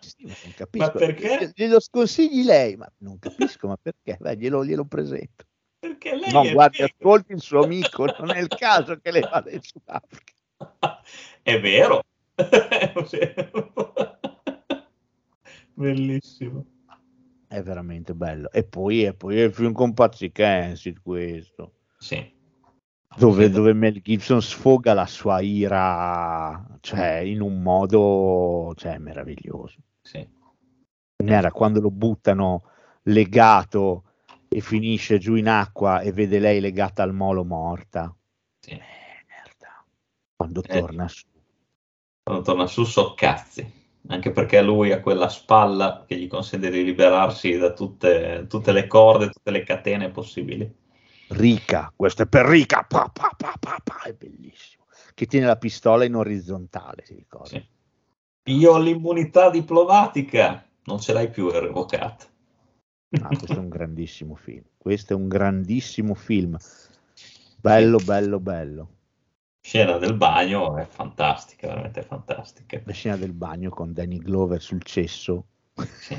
Sì, 0.00 0.24
non 0.24 0.52
capisco. 0.56 0.84
Ma 0.86 0.90
perché? 0.90 1.52
Glielo 1.54 1.80
sconsigli 1.80 2.44
lei, 2.44 2.76
ma 2.76 2.90
non 2.98 3.18
capisco, 3.18 3.66
ma 3.66 3.76
perché? 3.76 4.16
Beh, 4.18 4.36
glielo, 4.36 4.64
glielo 4.64 4.86
presento. 4.86 5.44
Perché 5.80 6.14
lei 6.14 6.30
No, 6.30 6.48
guardi, 6.52 6.82
ascolti 6.82 7.32
il 7.32 7.40
suo 7.40 7.64
amico, 7.64 8.04
non 8.18 8.30
è 8.30 8.38
il 8.38 8.48
caso 8.48 8.98
che 9.00 9.10
lei 9.10 9.22
vada 9.22 9.50
in 9.50 9.62
Sudafrica. 9.62 10.32
È 11.42 11.58
vero. 11.58 12.02
È 12.36 12.92
vero. 13.10 13.72
Bellissimo. 15.72 16.66
È 17.48 17.62
veramente 17.62 18.14
bello. 18.14 18.50
E 18.52 18.64
poi, 18.64 19.04
e 19.04 19.14
poi 19.14 19.40
è 19.40 19.44
il 19.44 19.54
film 19.54 19.72
con 19.72 19.94
Patsy 19.94 20.30
Kensit 20.30 21.00
questo. 21.02 21.72
Sì. 21.96 22.38
Dove, 23.16 23.50
dove 23.50 23.72
Mel 23.72 24.00
Gibson 24.02 24.40
sfoga 24.40 24.92
la 24.92 25.06
sua 25.06 25.40
ira, 25.40 26.64
cioè, 26.80 27.16
in 27.24 27.40
un 27.40 27.62
modo, 27.62 28.72
cioè, 28.76 28.98
meraviglioso. 28.98 29.78
Sì. 30.02 30.28
Era 31.16 31.50
quando 31.50 31.80
lo 31.80 31.90
buttano 31.90 32.64
legato 33.04 34.04
e 34.52 34.60
finisce 34.60 35.18
giù 35.18 35.36
in 35.36 35.48
acqua 35.48 36.00
e 36.00 36.10
vede 36.10 36.40
lei 36.40 36.58
legata 36.58 37.04
al 37.04 37.14
molo 37.14 37.44
morta. 37.44 38.12
Sì. 38.58 38.72
Merda. 38.72 39.84
Quando 40.34 40.62
Eh. 40.64 40.80
torna 40.80 41.06
su. 41.06 41.24
Quando 42.24 42.42
torna 42.42 42.66
su 42.66 42.82
so 42.82 43.14
cazzi. 43.14 43.78
Anche 44.08 44.32
perché 44.32 44.60
lui 44.60 44.90
ha 44.90 45.00
quella 45.00 45.28
spalla 45.28 46.04
che 46.04 46.16
gli 46.16 46.26
consente 46.26 46.68
di 46.70 46.82
liberarsi 46.82 47.56
da 47.58 47.72
tutte, 47.72 48.46
tutte 48.48 48.72
le 48.72 48.88
corde, 48.88 49.28
tutte 49.28 49.52
le 49.52 49.62
catene 49.62 50.10
possibili. 50.10 50.68
Rica, 51.28 51.92
questo 51.94 52.22
è 52.22 52.26
per 52.26 52.46
Rica, 52.46 52.82
pa, 52.82 53.08
pa, 53.12 53.30
pa, 53.36 53.54
pa, 53.60 54.02
è 54.02 54.14
bellissimo. 54.14 54.86
Che 55.14 55.26
tiene 55.26 55.46
la 55.46 55.56
pistola 55.56 56.04
in 56.04 56.16
orizzontale, 56.16 57.04
si 57.04 57.14
ricorda. 57.14 57.48
Sì. 57.48 57.64
Io 58.52 58.72
ho 58.72 58.78
l'immunità 58.78 59.48
diplomatica, 59.48 60.66
non 60.86 60.98
ce 60.98 61.12
l'hai 61.12 61.30
più, 61.30 61.50
è 61.50 61.60
revocata. 61.60 62.24
Ah, 63.22 63.28
questo 63.28 63.54
è 63.54 63.58
un 63.58 63.68
grandissimo 63.68 64.36
film. 64.36 64.62
Questo 64.76 65.14
è 65.14 65.16
un 65.16 65.26
grandissimo 65.26 66.14
film. 66.14 66.56
Bello, 67.56 67.98
bello, 67.98 68.38
bello. 68.38 68.88
Scena 69.60 69.98
del 69.98 70.14
bagno 70.14 70.76
è 70.76 70.86
fantastica, 70.86 71.66
veramente 71.66 72.02
fantastica. 72.02 72.80
La 72.84 72.92
scena 72.92 73.16
del 73.16 73.32
bagno 73.32 73.70
con 73.70 73.92
Danny 73.92 74.18
Glover 74.18 74.62
sul 74.62 74.82
cesso. 74.82 75.44
Sì. 75.98 76.18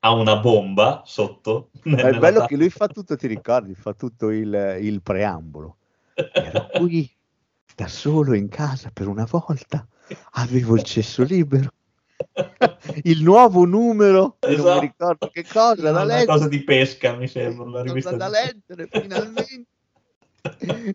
ha 0.00 0.12
una 0.12 0.36
bomba 0.36 1.02
sotto. 1.06 1.70
È 1.82 2.18
bello 2.18 2.40
ta- 2.40 2.46
che 2.46 2.56
lui 2.56 2.70
fa 2.70 2.88
tutto, 2.88 3.16
ti 3.16 3.28
ricordi? 3.28 3.74
Fa 3.74 3.92
tutto 3.94 4.30
il, 4.30 4.78
il 4.80 5.00
preambolo. 5.02 5.76
Ero 6.14 6.66
qui 6.74 7.08
da 7.74 7.86
solo 7.86 8.34
in 8.34 8.48
casa 8.48 8.90
per 8.92 9.06
una 9.06 9.26
volta. 9.30 9.86
Avevo 10.32 10.74
il 10.74 10.82
cesso 10.82 11.22
libero. 11.22 11.70
Il 13.04 13.22
nuovo 13.22 13.64
numero, 13.64 14.36
che 14.38 14.48
non 14.48 14.58
Esatto. 14.60 14.74
mi 14.74 14.80
ricordo 14.80 15.28
che 15.28 15.44
cosa, 15.44 15.82
da 15.82 15.90
una 15.90 16.04
leggere. 16.04 16.26
cosa 16.26 16.48
di 16.48 16.62
pesca, 16.62 17.14
mi 17.14 17.28
sembra, 17.28 17.64
cosa 17.64 17.82
rivista 17.82 18.16
da 18.16 18.28
leggere 18.28 18.88
finalmente. 18.90 19.66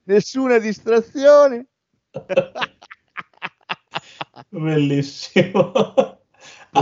Nessuna 0.03 0.57
distrazione. 0.57 1.67
Bellissimo. 4.49 5.71
Ah, 5.73 6.15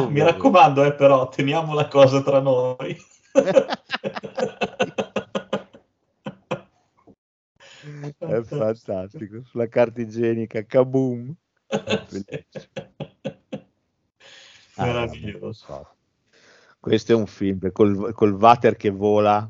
Oh, 0.01 0.09
mi 0.09 0.21
raccomando, 0.21 0.83
eh, 0.83 0.93
però, 0.93 1.29
teniamo 1.29 1.73
la 1.73 1.87
cosa 1.87 2.21
tra 2.21 2.41
noi. 2.41 2.97
È 8.17 8.41
fantastico. 8.41 9.43
Sulla 9.45 9.67
carta 9.67 10.01
igienica, 10.01 10.65
kaboom. 10.65 11.33
Bellissimo. 12.09 12.93
Ah, 14.75 14.85
Meraviglioso. 14.85 15.87
Questo 16.79 17.13
è 17.13 17.15
un 17.15 17.25
film 17.25 17.71
col, 17.71 18.13
col 18.13 18.33
water 18.33 18.75
che 18.75 18.89
vola 18.89 19.49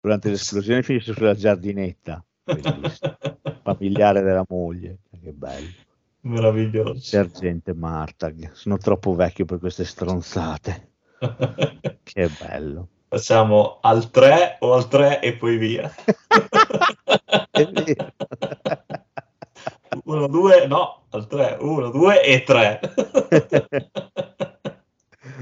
durante 0.00 0.28
l'esplosione 0.28 0.82
finisce 0.82 1.12
sulla 1.12 1.34
giardinetta. 1.34 2.22
Familiare 3.62 4.20
della 4.20 4.44
moglie. 4.48 4.98
Che 5.10 5.32
bello. 5.32 5.70
Meraviglioso. 6.20 7.00
Sergente 7.00 7.72
Martag. 7.72 8.52
Sono 8.52 8.76
troppo 8.78 9.14
vecchio 9.14 9.44
per 9.44 9.58
queste 9.58 9.84
stronzate. 9.84 10.90
Che 12.02 12.30
bello. 12.38 12.88
Facciamo 13.08 13.78
al 13.80 14.10
3 14.10 14.58
o 14.60 14.74
al 14.74 14.88
3 14.88 15.20
e 15.20 15.36
poi 15.36 15.56
via. 15.56 15.90
È 17.50 17.64
vero. 17.64 18.12
1, 20.04 20.26
2, 20.26 20.66
no, 20.66 21.04
al 21.10 21.26
3, 21.26 21.56
1, 21.60 21.90
2 21.90 22.22
e 22.22 22.42
3. 22.42 22.80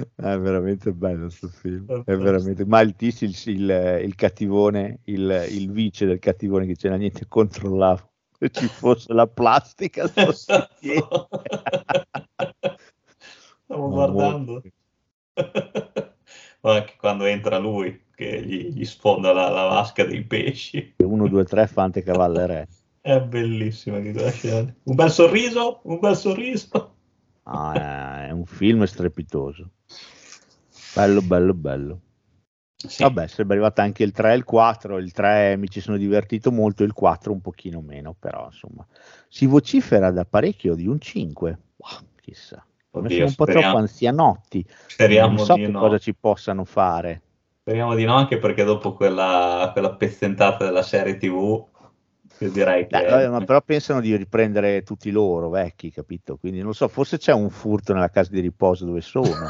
È 0.16 0.38
veramente 0.38 0.92
bello 0.92 1.26
questo 1.26 1.48
film. 1.48 2.02
È 2.04 2.16
veramente. 2.16 2.64
Ma 2.64 2.80
il 2.80 2.94
Tis, 2.94 3.20
il, 3.22 3.36
il, 3.46 4.00
il 4.04 4.14
cattivone, 4.14 5.00
il, 5.04 5.46
il 5.50 5.70
vice 5.70 6.06
del 6.06 6.18
cattivone 6.18 6.66
che 6.66 6.76
c'era 6.76 6.96
niente 6.96 7.26
controllava 7.28 8.06
se 8.38 8.50
ci 8.50 8.66
fosse 8.66 9.12
la 9.12 9.26
plastica. 9.26 10.08
piedi. 10.78 11.00
Stiamo 13.62 13.88
Ma 13.88 14.06
guardando. 14.06 14.62
Ma 16.60 16.74
anche 16.74 16.94
quando 16.98 17.24
entra 17.24 17.58
lui, 17.58 18.04
che 18.14 18.42
gli, 18.44 18.68
gli 18.72 18.84
sfonda 18.84 19.32
la, 19.32 19.48
la 19.48 19.64
vasca 19.64 20.04
dei 20.04 20.22
pesci. 20.24 20.94
1, 20.96 21.28
2, 21.28 21.44
3, 21.44 21.66
Fante 21.66 22.02
Cavalle 22.02 22.46
Re. 22.46 22.68
È 23.00 23.20
bellissima 23.20 24.00
che 24.00 24.12
quella 24.12 24.30
scena. 24.30 24.74
Un 24.84 24.94
bel 24.94 25.10
sorriso, 25.10 25.80
un 25.84 25.98
bel 25.98 26.16
sorriso. 26.16 26.94
Ah, 27.44 28.26
è 28.26 28.30
un 28.30 28.44
film 28.44 28.84
strepitoso. 28.84 29.70
Bello, 30.94 31.22
bello, 31.22 31.54
bello. 31.54 32.00
Sì. 32.76 33.02
Vabbè, 33.02 33.26
sarebbe 33.28 33.52
arrivato 33.54 33.80
anche 33.80 34.02
il 34.02 34.12
3 34.12 34.32
e 34.32 34.36
il 34.36 34.44
4. 34.44 34.98
Il 34.98 35.12
3 35.12 35.56
mi 35.56 35.68
ci 35.68 35.80
sono 35.80 35.96
divertito 35.96 36.50
molto, 36.50 36.82
il 36.82 36.92
4 36.92 37.32
un 37.32 37.40
pochino 37.40 37.80
meno, 37.80 38.14
però 38.18 38.46
insomma 38.46 38.86
si 39.28 39.46
vocifera 39.46 40.10
da 40.10 40.24
parecchio 40.24 40.74
di 40.74 40.86
un 40.86 41.00
5. 41.00 41.58
Wow, 41.76 42.00
chissà. 42.20 42.64
Oddio, 42.90 43.10
sono 43.10 43.26
un 43.26 43.34
po' 43.34 43.44
speriamo- 43.44 43.60
troppo 43.68 43.78
anzianotti. 43.78 44.66
Speriamo 44.86 45.36
non 45.36 45.44
so 45.44 45.54
di 45.54 45.62
che 45.62 45.68
no. 45.68 45.80
cosa 45.80 45.98
ci 45.98 46.14
possano 46.14 46.64
fare. 46.64 47.22
Speriamo 47.60 47.94
di 47.94 48.04
no, 48.04 48.14
anche 48.16 48.38
perché 48.38 48.64
dopo 48.64 48.92
quella, 48.92 49.70
quella 49.72 49.94
pezzentata 49.94 50.64
della 50.64 50.82
serie 50.82 51.16
TV, 51.16 51.64
io 52.42 52.50
direi 52.50 52.86
che... 52.86 52.90
Dai, 52.90 53.28
ma 53.28 53.40
però 53.40 53.62
pensano 53.62 54.00
di 54.00 54.14
riprendere 54.16 54.82
tutti 54.82 55.10
loro 55.10 55.48
vecchi, 55.48 55.90
capito? 55.90 56.36
Quindi 56.36 56.60
non 56.62 56.74
so, 56.74 56.88
forse 56.88 57.18
c'è 57.18 57.32
un 57.32 57.50
furto 57.50 57.92
nella 57.94 58.10
casa 58.10 58.30
di 58.30 58.40
riposo 58.40 58.84
dove 58.84 59.00
sono. 59.00 59.48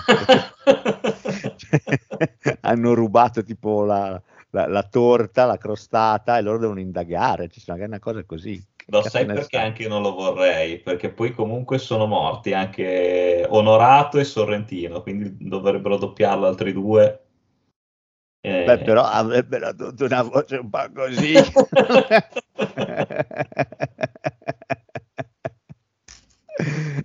Cioè, 1.56 2.58
hanno 2.60 2.94
rubato 2.94 3.42
tipo 3.42 3.84
la, 3.84 4.20
la- 4.50 4.66
la 4.66 4.82
torta, 4.82 5.44
la 5.44 5.58
crostata 5.58 6.38
e 6.38 6.42
loro 6.42 6.58
devono 6.58 6.80
indagare. 6.80 7.48
Ci 7.48 7.60
sono 7.60 7.76
magari 7.76 7.94
una 7.94 8.00
cosa 8.00 8.24
così. 8.24 8.62
Lo 8.86 9.00
cazzo 9.00 9.10
sai 9.10 9.26
perché 9.26 9.56
sai? 9.56 9.66
anche 9.66 9.88
non 9.88 10.02
lo 10.02 10.12
vorrei? 10.14 10.80
Perché 10.80 11.10
poi 11.10 11.32
comunque 11.32 11.78
sono 11.78 12.06
morti 12.06 12.52
anche 12.52 13.46
Onorato 13.48 14.18
e 14.18 14.24
Sorrentino, 14.24 15.02
quindi 15.02 15.36
dovrebbero 15.48 15.96
doppiarlo 15.96 16.46
altri 16.46 16.72
due. 16.72 17.18
Eh, 18.44 18.64
Beh, 18.64 18.78
però 18.78 19.04
avrebbero 19.04 19.68
avuto 19.68 20.04
una 20.04 20.22
voce 20.22 20.56
un 20.56 20.68
po' 20.68 20.90
così. 20.92 21.32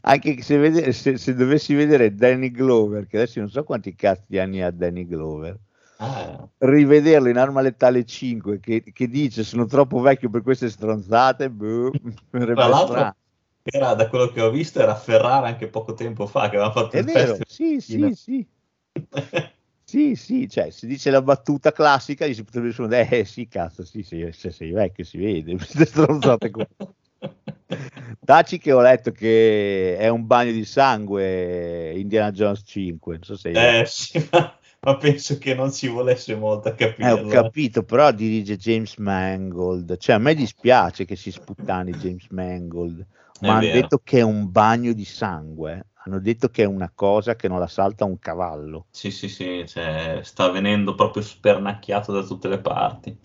Anche 0.02 0.42
se, 0.42 0.58
vede- 0.58 0.92
se- 0.94 1.18
se 1.18 1.34
dovessi 1.36 1.74
vedere 1.74 2.14
Danny 2.16 2.50
Glover, 2.52 3.06
che 3.08 3.18
adesso 3.18 3.40
non 3.40 3.50
so 3.50 3.64
quanti 3.64 3.96
cazzo 3.96 4.24
di 4.28 4.40
anni 4.40 4.62
ha 4.62 4.72
Danny 4.72 5.06
Glover, 5.06 5.58
ah, 5.98 6.48
rivederlo 6.60 7.30
in 7.30 7.38
Arma 7.38 7.62
Letale 7.62 8.04
5 8.04 8.60
che, 8.60 8.84
che 8.92 9.08
dice 9.08 9.44
sono 9.44 9.66
troppo 9.66 10.00
vecchio 10.00 10.30
per 10.30 10.42
queste 10.42 10.70
stronzate, 10.70 11.50
boh, 11.50 11.92
tra 12.32 12.54
l'altro, 12.68 13.16
era, 13.64 13.94
da 13.94 14.08
quello 14.08 14.28
che 14.30 14.42
ho 14.42 14.50
visto, 14.50 14.80
era 14.80 14.94
a 14.94 14.96
Ferrara 14.96 15.48
anche 15.48 15.68
poco 15.68 15.94
tempo 15.94 16.26
fa 16.26 16.50
che 16.50 16.56
aveva 16.56 16.72
fatto 16.72 16.96
È 16.96 17.00
il 17.00 17.06
vero, 17.06 17.36
festival. 17.36 17.48
sì, 17.48 17.82
sì, 17.82 18.16
sì. 18.16 18.48
Sì, 19.90 20.16
sì, 20.16 20.50
cioè, 20.50 20.70
si 20.70 20.86
dice 20.86 21.10
la 21.10 21.22
battuta 21.22 21.72
classica, 21.72 22.28
gli 22.28 22.34
si 22.34 22.44
potrebbe 22.44 22.68
rispondere, 22.68 23.08
eh 23.20 23.24
sì, 23.26 23.48
cazzo, 23.48 23.86
sì, 23.86 24.04
sì, 24.04 24.28
se 24.34 24.52
sei 24.52 24.72
vecchio 24.72 25.04
si 25.06 25.18
vede, 25.18 25.56
queste 25.56 25.86
stronzate 25.86 26.50
qua. 26.52 26.68
Taci 28.26 28.58
che 28.60 28.72
ho 28.72 28.82
letto 28.82 29.12
che 29.12 29.98
è 29.98 30.08
un 30.10 30.26
bagno 30.26 30.52
di 30.52 30.66
sangue 30.66 31.94
Indiana 31.98 32.32
Jones 32.32 32.62
5, 32.66 33.16
non 33.16 33.24
so 33.24 33.36
se 33.38 33.50
Eh 33.52 33.84
sì, 33.86 34.28
ma, 34.32 34.58
ma 34.82 34.98
penso 34.98 35.38
che 35.38 35.54
non 35.56 35.72
ci 35.72 35.88
volesse 35.88 36.36
molto 36.36 36.70
a 36.70 36.74
Eh, 37.00 37.12
capirlo. 37.14 37.22
ho 37.22 37.26
capito, 37.26 37.84
però 37.84 38.12
dirige 38.12 38.58
James 38.58 38.96
Mangold. 38.98 39.98
Cioè, 39.98 40.16
a 40.16 40.18
me 40.20 40.34
dispiace 40.34 41.06
che 41.06 41.16
si 41.16 41.32
sputtani 41.32 41.94
James 41.96 42.28
Mangold, 42.30 43.06
È 43.40 43.46
ma 43.46 43.58
hanno 43.58 43.70
vero. 43.70 43.70
detto 43.70 44.00
che 44.04 44.20
è 44.20 44.22
un 44.22 44.50
bagno 44.52 44.94
di 44.94 45.06
sangue. 45.06 45.88
Hanno 46.08 46.20
detto 46.20 46.50
che 46.50 46.64
è 46.64 46.66
una 46.66 46.92
cosa 46.94 47.36
che 47.36 47.48
non 47.48 47.60
la 47.60 47.68
salta 47.68 48.06
un 48.06 48.18
cavallo. 48.18 48.88
Sì, 48.90 49.12
sì, 49.12 49.28
sì, 49.28 49.66
cioè, 49.68 50.22
sta 50.24 50.50
venendo 50.50 50.96
proprio 50.96 51.22
spernacchiato 51.22 52.12
da 52.12 52.24
tutte 52.24 52.48
le 52.48 52.60
parti. 52.60 53.18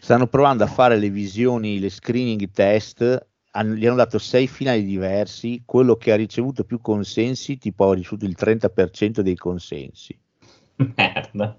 Stanno 0.00 0.28
provando 0.28 0.64
a 0.64 0.68
fare 0.68 0.96
le 0.96 1.10
visioni, 1.10 1.80
le 1.80 1.90
screening 1.90 2.50
test, 2.50 3.26
hanno- 3.50 3.74
gli 3.74 3.84
hanno 3.84 3.96
dato 3.96 4.18
sei 4.18 4.46
finali 4.46 4.84
diversi, 4.84 5.62
quello 5.64 5.96
che 5.96 6.12
ha 6.12 6.16
ricevuto 6.16 6.64
più 6.64 6.80
consensi 6.80 7.58
tipo 7.58 7.90
ha 7.90 7.94
ricevuto 7.94 8.24
il 8.24 8.36
30% 8.36 9.20
dei 9.20 9.36
consensi. 9.36 10.18
Merda. 10.96 11.58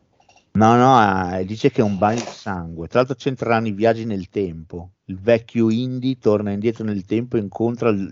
No, 0.59 0.75
no, 0.75 1.37
eh, 1.37 1.45
dice 1.45 1.71
che 1.71 1.79
è 1.79 1.83
un 1.85 1.97
bagno 1.97 2.19
di 2.19 2.27
sangue. 2.27 2.87
Tra 2.87 2.99
l'altro 2.99 3.15
c'entreranno 3.15 3.67
i 3.67 3.71
viaggi 3.71 4.03
nel 4.03 4.27
tempo. 4.27 4.95
Il 5.05 5.17
vecchio 5.17 5.69
Indy 5.69 6.17
torna 6.17 6.51
indietro 6.51 6.83
nel 6.83 7.05
tempo 7.05 7.37
e 7.37 7.39
incontra 7.39 7.89
l- 7.91 8.11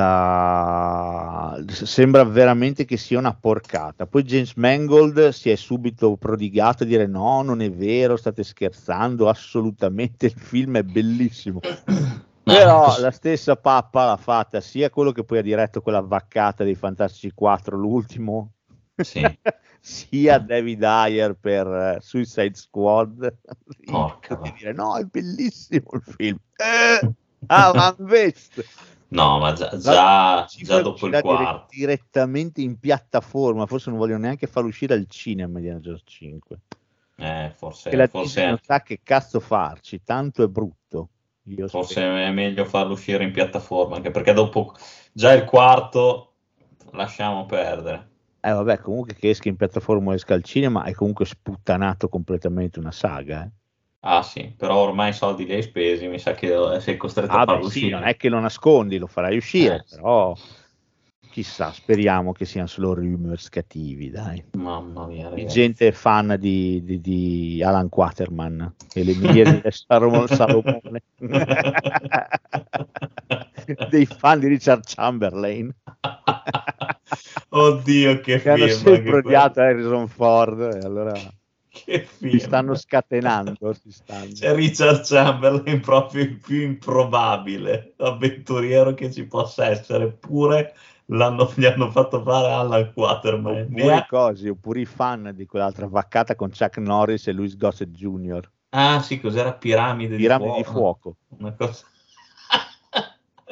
sembra 1.68 2.24
veramente 2.24 2.86
che 2.86 2.96
sia 2.96 3.20
una 3.20 3.36
porcata. 3.36 4.08
Poi 4.08 4.24
James 4.24 4.54
Mangold 4.56 5.30
si 5.30 5.50
è 5.50 5.56
subito 5.56 6.16
prodigato 6.16 6.84
a 6.84 6.86
dire: 6.86 7.08
No, 7.08 7.42
non 7.42 7.62
è 7.62 7.70
vero, 7.70 8.16
state 8.16 8.42
scherzando. 8.44 9.28
Assolutamente 9.28 10.28
il 10.28 10.34
film 10.38 10.78
è 10.78 10.84
bellissimo. 10.84 11.60
Però 12.46 13.00
la 13.00 13.10
stessa 13.10 13.56
pappa 13.56 14.06
l'ha 14.06 14.18
fatta 14.18 14.62
sia 14.62 14.92
quello 14.92 15.12
che 15.12 15.24
poi 15.24 15.40
ha 15.40 15.42
diretto 15.42 15.82
quella 15.82 16.02
vaccata 16.02 16.64
dei 16.64 16.76
Fantastici 16.76 17.32
4, 17.34 17.76
l'ultimo, 17.76 18.52
Sì. 18.98 19.22
sia 19.82 20.38
David 20.38 20.84
Ayer 20.84 21.34
per 21.34 21.68
eh, 21.68 21.98
Suicide 22.02 22.54
Squad. 22.54 23.36
Porca 23.86 24.40
E 24.44 24.54
dire: 24.58 24.74
No, 24.74 24.96
è 24.96 25.04
bellissimo 25.06 25.90
il 25.94 26.04
film. 26.04 26.38
Eh, 26.56 27.14
ah, 27.48 27.72
ma 27.74 27.96
invece. 27.98 28.66
No, 29.08 29.40
ma 29.40 29.54
già, 29.54 29.76
già, 29.78 30.46
già 30.48 30.82
dopo 30.82 31.08
il 31.08 31.20
quarto. 31.22 31.68
direttamente 31.70 32.62
in 32.62 32.78
piattaforma, 32.80 33.66
forse 33.66 33.90
non 33.90 33.98
vogliono 34.00 34.22
neanche 34.22 34.46
farlo 34.48 34.70
uscire 34.70 34.94
al 34.94 35.06
cinema 35.08 35.58
Indiana 35.58 35.80
Jones 35.80 36.02
5. 36.04 36.60
Eh, 37.18 37.52
forse, 37.56 37.90
Che 37.90 37.96
la 37.96 38.08
forse, 38.08 38.46
non 38.46 38.60
sa 38.62 38.82
che 38.82 39.00
cazzo 39.02 39.40
farci, 39.40 40.04
tanto 40.04 40.44
è 40.44 40.48
brutto. 40.48 41.10
Io 41.48 41.68
forse 41.70 41.94
spero. 41.94 42.16
è 42.18 42.32
meglio 42.32 42.66
farlo 42.66 42.94
uscire 42.94 43.24
in 43.24 43.32
piattaforma, 43.32 43.96
anche 43.98 44.12
perché 44.12 44.34
dopo 44.34 44.74
già 45.12 45.34
il 45.34 45.46
quarto 45.46 46.34
lasciamo 46.92 47.46
perdere. 47.46 48.10
Eh 48.40 48.52
vabbè, 48.54 48.78
comunque 48.80 49.14
che 49.14 49.30
esca 49.30 49.50
in 49.50 49.58
piattaforma 49.58 50.12
o 50.12 50.14
esca 50.14 50.36
al 50.36 50.44
cinema 50.44 50.84
è 50.86 50.94
comunque 50.94 51.26
sputtanato 51.26 52.08
completamente 52.08 52.80
una 52.80 52.92
saga. 52.94 53.44
Eh. 53.44 53.52
Ah 54.08 54.22
sì, 54.22 54.54
però 54.56 54.78
ormai 54.84 55.10
i 55.10 55.14
soldi 55.14 55.46
li 55.46 55.54
hai 55.54 55.64
spesi, 55.64 56.08
mi 56.08 56.20
sa 56.20 56.34
che 56.34 56.80
sei 56.80 56.96
costretto 56.96 57.32
Ah, 57.34 57.42
a 57.42 57.44
beh, 57.46 57.54
farlo 57.54 57.64
sì, 57.64 57.68
uscire. 57.80 57.96
non 57.96 58.04
è 58.08 58.16
che 58.16 58.30
lo 58.30 58.40
nascondi, 58.40 58.98
lo 59.00 59.08
farai 59.08 59.36
uscire, 59.38 59.76
Eh. 59.76 59.86
però 59.90 60.34
chissà, 61.36 61.74
speriamo 61.74 62.32
che 62.32 62.46
siano 62.46 62.68
solo 62.68 62.94
rumors 62.94 63.50
cattivi, 63.50 64.10
dai. 64.10 64.42
Mamma 64.54 65.06
mia, 65.06 65.28
ragazzi. 65.28 65.54
gente 65.54 65.92
fan 65.92 66.38
di, 66.40 66.82
di- 66.82 67.02
di 67.02 67.62
Alan 67.62 67.90
Quaterman 67.90 68.74
e 68.94 69.04
le 69.04 69.14
di 69.14 69.44
Salomone, 69.70 70.28
Salomone. 70.28 71.04
dei 73.90 74.06
fan 74.06 74.40
di 74.40 74.48
Richard 74.48 74.84
Chamberlain 74.86 75.76
Oddio, 77.50 78.22
che 78.22 78.40
che 78.40 78.50
hanno 78.50 78.68
sempre 78.68 79.18
odiato 79.18 79.60
Harrison 79.60 80.08
Ford 80.08 80.62
e 80.62 80.86
allora. 80.86 81.20
Che 81.68 82.06
film. 82.06 82.32
si 82.32 82.40
stanno 82.40 82.76
scatenando 82.76 83.74
si 83.74 83.92
stanno. 83.92 84.32
C'è 84.32 84.56
Richard 84.56 85.06
Chamberlain 85.06 85.82
proprio 85.82 86.24
il 86.24 86.40
più 86.40 86.62
improbabile 86.62 87.96
avventuriero 87.98 88.94
che 88.94 89.12
ci 89.12 89.26
possa 89.26 89.66
essere, 89.66 90.06
eppure 90.06 90.74
l'hanno, 91.08 91.52
gli 91.56 91.66
hanno 91.66 91.90
fatto 91.92 92.22
fare 92.22 92.52
Alan 92.52 92.92
Quaterman. 92.94 93.62
oppure, 93.62 94.06
cosi, 94.10 94.50
oppure 94.50 94.82
i 94.82 94.86
fan 94.86 95.32
di 95.36 95.46
quell'altra 95.46 95.88
vaccata 95.88 96.36
con 96.36 96.50
Chuck 96.50 96.78
Norris 96.78 97.28
e 97.28 97.32
Louis 97.34 97.56
Gossett 97.58 97.90
Jr. 97.90 98.50
Ah 98.70 99.02
sì, 99.02 99.20
cos'era? 99.20 99.54
Piramide, 99.54 100.16
Piramidi 100.16 100.52
di 100.52 100.58
di 100.58 100.64
fuoco. 100.64 100.80
fuoco 100.80 101.18
Una 101.40 101.54
cosa... 101.54 101.86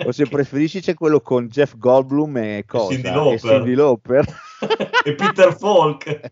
o 0.05 0.11
se 0.11 0.27
preferisci 0.27 0.81
c'è 0.81 0.95
quello 0.95 1.21
con 1.21 1.47
Jeff 1.47 1.77
Goldblum 1.77 2.37
e 2.37 2.63
cosa 2.65 2.93
Cyndi 2.93 3.09
Lauper. 3.09 3.33
e 3.33 3.37
Cyndi 3.37 3.73
Lauper 3.75 4.25
e 5.05 5.13
Peter 5.15 5.55
Falk. 5.55 6.31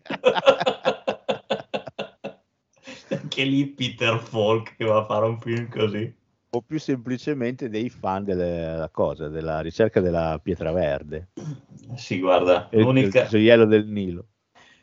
Anche 3.08 3.44
lì 3.44 3.66
Peter 3.68 4.18
Falk 4.18 4.76
che 4.76 4.84
va 4.84 4.98
a 4.98 5.04
fare 5.04 5.26
un 5.26 5.38
film 5.38 5.68
così. 5.68 6.12
O 6.54 6.60
più 6.60 6.78
semplicemente 6.78 7.68
dei 7.68 7.88
fan 7.88 8.24
della 8.24 8.88
cosa, 8.90 9.28
della 9.28 9.60
ricerca 9.60 10.00
della 10.00 10.38
pietra 10.42 10.70
verde 10.72 11.28
Sì, 11.96 12.20
guarda, 12.20 12.68
e 12.68 12.80
l'unica... 12.80 13.22
il 13.22 13.28
gioiello 13.28 13.64
del 13.64 13.86
Nilo. 13.86 14.26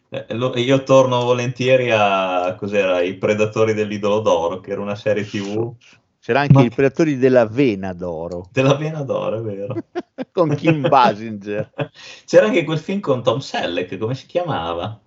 Eh, 0.10 0.26
Io 0.62 0.84
torno 0.84 1.24
volentieri 1.24 1.92
a 1.92 2.56
cos'era 2.56 3.02
I 3.02 3.16
Predatori 3.18 3.74
dell'Idolo 3.74 4.22
d'Oro, 4.22 4.60
che 4.60 4.72
era 4.72 4.82
una 4.82 4.96
serie 4.96 5.24
TV 5.24 5.76
C'era 6.20 6.40
anche 6.42 6.54
Ma- 6.54 6.62
i 6.62 6.70
predatori 6.70 7.18
della 7.18 7.46
vena 7.46 7.94
d'oro 7.94 8.50
della 8.52 8.76
Vena 8.76 9.04
d'Oro, 9.04 9.38
è 9.38 9.42
vero. 9.42 9.78
con 10.32 10.56
Kim 10.56 10.88
Basinger. 10.88 11.72
C'era 12.26 12.48
anche 12.48 12.64
quel 12.64 12.80
film 12.80 13.00
con 13.00 13.24
Tom 13.24 13.40
Selleck, 13.40 13.98
come 13.98 14.16
si 14.16 14.26
chiamava? 14.26 15.00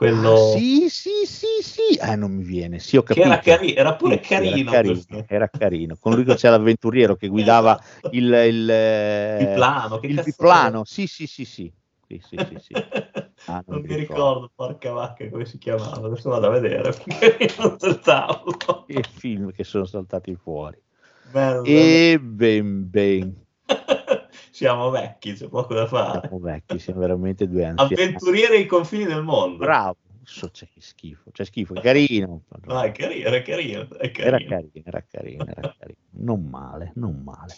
Quello 0.00 0.32
Ah, 0.32 0.36
sì, 0.36 0.88
sì, 0.88 1.10
sì, 1.26 1.46
sì. 1.62 1.96
Eh, 2.00 2.16
non 2.16 2.32
mi 2.32 2.42
viene. 2.42 2.78
Sì, 2.78 2.96
ho 2.96 3.02
che 3.02 3.20
capito. 3.20 3.26
era, 3.26 3.38
cari- 3.40 3.74
era 3.74 3.96
pure 3.96 4.18
Sì, 4.18 4.28
carino. 4.28 4.56
Era 4.56 4.64
carino, 4.64 5.24
era 5.28 5.48
carino. 5.48 5.96
Con 6.00 6.14
lui 6.14 6.24
c'era 6.36 6.56
l'avventuriero 6.56 7.16
che 7.16 7.28
guidava 7.28 7.78
Esatto. 7.78 8.08
il, 8.08 8.24
il, 8.32 8.70
eh, 8.70 9.42
Il 9.42 9.50
plano, 9.52 9.98
che 10.00 10.06
il 10.06 10.20
biplano. 10.22 10.84
Sì, 10.84 11.06
sì, 11.06 11.26
sì, 11.26 11.44
sì. 11.44 11.70
Sì, 12.06 12.18
sì, 12.18 12.58
sì. 12.58 12.78
Ah, 13.44 13.62
non 13.66 13.66
non 13.68 13.80
mi 13.82 13.88
mi 13.88 13.94
ricordo, 13.96 14.50
porca 14.54 14.90
vacca, 14.92 15.28
come 15.28 15.44
si 15.44 15.58
chiamava. 15.58 16.06
Adesso 16.06 16.30
vado 16.30 16.46
a 16.46 16.50
vedere. 16.50 16.92
Che 18.84 19.02
film 19.04 19.52
che 19.52 19.64
sono 19.64 19.84
saltati 19.84 20.34
fuori. 20.34 20.78
Merda. 21.32 21.62
E 21.62 22.18
ben, 22.20 22.88
ben. 22.90 23.46
Siamo 24.60 24.90
vecchi, 24.90 25.32
c'è 25.32 25.48
poco 25.48 25.72
da 25.72 25.86
fare. 25.86 26.20
Siamo 26.20 26.38
vecchi, 26.38 26.78
siamo 26.78 27.00
veramente 27.00 27.48
due 27.48 27.64
anziani. 27.64 27.94
Avventurieri 27.94 28.56
ai 28.56 28.66
confini 28.66 29.06
del 29.06 29.22
mondo. 29.22 29.56
Bravo. 29.56 29.96
So, 30.22 30.50
c'è 30.50 30.68
che 30.70 30.82
schifo, 30.82 31.30
c'è 31.32 31.46
schifo, 31.46 31.72
è 31.76 31.80
carino. 31.80 32.42
No, 32.66 32.82
è 32.82 32.92
carino, 32.92 33.26
era 33.26 33.40
carino, 33.40 33.88
è 33.96 34.12
Era 34.14 34.36
carino. 34.36 34.48
carino, 34.50 34.82
era 34.84 35.04
carino, 35.10 35.46
era 35.46 35.74
carino. 35.78 35.98
Non 36.10 36.44
male, 36.44 36.92
non 36.96 37.22
male. 37.24 37.54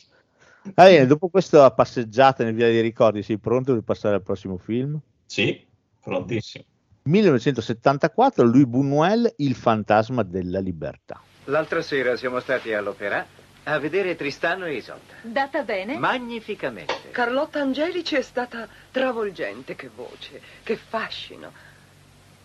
Va 0.75 0.85
bene, 0.85 1.07
dopo 1.07 1.29
questa 1.29 1.69
passeggiata 1.73 2.45
nel 2.45 2.55
via 2.55 2.69
dei 2.69 2.81
ricordi, 2.81 3.25
sei 3.25 3.39
pronto 3.39 3.73
per 3.73 3.83
passare 3.83 4.15
al 4.15 4.23
prossimo 4.23 4.57
film? 4.57 4.97
Sì, 5.27 5.61
prontissimo. 6.01 6.63
1974, 7.03 8.45
Louis 8.45 8.67
Buñuel, 8.67 9.29
Il 9.39 9.57
fantasma 9.57 10.23
della 10.23 10.61
libertà. 10.61 11.21
L'altra 11.47 11.83
sera 11.83 12.15
siamo 12.15 12.39
stati 12.39 12.73
all'opera 12.73 13.27
a 13.65 13.79
vedere 13.79 14.17
Tristano 14.17 14.67
e 14.67 14.75
Isolda. 14.75 15.15
Data 15.23 15.63
bene? 15.63 15.97
Magnificamente. 15.97 17.11
Carlotta 17.11 17.61
Angelici 17.61 18.17
è 18.17 18.23
stata 18.23 18.69
travolgente, 18.91 19.77
che 19.77 19.89
voce, 19.95 20.41
che 20.63 20.77
fascino. 20.77 21.53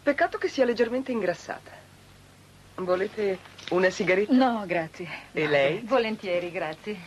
Peccato 0.04 0.38
che 0.38 0.48
sia 0.48 0.66
leggermente 0.66 1.12
ingrassata. 1.12 1.72
Volete 2.76 3.40
una 3.70 3.90
sigaretta? 3.90 4.34
No, 4.34 4.64
grazie. 4.68 5.08
E 5.32 5.48
lei? 5.48 5.80
Volentieri, 5.84 6.52
grazie. 6.52 6.98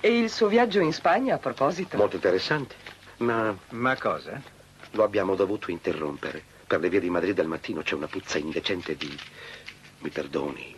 E 0.00 0.18
il 0.18 0.30
suo 0.30 0.46
viaggio 0.46 0.78
in 0.80 0.92
Spagna, 0.92 1.34
a 1.34 1.38
proposito? 1.38 1.96
Molto 1.96 2.16
interessante, 2.16 2.76
ma 3.18 3.56
Ma 3.70 3.96
cosa? 3.98 4.40
lo 4.92 5.02
abbiamo 5.02 5.34
dovuto 5.34 5.70
interrompere. 5.70 6.42
Per 6.66 6.80
le 6.80 6.88
vie 6.88 7.00
di 7.00 7.10
Madrid 7.10 7.38
al 7.40 7.46
mattino 7.46 7.82
c'è 7.82 7.94
una 7.94 8.06
puzza 8.06 8.38
indecente 8.38 8.96
di... 8.96 9.14
mi 9.98 10.10
perdoni, 10.10 10.74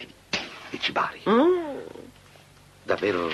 di 0.70 0.81
cibari. 0.81 1.23
Mm. 1.28 1.78
Davvero 2.82 3.31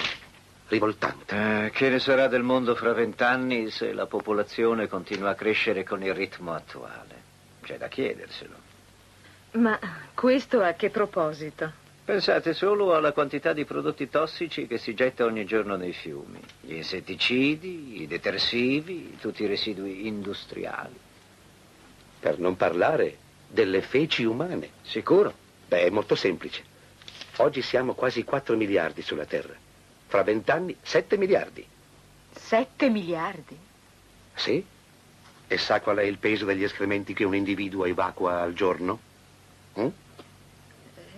rivoltante. 0.68 1.66
Eh, 1.66 1.70
che 1.70 1.88
ne 1.88 1.98
sarà 1.98 2.26
del 2.28 2.42
mondo 2.42 2.74
fra 2.74 2.92
vent'anni 2.92 3.70
se 3.70 3.92
la 3.92 4.06
popolazione 4.06 4.88
continua 4.88 5.30
a 5.30 5.34
crescere 5.34 5.84
con 5.84 6.02
il 6.02 6.14
ritmo 6.14 6.52
attuale? 6.52 7.22
C'è 7.62 7.78
da 7.78 7.88
chiederselo. 7.88 8.54
Ma 9.52 9.78
questo 10.14 10.60
a 10.60 10.72
che 10.72 10.90
proposito? 10.90 11.82
Pensate 12.04 12.52
solo 12.52 12.94
alla 12.94 13.12
quantità 13.12 13.54
di 13.54 13.64
prodotti 13.64 14.10
tossici 14.10 14.66
che 14.66 14.76
si 14.76 14.94
getta 14.94 15.24
ogni 15.24 15.46
giorno 15.46 15.76
nei 15.76 15.92
fiumi. 15.92 16.40
Gli 16.60 16.74
insetticidi, 16.74 18.02
i 18.02 18.06
detersivi, 18.06 19.16
tutti 19.18 19.44
i 19.44 19.46
residui 19.46 20.06
industriali. 20.06 20.98
Per 22.20 22.38
non 22.38 22.56
parlare 22.56 23.16
delle 23.48 23.80
feci 23.80 24.24
umane. 24.24 24.70
Sicuro? 24.82 25.32
Beh, 25.66 25.84
è 25.84 25.90
molto 25.90 26.14
semplice. 26.14 26.72
Oggi 27.38 27.62
siamo 27.62 27.94
quasi 27.94 28.22
4 28.22 28.56
miliardi 28.56 29.02
sulla 29.02 29.24
Terra. 29.24 29.54
Fra 30.06 30.22
vent'anni 30.22 30.76
7 30.80 31.16
miliardi. 31.16 31.66
Sette 32.32 32.88
miliardi? 32.88 33.58
Sì? 34.34 34.64
E 35.46 35.58
sa 35.58 35.80
qual 35.80 35.96
è 35.98 36.02
il 36.02 36.18
peso 36.18 36.44
degli 36.44 36.62
escrementi 36.62 37.12
che 37.12 37.24
un 37.24 37.34
individuo 37.34 37.84
evacua 37.84 38.40
al 38.40 38.54
giorno? 38.54 39.00
Mm? 39.78 39.88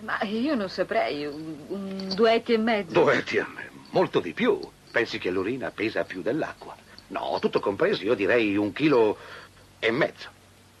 Ma 0.01 0.21
io 0.23 0.55
non 0.55 0.69
saprei, 0.69 1.25
un, 1.25 1.55
un 1.67 2.11
duetti 2.15 2.53
e 2.53 2.57
mezzo. 2.57 2.93
Duetti 2.93 3.39
a 3.39 3.47
me, 3.47 3.69
molto 3.91 4.19
di 4.19 4.33
più. 4.33 4.59
Pensi 4.91 5.17
che 5.19 5.29
l'urina 5.29 5.71
pesa 5.71 6.03
più 6.03 6.21
dell'acqua? 6.21 6.75
No, 7.07 7.37
tutto 7.39 7.59
compreso, 7.59 8.03
io 8.03 8.15
direi 8.15 8.55
un 8.57 8.73
chilo 8.73 9.17
e 9.79 9.91
mezzo. 9.91 10.29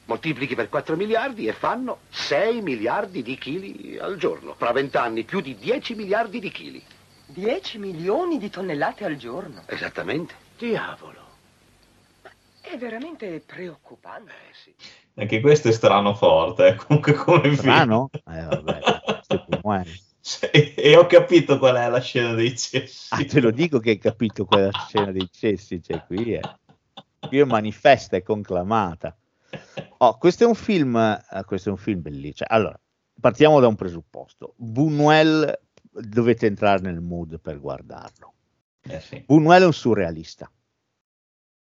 Moltiplichi 0.07 0.55
per 0.55 0.69
4 0.69 0.95
miliardi 0.95 1.47
e 1.47 1.53
fanno 1.53 1.99
6 2.09 2.61
miliardi 2.61 3.21
di 3.21 3.37
chili 3.37 3.97
al 3.97 4.15
giorno. 4.17 4.55
Fra 4.57 4.71
vent'anni 4.71 5.23
più 5.23 5.41
di 5.41 5.55
10 5.55 5.95
miliardi 5.95 6.39
di 6.39 6.49
chili. 6.49 6.81
10 7.25 7.77
milioni 7.77 8.37
di 8.37 8.49
tonnellate 8.49 9.03
al 9.03 9.17
giorno. 9.17 9.63
Esattamente. 9.65 10.33
Diavolo. 10.57 11.25
È 12.61 12.77
veramente 12.77 13.43
preoccupante. 13.45 14.31
Anche 15.15 15.41
questo 15.41 15.69
è 15.69 15.71
strano 15.71 16.13
forte, 16.15 16.67
eh, 16.67 16.75
comunque 16.75 17.13
come 17.13 17.41
film. 17.41 17.55
Strano? 17.55 18.09
Eh, 18.13 18.43
vabbè, 18.43 18.79
è 19.27 19.83
E, 20.75 20.95
ho 20.95 21.05
capito 21.05 21.57
qual 21.57 21.75
è 21.75 21.89
la 21.89 21.99
scena 21.99 22.33
dei 22.33 22.57
cessi. 22.57 23.13
Ah, 23.13 23.25
te 23.25 23.39
lo 23.39 23.51
dico 23.51 23.79
che 23.79 23.91
hai 23.91 23.97
capito 23.97 24.45
quella 24.45 24.71
scena 24.87 25.11
dei 25.11 25.29
cessi, 25.31 25.81
cioè 25.81 26.03
qui 26.05 26.33
è, 26.33 26.41
qui 27.27 27.39
è 27.39 27.43
manifesta 27.45 28.17
e 28.17 28.23
conclamata. 28.23 29.15
Oh, 29.99 30.17
questo 30.17 30.43
è 30.43 30.47
un 30.47 30.55
film, 30.55 30.95
eh, 30.95 31.43
questo 31.45 31.69
è 31.69 31.71
un 31.71 31.77
film 31.77 32.01
bellissimo. 32.01 32.47
Allora, 32.49 32.79
partiamo 33.19 33.59
da 33.59 33.67
un 33.67 33.75
presupposto. 33.75 34.53
Buñuel, 34.57 35.51
dovete 35.91 36.45
entrare 36.45 36.81
nel 36.81 37.01
mood 37.01 37.39
per 37.39 37.59
guardarlo. 37.59 38.33
Eh 38.81 38.99
sì. 38.99 39.23
Buñuel 39.27 39.61
è 39.61 39.65
un 39.65 39.73
surrealista. 39.73 40.51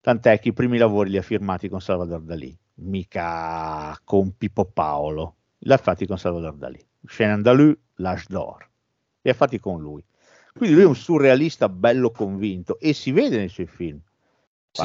Tant'è 0.02 0.40
che 0.40 0.50
i 0.50 0.54
primi 0.54 0.78
lavori 0.78 1.10
li 1.10 1.18
ha 1.18 1.22
firmati 1.22 1.70
con 1.70 1.82
Salvador 1.82 2.22
Dalì, 2.22 2.58
mica 2.76 4.00
con 4.04 4.36
Pippo 4.36 4.66
Paolo. 4.66 5.36
Li 5.60 5.74
ha 5.74 5.78
fatti 5.78 6.08
con 6.08 6.18
Salvador 6.18 6.56
Dalì. 6.56 6.84
Chenin 7.06 7.42
Dalù, 7.42 7.76
L'Age 7.96 8.26
d'Or. 8.30 8.70
Li 9.22 9.30
ha 9.30 9.34
fatti 9.34 9.60
con 9.60 9.82
lui. 9.82 10.04
Quindi 10.54 10.76
lui 10.76 10.86
è 10.86 10.88
un 10.88 10.96
surrealista 10.96 11.70
bello 11.70 12.10
convinto 12.10 12.80
e 12.80 12.94
si 12.94 13.12
vede 13.12 13.38
nei 13.38 13.50
suoi 13.50 13.68
film. 13.68 14.02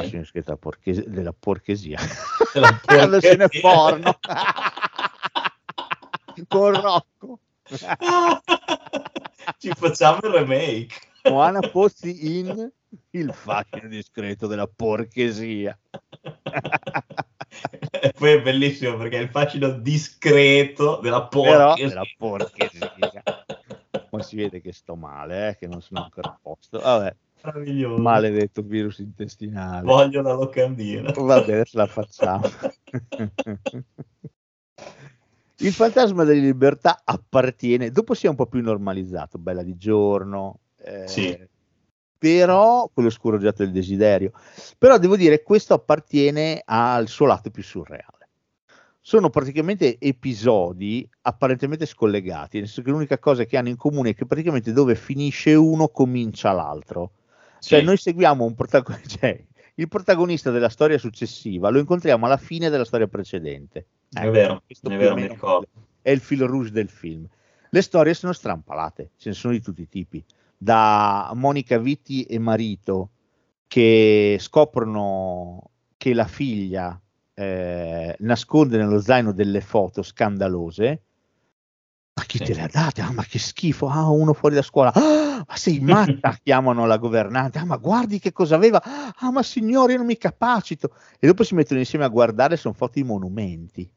Fascino 0.00 0.24
scritto 0.24 0.46
della, 0.46 0.56
porches- 0.58 1.04
della 1.04 1.34
porchesia. 1.38 1.98
Della 2.52 2.80
Quando 2.84 3.20
se 3.20 3.36
ne 3.36 3.48
porchesia. 3.48 3.60
porno. 3.60 4.18
con 6.48 6.80
Rocco. 6.80 7.38
Ci 9.58 9.70
facciamo 9.76 10.18
il 10.22 10.30
remake. 10.32 10.88
Moana 11.24 11.60
Pozzi 11.60 12.38
in 12.38 12.70
Il 13.10 13.32
fascino 13.32 13.88
discreto 13.88 14.46
della 14.46 14.66
porchesia. 14.66 15.78
E 17.90 18.12
poi 18.18 18.32
è 18.32 18.42
bellissimo 18.42 18.96
perché 18.96 19.18
è 19.18 19.22
il 19.22 19.28
fascino 19.28 19.70
discreto 19.70 20.98
della 21.00 21.26
porca. 21.26 21.74
della 21.74 22.02
porchesia. 22.16 23.22
Ma 24.10 24.22
si 24.22 24.36
vede 24.36 24.60
che 24.60 24.72
sto 24.72 24.94
male, 24.96 25.50
eh, 25.50 25.56
che 25.56 25.66
non 25.66 25.80
sono 25.80 26.02
ancora 26.02 26.30
a 26.30 26.38
posto. 26.42 26.78
Vabbè, 26.80 27.14
Meraviglioso. 27.44 28.00
maledetto 28.02 28.62
virus 28.62 28.98
intestinale. 28.98 29.84
Voglio 29.86 30.22
la 30.22 30.32
locandina. 30.34 31.12
Vabbè, 31.12 31.52
adesso 31.52 31.76
la 31.76 31.86
facciamo. 31.86 32.42
Il 35.58 35.72
fantasma 35.72 36.24
della 36.24 36.40
libertà 36.40 37.02
appartiene, 37.04 37.90
dopo 37.90 38.14
si 38.14 38.26
è 38.26 38.28
un 38.28 38.34
po' 38.34 38.46
più 38.46 38.60
normalizzato, 38.62 39.38
bella 39.38 39.62
di 39.62 39.76
giorno, 39.76 40.58
eh, 40.78 41.06
Sì. 41.06 41.38
però 42.18 42.90
quello 42.92 43.10
scoraggiato 43.10 43.62
del 43.62 43.70
desiderio. 43.72 44.32
Però 44.76 44.98
devo 44.98 45.16
dire, 45.16 45.42
questo 45.44 45.74
appartiene 45.74 46.62
al 46.64 47.06
suo 47.06 47.26
lato 47.26 47.50
più 47.50 47.62
surreale. 47.62 48.10
Sono 49.00 49.30
praticamente 49.30 49.98
episodi 50.00 51.08
apparentemente 51.22 51.86
scollegati, 51.86 52.58
nel 52.58 52.66
senso 52.66 52.82
che 52.82 52.90
l'unica 52.90 53.18
cosa 53.18 53.44
che 53.44 53.56
hanno 53.56 53.68
in 53.68 53.76
comune 53.76 54.10
è 54.10 54.14
che 54.14 54.26
praticamente 54.26 54.72
dove 54.72 54.94
finisce 54.96 55.54
uno 55.54 55.88
comincia 55.88 56.50
l'altro. 56.52 57.12
Cioè, 57.62 57.78
Sì. 57.78 57.84
noi 57.84 57.96
seguiamo 57.96 58.44
un 58.44 58.54
protagonista, 58.54 59.08
cioè, 59.20 59.44
il 59.76 59.88
protagonista 59.88 60.50
della 60.50 60.68
storia 60.68 60.98
successiva, 60.98 61.70
lo 61.70 61.78
incontriamo 61.78 62.26
alla 62.26 62.36
fine 62.36 62.68
della 62.68 62.84
storia 62.84 63.06
precedente. 63.06 63.86
È 64.12 64.28
vero, 64.28 64.62
questo 64.66 64.90
è 64.90 64.96
vero, 64.96 65.14
mi 65.14 65.28
ricordo. 65.28 65.68
È 66.02 66.10
il 66.10 66.20
filo 66.20 66.46
rouge 66.46 66.72
del 66.72 66.88
film. 66.90 67.26
Le 67.70 67.80
storie 67.82 68.12
sono 68.14 68.32
strampalate, 68.32 69.10
ce 69.16 69.30
ne 69.30 69.34
sono 69.34 69.52
di 69.52 69.62
tutti 69.62 69.82
i 69.82 69.88
tipi. 69.88 70.22
Da 70.58 71.30
Monica 71.34 71.78
Vitti 71.78 72.24
e 72.24 72.38
marito 72.38 73.10
che 73.66 74.36
scoprono 74.38 75.70
che 75.96 76.12
la 76.12 76.26
figlia 76.26 77.00
eh, 77.32 78.14
nasconde 78.18 78.76
nello 78.76 79.00
zaino 79.00 79.32
delle 79.32 79.60
foto 79.60 80.02
scandalose. 80.02 81.02
Ma 82.14 82.24
chi 82.24 82.38
te 82.38 82.52
le 82.54 82.62
ha 82.62 82.68
date? 82.70 83.00
Ah, 83.00 83.10
ma 83.10 83.24
che 83.24 83.38
schifo! 83.38 83.88
Ah, 83.88 84.08
uno 84.10 84.32
fuori 84.34 84.54
da 84.54 84.62
scuola. 84.62 84.92
Ah, 85.42 85.44
ma 85.48 85.56
sei 85.56 85.80
matta! 85.80 86.38
Chiamano 86.42 86.86
la 86.86 86.98
governante. 86.98 87.58
Ah, 87.58 87.64
ma 87.64 87.76
guardi 87.76 88.18
che 88.18 88.32
cosa 88.32 88.54
aveva! 88.54 88.80
Ah, 89.16 89.30
ma 89.32 89.42
signore, 89.42 89.92
io 89.92 89.98
non 89.98 90.06
mi 90.06 90.16
capacito! 90.18 90.94
E 91.18 91.26
dopo 91.26 91.42
si 91.42 91.54
mettono 91.54 91.80
insieme 91.80 92.04
a 92.04 92.08
guardare, 92.08 92.56
sono 92.56 92.74
foto 92.74 92.92
di 92.94 93.02
monumenti. 93.04 93.90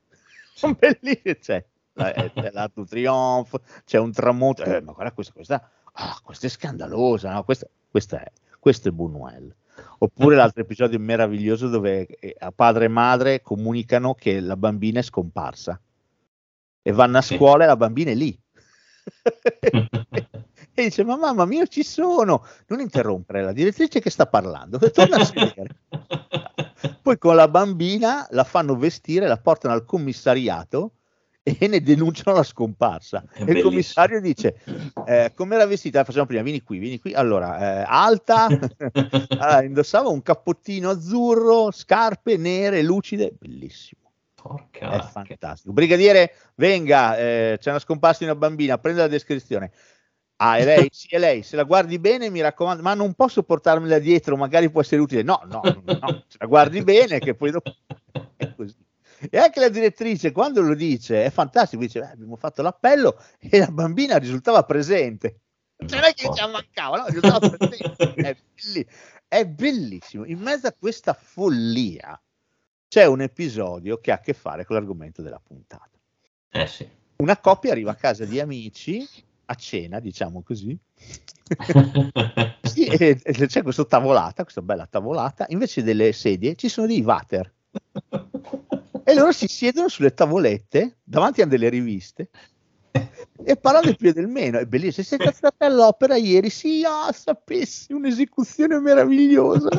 Sono 0.53 0.75
bellissime. 0.79 1.37
C'è, 1.39 1.65
la- 1.93 2.13
eh, 2.13 2.31
c'è 2.33 2.49
l'Arc 2.51 2.71
de 2.75 2.85
Triomphe, 2.85 3.59
c'è 3.85 3.99
un 3.99 4.11
tramonto. 4.11 4.63
Eh, 4.63 4.81
ma 4.81 4.93
guarda 4.93 5.11
questa, 5.11 5.33
questa, 5.33 5.69
ah, 5.93 6.19
questa 6.23 6.47
è 6.47 6.49
scandalosa. 6.49 7.33
No? 7.33 7.43
Questa, 7.43 7.67
questa 7.91 8.23
è, 8.23 8.31
questo 8.59 8.87
è 8.87 8.91
Buñuel. 8.91 9.51
Oppure 9.99 10.35
l'altro 10.37 10.61
episodio 10.61 10.97
meraviglioso 10.99 11.67
dove 11.67 12.07
eh, 12.07 12.33
a 12.39 12.51
padre 12.53 12.85
e 12.85 12.87
madre 12.87 13.41
comunicano 13.41 14.13
che 14.15 14.39
la 14.39 14.55
bambina 14.55 14.99
è 14.99 15.03
scomparsa 15.03 15.79
e 16.87 16.91
vanno 16.91 17.17
a 17.17 17.21
scuola 17.21 17.63
e 17.63 17.67
la 17.67 17.75
bambina 17.75 18.11
è 18.11 18.13
lì. 18.13 18.37
e 20.71 20.83
dice: 20.83 21.03
Ma 21.03 21.17
mamma 21.17 21.45
mia, 21.45 21.65
ci 21.65 21.81
sono. 21.81 22.45
Non 22.67 22.79
interrompere 22.79 23.41
la 23.41 23.53
direttrice 23.53 23.99
che 23.99 24.11
sta 24.11 24.27
parlando, 24.27 24.77
torna 24.91 25.15
a 25.15 25.25
sedere. 25.25 25.77
Poi 27.01 27.17
con 27.17 27.35
la 27.35 27.47
bambina 27.47 28.27
la 28.29 28.43
fanno 28.43 28.75
vestire, 28.75 29.25
la 29.25 29.37
portano 29.37 29.73
al 29.73 29.83
commissariato 29.83 30.91
e 31.41 31.67
ne 31.67 31.81
denunciano 31.81 32.37
la 32.37 32.43
scomparsa. 32.43 33.23
E 33.33 33.51
il 33.51 33.63
commissario 33.63 34.21
dice: 34.21 34.59
eh, 35.07 35.31
Come 35.33 35.55
era 35.55 35.65
vestita? 35.65 35.97
La 35.97 36.03
facciamo 36.03 36.27
prima, 36.27 36.43
vieni 36.43 36.61
qui, 36.61 36.77
vieni 36.77 36.99
qui. 36.99 37.13
Allora, 37.13 37.81
eh, 37.81 37.85
alta, 37.87 38.45
allora, 38.45 39.63
indossava 39.65 40.09
un 40.09 40.21
cappottino 40.21 40.91
azzurro, 40.91 41.71
scarpe 41.71 42.37
nere, 42.37 42.83
lucide, 42.83 43.33
bellissimo. 43.35 44.04
Porca 44.45 44.91
È 44.91 45.01
fantastico. 45.01 45.73
Brigadiere, 45.73 46.35
venga, 46.53 47.17
eh, 47.17 47.57
c'è 47.59 47.71
una 47.71 47.79
scomparsa 47.79 48.19
di 48.19 48.25
una 48.25 48.35
bambina, 48.35 48.77
prenda 48.77 49.01
la 49.01 49.07
descrizione. 49.07 49.71
Ah, 50.35 50.57
è 50.57 50.65
lei? 50.65 50.87
Sì, 50.91 51.07
è 51.07 51.17
lei. 51.17 51.41
Se 51.41 51.55
la 51.55 51.63
guardi 51.63 51.97
bene, 51.97 52.29
mi 52.29 52.41
raccomando, 52.41 52.83
ma 52.83 52.93
non 52.93 53.15
posso 53.15 53.41
portarmela 53.41 53.97
dietro, 53.97 54.37
magari 54.37 54.69
può 54.69 54.81
essere 54.81 55.01
utile. 55.01 55.23
No, 55.23 55.41
no, 55.45 55.61
no, 55.63 56.23
se 56.27 56.37
la 56.37 56.45
guardi 56.45 56.83
bene, 56.83 57.17
che 57.17 57.33
poi 57.33 57.49
dopo 57.49 57.73
è 58.37 58.53
così. 58.53 58.75
E 59.31 59.37
anche 59.39 59.59
la 59.59 59.69
direttrice, 59.69 60.31
quando 60.31 60.61
lo 60.61 60.75
dice, 60.75 61.23
è 61.23 61.31
fantastico, 61.31 61.81
dice, 61.81 62.01
"Beh, 62.01 62.11
abbiamo 62.11 62.35
fatto 62.35 62.61
l'appello 62.61 63.19
e 63.39 63.57
la 63.57 63.71
bambina 63.71 64.17
risultava 64.17 64.61
presente. 64.63 65.39
Cioè, 65.77 65.99
non 65.99 66.09
è 66.09 66.13
che 66.13 66.29
ci 66.31 66.47
mancava, 66.51 66.97
no? 66.97 67.05
risultava 67.07 67.39
presente. 67.39 68.13
È, 68.13 68.35
belli- 68.53 68.87
è 69.27 69.45
bellissimo. 69.47 70.23
In 70.25 70.37
mezzo 70.37 70.67
a 70.67 70.75
questa 70.77 71.13
follia 71.13 72.19
c'è 72.95 73.03
un 73.03 73.19
episodio 73.19 73.99
che 73.99 74.13
ha 74.13 74.15
a 74.15 74.19
che 74.21 74.31
fare 74.31 74.63
con 74.63 74.77
l'argomento 74.77 75.21
della 75.21 75.41
puntata. 75.45 75.89
Eh 76.49 76.65
sì. 76.65 76.87
Una 77.17 77.37
coppia 77.37 77.73
arriva 77.73 77.91
a 77.91 77.95
casa 77.95 78.23
di 78.23 78.39
amici 78.39 79.05
a 79.47 79.53
cena, 79.55 79.99
diciamo 79.99 80.41
così. 80.41 80.79
Sì, 82.61 82.85
e, 82.85 83.19
e 83.21 83.47
c'è 83.47 83.63
questa 83.63 83.85
tavolata, 83.85 84.43
questa 84.43 84.61
bella 84.61 84.85
tavolata, 84.85 85.45
invece 85.49 85.83
delle 85.83 86.13
sedie 86.13 86.55
ci 86.55 86.67
sono 86.69 86.87
dei 86.87 87.01
water. 87.01 87.51
E 89.03 89.13
loro 89.13 89.31
si 89.31 89.47
siedono 89.47 89.87
sulle 89.89 90.13
tavolette 90.13 90.97
davanti 91.03 91.41
a 91.41 91.45
delle 91.45 91.69
riviste 91.69 92.29
e 93.43 93.55
parlano 93.57 93.85
del 93.85 93.97
più 93.97 94.09
e 94.09 94.13
del 94.13 94.27
meno. 94.27 94.57
È 94.57 94.65
bellissimo. 94.65 95.05
Sei 95.05 95.33
stata 95.33 95.65
all'opera 95.65 96.15
ieri? 96.15 96.49
Sì, 96.49 96.83
ah, 96.85 97.11
sapessi, 97.11 97.91
un'esecuzione 97.91 98.79
meravigliosa. 98.79 99.69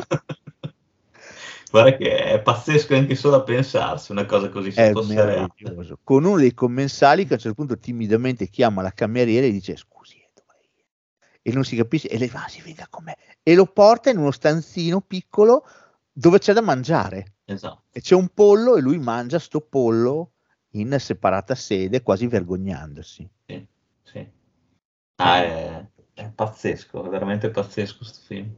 Guarda 1.69 1.97
che 1.97 2.23
è 2.23 2.41
pazzesco 2.41 2.95
anche 2.95 3.15
solo 3.15 3.35
a 3.37 3.43
pensarsi 3.43 4.11
una 4.11 4.25
cosa 4.25 4.49
così 4.49 4.69
È 4.69 4.93
meraviglioso. 4.93 5.99
Con 6.03 6.23
uno 6.23 6.37
dei 6.37 6.53
commensali 6.53 7.25
che 7.25 7.33
a 7.33 7.35
un 7.35 7.41
certo 7.41 7.57
punto 7.57 7.77
timidamente 7.77 8.47
chiama 8.47 8.81
la 8.81 8.91
cameriera 8.91 9.45
e 9.45 9.51
dice 9.51 9.75
scusi, 9.75 10.17
e 11.47 11.53
non 11.53 11.63
si 11.63 11.77
capisce 11.77 12.09
e 12.09 12.17
lei 12.17 12.27
va, 12.27 12.43
"Ah, 12.43 12.47
si 12.49 12.61
venga 12.61 12.87
con 12.89 13.05
me 13.05 13.15
e 13.41 13.55
lo 13.55 13.65
porta 13.65 14.09
in 14.09 14.17
uno 14.17 14.31
stanzino 14.31 14.99
piccolo 14.99 15.65
dove 16.11 16.39
c'è 16.39 16.51
da 16.51 16.61
mangiare 16.61 17.35
Esatto. 17.45 17.83
e 17.91 18.01
c'è 18.01 18.15
un 18.15 18.27
pollo 18.33 18.75
e 18.75 18.81
lui 18.81 18.97
mangia 18.97 19.39
sto 19.39 19.61
pollo 19.61 20.33
in 20.71 20.93
separata 20.99 21.55
sede 21.55 22.01
quasi 22.01 22.27
vergognandosi. 22.27 23.29
Sì, 23.45 23.67
sì. 24.03 24.29
Ah, 25.15 25.41
è, 25.41 25.87
è 26.13 26.29
pazzesco, 26.29 27.05
è 27.05 27.09
veramente 27.09 27.49
pazzesco 27.49 27.97
questo 27.97 28.19
film. 28.25 28.53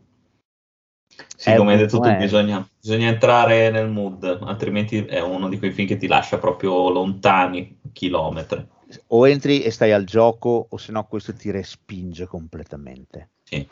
Sì, 1.35 1.51
È 1.51 1.55
come 1.55 1.73
hai 1.73 1.77
detto 1.79 1.99
tu, 1.99 2.07
eh. 2.07 2.15
bisogna, 2.17 2.67
bisogna 2.79 3.07
entrare 3.09 3.69
nel 3.69 3.89
mood, 3.89 4.23
altrimenti 4.43 5.05
è 5.05 5.19
uno 5.21 5.47
di 5.49 5.57
quei 5.57 5.71
film 5.71 5.87
che 5.87 5.97
ti 5.97 6.07
lascia 6.07 6.37
proprio 6.37 6.89
lontani 6.89 7.79
chilometri. 7.93 8.67
o 9.07 9.27
entri 9.27 9.61
e 9.63 9.71
stai 9.71 9.91
al 9.91 10.03
gioco 10.03 10.67
o 10.69 10.77
se 10.77 10.91
no 10.91 11.05
questo 11.05 11.33
ti 11.33 11.49
respinge 11.51 12.25
completamente. 12.27 13.29
Sì. 13.43 13.67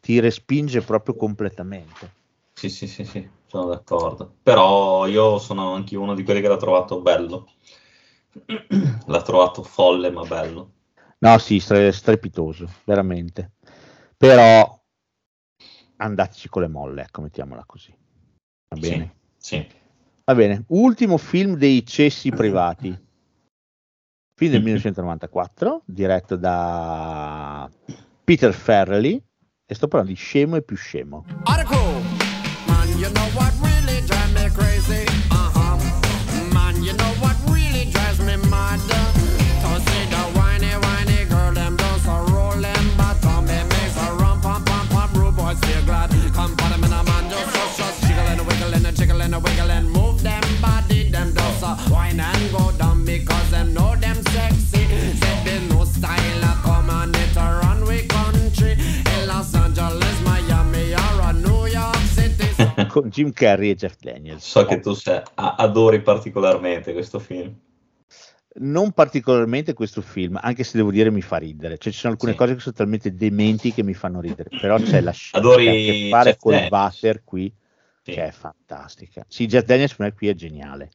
Ti 0.00 0.20
respinge 0.20 0.82
proprio 0.82 1.16
completamente. 1.16 2.12
Sì, 2.52 2.68
sì, 2.70 2.86
sì, 2.86 3.04
sì, 3.04 3.28
sono 3.46 3.66
d'accordo. 3.66 4.36
Però 4.42 5.06
io 5.06 5.38
sono 5.38 5.74
anche 5.74 5.96
uno 5.96 6.14
di 6.14 6.22
quelli 6.24 6.40
che 6.40 6.48
l'ha 6.48 6.56
trovato 6.56 7.00
bello. 7.00 7.46
l'ha 9.06 9.22
trovato 9.22 9.62
folle 9.62 10.10
ma 10.10 10.24
bello. 10.24 10.72
No, 11.20 11.38
sì, 11.38 11.58
stre- 11.60 11.92
strepitoso, 11.92 12.68
veramente. 12.84 13.52
Però 14.16 14.82
andateci 15.96 16.48
con 16.48 16.62
le 16.62 16.68
molle, 16.68 17.02
ecco, 17.02 17.20
mettiamola 17.22 17.64
così. 17.66 17.94
Va 18.68 18.80
bene? 18.80 19.14
Sì, 19.36 19.56
sì. 19.56 19.66
Va 20.24 20.34
bene. 20.34 20.64
Ultimo 20.68 21.16
film 21.18 21.56
dei 21.56 21.84
cessi 21.86 22.30
privati. 22.30 22.88
Film 24.36 24.50
del 24.52 24.62
1994, 24.64 25.82
diretto 25.84 26.36
da 26.36 27.70
Peter 28.24 28.52
Farrelly. 28.52 29.22
E 29.66 29.74
sto 29.74 29.88
parlando 29.88 30.14
di 30.14 30.18
Scemo 30.18 30.56
e 30.56 30.62
più 30.62 30.76
scemo. 30.76 31.24
Article. 31.44 32.03
Con 62.94 63.08
Jim 63.08 63.32
Carrey 63.32 63.70
e 63.70 63.74
Jeff 63.74 63.96
Daniels. 64.00 64.44
So 64.48 64.64
che 64.66 64.78
tu 64.78 64.92
sei- 64.92 65.20
a- 65.34 65.56
adori 65.58 66.00
particolarmente 66.00 66.92
questo 66.92 67.18
film. 67.18 67.52
non 68.56 68.92
particolarmente 68.92 69.72
questo 69.72 70.00
film, 70.00 70.38
anche 70.40 70.62
se 70.62 70.76
devo 70.76 70.92
dire 70.92 71.10
mi 71.10 71.22
fa 71.22 71.38
ridere. 71.38 71.76
Cioè, 71.76 71.92
ci 71.92 71.98
sono 71.98 72.12
alcune 72.12 72.30
Sì. 72.30 72.38
cose 72.38 72.54
che 72.54 72.60
sono 72.60 72.74
talmente 72.76 73.12
dementi 73.12 73.72
che 73.72 73.82
mi 73.82 73.94
fanno 73.94 74.20
ridere. 74.20 74.48
Però 74.60 74.78
c'è 74.78 75.00
la 75.00 75.10
scena 75.10 75.42
Adori 75.44 75.64
che 75.64 75.70
ha 75.70 75.72
a 75.72 75.74
che 75.74 76.08
fare 76.08 76.30
Jeff 76.30 76.38
col 76.38 76.52
Daniels. 76.52 77.20
Qui, 77.24 77.52
Sì. 78.04 78.12
che 78.12 78.26
è 78.26 78.30
fantastica. 78.30 79.24
Sì, 79.26 79.46
Jeff 79.46 79.64
Daniels 79.64 79.94
per 79.96 80.06
me 80.06 80.12
qui 80.12 80.28
è 80.28 80.34
geniale. 80.34 80.90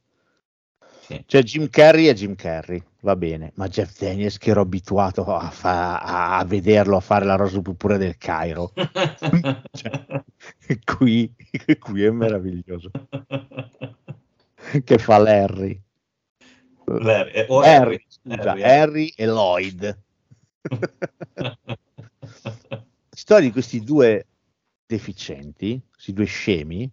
Sì. 1.10 1.24
Cioè, 1.26 1.42
Jim 1.42 1.70
Carrey 1.70 2.06
è 2.06 2.14
Jim 2.14 2.36
Carrey, 2.36 2.84
va 3.02 3.16
bene, 3.16 3.52
ma 3.56 3.68
Jeff 3.68 3.98
Daniels 3.98 4.38
che 4.38 4.52
ero 4.52 4.62
abituato 4.62 5.26
a, 5.26 5.50
fa- 5.50 5.98
a 6.38 6.46
vederlo 6.46 6.98
a 6.98 7.00
fare 7.00 7.26
la 7.26 7.34
rosa 7.34 7.60
pure 7.62 7.98
del 7.98 8.16
Cairo. 8.20 8.72
Cioè, 9.72 10.24
qui, 10.86 11.34
qui 11.80 12.04
è 12.04 12.12
meraviglioso. 12.12 12.92
Che 14.84 14.98
fa 15.00 15.18
Larry. 15.18 15.82
Larry, 16.86 17.46
o 17.48 17.62
Harry, 17.62 17.72
Harry, 17.72 18.06
scusa, 18.08 18.52
Harry, 18.52 18.62
eh. 18.62 18.70
Harry 18.70 19.14
e 19.16 19.26
Lloyd. 19.26 20.04
Storia 23.10 23.48
di 23.48 23.52
questi 23.52 23.84
due 23.84 24.28
deficienti, 24.86 25.82
questi 25.92 26.14
due 26.14 26.26
scemi, 26.26 26.92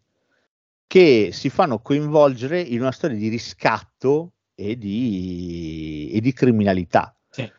che 0.87 1.31
si 1.33 1.51
fanno 1.51 1.81
coinvolgere 1.81 2.61
in 2.61 2.81
una 2.81 2.93
storia 2.93 3.17
di 3.17 3.29
riscatto 3.29 4.33
e 4.55 4.79
di, 4.79 6.11
e 6.13 6.21
di 6.21 6.33
criminalità. 6.33 7.15
Sì. 7.29 7.51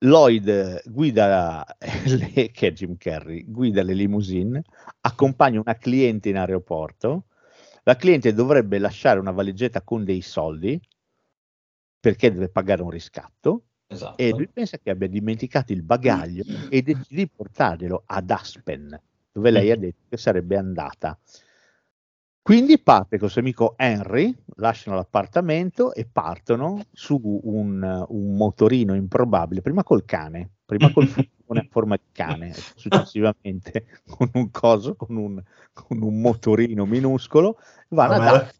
Lloyd 0.00 0.82
guida, 0.90 1.64
le- 2.06 2.50
che 2.50 2.68
è 2.68 2.72
Jim 2.72 2.96
Carrey, 2.96 3.44
guida 3.46 3.82
le 3.82 3.94
limousine, 3.94 4.62
accompagna 5.00 5.60
una 5.60 5.76
cliente 5.76 6.28
in 6.28 6.36
aeroporto. 6.36 7.26
La 7.84 7.96
cliente 7.96 8.34
dovrebbe 8.34 8.78
lasciare 8.78 9.18
una 9.18 9.30
valigetta 9.30 9.82
con 9.82 10.04
dei 10.04 10.20
soldi 10.20 10.78
perché 12.00 12.30
deve 12.30 12.48
pagare 12.48 12.82
un 12.82 12.90
riscatto 12.90 13.62
Esatto. 13.90 14.20
e 14.22 14.30
lui 14.30 14.46
pensa 14.48 14.76
che 14.78 14.90
abbia 14.90 15.08
dimenticato 15.08 15.72
il 15.72 15.82
bagaglio 15.82 16.44
e 16.68 16.82
decide 16.82 17.06
di 17.08 17.28
portarglielo 17.28 18.02
ad 18.06 18.30
Aspen, 18.30 19.00
dove 19.32 19.50
lei 19.50 19.70
ha 19.70 19.76
detto 19.76 20.02
che 20.10 20.16
sarebbe 20.18 20.56
andata. 20.56 21.18
Quindi 22.48 22.78
parte 22.78 23.18
con 23.18 23.26
il 23.26 23.32
suo 23.32 23.42
amico 23.42 23.74
Henry, 23.76 24.34
lasciano 24.56 24.96
l'appartamento 24.96 25.92
e 25.92 26.08
partono 26.10 26.86
su 26.90 27.20
un, 27.42 28.06
un 28.08 28.36
motorino 28.36 28.94
improbabile, 28.94 29.60
prima 29.60 29.82
col 29.82 30.06
cane, 30.06 30.52
prima 30.64 30.90
col 30.90 31.08
furgone 31.08 31.60
a 31.60 31.66
forma 31.68 31.96
di 31.96 32.08
cane, 32.10 32.54
successivamente 32.74 34.00
con 34.08 34.30
un 34.32 34.50
coso, 34.50 34.96
con 34.96 35.16
un, 35.16 35.42
con 35.74 36.00
un 36.00 36.20
motorino 36.22 36.86
minuscolo, 36.86 37.58
vanno 37.88 38.14
A 38.14 38.50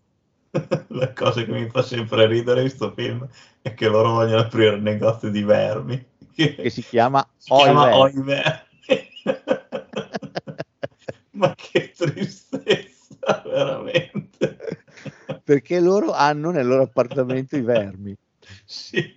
la, 0.88 1.12
cosa 1.14 1.42
che 1.42 1.50
mi 1.50 1.70
fa 1.70 1.80
sempre 1.80 2.26
ridere 2.26 2.60
in 2.60 2.66
questo 2.66 2.92
film 2.94 3.26
è 3.62 3.72
che 3.72 3.88
loro 3.88 4.10
vogliono 4.10 4.42
aprire 4.42 4.74
un 4.74 4.82
negozio 4.82 5.30
di 5.30 5.42
vermi. 5.42 6.06
Che 6.34 6.60
si 6.68 6.82
chiama 6.82 7.26
si 7.38 7.54
chiama 7.54 7.96
Oi 7.96 8.12
Vermi. 8.12 8.66
Ma 11.30 11.54
che 11.54 11.92
tristezza, 11.96 12.47
veramente. 13.44 14.56
perché 15.44 15.80
loro 15.80 16.12
hanno 16.12 16.50
nel 16.50 16.66
loro 16.66 16.82
appartamento 16.82 17.56
i 17.56 17.62
vermi. 17.62 18.16
Sì. 18.64 19.16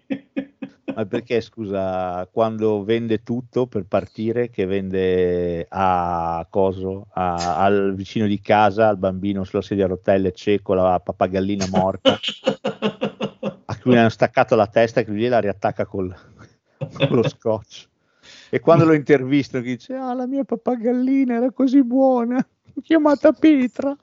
Ma 0.94 1.06
perché, 1.06 1.40
scusa, 1.40 2.28
quando 2.32 2.84
vende 2.84 3.24
tutto 3.24 3.66
per 3.66 3.86
partire, 3.86 4.50
che 4.50 4.66
vende 4.66 5.66
a 5.70 6.46
coso, 6.50 7.08
a- 7.14 7.64
al 7.64 7.94
vicino 7.96 8.28
di 8.28 8.42
casa, 8.42 8.90
al 8.90 8.98
bambino 8.98 9.46
sulla 9.46 9.62
sedia 9.62 9.86
a 9.86 9.88
rotelle 9.88 10.34
cieco, 10.34 10.74
la 10.74 11.00
pappagallina 11.02 11.66
morta, 11.70 12.20
a 13.66 13.78
cui 13.80 13.98
hanno 13.98 14.10
staccato 14.10 14.56
la 14.56 14.68
testa 14.68 15.00
e 15.00 15.06
che 15.06 15.12
lui 15.12 15.28
la 15.28 15.40
riattacca 15.40 15.86
col, 15.86 16.14
con 16.78 17.16
lo 17.16 17.28
scotch. 17.28 17.88
E 18.50 18.60
quando 18.60 18.84
lo 18.84 18.94
intervistano, 18.94 19.64
dice: 19.64 19.94
Ah, 19.94 20.14
la 20.14 20.28
mia 20.28 20.44
pappagallina 20.44 21.36
era 21.36 21.52
così 21.52 21.84
buona, 21.84 22.46
chiamata 22.84 23.31
Petra. 23.31 23.95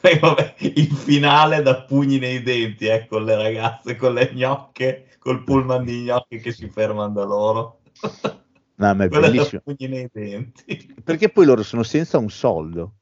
Poi, 0.00 0.18
vabbè, 0.20 0.54
il 0.58 0.90
finale 0.92 1.62
da 1.62 1.82
pugni 1.82 2.18
nei 2.18 2.42
denti, 2.42 2.86
eh, 2.86 3.06
con 3.06 3.24
le 3.24 3.36
ragazze, 3.36 3.96
con 3.96 4.14
le 4.14 4.30
gnocche, 4.32 5.16
col 5.18 5.44
pullman 5.44 5.84
di 5.84 6.02
gnocche 6.04 6.38
che 6.38 6.52
si 6.52 6.68
fermano 6.68 7.12
da 7.12 7.24
loro. 7.24 7.80
No, 8.76 8.92
ma 8.92 9.04
è 9.04 9.08
Quello 9.08 9.26
da 9.26 9.30
bellissimo. 9.30 9.60
pugni 9.62 9.86
nei 9.86 10.08
denti. 10.12 10.96
perché 11.04 11.28
poi 11.28 11.46
loro 11.46 11.62
sono 11.62 11.84
senza 11.84 12.18
un 12.18 12.28
soldo 12.28 12.94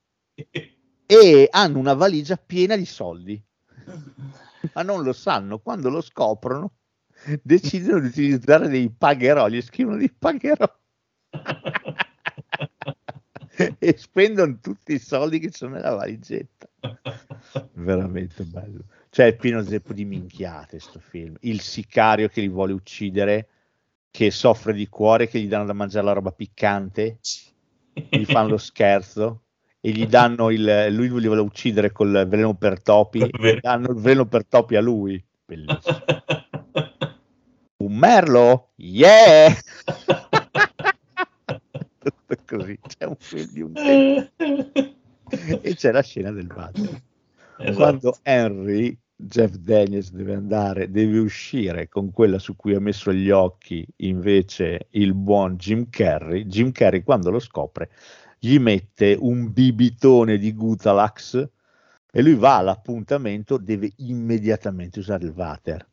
e 1.06 1.48
hanno 1.50 1.78
una 1.78 1.94
valigia 1.94 2.36
piena 2.36 2.76
di 2.76 2.84
soldi, 2.84 3.42
ma 4.74 4.82
non 4.82 5.02
lo 5.02 5.14
sanno. 5.14 5.60
Quando 5.60 5.88
lo 5.88 6.02
scoprono, 6.02 6.72
decidono 7.42 8.00
di 8.00 8.08
utilizzare 8.08 8.68
dei 8.68 8.90
pagherò, 8.90 9.48
gli 9.48 9.62
scrivono 9.62 9.96
dei 9.96 10.12
pagherò 10.12 10.70
e 13.78 13.94
spendono 13.96 14.58
tutti 14.60 14.94
i 14.94 14.98
soldi 14.98 15.38
che 15.38 15.50
sono 15.52 15.74
nella 15.74 15.94
valigetta. 15.94 16.68
Veramente 17.74 18.44
bello. 18.44 18.84
Cioè, 19.10 19.26
è 19.26 19.36
pieno 19.36 19.62
zeppo 19.62 19.92
di 19.92 20.04
minchiate 20.04 20.78
sto 20.78 20.98
film. 20.98 21.36
Il 21.40 21.60
sicario 21.60 22.28
che 22.28 22.40
li 22.40 22.48
vuole 22.48 22.72
uccidere, 22.72 23.48
che 24.10 24.30
soffre 24.30 24.72
di 24.72 24.88
cuore, 24.88 25.28
che 25.28 25.40
gli 25.40 25.48
danno 25.48 25.66
da 25.66 25.72
mangiare 25.72 26.06
la 26.06 26.12
roba 26.12 26.32
piccante, 26.32 27.18
gli 27.92 28.24
fanno 28.24 28.48
lo 28.48 28.58
scherzo 28.58 29.42
e 29.80 29.90
gli 29.90 30.06
danno 30.06 30.50
il... 30.50 30.88
lui 30.90 31.10
li 31.10 31.26
vuole 31.26 31.40
uccidere 31.40 31.92
col 31.92 32.26
veleno 32.28 32.54
per 32.54 32.80
topi, 32.82 33.20
e 33.28 33.58
danno 33.60 33.90
il 33.90 33.96
veleno 33.96 34.26
per 34.26 34.46
topi 34.46 34.76
a 34.76 34.80
lui. 34.80 35.22
Bellissimo. 35.44 36.04
Un 37.76 37.96
merlo? 37.96 38.70
Yeah! 38.76 39.52
Così, 42.46 42.78
c'è 42.86 43.04
un 43.04 43.16
film 43.18 43.50
di 43.50 43.60
un 43.62 43.72
tempo. 43.72 44.30
e 45.60 45.74
c'è 45.74 45.92
la 45.92 46.02
scena 46.02 46.30
del 46.30 46.50
water. 46.54 47.02
Esatto. 47.58 47.76
Quando 47.76 48.18
Henry, 48.22 48.98
Jeff 49.14 49.54
Daniels, 49.54 50.10
deve 50.12 50.34
andare, 50.34 50.90
deve 50.90 51.18
uscire 51.18 51.88
con 51.88 52.10
quella 52.10 52.38
su 52.38 52.56
cui 52.56 52.74
ha 52.74 52.80
messo 52.80 53.12
gli 53.12 53.30
occhi 53.30 53.86
invece 53.96 54.88
il 54.90 55.14
buon 55.14 55.56
Jim 55.56 55.88
Carrey, 55.90 56.44
Jim 56.46 56.72
Carrey 56.72 57.02
quando 57.02 57.30
lo 57.30 57.38
scopre 57.38 57.90
gli 58.44 58.58
mette 58.58 59.16
un 59.20 59.52
bibitone 59.52 60.36
di 60.36 60.52
Gutalax 60.52 61.48
e 62.10 62.22
lui 62.22 62.34
va 62.34 62.56
all'appuntamento, 62.56 63.56
deve 63.56 63.92
immediatamente 63.98 64.98
usare 64.98 65.26
il 65.26 65.30
water. 65.30 65.88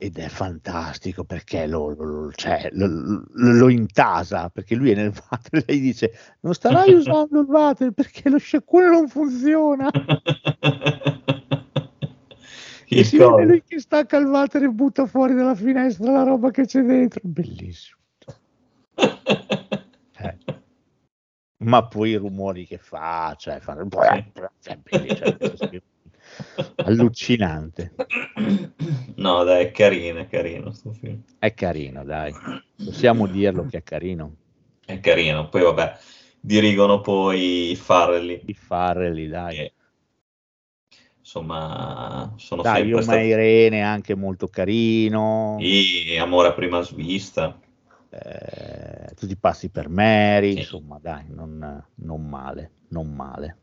Ed 0.00 0.16
è 0.16 0.28
fantastico 0.28 1.24
perché 1.24 1.66
lo, 1.66 1.90
lo- 1.90 2.30
cioè, 2.32 2.68
lo- 2.72 3.24
lo- 3.32 3.68
intasa, 3.68 4.48
perché 4.48 4.76
lui 4.76 4.92
è 4.92 4.94
nel 4.94 5.12
water 5.12 5.58
e 5.58 5.64
lei 5.66 5.80
dice 5.80 6.12
non 6.40 6.54
starai 6.54 6.92
usando 6.92 7.40
il 7.40 7.46
water 7.48 7.90
perché 7.90 8.30
lo 8.30 8.38
sciacquone 8.38 8.88
non 8.88 9.08
funziona. 9.08 9.90
E 12.90 13.04
si 13.04 13.18
vede 13.18 13.44
lui 13.44 13.62
che 13.66 13.80
stacca 13.80 14.16
il 14.16 14.24
water 14.24 14.62
e 14.62 14.68
butta 14.70 15.04
fuori 15.04 15.34
dalla 15.34 15.54
finestra 15.54 16.10
la 16.10 16.22
roba 16.22 16.50
che 16.50 16.64
c'è 16.64 16.80
dentro. 16.80 17.20
Bellissimo. 17.22 17.98
Eh. 20.20 20.36
Ma 21.58 21.86
poi 21.86 22.10
i 22.10 22.16
rumori 22.16 22.66
che 22.66 22.78
fa, 22.78 23.36
cioè, 23.38 23.60
fa... 23.60 23.76
cioè, 24.58 24.78
bellissimo, 24.78 25.80
allucinante. 26.76 27.94
No, 29.16 29.44
dai, 29.44 29.66
è 29.66 29.70
carino, 29.70 30.20
è 30.20 30.26
carino 30.26 30.72
sto 30.72 30.92
film. 30.92 31.22
È 31.38 31.52
carino, 31.54 32.04
dai. 32.04 32.32
Possiamo 32.76 33.26
dirlo 33.26 33.66
che 33.66 33.78
è 33.78 33.82
carino. 33.82 34.36
È 34.84 35.00
carino. 35.00 35.48
Poi 35.48 35.62
vabbè, 35.62 35.98
dirigono 36.40 37.00
poi 37.00 37.70
i 37.70 37.76
Farrelly. 37.76 38.42
I 38.46 38.54
Farrelly, 38.54 39.28
dai. 39.28 39.54
Che, 39.54 39.72
insomma, 41.18 42.32
sono 42.36 42.62
Dai, 42.62 42.76
sempre 42.76 42.90
io 42.90 43.02
stati... 43.02 43.18
ma 43.18 43.24
Irene 43.24 43.82
anche 43.82 44.14
molto 44.14 44.48
carino. 44.48 45.58
Sì, 45.60 46.16
amore 46.16 46.48
a 46.48 46.52
prima 46.54 46.80
vista. 46.94 47.60
Eh, 48.10 49.14
tutti 49.14 49.32
i 49.32 49.36
passi 49.36 49.68
per 49.68 49.90
Mary, 49.90 50.56
insomma, 50.56 50.98
dai, 50.98 51.26
non, 51.28 51.84
non 51.96 52.26
male, 52.26 52.70
non 52.88 53.12
male. 53.12 53.58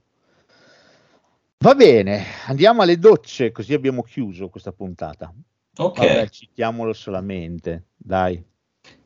Va 1.57 1.73
bene, 1.73 2.23
andiamo 2.47 2.81
alle 2.83 2.97
docce, 2.97 3.51
così 3.51 3.73
abbiamo 3.73 4.03
chiuso 4.03 4.49
questa 4.49 4.71
puntata. 4.71 5.33
Ok. 5.77 5.97
Vabbè, 5.97 6.29
citiamolo 6.29 6.93
solamente, 6.93 7.87
dai. 7.95 8.43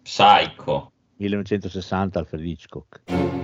Psycho. 0.01 0.91
1960 1.17 2.19
Alfred 2.19 2.45
Hitchcock. 2.45 3.38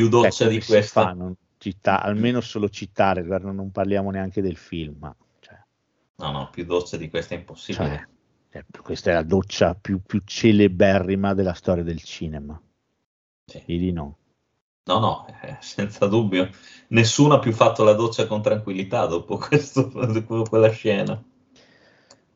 Più 0.00 0.08
doccia 0.08 0.44
Ecco, 0.44 0.52
di 0.52 0.62
questa. 0.64 1.02
fa, 1.02 1.12
non 1.12 1.34
cita- 1.58 2.02
almeno 2.02 2.40
solo 2.40 2.68
citare, 2.68 3.22
guarda, 3.24 3.50
non 3.50 3.70
parliamo 3.70 4.10
neanche 4.10 4.40
del 4.40 4.56
film, 4.56 4.96
ma 4.98 5.14
No, 6.20 6.30
no, 6.32 6.50
più 6.50 6.66
doccia 6.66 6.98
di 6.98 7.08
questa 7.08 7.34
è 7.34 7.38
impossibile. 7.38 8.06
cioè, 8.52 8.58
eh, 8.58 8.64
questa 8.82 9.10
è 9.10 9.14
la 9.14 9.22
doccia 9.22 9.74
più, 9.74 10.02
più 10.02 10.20
celeberrima 10.24 11.32
della 11.32 11.54
storia 11.54 11.82
del 11.82 12.02
cinema. 12.02 12.60
Sì. 13.46 13.62
E 13.66 13.78
di 13.78 13.90
no. 13.90 14.18
No, 14.84 14.98
no, 14.98 15.26
eh, 15.42 15.56
senza 15.60 16.06
dubbio. 16.06 16.50
Nessuno 16.88 17.34
ha 17.34 17.38
più 17.38 17.52
fatto 17.52 17.84
la 17.84 17.92
doccia 17.94 18.26
con 18.26 18.42
tranquillità 18.42 19.06
dopo 19.06 19.38
questo, 19.38 19.84
dopo 19.84 20.42
quella 20.48 20.70
scena. 20.70 21.22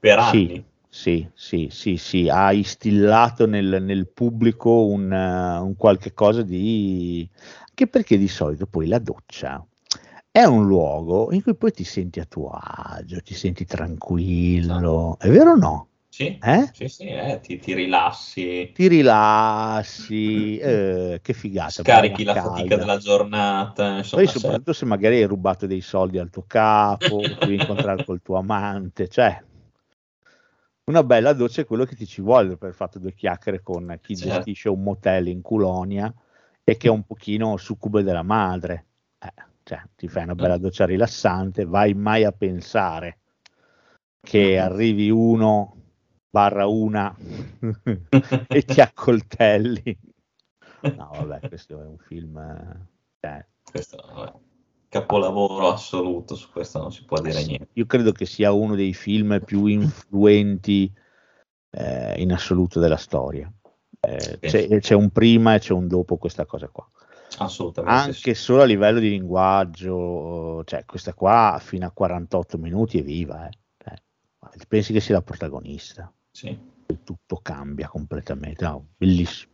Per 0.00 0.18
anni. 0.18 0.54
Sì, 0.54 0.64
sì, 0.96 1.28
sì, 1.34 1.68
sì, 1.70 1.96
sì, 1.96 2.28
ha 2.28 2.52
istillato 2.52 3.46
nel, 3.46 3.82
nel 3.82 4.08
pubblico 4.08 4.86
un, 4.86 5.10
un 5.10 5.74
qualche 5.76 6.12
cosa 6.12 6.42
di... 6.42 7.28
anche 7.68 7.86
perché 7.88 8.16
di 8.16 8.28
solito 8.28 8.66
poi 8.66 8.86
la 8.86 8.98
doccia 9.00 9.64
è 10.30 10.44
un 10.44 10.66
luogo 10.66 11.32
in 11.32 11.42
cui 11.42 11.56
poi 11.56 11.72
ti 11.72 11.82
senti 11.84 12.20
a 12.20 12.24
tuo 12.26 12.48
agio, 12.50 13.20
ti 13.22 13.34
senti 13.34 13.64
tranquillo, 13.64 15.16
è 15.18 15.28
vero 15.30 15.52
o 15.52 15.56
no? 15.56 15.88
Sì, 16.08 16.40
Eh? 16.40 16.68
sì, 16.70 16.88
sì, 16.88 17.04
eh, 17.08 17.40
ti, 17.42 17.58
ti 17.58 17.74
rilassi, 17.74 18.72
Ti 18.72 18.88
rilassi, 18.88 20.58
eh, 20.58 21.18
che 21.22 21.32
figata. 21.32 21.82
scarichi 21.82 22.24
la 22.24 22.36
fatica 22.36 22.76
calda. 22.76 22.78
della 22.78 22.98
giornata. 22.98 23.96
Insomma, 23.96 24.22
Poi 24.22 24.26
soprattutto 24.28 24.72
se 24.72 24.84
magari 24.84 25.16
hai 25.16 25.24
rubato 25.26 25.66
dei 25.66 25.80
soldi 25.80 26.18
al 26.18 26.30
tuo 26.30 26.44
capo, 26.46 27.34
devi 27.40 27.56
incontrare 27.56 28.00
col 28.02 28.22
tuo 28.22 28.36
amante, 28.38 29.08
cioè 29.08 29.42
una 30.84 31.02
bella 31.02 31.32
doccia 31.32 31.62
è 31.62 31.66
quello 31.66 31.84
che 31.84 31.96
ti 31.96 32.06
ci 32.06 32.20
vuole 32.20 32.56
per 32.56 32.74
fatto 32.74 32.98
due 32.98 33.14
chiacchiere 33.14 33.62
con 33.62 33.98
chi 34.02 34.16
Certo. 34.16 34.34
gestisce 34.34 34.68
un 34.68 34.82
motel 34.82 35.28
in 35.28 35.40
Culonia 35.40 36.12
e 36.62 36.76
che 36.76 36.88
è 36.88 36.90
un 36.90 37.04
pochino 37.04 37.56
succube 37.56 38.02
della 38.02 38.22
madre. 38.22 38.86
Eh, 39.18 39.32
cioè, 39.62 39.82
ti 39.96 40.08
fai 40.08 40.24
una 40.24 40.34
bella 40.34 40.58
doccia 40.58 40.84
rilassante, 40.84 41.64
vai 41.64 41.94
mai 41.94 42.24
a 42.24 42.32
pensare 42.32 43.18
che 44.20 44.58
arrivi 44.58 45.10
uno 45.10 45.76
barra 46.28 46.66
una 46.66 47.14
e 48.48 48.62
ti 48.62 48.80
accoltelli. 48.80 49.98
No, 50.96 51.10
vabbè, 51.12 51.48
questo 51.48 51.80
è 51.80 51.86
un 51.86 51.98
film... 51.98 52.36
eh, 52.36 52.86
cioè, 53.20 53.46
questo 53.70 54.04
vabbè, 54.06 54.32
capolavoro 54.94 55.72
assoluto, 55.72 56.36
su 56.36 56.52
questo 56.52 56.78
non 56.78 56.92
si 56.92 57.04
può 57.04 57.20
dire 57.20 57.44
niente. 57.44 57.68
io 57.72 57.84
credo 57.84 58.12
che 58.12 58.26
sia 58.26 58.52
uno 58.52 58.76
dei 58.76 58.94
film 58.94 59.42
più 59.44 59.66
influenti 59.66 60.88
eh, 61.70 62.14
in 62.22 62.32
assoluto 62.32 62.78
della 62.78 62.96
storia. 62.96 63.52
Eh, 63.98 64.38
c'è, 64.38 64.78
c'è 64.78 64.94
un 64.94 65.10
prima 65.10 65.54
e 65.54 65.58
c'è 65.58 65.72
un 65.72 65.88
dopo 65.88 66.16
questa 66.16 66.46
cosa 66.46 66.68
qua. 66.68 66.88
Assolutamente. 67.38 68.12
sì. 68.12 68.18
Anche 68.18 68.34
solo 68.34 68.62
a 68.62 68.66
livello 68.66 69.00
di 69.00 69.10
linguaggio, 69.10 70.62
cioè 70.64 70.84
questa 70.84 71.12
qua 71.12 71.58
fino 71.60 71.86
a 71.86 71.90
48 71.90 72.56
minuti 72.58 73.00
è 73.00 73.02
viva. 73.02 73.48
eh. 73.48 73.58
Cioè, 73.76 73.96
pensi 74.68 74.92
che 74.92 75.00
sia 75.00 75.16
la 75.16 75.22
protagonista? 75.22 76.12
Sì. 76.30 76.56
Tutto 77.02 77.40
cambia 77.42 77.88
completamente. 77.88 78.64
No, 78.64 78.86
bellissimo. 78.96 79.53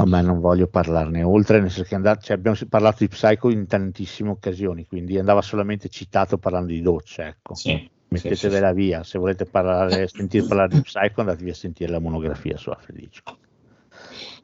Vabbè, 0.00 0.22
non 0.22 0.40
voglio 0.40 0.66
parlarne 0.66 1.22
oltre, 1.22 1.60
nel 1.60 1.70
senso 1.70 1.86
che 1.86 1.94
andà- 1.94 2.16
cioè, 2.16 2.36
abbiamo 2.36 2.56
parlato 2.68 2.98
di 3.00 3.08
Psycho 3.08 3.50
in 3.50 3.66
tantissime 3.66 4.30
occasioni, 4.30 4.86
quindi 4.86 5.18
andava 5.18 5.42
solamente 5.42 5.90
citato 5.90 6.38
parlando 6.38 6.72
di 6.72 6.80
docce, 6.80 7.24
ecco. 7.24 7.54
Sì, 7.54 7.88
Mettetevela 8.08 8.72
via, 8.72 9.04
se 9.04 9.18
volete 9.18 9.44
parlare, 9.44 10.08
sentire 10.12 10.46
parlare 10.46 10.74
di 10.74 10.80
Psycho 10.80 11.20
andatevi 11.20 11.50
a 11.50 11.54
sentire 11.54 11.92
la 11.92 11.98
monografia 11.98 12.56
su 12.56 12.70
Alfred 12.70 12.98
Hitchcock. 12.98 13.38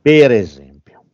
Per 0.03 0.31
esempio. 0.31 1.05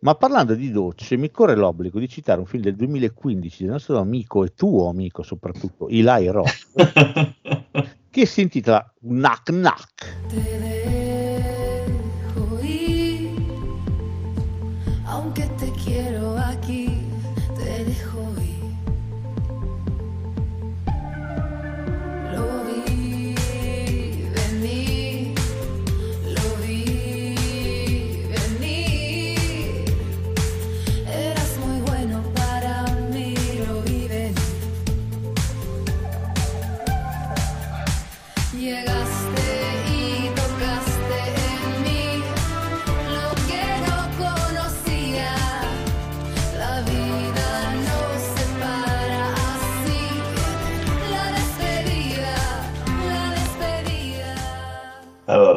Ma 0.00 0.14
parlando 0.14 0.54
di 0.54 0.70
docce, 0.70 1.16
mi 1.16 1.30
corre 1.30 1.56
l'obbligo 1.56 1.98
di 1.98 2.08
citare 2.08 2.40
un 2.40 2.46
film 2.46 2.62
del 2.62 2.76
2015 2.76 3.62
del 3.62 3.72
nostro 3.72 3.98
amico 3.98 4.44
e 4.44 4.52
tuo 4.54 4.88
amico 4.88 5.22
soprattutto, 5.22 5.88
Eli 5.88 6.28
Roth, 6.28 6.68
che 8.10 8.26
si 8.26 8.42
intitola 8.42 8.92
Knack 9.00 9.42
Knack. 9.42 10.79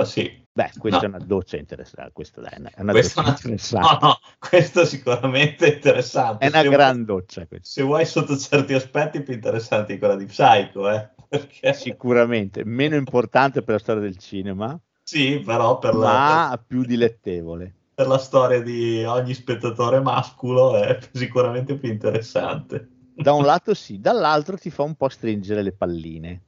Allora, 0.03 0.05
sì. 0.05 0.41
Beh, 0.55 0.71
questa 0.77 0.99
No. 0.99 1.05
è 1.05 1.07
una 1.07 1.25
doccia 1.25 1.57
interessante, 1.57 2.11
questa 2.13 2.41
è 2.41 2.59
una 2.77 2.91
Questa 2.91 3.21
doccia 3.21 3.47
una- 3.47 3.55
interessante. 3.55 3.87
No, 4.01 4.07
no, 4.07 4.19
questo 4.39 4.85
sicuramente 4.85 5.65
è 5.71 5.75
interessante. 5.75 6.45
È 6.45 6.47
una 6.49 6.61
Se 6.61 6.69
gran 6.69 6.93
vuoi- 6.95 7.05
doccia 7.05 7.47
questa. 7.47 7.67
Se 7.67 7.81
vuoi 7.81 8.05
sotto 8.05 8.37
certi 8.37 8.73
aspetti 8.73 9.21
più 9.21 9.33
interessanti 9.33 9.93
di 9.93 9.99
quella 9.99 10.15
di 10.15 10.25
Psycho, 10.25 10.89
eh? 10.89 11.09
Perché 11.33 11.73
Sicuramente 11.73 12.63
meno 12.63 12.95
importante 12.95 13.63
per 13.63 13.73
la 13.75 13.79
storia 13.79 14.01
del 14.03 14.17
cinema, 14.17 14.79
sì, 15.01 15.39
però 15.43 15.79
per 15.79 15.95
la... 15.95 16.49
ma 16.49 16.63
più 16.65 16.83
dilettevole. 16.83 17.73
per 17.95 18.07
la 18.07 18.17
storia 18.19 18.61
di 18.61 19.03
ogni 19.03 19.33
spettatore 19.33 19.99
masculo 20.01 20.75
è 20.77 20.99
sicuramente 21.11 21.75
più 21.77 21.89
interessante. 21.89 22.89
Da 23.15 23.33
un 23.33 23.43
lato 23.45 23.73
sì, 23.73 23.99
dall'altro 23.99 24.57
ti 24.57 24.69
fa 24.69 24.83
un 24.83 24.93
po' 24.95 25.09
stringere 25.09 25.63
le 25.63 25.71
palline. 25.73 26.41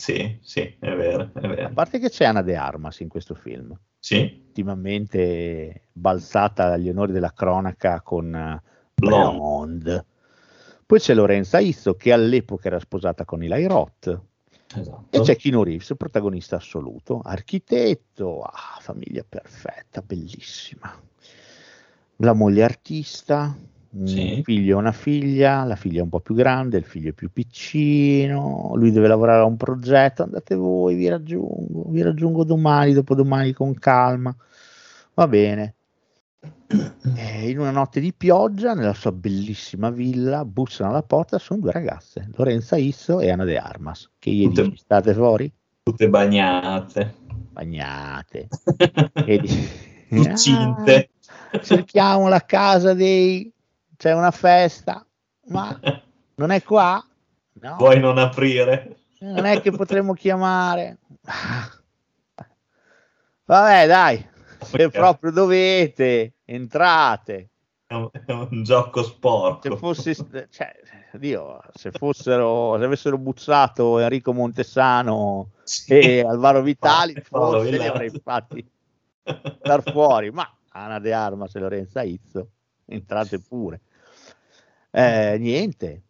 Sì, 0.00 0.38
sì, 0.40 0.60
è 0.78 0.94
vero, 0.96 1.30
è 1.34 1.46
vero. 1.46 1.66
A 1.66 1.72
parte 1.72 1.98
che 1.98 2.08
c'è 2.08 2.24
Anna 2.24 2.40
De 2.40 2.56
Armas 2.56 3.00
in 3.00 3.08
questo 3.08 3.34
film. 3.34 3.78
Sì. 3.98 4.44
Ultimamente 4.46 5.88
balzata 5.92 6.72
agli 6.72 6.88
onori 6.88 7.12
della 7.12 7.34
cronaca 7.34 8.00
con 8.00 8.34
eh, 8.34 8.62
Blonde. 8.94 9.36
Blonde. 9.36 10.06
Poi 10.86 10.98
c'è 10.98 11.12
Lorenza 11.12 11.58
Izzo 11.58 11.96
che 11.96 12.12
all'epoca 12.12 12.68
era 12.68 12.80
sposata 12.80 13.26
con 13.26 13.42
Eli 13.42 13.66
Roth. 13.66 14.20
Esatto. 14.74 15.04
E 15.10 15.20
c'è 15.20 15.36
Keanu 15.36 15.64
Reeves, 15.64 15.92
protagonista 15.98 16.56
assoluto, 16.56 17.20
architetto, 17.22 18.40
ah, 18.40 18.78
famiglia 18.80 19.24
perfetta, 19.28 20.00
bellissima. 20.00 20.98
La 22.16 22.32
moglie 22.32 22.62
artista, 22.62 23.54
un 23.92 24.06
Sì. 24.06 24.40
figlio 24.44 24.76
e 24.76 24.78
una 24.78 24.92
figlia, 24.92 25.64
la 25.64 25.74
figlia 25.76 26.00
è 26.00 26.02
un 26.02 26.08
po' 26.10 26.20
più 26.20 26.34
grande, 26.34 26.78
il 26.78 26.84
figlio 26.84 27.10
è 27.10 27.12
più 27.12 27.30
piccino, 27.32 28.72
lui 28.74 28.92
deve 28.92 29.08
lavorare 29.08 29.40
a 29.40 29.44
un 29.46 29.56
progetto, 29.56 30.22
andate 30.22 30.54
voi, 30.54 30.94
vi 30.94 31.08
raggiungo, 31.08 31.84
vi 31.88 32.02
raggiungo 32.02 32.44
domani, 32.44 32.92
dopodomani 32.92 33.52
con 33.52 33.74
calma. 33.74 34.34
Va 35.14 35.26
bene. 35.28 35.74
E 37.16 37.50
in 37.50 37.58
una 37.58 37.70
notte 37.72 37.98
di 38.00 38.12
pioggia, 38.12 38.74
nella 38.74 38.94
sua 38.94 39.10
bellissima 39.12 39.90
villa, 39.90 40.44
bussano 40.44 40.90
alla 40.90 41.02
porta, 41.02 41.38
sono 41.38 41.60
due 41.60 41.72
ragazze, 41.72 42.28
Lorenza 42.36 42.76
Isso 42.76 43.20
e 43.20 43.30
Anna 43.30 43.44
De 43.44 43.56
Armas, 43.56 44.08
che 44.18 44.30
gli 44.30 44.44
Tutte- 44.44 44.62
dici, 44.62 44.76
state 44.76 45.12
fuori? 45.12 45.52
Tutte 45.82 46.08
bagnate, 46.08 47.14
Bagnate. 47.50 48.48
e 49.26 49.40
incinte. 50.10 51.08
"Ah, 51.50 51.58
cerchiamo 51.58 52.28
la 52.28 52.44
casa 52.44 52.94
dei... 52.94 53.50
c'è 54.00 54.14
una 54.14 54.30
festa, 54.30 55.06
ma 55.48 55.78
non 56.36 56.50
è 56.50 56.62
qua? 56.62 57.04
No, 57.52 57.76
Vuoi 57.76 58.00
non 58.00 58.16
aprire? 58.16 58.96
non 59.20 59.44
è 59.44 59.60
che 59.60 59.70
potremmo 59.70 60.14
chiamare. 60.14 61.00
Ah. 61.24 61.70
Vabbè, 63.44 63.86
dai, 63.86 64.26
se 64.62 64.88
proprio 64.88 65.30
dovete, 65.30 66.36
entrate. 66.46 67.50
È 67.86 67.92
un, 67.92 68.08
è 68.12 68.32
un 68.32 68.62
gioco 68.62 69.02
sporco. 69.02 69.68
Se 69.68 69.76
fosse, 69.76 70.14
cioè, 70.50 70.74
Dio, 71.12 71.60
se 71.74 71.90
fossero, 71.90 72.78
se 72.78 72.84
avessero 72.84 73.18
buzzato 73.18 73.98
Enrico 73.98 74.32
Montesano 74.32 75.50
e 75.88 76.20
Alvaro 76.20 76.62
Vitali, 76.62 77.22
Paolo 77.28 77.58
forse 77.58 77.76
li 77.76 77.86
avrei 77.86 78.10
fatti 78.22 78.66
dar 79.60 79.82
fuori, 79.82 80.30
ma 80.30 80.50
Ana 80.70 80.98
De 80.98 81.12
Armas 81.12 81.54
e 81.54 81.58
Lorenza 81.58 82.00
Izzo, 82.02 82.48
entrate 82.86 83.40
pure. 83.40 83.82
Eh, 84.92 85.36
niente, 85.38 86.02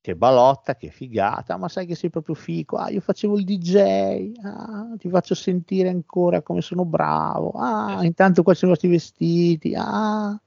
che 0.00 0.14
balotta, 0.14 0.76
che 0.76 0.90
figata, 0.90 1.56
ma 1.56 1.68
sai 1.68 1.84
che 1.84 1.96
sei 1.96 2.10
proprio 2.10 2.36
fico, 2.36 2.76
ah, 2.76 2.88
io 2.90 3.00
facevo 3.00 3.36
il 3.38 3.44
DJ, 3.44 4.32
ah, 4.42 4.94
ti 4.96 5.08
faccio 5.08 5.34
sentire 5.34 5.88
ancora 5.88 6.42
come 6.42 6.60
sono 6.60 6.84
bravo, 6.84 7.50
ah, 7.56 8.04
intanto 8.04 8.44
qua 8.44 8.54
sono 8.54 8.70
i 8.70 8.74
vostri 8.74 8.90
vestiti, 8.90 9.74
ah, 9.76 10.40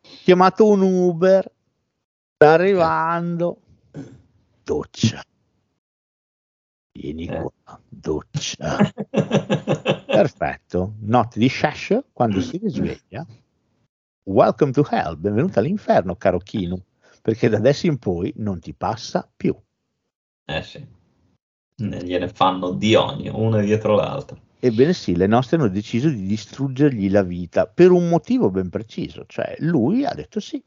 chiamato 0.00 0.68
un 0.68 0.82
Uber, 0.82 1.50
sta 2.34 2.52
arrivando, 2.52 3.60
doccia, 4.62 5.22
vieni 6.92 7.26
qua, 7.26 7.50
doccia. 7.88 8.92
Perfetto, 10.04 10.94
notte 11.00 11.38
di 11.38 11.48
Shash, 11.48 12.04
quando 12.12 12.42
si 12.42 12.58
risveglia, 12.58 13.26
welcome 14.24 14.72
to 14.72 14.86
hell, 14.88 15.18
benvenuto 15.18 15.58
all'inferno, 15.58 16.16
caro 16.16 16.38
Kino, 16.38 16.84
perché 17.22 17.48
da 17.48 17.56
adesso 17.56 17.86
in 17.86 17.98
poi 17.98 18.32
non 18.36 18.60
ti 18.60 18.72
passa 18.74 19.28
più. 19.34 19.54
Eh 20.44 20.62
sì. 20.62 20.86
Ne- 21.76 22.04
Gliene 22.04 22.28
fanno 22.28 22.72
di 22.72 22.94
ogni, 22.94 23.28
una 23.28 23.60
dietro 23.60 23.94
l'altra. 23.94 24.38
Ebbene 24.62 24.92
sì, 24.92 25.16
le 25.16 25.26
nostre 25.26 25.56
hanno 25.56 25.68
deciso 25.68 26.08
di 26.10 26.26
distruggergli 26.26 27.10
la 27.10 27.22
vita 27.22 27.66
per 27.66 27.90
un 27.90 28.08
motivo 28.08 28.50
ben 28.50 28.68
preciso, 28.68 29.24
cioè 29.26 29.54
lui 29.60 30.04
ha 30.04 30.12
detto 30.12 30.38
sì. 30.40 30.62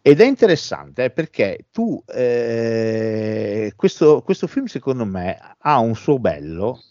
Ed 0.00 0.20
è 0.20 0.26
interessante 0.26 1.04
eh, 1.04 1.10
perché 1.10 1.66
tu, 1.70 2.02
eh, 2.06 3.72
questo, 3.76 4.22
questo 4.22 4.46
film 4.46 4.66
secondo 4.66 5.04
me 5.04 5.38
ha 5.58 5.78
un 5.78 5.94
suo 5.94 6.18
bello, 6.18 6.82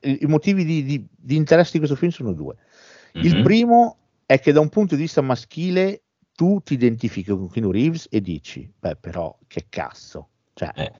i, 0.00 0.18
i 0.22 0.26
motivi 0.26 0.64
di, 0.64 0.82
di- 0.84 1.06
di 1.16 1.36
interesse 1.36 1.72
di 1.72 1.78
questo 1.78 1.96
film 1.96 2.10
sono 2.10 2.32
due. 2.32 2.56
Il 3.12 3.36
Mhm. 3.36 3.42
primo 3.42 3.96
è 4.30 4.40
che 4.40 4.52
da 4.52 4.60
un 4.60 4.68
punto 4.68 4.94
di 4.94 5.00
vista 5.00 5.22
maschile 5.22 6.02
tu 6.34 6.60
ti 6.62 6.74
identifichi 6.74 7.30
con 7.30 7.48
Keanu 7.48 7.70
Reeves 7.70 8.08
e 8.10 8.20
dici, 8.20 8.70
beh 8.78 8.96
però 8.96 9.34
che 9.46 9.68
cazzo, 9.70 10.28
cioè, 10.52 10.92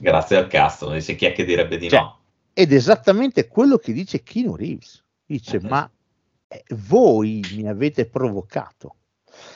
Grazie 0.00 0.36
al 0.36 0.76
non 0.80 0.94
dice 0.94 1.14
chi 1.14 1.26
è 1.26 1.32
che 1.32 1.44
direbbe 1.44 1.76
di 1.76 1.88
Cioè, 1.88 2.00
no. 2.00 2.18
ed 2.52 2.72
esattamente 2.72 3.46
quello 3.46 3.78
che 3.78 3.92
dice 3.92 4.24
Keanu 4.24 4.56
Reeves. 4.56 5.04
Dice, 5.24 5.60
ma 5.60 5.88
eh, 6.48 6.64
voi 6.86 7.44
mi 7.54 7.68
avete 7.68 8.06
provocato. 8.06 8.96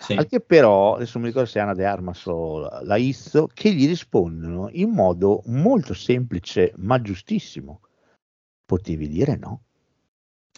Sì. 0.01 0.13
Anche 0.13 0.41
però, 0.41 0.95
adesso 0.95 1.19
mi 1.19 1.27
ricordo 1.27 1.49
se 1.49 1.59
Anna 1.59 1.75
De 1.75 1.85
Armas 1.85 2.25
o 2.27 2.83
la 2.83 2.97
Izzo, 2.97 3.49
che 3.53 3.73
gli 3.73 3.89
rispondono 3.89 4.69
in 4.71 4.91
modo 4.91 5.43
molto 5.47 5.93
semplice 5.93 6.73
ma 6.77 7.01
giustissimo. 7.01 7.81
Potevi 8.65 9.09
dire 9.09 9.37
no. 9.37 9.63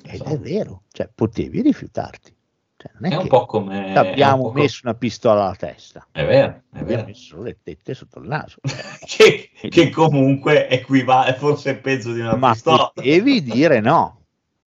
Ed 0.03 0.23
è 0.23 0.39
vero, 0.39 0.83
cioè 0.91 1.09
potevi 1.15 1.63
rifiutarti. 1.63 2.35
Cioè, 2.77 2.91
non 2.99 3.13
è, 3.13 3.15
È 3.15 3.19
un 3.19 3.29
po' 3.29 3.47
come- 3.47 3.97
abbiamo 3.97 4.45
è 4.45 4.49
un 4.49 4.53
messo 4.55 4.81
una 4.85 4.95
pistola 4.95 5.45
alla 5.45 5.55
testa. 5.55 6.07
È 6.11 6.25
vero, 6.25 6.47
è 6.71 6.79
Abbiamo 6.79 6.87
vero. 6.87 7.05
messo 7.07 7.41
le 7.41 7.57
tette 7.63 7.95
sotto 7.95 8.19
il 8.19 8.29
naso. 8.29 8.59
Che, 9.07 9.51
che 9.69 9.91
comunque 9.91 10.69
equivale, 10.69 11.35
forse 11.35 11.71
è 11.73 11.79
peggio 11.79 12.13
di 12.13 12.21
una 12.21 12.37
ma 12.37 12.53
pistola. 12.53 12.91
potevi 12.95 13.43
dire 13.45 13.81
no, 13.81 14.23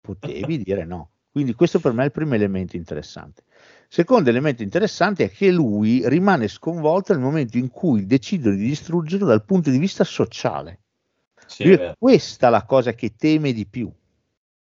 potevi 0.02 0.61
dire 0.61 0.85
no. 0.85 1.10
Quindi 1.31 1.53
questo 1.53 1.80
per 1.80 1.94
me 1.94 2.03
è 2.03 2.06
il 2.06 2.11
primo 2.11 2.35
elemento 2.35 2.76
interessante. 2.76 3.44
Secondo 3.89 4.30
elemento 4.30 4.64
interessante 4.64 5.26
è 5.26 5.31
che 5.31 5.49
lui 5.52 6.07
rimane 6.07 6.48
sconvolto 6.49 7.14
nel 7.14 7.22
momento 7.22 7.57
in 7.57 7.69
cui 7.69 8.06
decidono 8.06 8.56
di 8.56 8.65
distruggerlo 8.68 9.26
dal 9.26 9.44
punto 9.45 9.69
di 9.69 9.77
vista 9.77 10.03
sociale. 10.03 10.80
Sì, 11.45 11.64
è 11.72 11.77
è 11.80 11.95
questa 11.98 12.49
la 12.49 12.64
cosa 12.65 12.94
che 12.94 13.15
teme 13.15 13.53
di 13.53 13.65
più. 13.65 13.89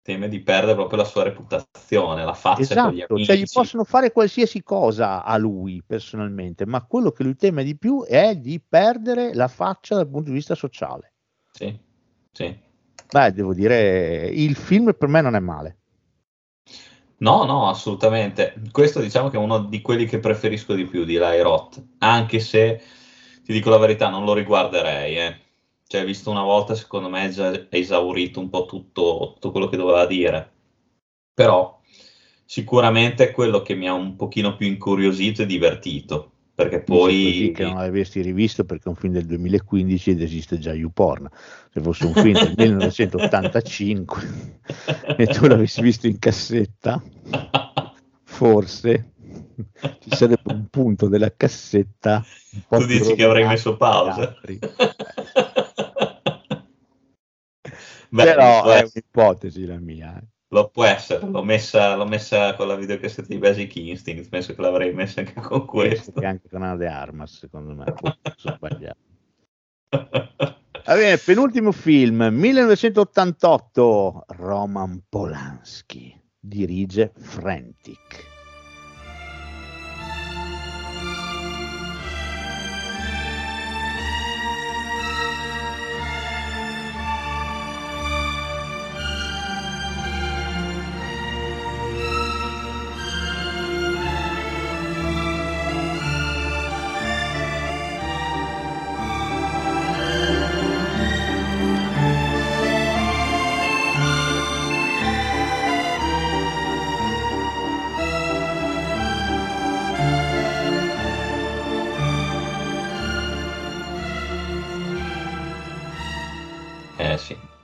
Teme 0.03 0.27
di 0.27 0.39
perdere 0.39 0.73
proprio 0.73 0.97
la 0.97 1.03
sua 1.05 1.21
reputazione, 1.23 2.25
la 2.25 2.33
faccia 2.33 2.81
con 2.81 2.91
gli 2.91 2.97
Esatto, 2.97 3.13
amici. 3.13 3.25
cioè 3.25 3.35
gli 3.35 3.45
possono 3.51 3.83
fare 3.83 4.11
qualsiasi 4.11 4.63
cosa 4.63 5.23
a 5.23 5.37
lui 5.37 5.83
personalmente, 5.85 6.65
ma 6.65 6.83
quello 6.85 7.11
che 7.11 7.21
lui 7.21 7.35
teme 7.35 7.63
di 7.63 7.77
più 7.77 8.03
è 8.03 8.35
di 8.35 8.59
perdere 8.67 9.35
la 9.35 9.47
faccia 9.47 9.95
dal 9.95 10.09
punto 10.09 10.29
di 10.29 10.35
vista 10.35 10.55
sociale. 10.55 11.13
Sì, 11.51 11.77
sì. 12.31 12.59
Beh, 13.11 13.31
devo 13.31 13.53
dire, 13.53 14.25
il 14.27 14.55
film 14.55 14.95
per 14.97 15.07
me 15.07 15.21
non 15.21 15.35
è 15.35 15.39
male. 15.39 15.77
No, 17.17 17.43
no, 17.43 17.69
assolutamente. 17.69 18.55
Questo 18.71 19.01
diciamo 19.01 19.29
che 19.29 19.37
è 19.37 19.39
uno 19.39 19.59
di 19.59 19.81
quelli 19.81 20.05
che 20.05 20.17
preferisco 20.17 20.73
di 20.73 20.85
più 20.85 21.03
di 21.05 21.15
Eli 21.17 21.41
Roth, 21.41 21.83
anche 21.99 22.39
se 22.39 22.81
ti 23.43 23.53
dico 23.53 23.69
la 23.69 23.77
verità, 23.77 24.09
non 24.09 24.25
lo 24.25 24.33
riguarderei, 24.33 25.17
eh. 25.17 25.39
Cioè, 25.91 26.05
visto 26.05 26.31
una 26.31 26.43
volta, 26.43 26.73
secondo 26.73 27.09
me 27.09 27.25
è 27.25 27.29
già 27.31 27.67
esaurito 27.69 28.39
un 28.39 28.49
po' 28.49 28.63
tutto, 28.63 29.31
tutto 29.33 29.51
quello 29.51 29.67
che 29.67 29.75
doveva 29.75 30.05
dire. 30.05 30.49
Però 31.33 31.81
sicuramente 32.45 33.27
è 33.27 33.31
quello 33.33 33.61
che 33.61 33.75
mi 33.75 33.89
ha 33.89 33.93
un 33.93 34.15
pochino 34.15 34.55
più 34.55 34.67
incuriosito 34.67 35.41
e 35.41 35.45
divertito, 35.45 36.31
perché 36.55 36.81
poi 36.81 37.51
che 37.53 37.65
non 37.65 37.75
l'avresti 37.75 38.21
rivisto 38.21 38.63
perché 38.63 38.85
è 38.85 38.87
un 38.87 38.95
film 38.95 39.11
del 39.11 39.25
2015 39.25 40.11
ed 40.11 40.21
esiste 40.21 40.59
già 40.59 40.73
YouPorn. 40.73 41.27
Se 41.73 41.81
fosse 41.81 42.05
un 42.05 42.13
film 42.13 42.41
del 42.41 42.53
1985 42.55 44.21
e 45.17 45.27
tu 45.27 45.45
l'avessi 45.45 45.81
visto 45.81 46.07
in 46.07 46.19
cassetta, 46.19 47.03
forse 48.23 49.11
ci 49.99 50.09
sarebbe 50.15 50.53
un 50.53 50.67
punto 50.69 51.09
della 51.09 51.33
cassetta. 51.35 52.23
Tu 52.69 52.85
dici 52.85 53.13
che 53.13 53.25
avrei 53.25 53.45
messo 53.45 53.75
pausa. 53.75 54.37
Beh, 58.13 58.25
Però 58.25 58.65
è 58.65 58.81
un'ipotesi 58.81 59.65
la 59.65 59.79
mia. 59.79 60.17
eh. 60.17 60.25
Lo 60.49 60.67
può 60.67 60.83
essere, 60.83 61.25
l'ho 61.25 61.43
messa, 61.43 61.95
l'ho 61.95 62.05
messa 62.05 62.55
con 62.55 62.67
la 62.67 62.75
videocassetta 62.75 63.29
di 63.29 63.37
Basic 63.37 63.73
Instinct, 63.77 64.27
penso 64.27 64.53
che 64.53 64.61
l'avrei 64.61 64.93
messa 64.93 65.21
anche 65.21 65.39
con 65.39 65.65
questo. 65.65 66.11
Che 66.11 66.25
anche 66.25 66.49
con 66.49 66.61
Anna 66.61 66.75
De 66.75 66.87
Armas, 66.87 67.37
secondo 67.37 67.73
me, 67.73 67.85
sono 68.35 68.55
sbagliato. 68.57 68.97
Va 69.91 70.95
bene, 70.95 71.17
penultimo 71.19 71.71
film, 71.71 72.27
1988, 72.31 74.25
Roman 74.27 75.01
Polanski, 75.07 76.13
dirige 76.37 77.13
Frantic. 77.15 78.40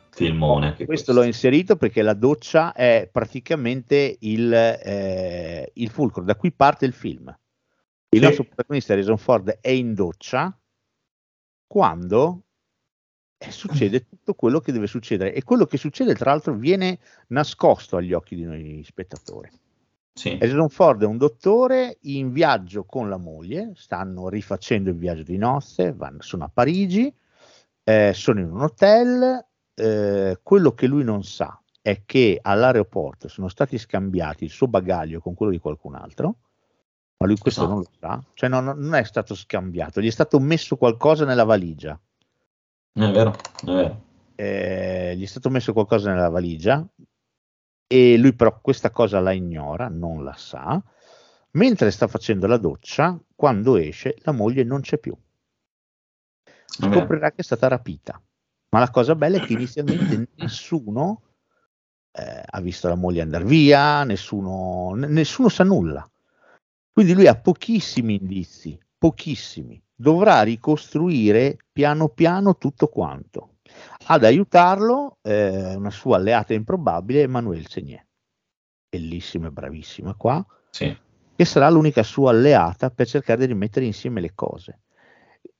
Filmone. 0.09 0.67
Anche 0.67 0.85
questo 0.85 1.13
l'ho 1.13 1.23
inserito 1.23 1.75
perché 1.75 2.01
la 2.01 2.13
doccia 2.13 2.73
è 2.73 3.07
praticamente 3.11 4.17
il, 4.21 4.51
eh, 4.53 5.71
il 5.75 5.89
fulcro, 5.89 6.23
da 6.23 6.35
cui 6.35 6.51
parte 6.51 6.85
il 6.85 6.93
film. 6.93 7.27
Il 8.09 8.19
Sì. 8.19 8.25
nostro 8.25 8.43
protagonista 8.45 8.93
Harrison 8.93 9.17
Ford 9.17 9.59
è 9.61 9.69
in 9.69 9.93
doccia 9.93 10.57
quando 11.67 12.43
eh, 13.37 13.51
succede 13.51 14.05
tutto 14.09 14.33
quello 14.33 14.59
che 14.59 14.71
deve 14.71 14.87
succedere 14.87 15.33
e 15.33 15.43
quello 15.43 15.65
che 15.65 15.77
succede 15.77 16.15
tra 16.15 16.31
l'altro 16.31 16.53
viene 16.55 16.99
nascosto 17.27 17.97
agli 17.97 18.13
occhi 18.13 18.35
di 18.35 18.43
noi 18.43 18.83
spettatori. 18.83 19.49
Sì. 20.13 20.29
Harrison 20.41 20.69
Ford 20.69 21.03
è 21.03 21.05
un 21.05 21.17
dottore 21.17 21.97
in 22.03 22.31
viaggio 22.31 22.85
con 22.85 23.07
la 23.07 23.17
moglie, 23.17 23.73
stanno 23.75 24.29
rifacendo 24.29 24.89
il 24.89 24.95
viaggio 24.95 25.21
di 25.21 25.37
nozze, 25.37 25.93
vanno- 25.93 26.23
sono 26.23 26.45
a 26.45 26.49
Parigi, 26.51 27.13
eh, 27.87 28.11
sono 28.13 28.41
in 28.41 28.51
un 28.51 28.63
hotel, 28.63 29.45
eh, 29.73 30.39
quello 30.43 30.73
che 30.73 30.87
lui 30.87 31.05
non 31.05 31.23
sa 31.23 31.57
è 31.81 32.03
che 32.05 32.37
all'aeroporto 32.41 33.29
sono 33.29 33.47
stati 33.47 33.77
scambiati 33.77 34.43
il 34.43 34.49
suo 34.49 34.67
bagaglio 34.67 35.21
con 35.21 35.33
quello 35.35 35.53
di 35.53 35.59
qualcun 35.59 35.95
altro, 35.95 36.35
ma 37.15 37.27
lui 37.27 37.37
questo 37.37 37.61
Esatto. 37.61 37.73
non 37.73 37.83
lo 37.83 37.91
sa, 37.97 38.21
cioè 38.33 38.49
no- 38.49 38.59
no- 38.59 38.73
non 38.73 38.93
è 38.95 39.05
stato 39.05 39.35
scambiato, 39.35 40.01
gli 40.01 40.07
è 40.07 40.11
stato 40.11 40.37
messo 40.41 40.75
qualcosa 40.75 41.23
nella 41.23 41.45
valigia. 41.45 41.97
È 42.91 43.09
vero, 43.09 43.33
è 43.63 43.71
vero. 43.71 44.01
Eh, 44.35 45.13
gli 45.15 45.23
è 45.23 45.27
stato 45.27 45.49
messo 45.49 45.71
qualcosa 45.71 46.11
nella 46.11 46.27
valigia 46.27 46.85
e 47.87 48.17
lui 48.17 48.33
però 48.33 48.59
questa 48.59 48.91
cosa 48.91 49.21
la 49.21 49.31
ignora, 49.31 49.87
non 49.87 50.25
la 50.25 50.35
sa. 50.35 50.83
Mentre 51.51 51.89
sta 51.91 52.07
facendo 52.07 52.47
la 52.47 52.57
doccia, 52.57 53.17
quando 53.33 53.77
esce, 53.77 54.17
la 54.23 54.33
moglie 54.33 54.65
non 54.65 54.81
c'è 54.81 54.97
più. 54.97 55.17
Scoprirà 56.67 57.31
che 57.31 57.37
è 57.37 57.43
stata 57.43 57.67
rapita. 57.67 58.21
Ma 58.69 58.79
la 58.79 58.89
cosa 58.89 59.15
bella 59.15 59.37
è 59.37 59.45
che 59.45 59.53
inizialmente 59.53 60.27
nessuno 60.35 61.21
eh, 62.11 62.43
ha 62.45 62.61
visto 62.61 62.87
la 62.87 62.95
moglie 62.95 63.21
andare 63.21 63.45
via, 63.45 64.03
nessuno, 64.03 64.93
n- 64.93 65.07
nessuno 65.09 65.49
sa 65.49 65.63
nulla. 65.63 66.07
Quindi 66.91 67.13
lui 67.13 67.27
ha 67.27 67.35
pochissimi 67.35 68.15
indizi, 68.15 68.77
pochissimi. 68.97 69.81
Dovrà 69.95 70.41
ricostruire 70.41 71.57
piano 71.71 72.09
piano 72.09 72.57
tutto 72.57 72.87
quanto. 72.87 73.55
Ad 74.07 74.23
aiutarlo 74.23 75.17
eh, 75.21 75.75
una 75.75 75.89
sua 75.89 76.17
alleata 76.17 76.53
improbabile, 76.53 77.21
Emmanuelle 77.21 77.67
Segnier. 77.67 78.05
Bellissima 78.89 79.47
e 79.47 79.51
bravissima 79.51 80.13
qua, 80.15 80.43
Sì. 80.69 80.95
che 81.35 81.45
sarà 81.45 81.69
l'unica 81.69 82.03
sua 82.03 82.31
alleata 82.31 82.89
per 82.89 83.07
cercare 83.07 83.41
di 83.41 83.47
rimettere 83.47 83.85
insieme 83.85 84.21
le 84.21 84.33
cose. 84.33 84.81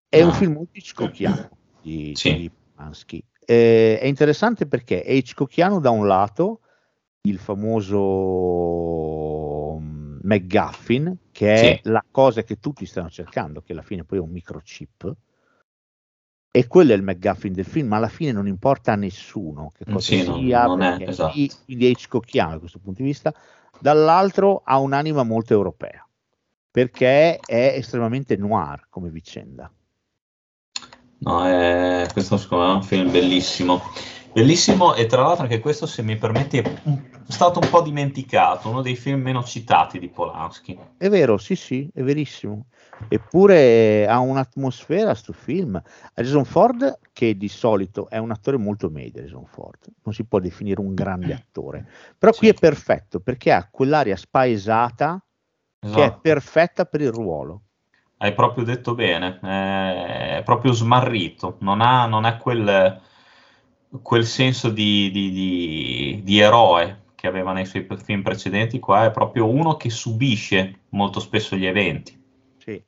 È 0.10 0.22
un 0.22 0.32
film 0.32 0.54
molto 0.54 0.72
Hitchcockiano 0.74 1.50
di, 1.82 2.14
Sì. 2.16 2.36
di 2.36 2.52
Polanski. 2.74 3.24
Eh, 3.46 4.00
è 4.00 4.06
interessante 4.06 4.68
perché 4.68 5.04
è 5.04 5.12
Hitchcockiano 5.12 5.80
da 5.80 5.90
un 5.90 6.08
lato, 6.08 6.62
il 7.22 7.40
famoso 7.40 7.98
mm, 9.80 10.20
McGuffin, 10.24 11.18
che 11.32 11.54
è 11.54 11.80
Sì. 11.82 11.90
la 11.90 12.04
cosa 12.10 12.44
che 12.44 12.58
tutti 12.60 12.86
stanno 12.86 13.10
cercando, 13.10 13.62
che 13.62 13.74
alla 13.74 13.82
fine 13.82 14.04
poi 14.06 14.20
è 14.20 14.22
un 14.22 14.32
microchip. 14.32 15.14
E 16.50 16.68
quello 16.68 16.94
è 16.94 16.96
il 16.96 17.04
McGuffin 17.04 17.52
del 17.54 17.66
film, 17.66 17.90
ma 17.90 17.98
alla 17.98 18.08
fine 18.08 18.32
non 18.32 18.48
importa 18.48 18.94
a 18.94 18.96
nessuno 18.96 19.72
che 19.76 19.84
cosa 19.86 20.00
Sì, 20.00 20.26
non- 20.26 20.42
sia, 20.44 20.66
non 20.66 20.82
è, 20.82 20.96
perché 20.96 21.12
esatto. 21.12 21.38
quindi 21.66 21.86
è 21.86 21.90
Hitchcockiano 21.90 22.52
da 22.52 22.60
questo 22.60 22.80
punto 22.80 23.02
di 23.02 23.08
vista. 23.08 23.34
Dall'altro 23.80 24.62
ha 24.66 24.80
un'anima 24.80 25.24
molto 25.24 25.54
europea, 25.54 26.08
perché 26.72 27.38
è 27.38 27.74
estremamente 27.76 28.36
noir 28.38 28.88
come 28.90 29.10
vicenda. 29.10 29.70
No, 31.20 31.46
è- 31.46 32.08
questo 32.14 32.38
secondo 32.38 32.66
me 32.66 32.72
è 32.72 32.76
un 32.76 32.84
film 32.84 33.12
bellissimo. 33.12 33.82
Bellissimo 34.34 34.94
e 34.94 35.08
tra 35.08 35.24
l'altro 35.24 35.44
anche 35.44 35.60
questo, 35.60 35.88
se 35.88 36.04
mi 36.04 36.16
permetti, 36.16 36.60
è 36.60 36.64
stato 37.28 37.60
un 37.60 37.70
po' 37.70 37.82
dimenticato, 37.82 38.70
uno 38.70 38.82
dei 38.84 38.96
film 38.96 39.22
meno 39.22 39.44
citati 39.44 39.98
di 39.98 40.10
Polanski. 40.10 40.78
È 40.96 41.10
vero, 41.10 41.38
sì, 41.38 41.56
sì, 41.56 41.90
è 41.92 42.04
verissimo. 42.04 42.68
Eppure 43.10 44.06
ha 44.08 44.20
un'atmosfera 44.20 45.16
sto 45.16 45.34
film. 45.34 45.82
Harrison 46.14 46.46
Ford, 46.46 47.00
che 47.14 47.36
di 47.36 47.48
solito 47.48 48.10
è 48.10 48.18
un 48.18 48.30
attore 48.30 48.58
molto 48.58 48.90
medio, 48.90 49.22
Harrison 49.22 49.46
Ford, 49.46 49.88
non 50.04 50.14
si 50.14 50.24
può 50.24 50.40
definire 50.40 50.82
un 50.82 50.94
grande 50.94 51.34
attore, 51.34 51.86
però 52.18 52.32
qui 52.32 52.50
è 52.50 52.54
perfetto 52.54 53.20
perché 53.20 53.52
ha 53.52 53.68
quell'aria 53.72 54.16
spaesata 54.16 55.20
che 55.80 55.88
è 55.88 56.06
Esatto. 56.06 56.20
perfetta 56.22 56.86
per 56.86 57.02
il 57.02 57.12
ruolo. 57.12 57.62
Hai 58.20 58.34
proprio 58.34 58.64
detto 58.64 58.96
bene, 58.96 59.40
è 59.42 60.42
proprio 60.44 60.72
smarrito, 60.72 61.58
non 61.60 61.82
ha, 61.82 62.08
non 62.08 62.26
ha 62.26 62.38
quel, 62.38 63.00
quel 64.02 64.26
senso 64.26 64.70
di, 64.70 65.12
di- 65.12 65.32
di- 65.32 66.22
di 66.24 66.40
eroe 66.40 67.04
che 67.14 67.28
aveva 67.28 67.54
nei 67.54 67.66
suoi 67.66 67.88
film 68.04 68.24
precedenti, 68.24 68.80
qua 68.80 69.06
è 69.06 69.12
proprio 69.12 69.48
uno 69.48 69.76
che 69.76 69.90
subisce 69.92 70.82
molto 70.90 71.20
spesso 71.20 71.56
gli 71.56 71.66
eventi. 71.66 72.20
Sì. 72.58 72.84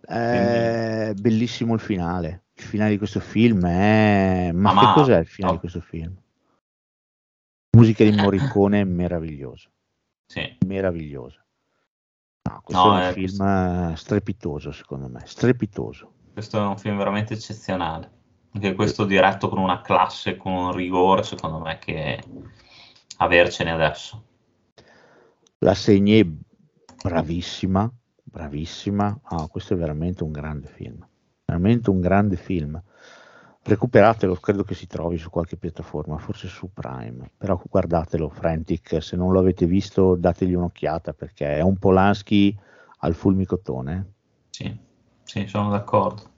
È 0.00 1.12
bellissimo 1.14 1.74
il 1.74 1.80
finale. 1.80 2.44
Il 2.54 2.62
finale 2.62 2.90
di 2.90 2.98
questo 2.98 3.20
film 3.20 3.66
è... 3.66 4.50
Ma, 4.52 4.72
Ma- 4.72 4.80
che 4.80 4.86
ma- 4.86 4.92
cos'è 4.94 5.18
il 5.18 5.26
finale 5.26 5.54
no. 5.54 5.60
di 5.60 5.68
questo 5.68 5.80
film? 5.86 6.14
Musica 7.76 8.04
di 8.04 8.12
Morricone 8.16 8.84
meravigliosa. 8.84 9.70
Sì. 10.26 10.56
Meravigliosa. 10.66 11.44
No, 12.42 12.60
questo 12.64 12.86
No, 12.86 12.98
è 12.98 13.02
un 13.02 13.08
eh, 13.08 13.12
film 13.12 13.42
eh, 13.42 13.96
strepitoso, 13.96 14.72
secondo 14.72 15.08
me. 15.08 15.22
Strepitoso. 15.24 16.12
Questo 16.32 16.58
è 16.58 16.66
un 16.66 16.78
film 16.78 16.96
veramente 16.96 17.34
eccezionale. 17.34 18.18
Anche 18.52 18.74
questo 18.74 19.04
diretto 19.04 19.48
con 19.48 19.58
una 19.58 19.80
classe, 19.82 20.36
con 20.36 20.52
un 20.52 20.72
rigore, 20.72 21.22
secondo 21.22 21.58
me, 21.58 21.78
che 21.78 22.22
avercene 23.18 23.70
adesso. 23.70 24.24
La 25.58 25.74
Segné, 25.74 26.24
bravissima, 27.02 27.92
bravissima. 28.22 29.20
Ah, 29.24 29.46
questo 29.48 29.74
è 29.74 29.76
veramente 29.76 30.24
un 30.24 30.32
grande 30.32 30.68
film. 30.68 31.06
Veramente 31.44 31.90
un 31.90 32.00
grande 32.00 32.36
film. 32.36 32.82
Recuperatelo, 33.62 34.34
credo 34.36 34.64
che 34.64 34.74
si 34.74 34.86
trovi 34.86 35.18
su 35.18 35.28
qualche 35.28 35.56
piattaforma, 35.56 36.16
forse 36.16 36.48
su 36.48 36.70
Prime. 36.72 37.30
Però 37.36 37.60
guardatelo, 37.62 38.28
Frantic. 38.30 39.02
Se 39.02 39.16
non 39.16 39.32
lo 39.32 39.38
avete 39.38 39.66
visto, 39.66 40.16
dategli 40.16 40.54
un'occhiata 40.54 41.12
perché 41.12 41.56
è 41.56 41.60
un 41.60 41.76
Polanski 41.76 42.56
al 43.00 43.14
fulmicotone. 43.14 44.12
Sì, 44.50 44.74
sì, 45.24 45.46
sono 45.46 45.70
d'accordo. 45.70 46.28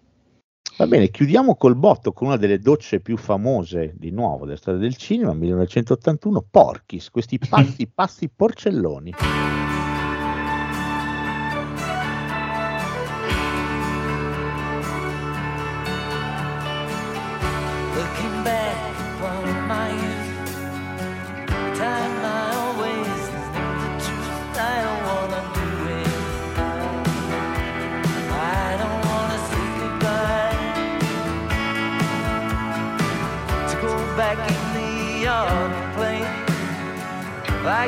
Va 0.79 0.87
bene, 0.87 1.11
chiudiamo 1.11 1.55
col 1.57 1.77
botto 1.77 2.13
con 2.13 2.29
una 2.29 2.37
delle 2.37 2.59
docce 2.59 3.01
più 3.01 3.17
famose 3.17 3.95
di 3.97 4.11
nuovo 4.11 4.47
della 4.47 4.57
storia 4.57 4.81
del 4.81 4.97
cinema, 4.97 5.33
1981, 5.35 6.47
Porchis, 6.51 7.11
questi 7.11 7.39
pazzi, 7.47 7.87
pazzi 7.87 8.29
porcelloni. 8.29 9.13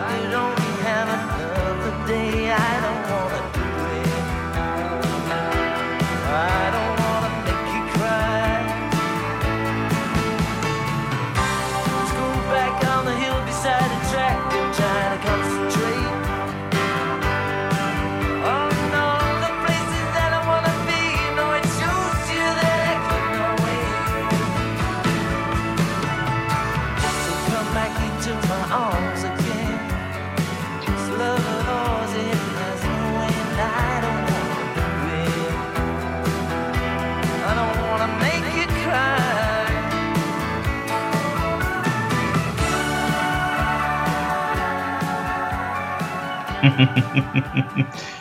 Like 0.00 0.24
we 0.24 0.28
don't 0.28 0.63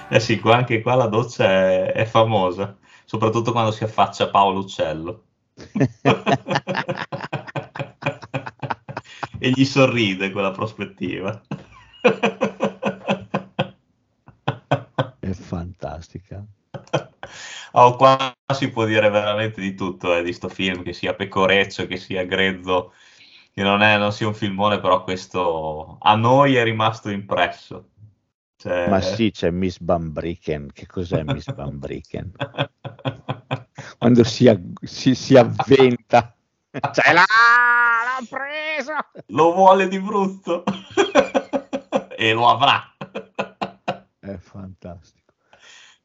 eh 0.09 0.19
sì, 0.19 0.39
qua- 0.39 0.57
anche 0.57 0.81
qua 0.81 0.95
la 0.95 1.07
doccia 1.07 1.45
è, 1.45 1.91
è 1.93 2.05
famosa, 2.05 2.77
soprattutto 3.05 3.51
quando 3.51 3.71
si 3.71 3.83
affaccia 3.83 4.29
Paolo 4.29 4.59
Uccello. 4.59 5.23
e 9.39 9.49
gli 9.51 9.65
sorride 9.65 10.31
quella 10.31 10.51
prospettiva. 10.51 11.41
È 15.19 15.31
fantastica. 15.33 16.45
Oh, 17.75 17.95
qua 17.95 18.35
si 18.53 18.69
può 18.69 18.85
dire 18.85 19.09
veramente 19.09 19.59
di 19.59 19.73
tutto 19.73 20.15
eh, 20.15 20.21
di 20.23 20.31
sto 20.33 20.47
film, 20.47 20.83
che 20.83 20.93
sia 20.93 21.15
pecoreccio, 21.15 21.87
che 21.87 21.97
sia 21.97 22.23
grezzo, 22.23 22.93
che 23.51 23.63
non, 23.63 23.81
è, 23.81 23.97
non 23.97 24.11
sia 24.11 24.27
un 24.27 24.35
filmone, 24.35 24.79
però 24.79 25.03
questo 25.03 25.97
a 26.01 26.15
noi 26.15 26.55
è 26.55 26.63
rimasto 26.63 27.09
impresso. 27.09 27.92
Cioè... 28.63 28.87
Ma 28.87 29.01
sì, 29.01 29.29
c'è 29.29 29.51
Miss 29.51 29.77
Van 29.81 30.13
Bricken. 30.13 30.71
Che 30.71 30.85
cos'è 30.85 31.21
Miss 31.23 31.53
Van 31.53 31.77
Bricken? 31.77 32.31
Quando 33.99 34.23
si, 34.23 34.47
ag- 34.47 34.81
si, 34.85 35.15
si 35.15 35.35
avventa. 35.35 36.33
Cioè, 36.71 37.11
là, 37.11 37.25
l'ha 37.25 38.25
preso! 38.29 38.93
Lo 39.27 39.53
vuole 39.53 39.89
di 39.89 39.99
brutto 39.99 40.63
e 42.15 42.31
lo 42.31 42.47
avrà. 42.47 42.95
È 44.17 44.37
fantastico. 44.37 45.33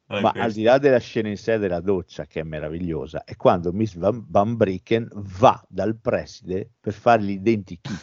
Eh, 0.08 0.20
Ma 0.20 0.32
al 0.34 0.50
di 0.50 0.64
là 0.64 0.78
della 0.78 0.98
scena 0.98 1.28
in 1.28 1.36
sé 1.36 1.58
della 1.58 1.80
doccia, 1.80 2.26
che 2.26 2.40
è 2.40 2.42
meravigliosa, 2.42 3.22
è 3.22 3.36
quando 3.36 3.70
Miss 3.70 3.94
Van, 3.94 4.24
Van 4.28 4.56
Bricken 4.56 5.08
va 5.12 5.64
dal 5.68 5.94
preside 5.94 6.68
per 6.80 6.92
fargli 6.92 7.30
i 7.30 7.40
denti 7.40 7.78
chi. 7.80 7.94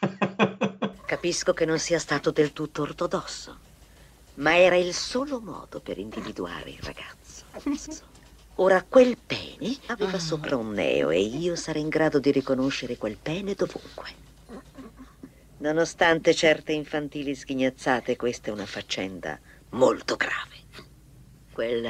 Capisco 1.06 1.54
che 1.54 1.64
non 1.64 1.78
sia 1.78 1.98
stato 1.98 2.32
del 2.32 2.52
tutto 2.52 2.82
ortodosso, 2.82 3.60
ma 4.34 4.56
era 4.56 4.76
il 4.76 4.94
solo 4.94 5.40
modo 5.40 5.80
per 5.80 5.98
individuare 5.98 6.70
il 6.70 6.80
ragazzo. 6.80 7.44
Ora 8.56 8.82
quel 8.82 9.16
pene 9.18 9.76
aveva 9.86 10.18
sopra 10.18 10.56
un 10.56 10.72
neo 10.72 11.10
e 11.10 11.20
io 11.20 11.56
sarei 11.56 11.82
in 11.82 11.88
grado 11.88 12.20
di 12.20 12.30
riconoscere 12.30 12.96
quel 12.96 13.16
pene 13.16 13.54
dovunque. 13.54 14.22
Nonostante 15.58 16.34
certe 16.34 16.72
infantili 16.72 17.34
sghignazzate, 17.34 18.16
questa 18.16 18.50
è 18.50 18.52
una 18.52 18.66
faccenda 18.66 19.38
molto 19.70 20.16
grave. 20.16 20.62
Quel. 21.52 21.88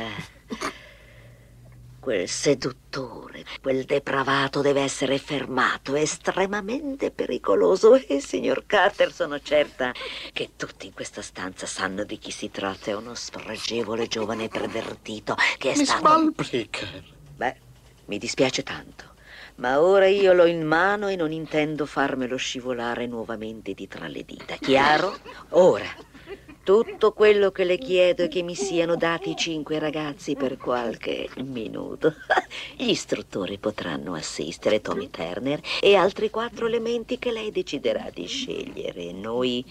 Quel 2.05 2.29
seduttore, 2.29 3.47
quel 3.63 3.85
depravato 3.85 4.61
deve 4.61 4.83
essere 4.83 5.17
fermato, 5.17 5.95
è 5.95 6.03
estremamente 6.03 7.11
pericoloso. 7.11 7.93
E, 8.07 8.21
signor 8.21 8.65
Carter, 8.67 9.11
sono 9.11 9.41
certa 9.41 9.91
che 10.35 10.51
tutti 10.57 10.87
in 10.87 10.93
questa 10.93 11.23
stanza 11.23 11.65
sanno 11.65 12.05
di 12.05 12.19
chi 12.19 12.31
si 12.31 12.51
tratta. 12.51 12.91
È 12.91 12.95
uno 12.95 13.15
spregevole 13.15 14.07
giovane 14.07 14.49
pervertito 14.49 15.35
che 15.57 15.73
è 15.73 15.77
Miss 15.79 15.89
stato. 15.89 16.03
Balbricker. 16.03 17.03
Beh, 17.37 17.57
mi 18.05 18.19
dispiace 18.19 18.63
tanto. 18.63 19.15
Ma 19.57 19.81
ora 19.81 20.07
io 20.07 20.35
l'ho 20.35 20.45
in 20.45 20.67
mano 20.67 21.09
e 21.09 21.17
non 21.17 21.33
intendo 21.33 21.87
farmelo 21.87 22.37
scivolare 22.37 23.07
nuovamente 23.07 23.73
di 23.73 23.89
tra 23.89 24.09
le 24.09 24.25
dita. 24.27 24.57
Chiaro? 24.57 25.17
Ora, 25.51 25.87
tutto 26.65 27.13
quello 27.13 27.51
che 27.53 27.63
le 27.63 27.77
chiedo 27.77 28.25
è 28.25 28.29
che 28.29 28.43
mi 28.43 28.55
siano 28.55 28.97
dati 28.97 29.31
i 29.31 29.37
cinque 29.37 29.79
ragazzi 29.79 30.35
per 30.35 30.57
qualche 30.57 31.29
minuto. 31.37 32.15
Gli 32.75 32.89
istruttori 32.89 33.59
potranno 33.59 34.15
assistere 34.15 34.81
Tommy 34.81 35.11
Turner 35.11 35.61
e 35.81 35.95
altri 35.95 36.31
quattro 36.31 36.67
elementi 36.67 37.19
che 37.19 37.31
lei 37.33 37.53
deciderà 37.53 38.11
di 38.13 38.27
scegliere. 38.27 39.03
E 39.03 39.13
noi. 39.13 39.65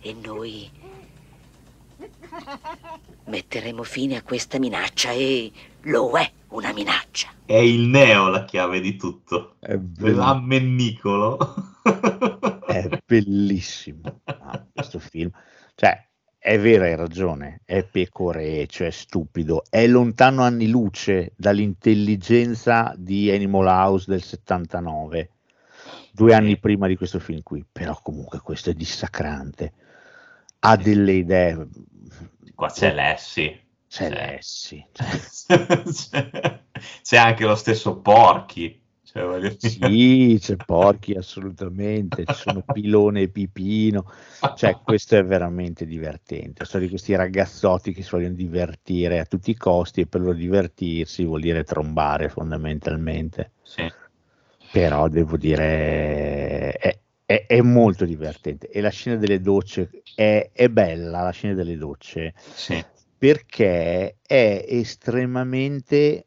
E 0.00 0.14
noi. 0.14 0.70
Metteremo 3.24 3.82
fine 3.82 4.16
a 4.16 4.22
questa 4.22 4.60
minaccia 4.60 5.10
e 5.10 5.50
lo 5.82 6.16
è 6.16 6.30
una 6.50 6.72
minaccia. 6.72 7.30
È 7.44 7.56
il 7.56 7.88
neo 7.88 8.28
la 8.28 8.44
chiave 8.44 8.80
di 8.80 8.94
tutto. 8.96 9.56
È, 9.58 9.76
L'ammennicolo. 9.98 11.38
è 12.66 12.88
bellissimo 13.04 14.20
ah, 14.24 14.64
questo 14.72 15.00
film. 15.00 15.30
Cioè, 15.80 16.08
è 16.36 16.58
vero, 16.58 16.84
hai 16.84 16.94
ragione, 16.94 17.62
è 17.64 17.82
pecoreccio, 17.84 18.84
è 18.84 18.90
stupido, 18.90 19.62
è 19.70 19.86
lontano 19.86 20.42
anni 20.42 20.68
luce 20.68 21.32
dall'intelligenza 21.38 22.92
di 22.98 23.30
Animal 23.30 23.66
House 23.66 24.04
del 24.10 24.22
79, 24.22 25.30
due 26.12 26.34
anni 26.34 26.58
prima 26.58 26.86
di 26.86 26.96
questo 26.96 27.18
film 27.18 27.40
qui, 27.42 27.64
però 27.70 27.98
comunque 28.02 28.40
questo 28.40 28.68
è 28.68 28.74
dissacrante, 28.74 29.72
ha 30.58 30.76
delle 30.76 31.12
idee. 31.12 31.66
Qua 32.54 32.68
c'è 32.68 32.92
Lessi. 32.92 33.58
C'è 33.88 34.08
C'è- 34.10 34.14
Lessi. 34.14 34.86
cioè, 34.92 35.82
c'è, 35.84 36.62
c'è 37.02 37.16
anche 37.16 37.44
lo 37.46 37.54
stesso 37.54 38.00
Porchi. 38.00 38.79
Cioè, 39.12 39.40
dire. 39.40 39.56
Sì, 39.58 40.38
c'è 40.40 40.56
Porchi 40.56 41.14
assolutamente, 41.14 42.24
ci 42.26 42.34
sono 42.34 42.62
Pilone 42.62 43.22
e 43.22 43.28
Pipino, 43.28 44.08
cioè 44.56 44.78
questo 44.84 45.16
è 45.16 45.24
veramente 45.24 45.84
divertente, 45.84 46.64
sono 46.64 46.84
di 46.84 46.88
questi 46.88 47.16
ragazzotti 47.16 47.92
che 47.92 48.02
si 48.02 48.10
vogliono 48.10 48.34
divertire 48.34 49.18
a 49.18 49.24
tutti 49.24 49.50
i 49.50 49.56
costi 49.56 50.02
e 50.02 50.06
per 50.06 50.20
loro 50.20 50.34
divertirsi 50.34 51.24
vuol 51.24 51.40
dire 51.40 51.64
trombare 51.64 52.28
fondamentalmente, 52.28 53.50
Sì. 53.62 53.90
però 54.70 55.08
devo 55.08 55.36
dire 55.36 56.72
è, 56.74 56.98
è- 57.26 57.46
è 57.46 57.60
molto 57.60 58.04
divertente 58.04 58.68
e 58.68 58.80
la 58.80 58.90
scena 58.90 59.16
delle 59.16 59.40
docce 59.40 59.90
è, 60.14 60.50
è 60.52 60.68
bella, 60.68 61.22
la 61.22 61.30
scena 61.30 61.54
delle 61.54 61.76
docce, 61.76 62.32
Sì. 62.36 62.80
perché 63.18 64.18
è 64.24 64.64
estremamente, 64.68 66.26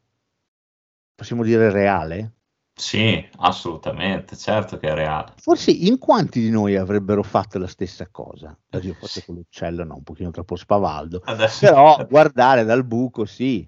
possiamo 1.15 1.43
dire, 1.43 1.71
reale. 1.71 2.31
Sì, 2.83 3.25
assolutamente, 3.37 4.35
certo 4.35 4.77
che 4.77 4.89
è 4.89 4.93
reale. 4.93 5.33
Forse 5.39 5.71
in 5.71 5.97
quanti 5.99 6.39
di 6.41 6.49
noi 6.49 6.75
avrebbero 6.75 7.23
fatto 7.23 7.57
la 7.57 7.67
stessa 7.67 8.07
cosa? 8.09 8.57
Oddio, 8.71 8.93
forse 8.93 9.23
con 9.23 9.35
l'uccello 9.35 9.83
no, 9.83 9.95
un 9.95 10.03
pochino 10.03 10.31
troppo 10.31 10.55
spavaldo. 10.55 11.21
Adesso- 11.25 11.65
Però 11.65 12.05
guardare 12.07 12.63
dal 12.63 12.83
buco 12.85 13.25
sì. 13.25 13.67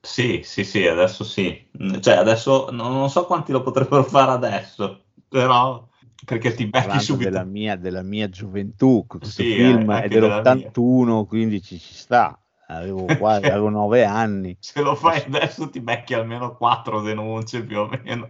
Sì, 0.00 0.42
sì, 0.44 0.64
sì, 0.64 0.86
adesso 0.86 1.24
sì. 1.24 1.68
Mm, 1.82 1.98
Cioè, 2.00 2.14
adesso 2.16 2.68
non, 2.70 2.92
non 2.92 3.10
so 3.10 3.26
quanti 3.26 3.50
lo 3.52 3.62
potrebbero 3.62 4.04
fare 4.04 4.30
adesso, 4.30 5.06
però 5.28 5.86
perché 6.24 6.54
ti 6.54 6.66
becchi 6.66 7.00
subito. 7.00 7.28
della 7.30 7.44
mia, 7.44 7.76
della 7.76 8.02
mia 8.02 8.28
gioventù, 8.28 9.04
questo 9.06 9.42
Sì, 9.42 9.44
film 9.44 9.90
eh, 9.90 9.90
è 9.90 9.92
anche 9.94 10.18
della 10.18 10.42
mia. 10.42 10.70
dell'81, 10.70 11.24
quindi 11.26 11.60
ci, 11.62 11.78
ci 11.78 11.94
sta. 11.94 12.38
Avevo, 12.68 13.06
qua, 13.16 13.34
avevo 13.36 13.68
nove 13.68 14.04
anni. 14.04 14.56
Se 14.60 14.82
lo 14.82 14.94
fai 14.94 15.22
adesso 15.24 15.70
ti 15.70 15.80
becchi 15.80 16.12
almeno 16.14 16.56
quattro 16.56 17.00
denunce 17.00 17.64
più 17.64 17.80
o 17.80 17.88
meno. 17.88 18.26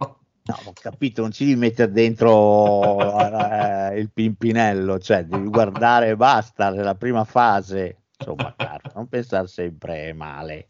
No, 0.47 0.59
ho 0.63 0.73
capito, 0.79 1.21
non 1.21 1.31
ci 1.31 1.43
devi 1.43 1.57
mettere 1.57 1.91
dentro 1.91 3.19
eh, 3.19 3.99
il 3.99 4.09
pimpinello, 4.13 4.97
cioè 4.97 5.25
devi 5.25 5.47
guardare 5.49 6.09
e 6.09 6.15
basta, 6.15 6.73
è 6.73 6.81
la 6.81 6.95
prima 6.95 7.25
fase. 7.25 8.03
Insomma, 8.17 8.53
caro, 8.55 8.91
non 8.95 9.07
pensare 9.07 9.47
sempre 9.47 10.13
male. 10.13 10.67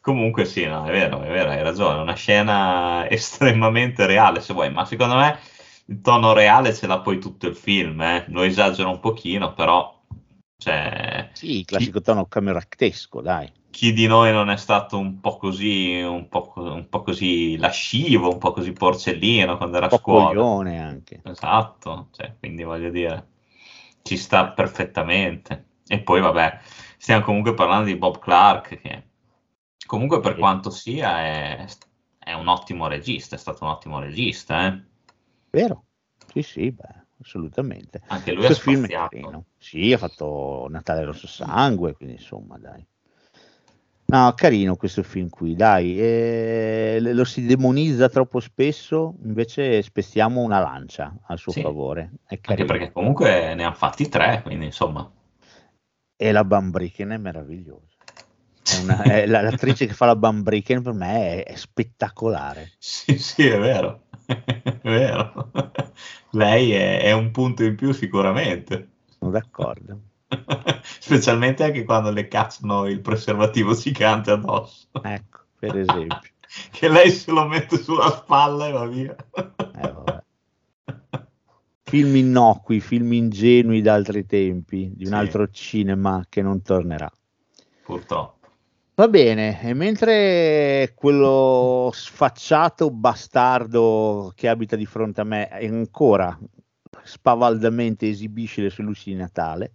Comunque 0.00 0.44
sì, 0.44 0.66
no, 0.66 0.84
è 0.86 0.90
vero, 0.92 1.20
è 1.22 1.30
vero, 1.30 1.50
hai 1.50 1.62
ragione, 1.62 1.98
è 1.98 2.02
una 2.02 2.14
scena 2.14 3.06
estremamente 3.10 4.06
reale 4.06 4.40
se 4.40 4.52
vuoi, 4.52 4.70
ma 4.70 4.84
secondo 4.84 5.16
me 5.16 5.38
il 5.86 6.00
tono 6.00 6.32
reale 6.32 6.72
ce 6.72 6.86
l'ha 6.86 7.00
poi 7.00 7.18
tutto 7.18 7.48
il 7.48 7.56
film, 7.56 8.00
eh. 8.02 8.24
Lo 8.28 8.42
esagero 8.42 8.90
un 8.90 9.00
pochino, 9.00 9.52
però 9.52 10.00
cioè, 10.56 11.30
Sì, 11.32 11.58
il 11.58 11.64
classico 11.64 12.00
tono 12.00 12.26
cameractesco, 12.26 13.20
dai. 13.20 13.52
Chi 13.72 13.92
di 13.92 14.06
noi 14.06 14.32
non 14.32 14.50
è 14.50 14.56
stato 14.56 14.98
un 14.98 15.20
po' 15.20 15.36
così, 15.36 16.00
un 16.02 16.28
po', 16.28 16.46
co- 16.48 16.72
un 16.74 16.88
po' 16.88 17.02
così 17.02 17.56
lascivo, 17.56 18.30
un 18.30 18.38
po' 18.38 18.52
così 18.52 18.72
porcellino 18.72 19.56
quando 19.56 19.76
era 19.78 19.86
a 19.86 19.90
Un 19.90 19.96
po' 19.98 20.02
scuola? 20.02 20.34
coglione 20.34 20.78
anche. 20.80 21.22
Esatto, 21.24 22.08
cioè, 22.12 22.36
quindi 22.38 22.62
voglio 22.64 22.90
dire, 22.90 23.28
ci 24.02 24.16
sta 24.16 24.50
perfettamente. 24.50 25.66
E 25.86 26.00
poi 26.00 26.20
vabbè, 26.20 26.60
stiamo 26.98 27.24
comunque 27.24 27.54
parlando 27.54 27.86
di 27.86 27.96
Bob 27.96 28.18
Clark, 28.18 28.80
che 28.80 29.04
comunque 29.86 30.20
per 30.20 30.36
quanto 30.38 30.70
sia 30.70 31.18
è, 31.20 31.66
è 32.18 32.32
un 32.34 32.48
ottimo 32.48 32.86
regista, 32.88 33.36
è 33.36 33.38
stato 33.38 33.64
un 33.64 33.70
ottimo 33.70 33.98
regista, 34.00 34.66
eh. 34.66 34.82
Vero? 35.50 35.84
Sì, 36.32 36.42
sì, 36.42 36.70
beh, 36.72 37.06
assolutamente. 37.20 38.00
Anche 38.06 38.32
lui 38.32 38.46
ha 38.46 38.52
film 38.52 38.86
è 38.86 38.90
carino. 38.90 39.46
Sì, 39.58 39.92
ha 39.92 39.98
fatto 39.98 40.66
Natale 40.68 41.04
Rosso 41.04 41.26
Sangue, 41.26 41.94
quindi 41.94 42.14
insomma, 42.14 42.58
dai. 42.58 42.84
No, 44.12 44.30
carino 44.34 44.76
questo 44.76 45.02
film 45.02 45.30
qui, 45.30 45.54
dai. 45.54 45.98
eh, 45.98 46.98
lo 47.00 47.24
si 47.24 47.46
demonizza 47.46 48.10
troppo 48.10 48.40
spesso, 48.40 49.14
invece 49.24 49.80
spezziamo 49.80 50.42
una 50.42 50.58
lancia 50.60 51.16
a 51.28 51.36
suo 51.38 51.52
Sì. 51.52 51.62
favore. 51.62 52.10
Anche 52.44 52.66
perché 52.66 52.92
comunque 52.92 53.54
ne 53.54 53.64
hanno 53.64 53.74
fatti 53.74 54.10
tre, 54.10 54.42
quindi 54.44 54.66
insomma. 54.66 55.10
E 56.14 56.30
la 56.30 56.44
Bambricken 56.44 57.08
è 57.08 57.16
meravigliosa. 57.16 57.96
È 58.62 58.76
una- 58.82 59.02
è 59.22 59.26
la- 59.26 59.40
l'attrice 59.40 59.86
che 59.86 59.94
fa 59.94 60.04
la 60.04 60.16
Bambricken 60.16 60.82
per 60.82 60.92
me 60.92 61.42
è, 61.42 61.52
è 61.52 61.56
spettacolare. 61.56 62.72
Sì, 62.76 63.16
sì, 63.16 63.46
è 63.46 63.58
vero, 63.58 64.08
è 64.26 64.78
vero. 64.82 65.50
Lei 66.32 66.72
è, 66.72 67.00
è 67.04 67.12
un 67.12 67.30
punto 67.30 67.64
in 67.64 67.76
più 67.76 67.92
sicuramente. 67.92 68.88
Sono 69.18 69.30
d'accordo. 69.30 70.00
Specialmente 70.82 71.64
anche 71.64 71.84
quando 71.84 72.10
le 72.10 72.28
cacciano 72.28 72.86
il 72.86 73.00
preservativo 73.00 73.74
gigante 73.74 74.30
addosso. 74.30 74.88
Ecco, 75.02 75.40
per 75.58 75.78
esempio. 75.78 76.30
che 76.70 76.88
lei 76.88 77.10
se 77.10 77.30
lo 77.30 77.46
mette 77.46 77.76
sulla 77.78 78.10
spalla 78.10 78.68
e 78.68 78.72
va 78.72 78.86
via. 78.86 79.16
Eh, 79.34 79.92
vabbè. 79.92 80.20
film 81.84 82.16
innocui, 82.16 82.80
film 82.80 83.12
ingenui 83.12 83.82
d'altri 83.82 84.24
tempi, 84.24 84.92
di 84.94 85.04
un 85.04 85.10
Sì. 85.10 85.16
altro 85.16 85.48
cinema 85.50 86.24
che 86.28 86.42
non 86.42 86.62
tornerà. 86.62 87.10
Purtroppo. 87.82 88.40
Va 88.94 89.08
bene, 89.08 89.60
e 89.62 89.72
mentre 89.72 90.92
quello 90.94 91.90
sfacciato 91.92 92.90
bastardo 92.90 94.32
che 94.34 94.48
abita 94.48 94.76
di 94.76 94.84
fronte 94.84 95.22
a 95.22 95.24
me 95.24 95.48
è 95.48 95.66
ancora 95.66 96.38
spavaldamente 97.04 98.08
esibisce 98.08 98.62
le 98.62 98.70
sue 98.70 98.84
luci 98.84 99.10
di 99.10 99.16
Natale, 99.16 99.74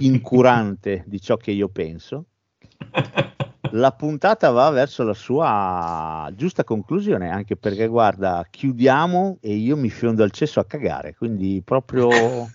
incurante 0.00 1.04
di 1.06 1.20
ciò 1.20 1.36
che 1.36 1.50
io 1.50 1.68
penso, 1.68 2.26
la 3.72 3.92
puntata 3.92 4.50
va 4.50 4.68
verso 4.70 5.02
la 5.02 5.14
sua 5.14 6.30
giusta 6.34 6.64
conclusione, 6.64 7.30
anche 7.30 7.56
perché 7.56 7.86
guarda, 7.86 8.46
chiudiamo 8.50 9.38
e 9.40 9.54
io 9.54 9.76
mi 9.76 9.88
fiondo 9.88 10.22
al 10.22 10.30
cesso 10.30 10.60
a 10.60 10.64
cagare, 10.64 11.14
quindi 11.14 11.62
proprio 11.64 12.08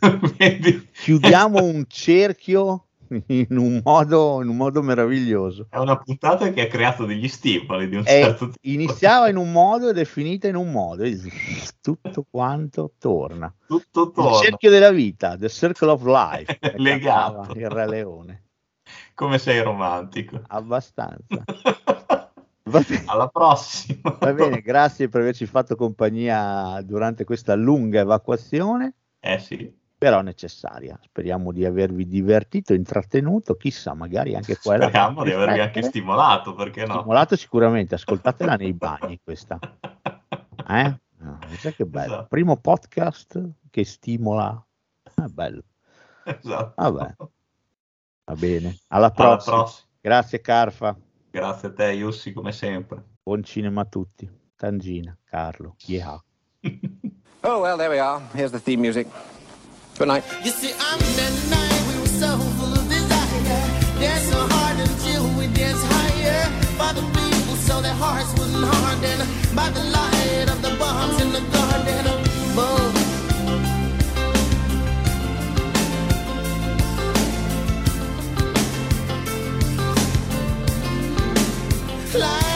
chiudiamo 0.94 1.64
un 1.64 1.86
cerchio 1.88 2.87
in 3.28 3.58
un 3.58 3.82
modo, 3.84 4.42
in 4.42 4.50
un 4.50 4.56
modo 4.58 4.82
meraviglioso. 4.82 5.68
È 5.70 5.78
una 5.78 5.98
puntata 5.98 6.50
che 6.52 6.62
ha 6.62 6.68
creato 6.68 7.06
degli 7.06 7.28
stimoli 7.28 7.88
di 7.90 7.96
un 7.98 8.04
È- 8.04 8.22
certo 8.24 8.46
tipo. 8.48 8.58
iniziava 8.62 9.30
in 9.30 9.36
un 9.38 9.52
modo 9.52 9.90
ed 9.90 9.98
è 9.98 10.06
finita 10.06 10.48
in 10.48 10.56
un 10.56 10.72
modo, 10.72 11.04
tutto 11.82 12.26
quanto 12.30 12.94
torna. 12.98 13.54
Tutto 13.68 14.04
Il 14.08 14.12
torna. 14.14 14.38
cerchio 14.40 14.70
della 14.70 14.92
vita, 14.92 15.36
the 15.38 15.50
circle 15.50 15.90
of 15.90 16.04
life, 16.06 16.58
Legato. 16.78 17.54
il 17.58 17.70
Re 17.70 17.88
Leone. 17.88 18.44
Come 19.14 19.38
sei 19.38 19.62
romantico. 19.62 20.42
Abbastanza. 20.48 21.44
Alla 23.06 23.28
prossima. 23.30 24.18
Va 24.20 24.34
bene, 24.34 24.62
grazie 24.62 25.08
per 25.08 25.22
averci 25.22 25.46
fatto 25.46 25.76
compagnia 25.78 26.82
durante 26.84 27.24
questa 27.24 27.56
lunga 27.56 28.02
evacuazione, 28.02 28.94
Eh 29.22 29.40
sì. 29.40 29.74
Però 29.98 30.22
necessaria. 30.22 30.98
Speriamo 31.04 31.52
di 31.52 31.66
avervi 31.66 32.08
divertito, 32.08 32.74
intrattenuto, 32.74 33.56
chissà, 33.56 33.94
magari 33.94 34.36
anche 34.36 34.58
qua 34.58 34.78
là. 34.78 34.84
Speriamo 34.88 35.24
di 35.24 35.32
avervi 35.32 35.60
anche 35.60 35.82
stimolato, 35.82 36.54
perché 36.54 36.86
no? 36.86 37.00
Stimolato 37.00 37.36
sicuramente, 37.36 37.96
ascoltatela 37.96 38.56
nei 38.56 38.74
bagni 38.76 39.20
questa. 39.24 39.60
Eh? 40.70 41.00
No, 41.20 41.40
sai 41.58 41.74
che 41.74 41.86
bello. 41.86 42.14
Esatto. 42.14 42.28
Primo 42.30 42.58
podcast 42.58 43.42
che 43.72 43.84
stimola. 43.84 44.64
Ah, 45.16 45.28
bello. 45.30 45.64
Esatto. 46.24 46.74
Vabbè. 46.76 47.16
Va 48.26 48.36
bene. 48.36 48.78
Alla 48.88 49.06
Alla 49.06 49.12
prossima. 49.12 49.56
prossima. 49.56 49.88
Grazie 50.02 50.42
Carfa. 50.42 50.96
Grazie 51.32 51.68
a 51.70 51.74
te, 51.74 51.92
Yussi, 51.92 52.34
come 52.34 52.52
sempre. 52.52 53.04
Buon 53.24 53.44
cinema 53.44 53.82
a 53.82 53.86
tutti. 53.86 54.30
Tangina, 54.56 55.18
Carlo. 55.24 55.76
Yeah. 55.86 56.22
Oh, 57.44 57.62
well, 57.62 57.78
there 57.78 57.90
we 57.90 58.00
are. 58.00 58.20
Here's 58.34 58.52
the 58.52 58.60
theme 58.60 58.82
music. 58.82 59.08
Good 59.98 60.10
night. 60.10 60.24
You 60.44 60.52
see, 60.52 60.74
I'm 60.80 61.00
night 61.50 61.82
we 61.88 62.00
were 62.00 62.06
so 62.06 62.38
full 62.38 62.72
of 62.72 62.88
desire. 62.88 64.00
Dance 64.00 64.30
so 64.30 64.48
hard 64.48 64.80
until 64.80 65.28
we 65.36 65.48
dance 65.48 65.82
higher. 65.82 66.52
By 66.78 66.94
the 66.94 67.02
people, 67.02 67.56
so 67.56 67.82
their 67.82 67.96
hearts 67.96 68.32
not. 68.48 69.02
By 69.56 69.72
the 69.72 69.84
light 69.86 70.50
of 70.52 70.62
the 70.62 70.76
bombs 70.78 71.20
in 71.20 71.34
the 71.34 71.42
garden. 71.50 72.06
Fly. 82.12 82.47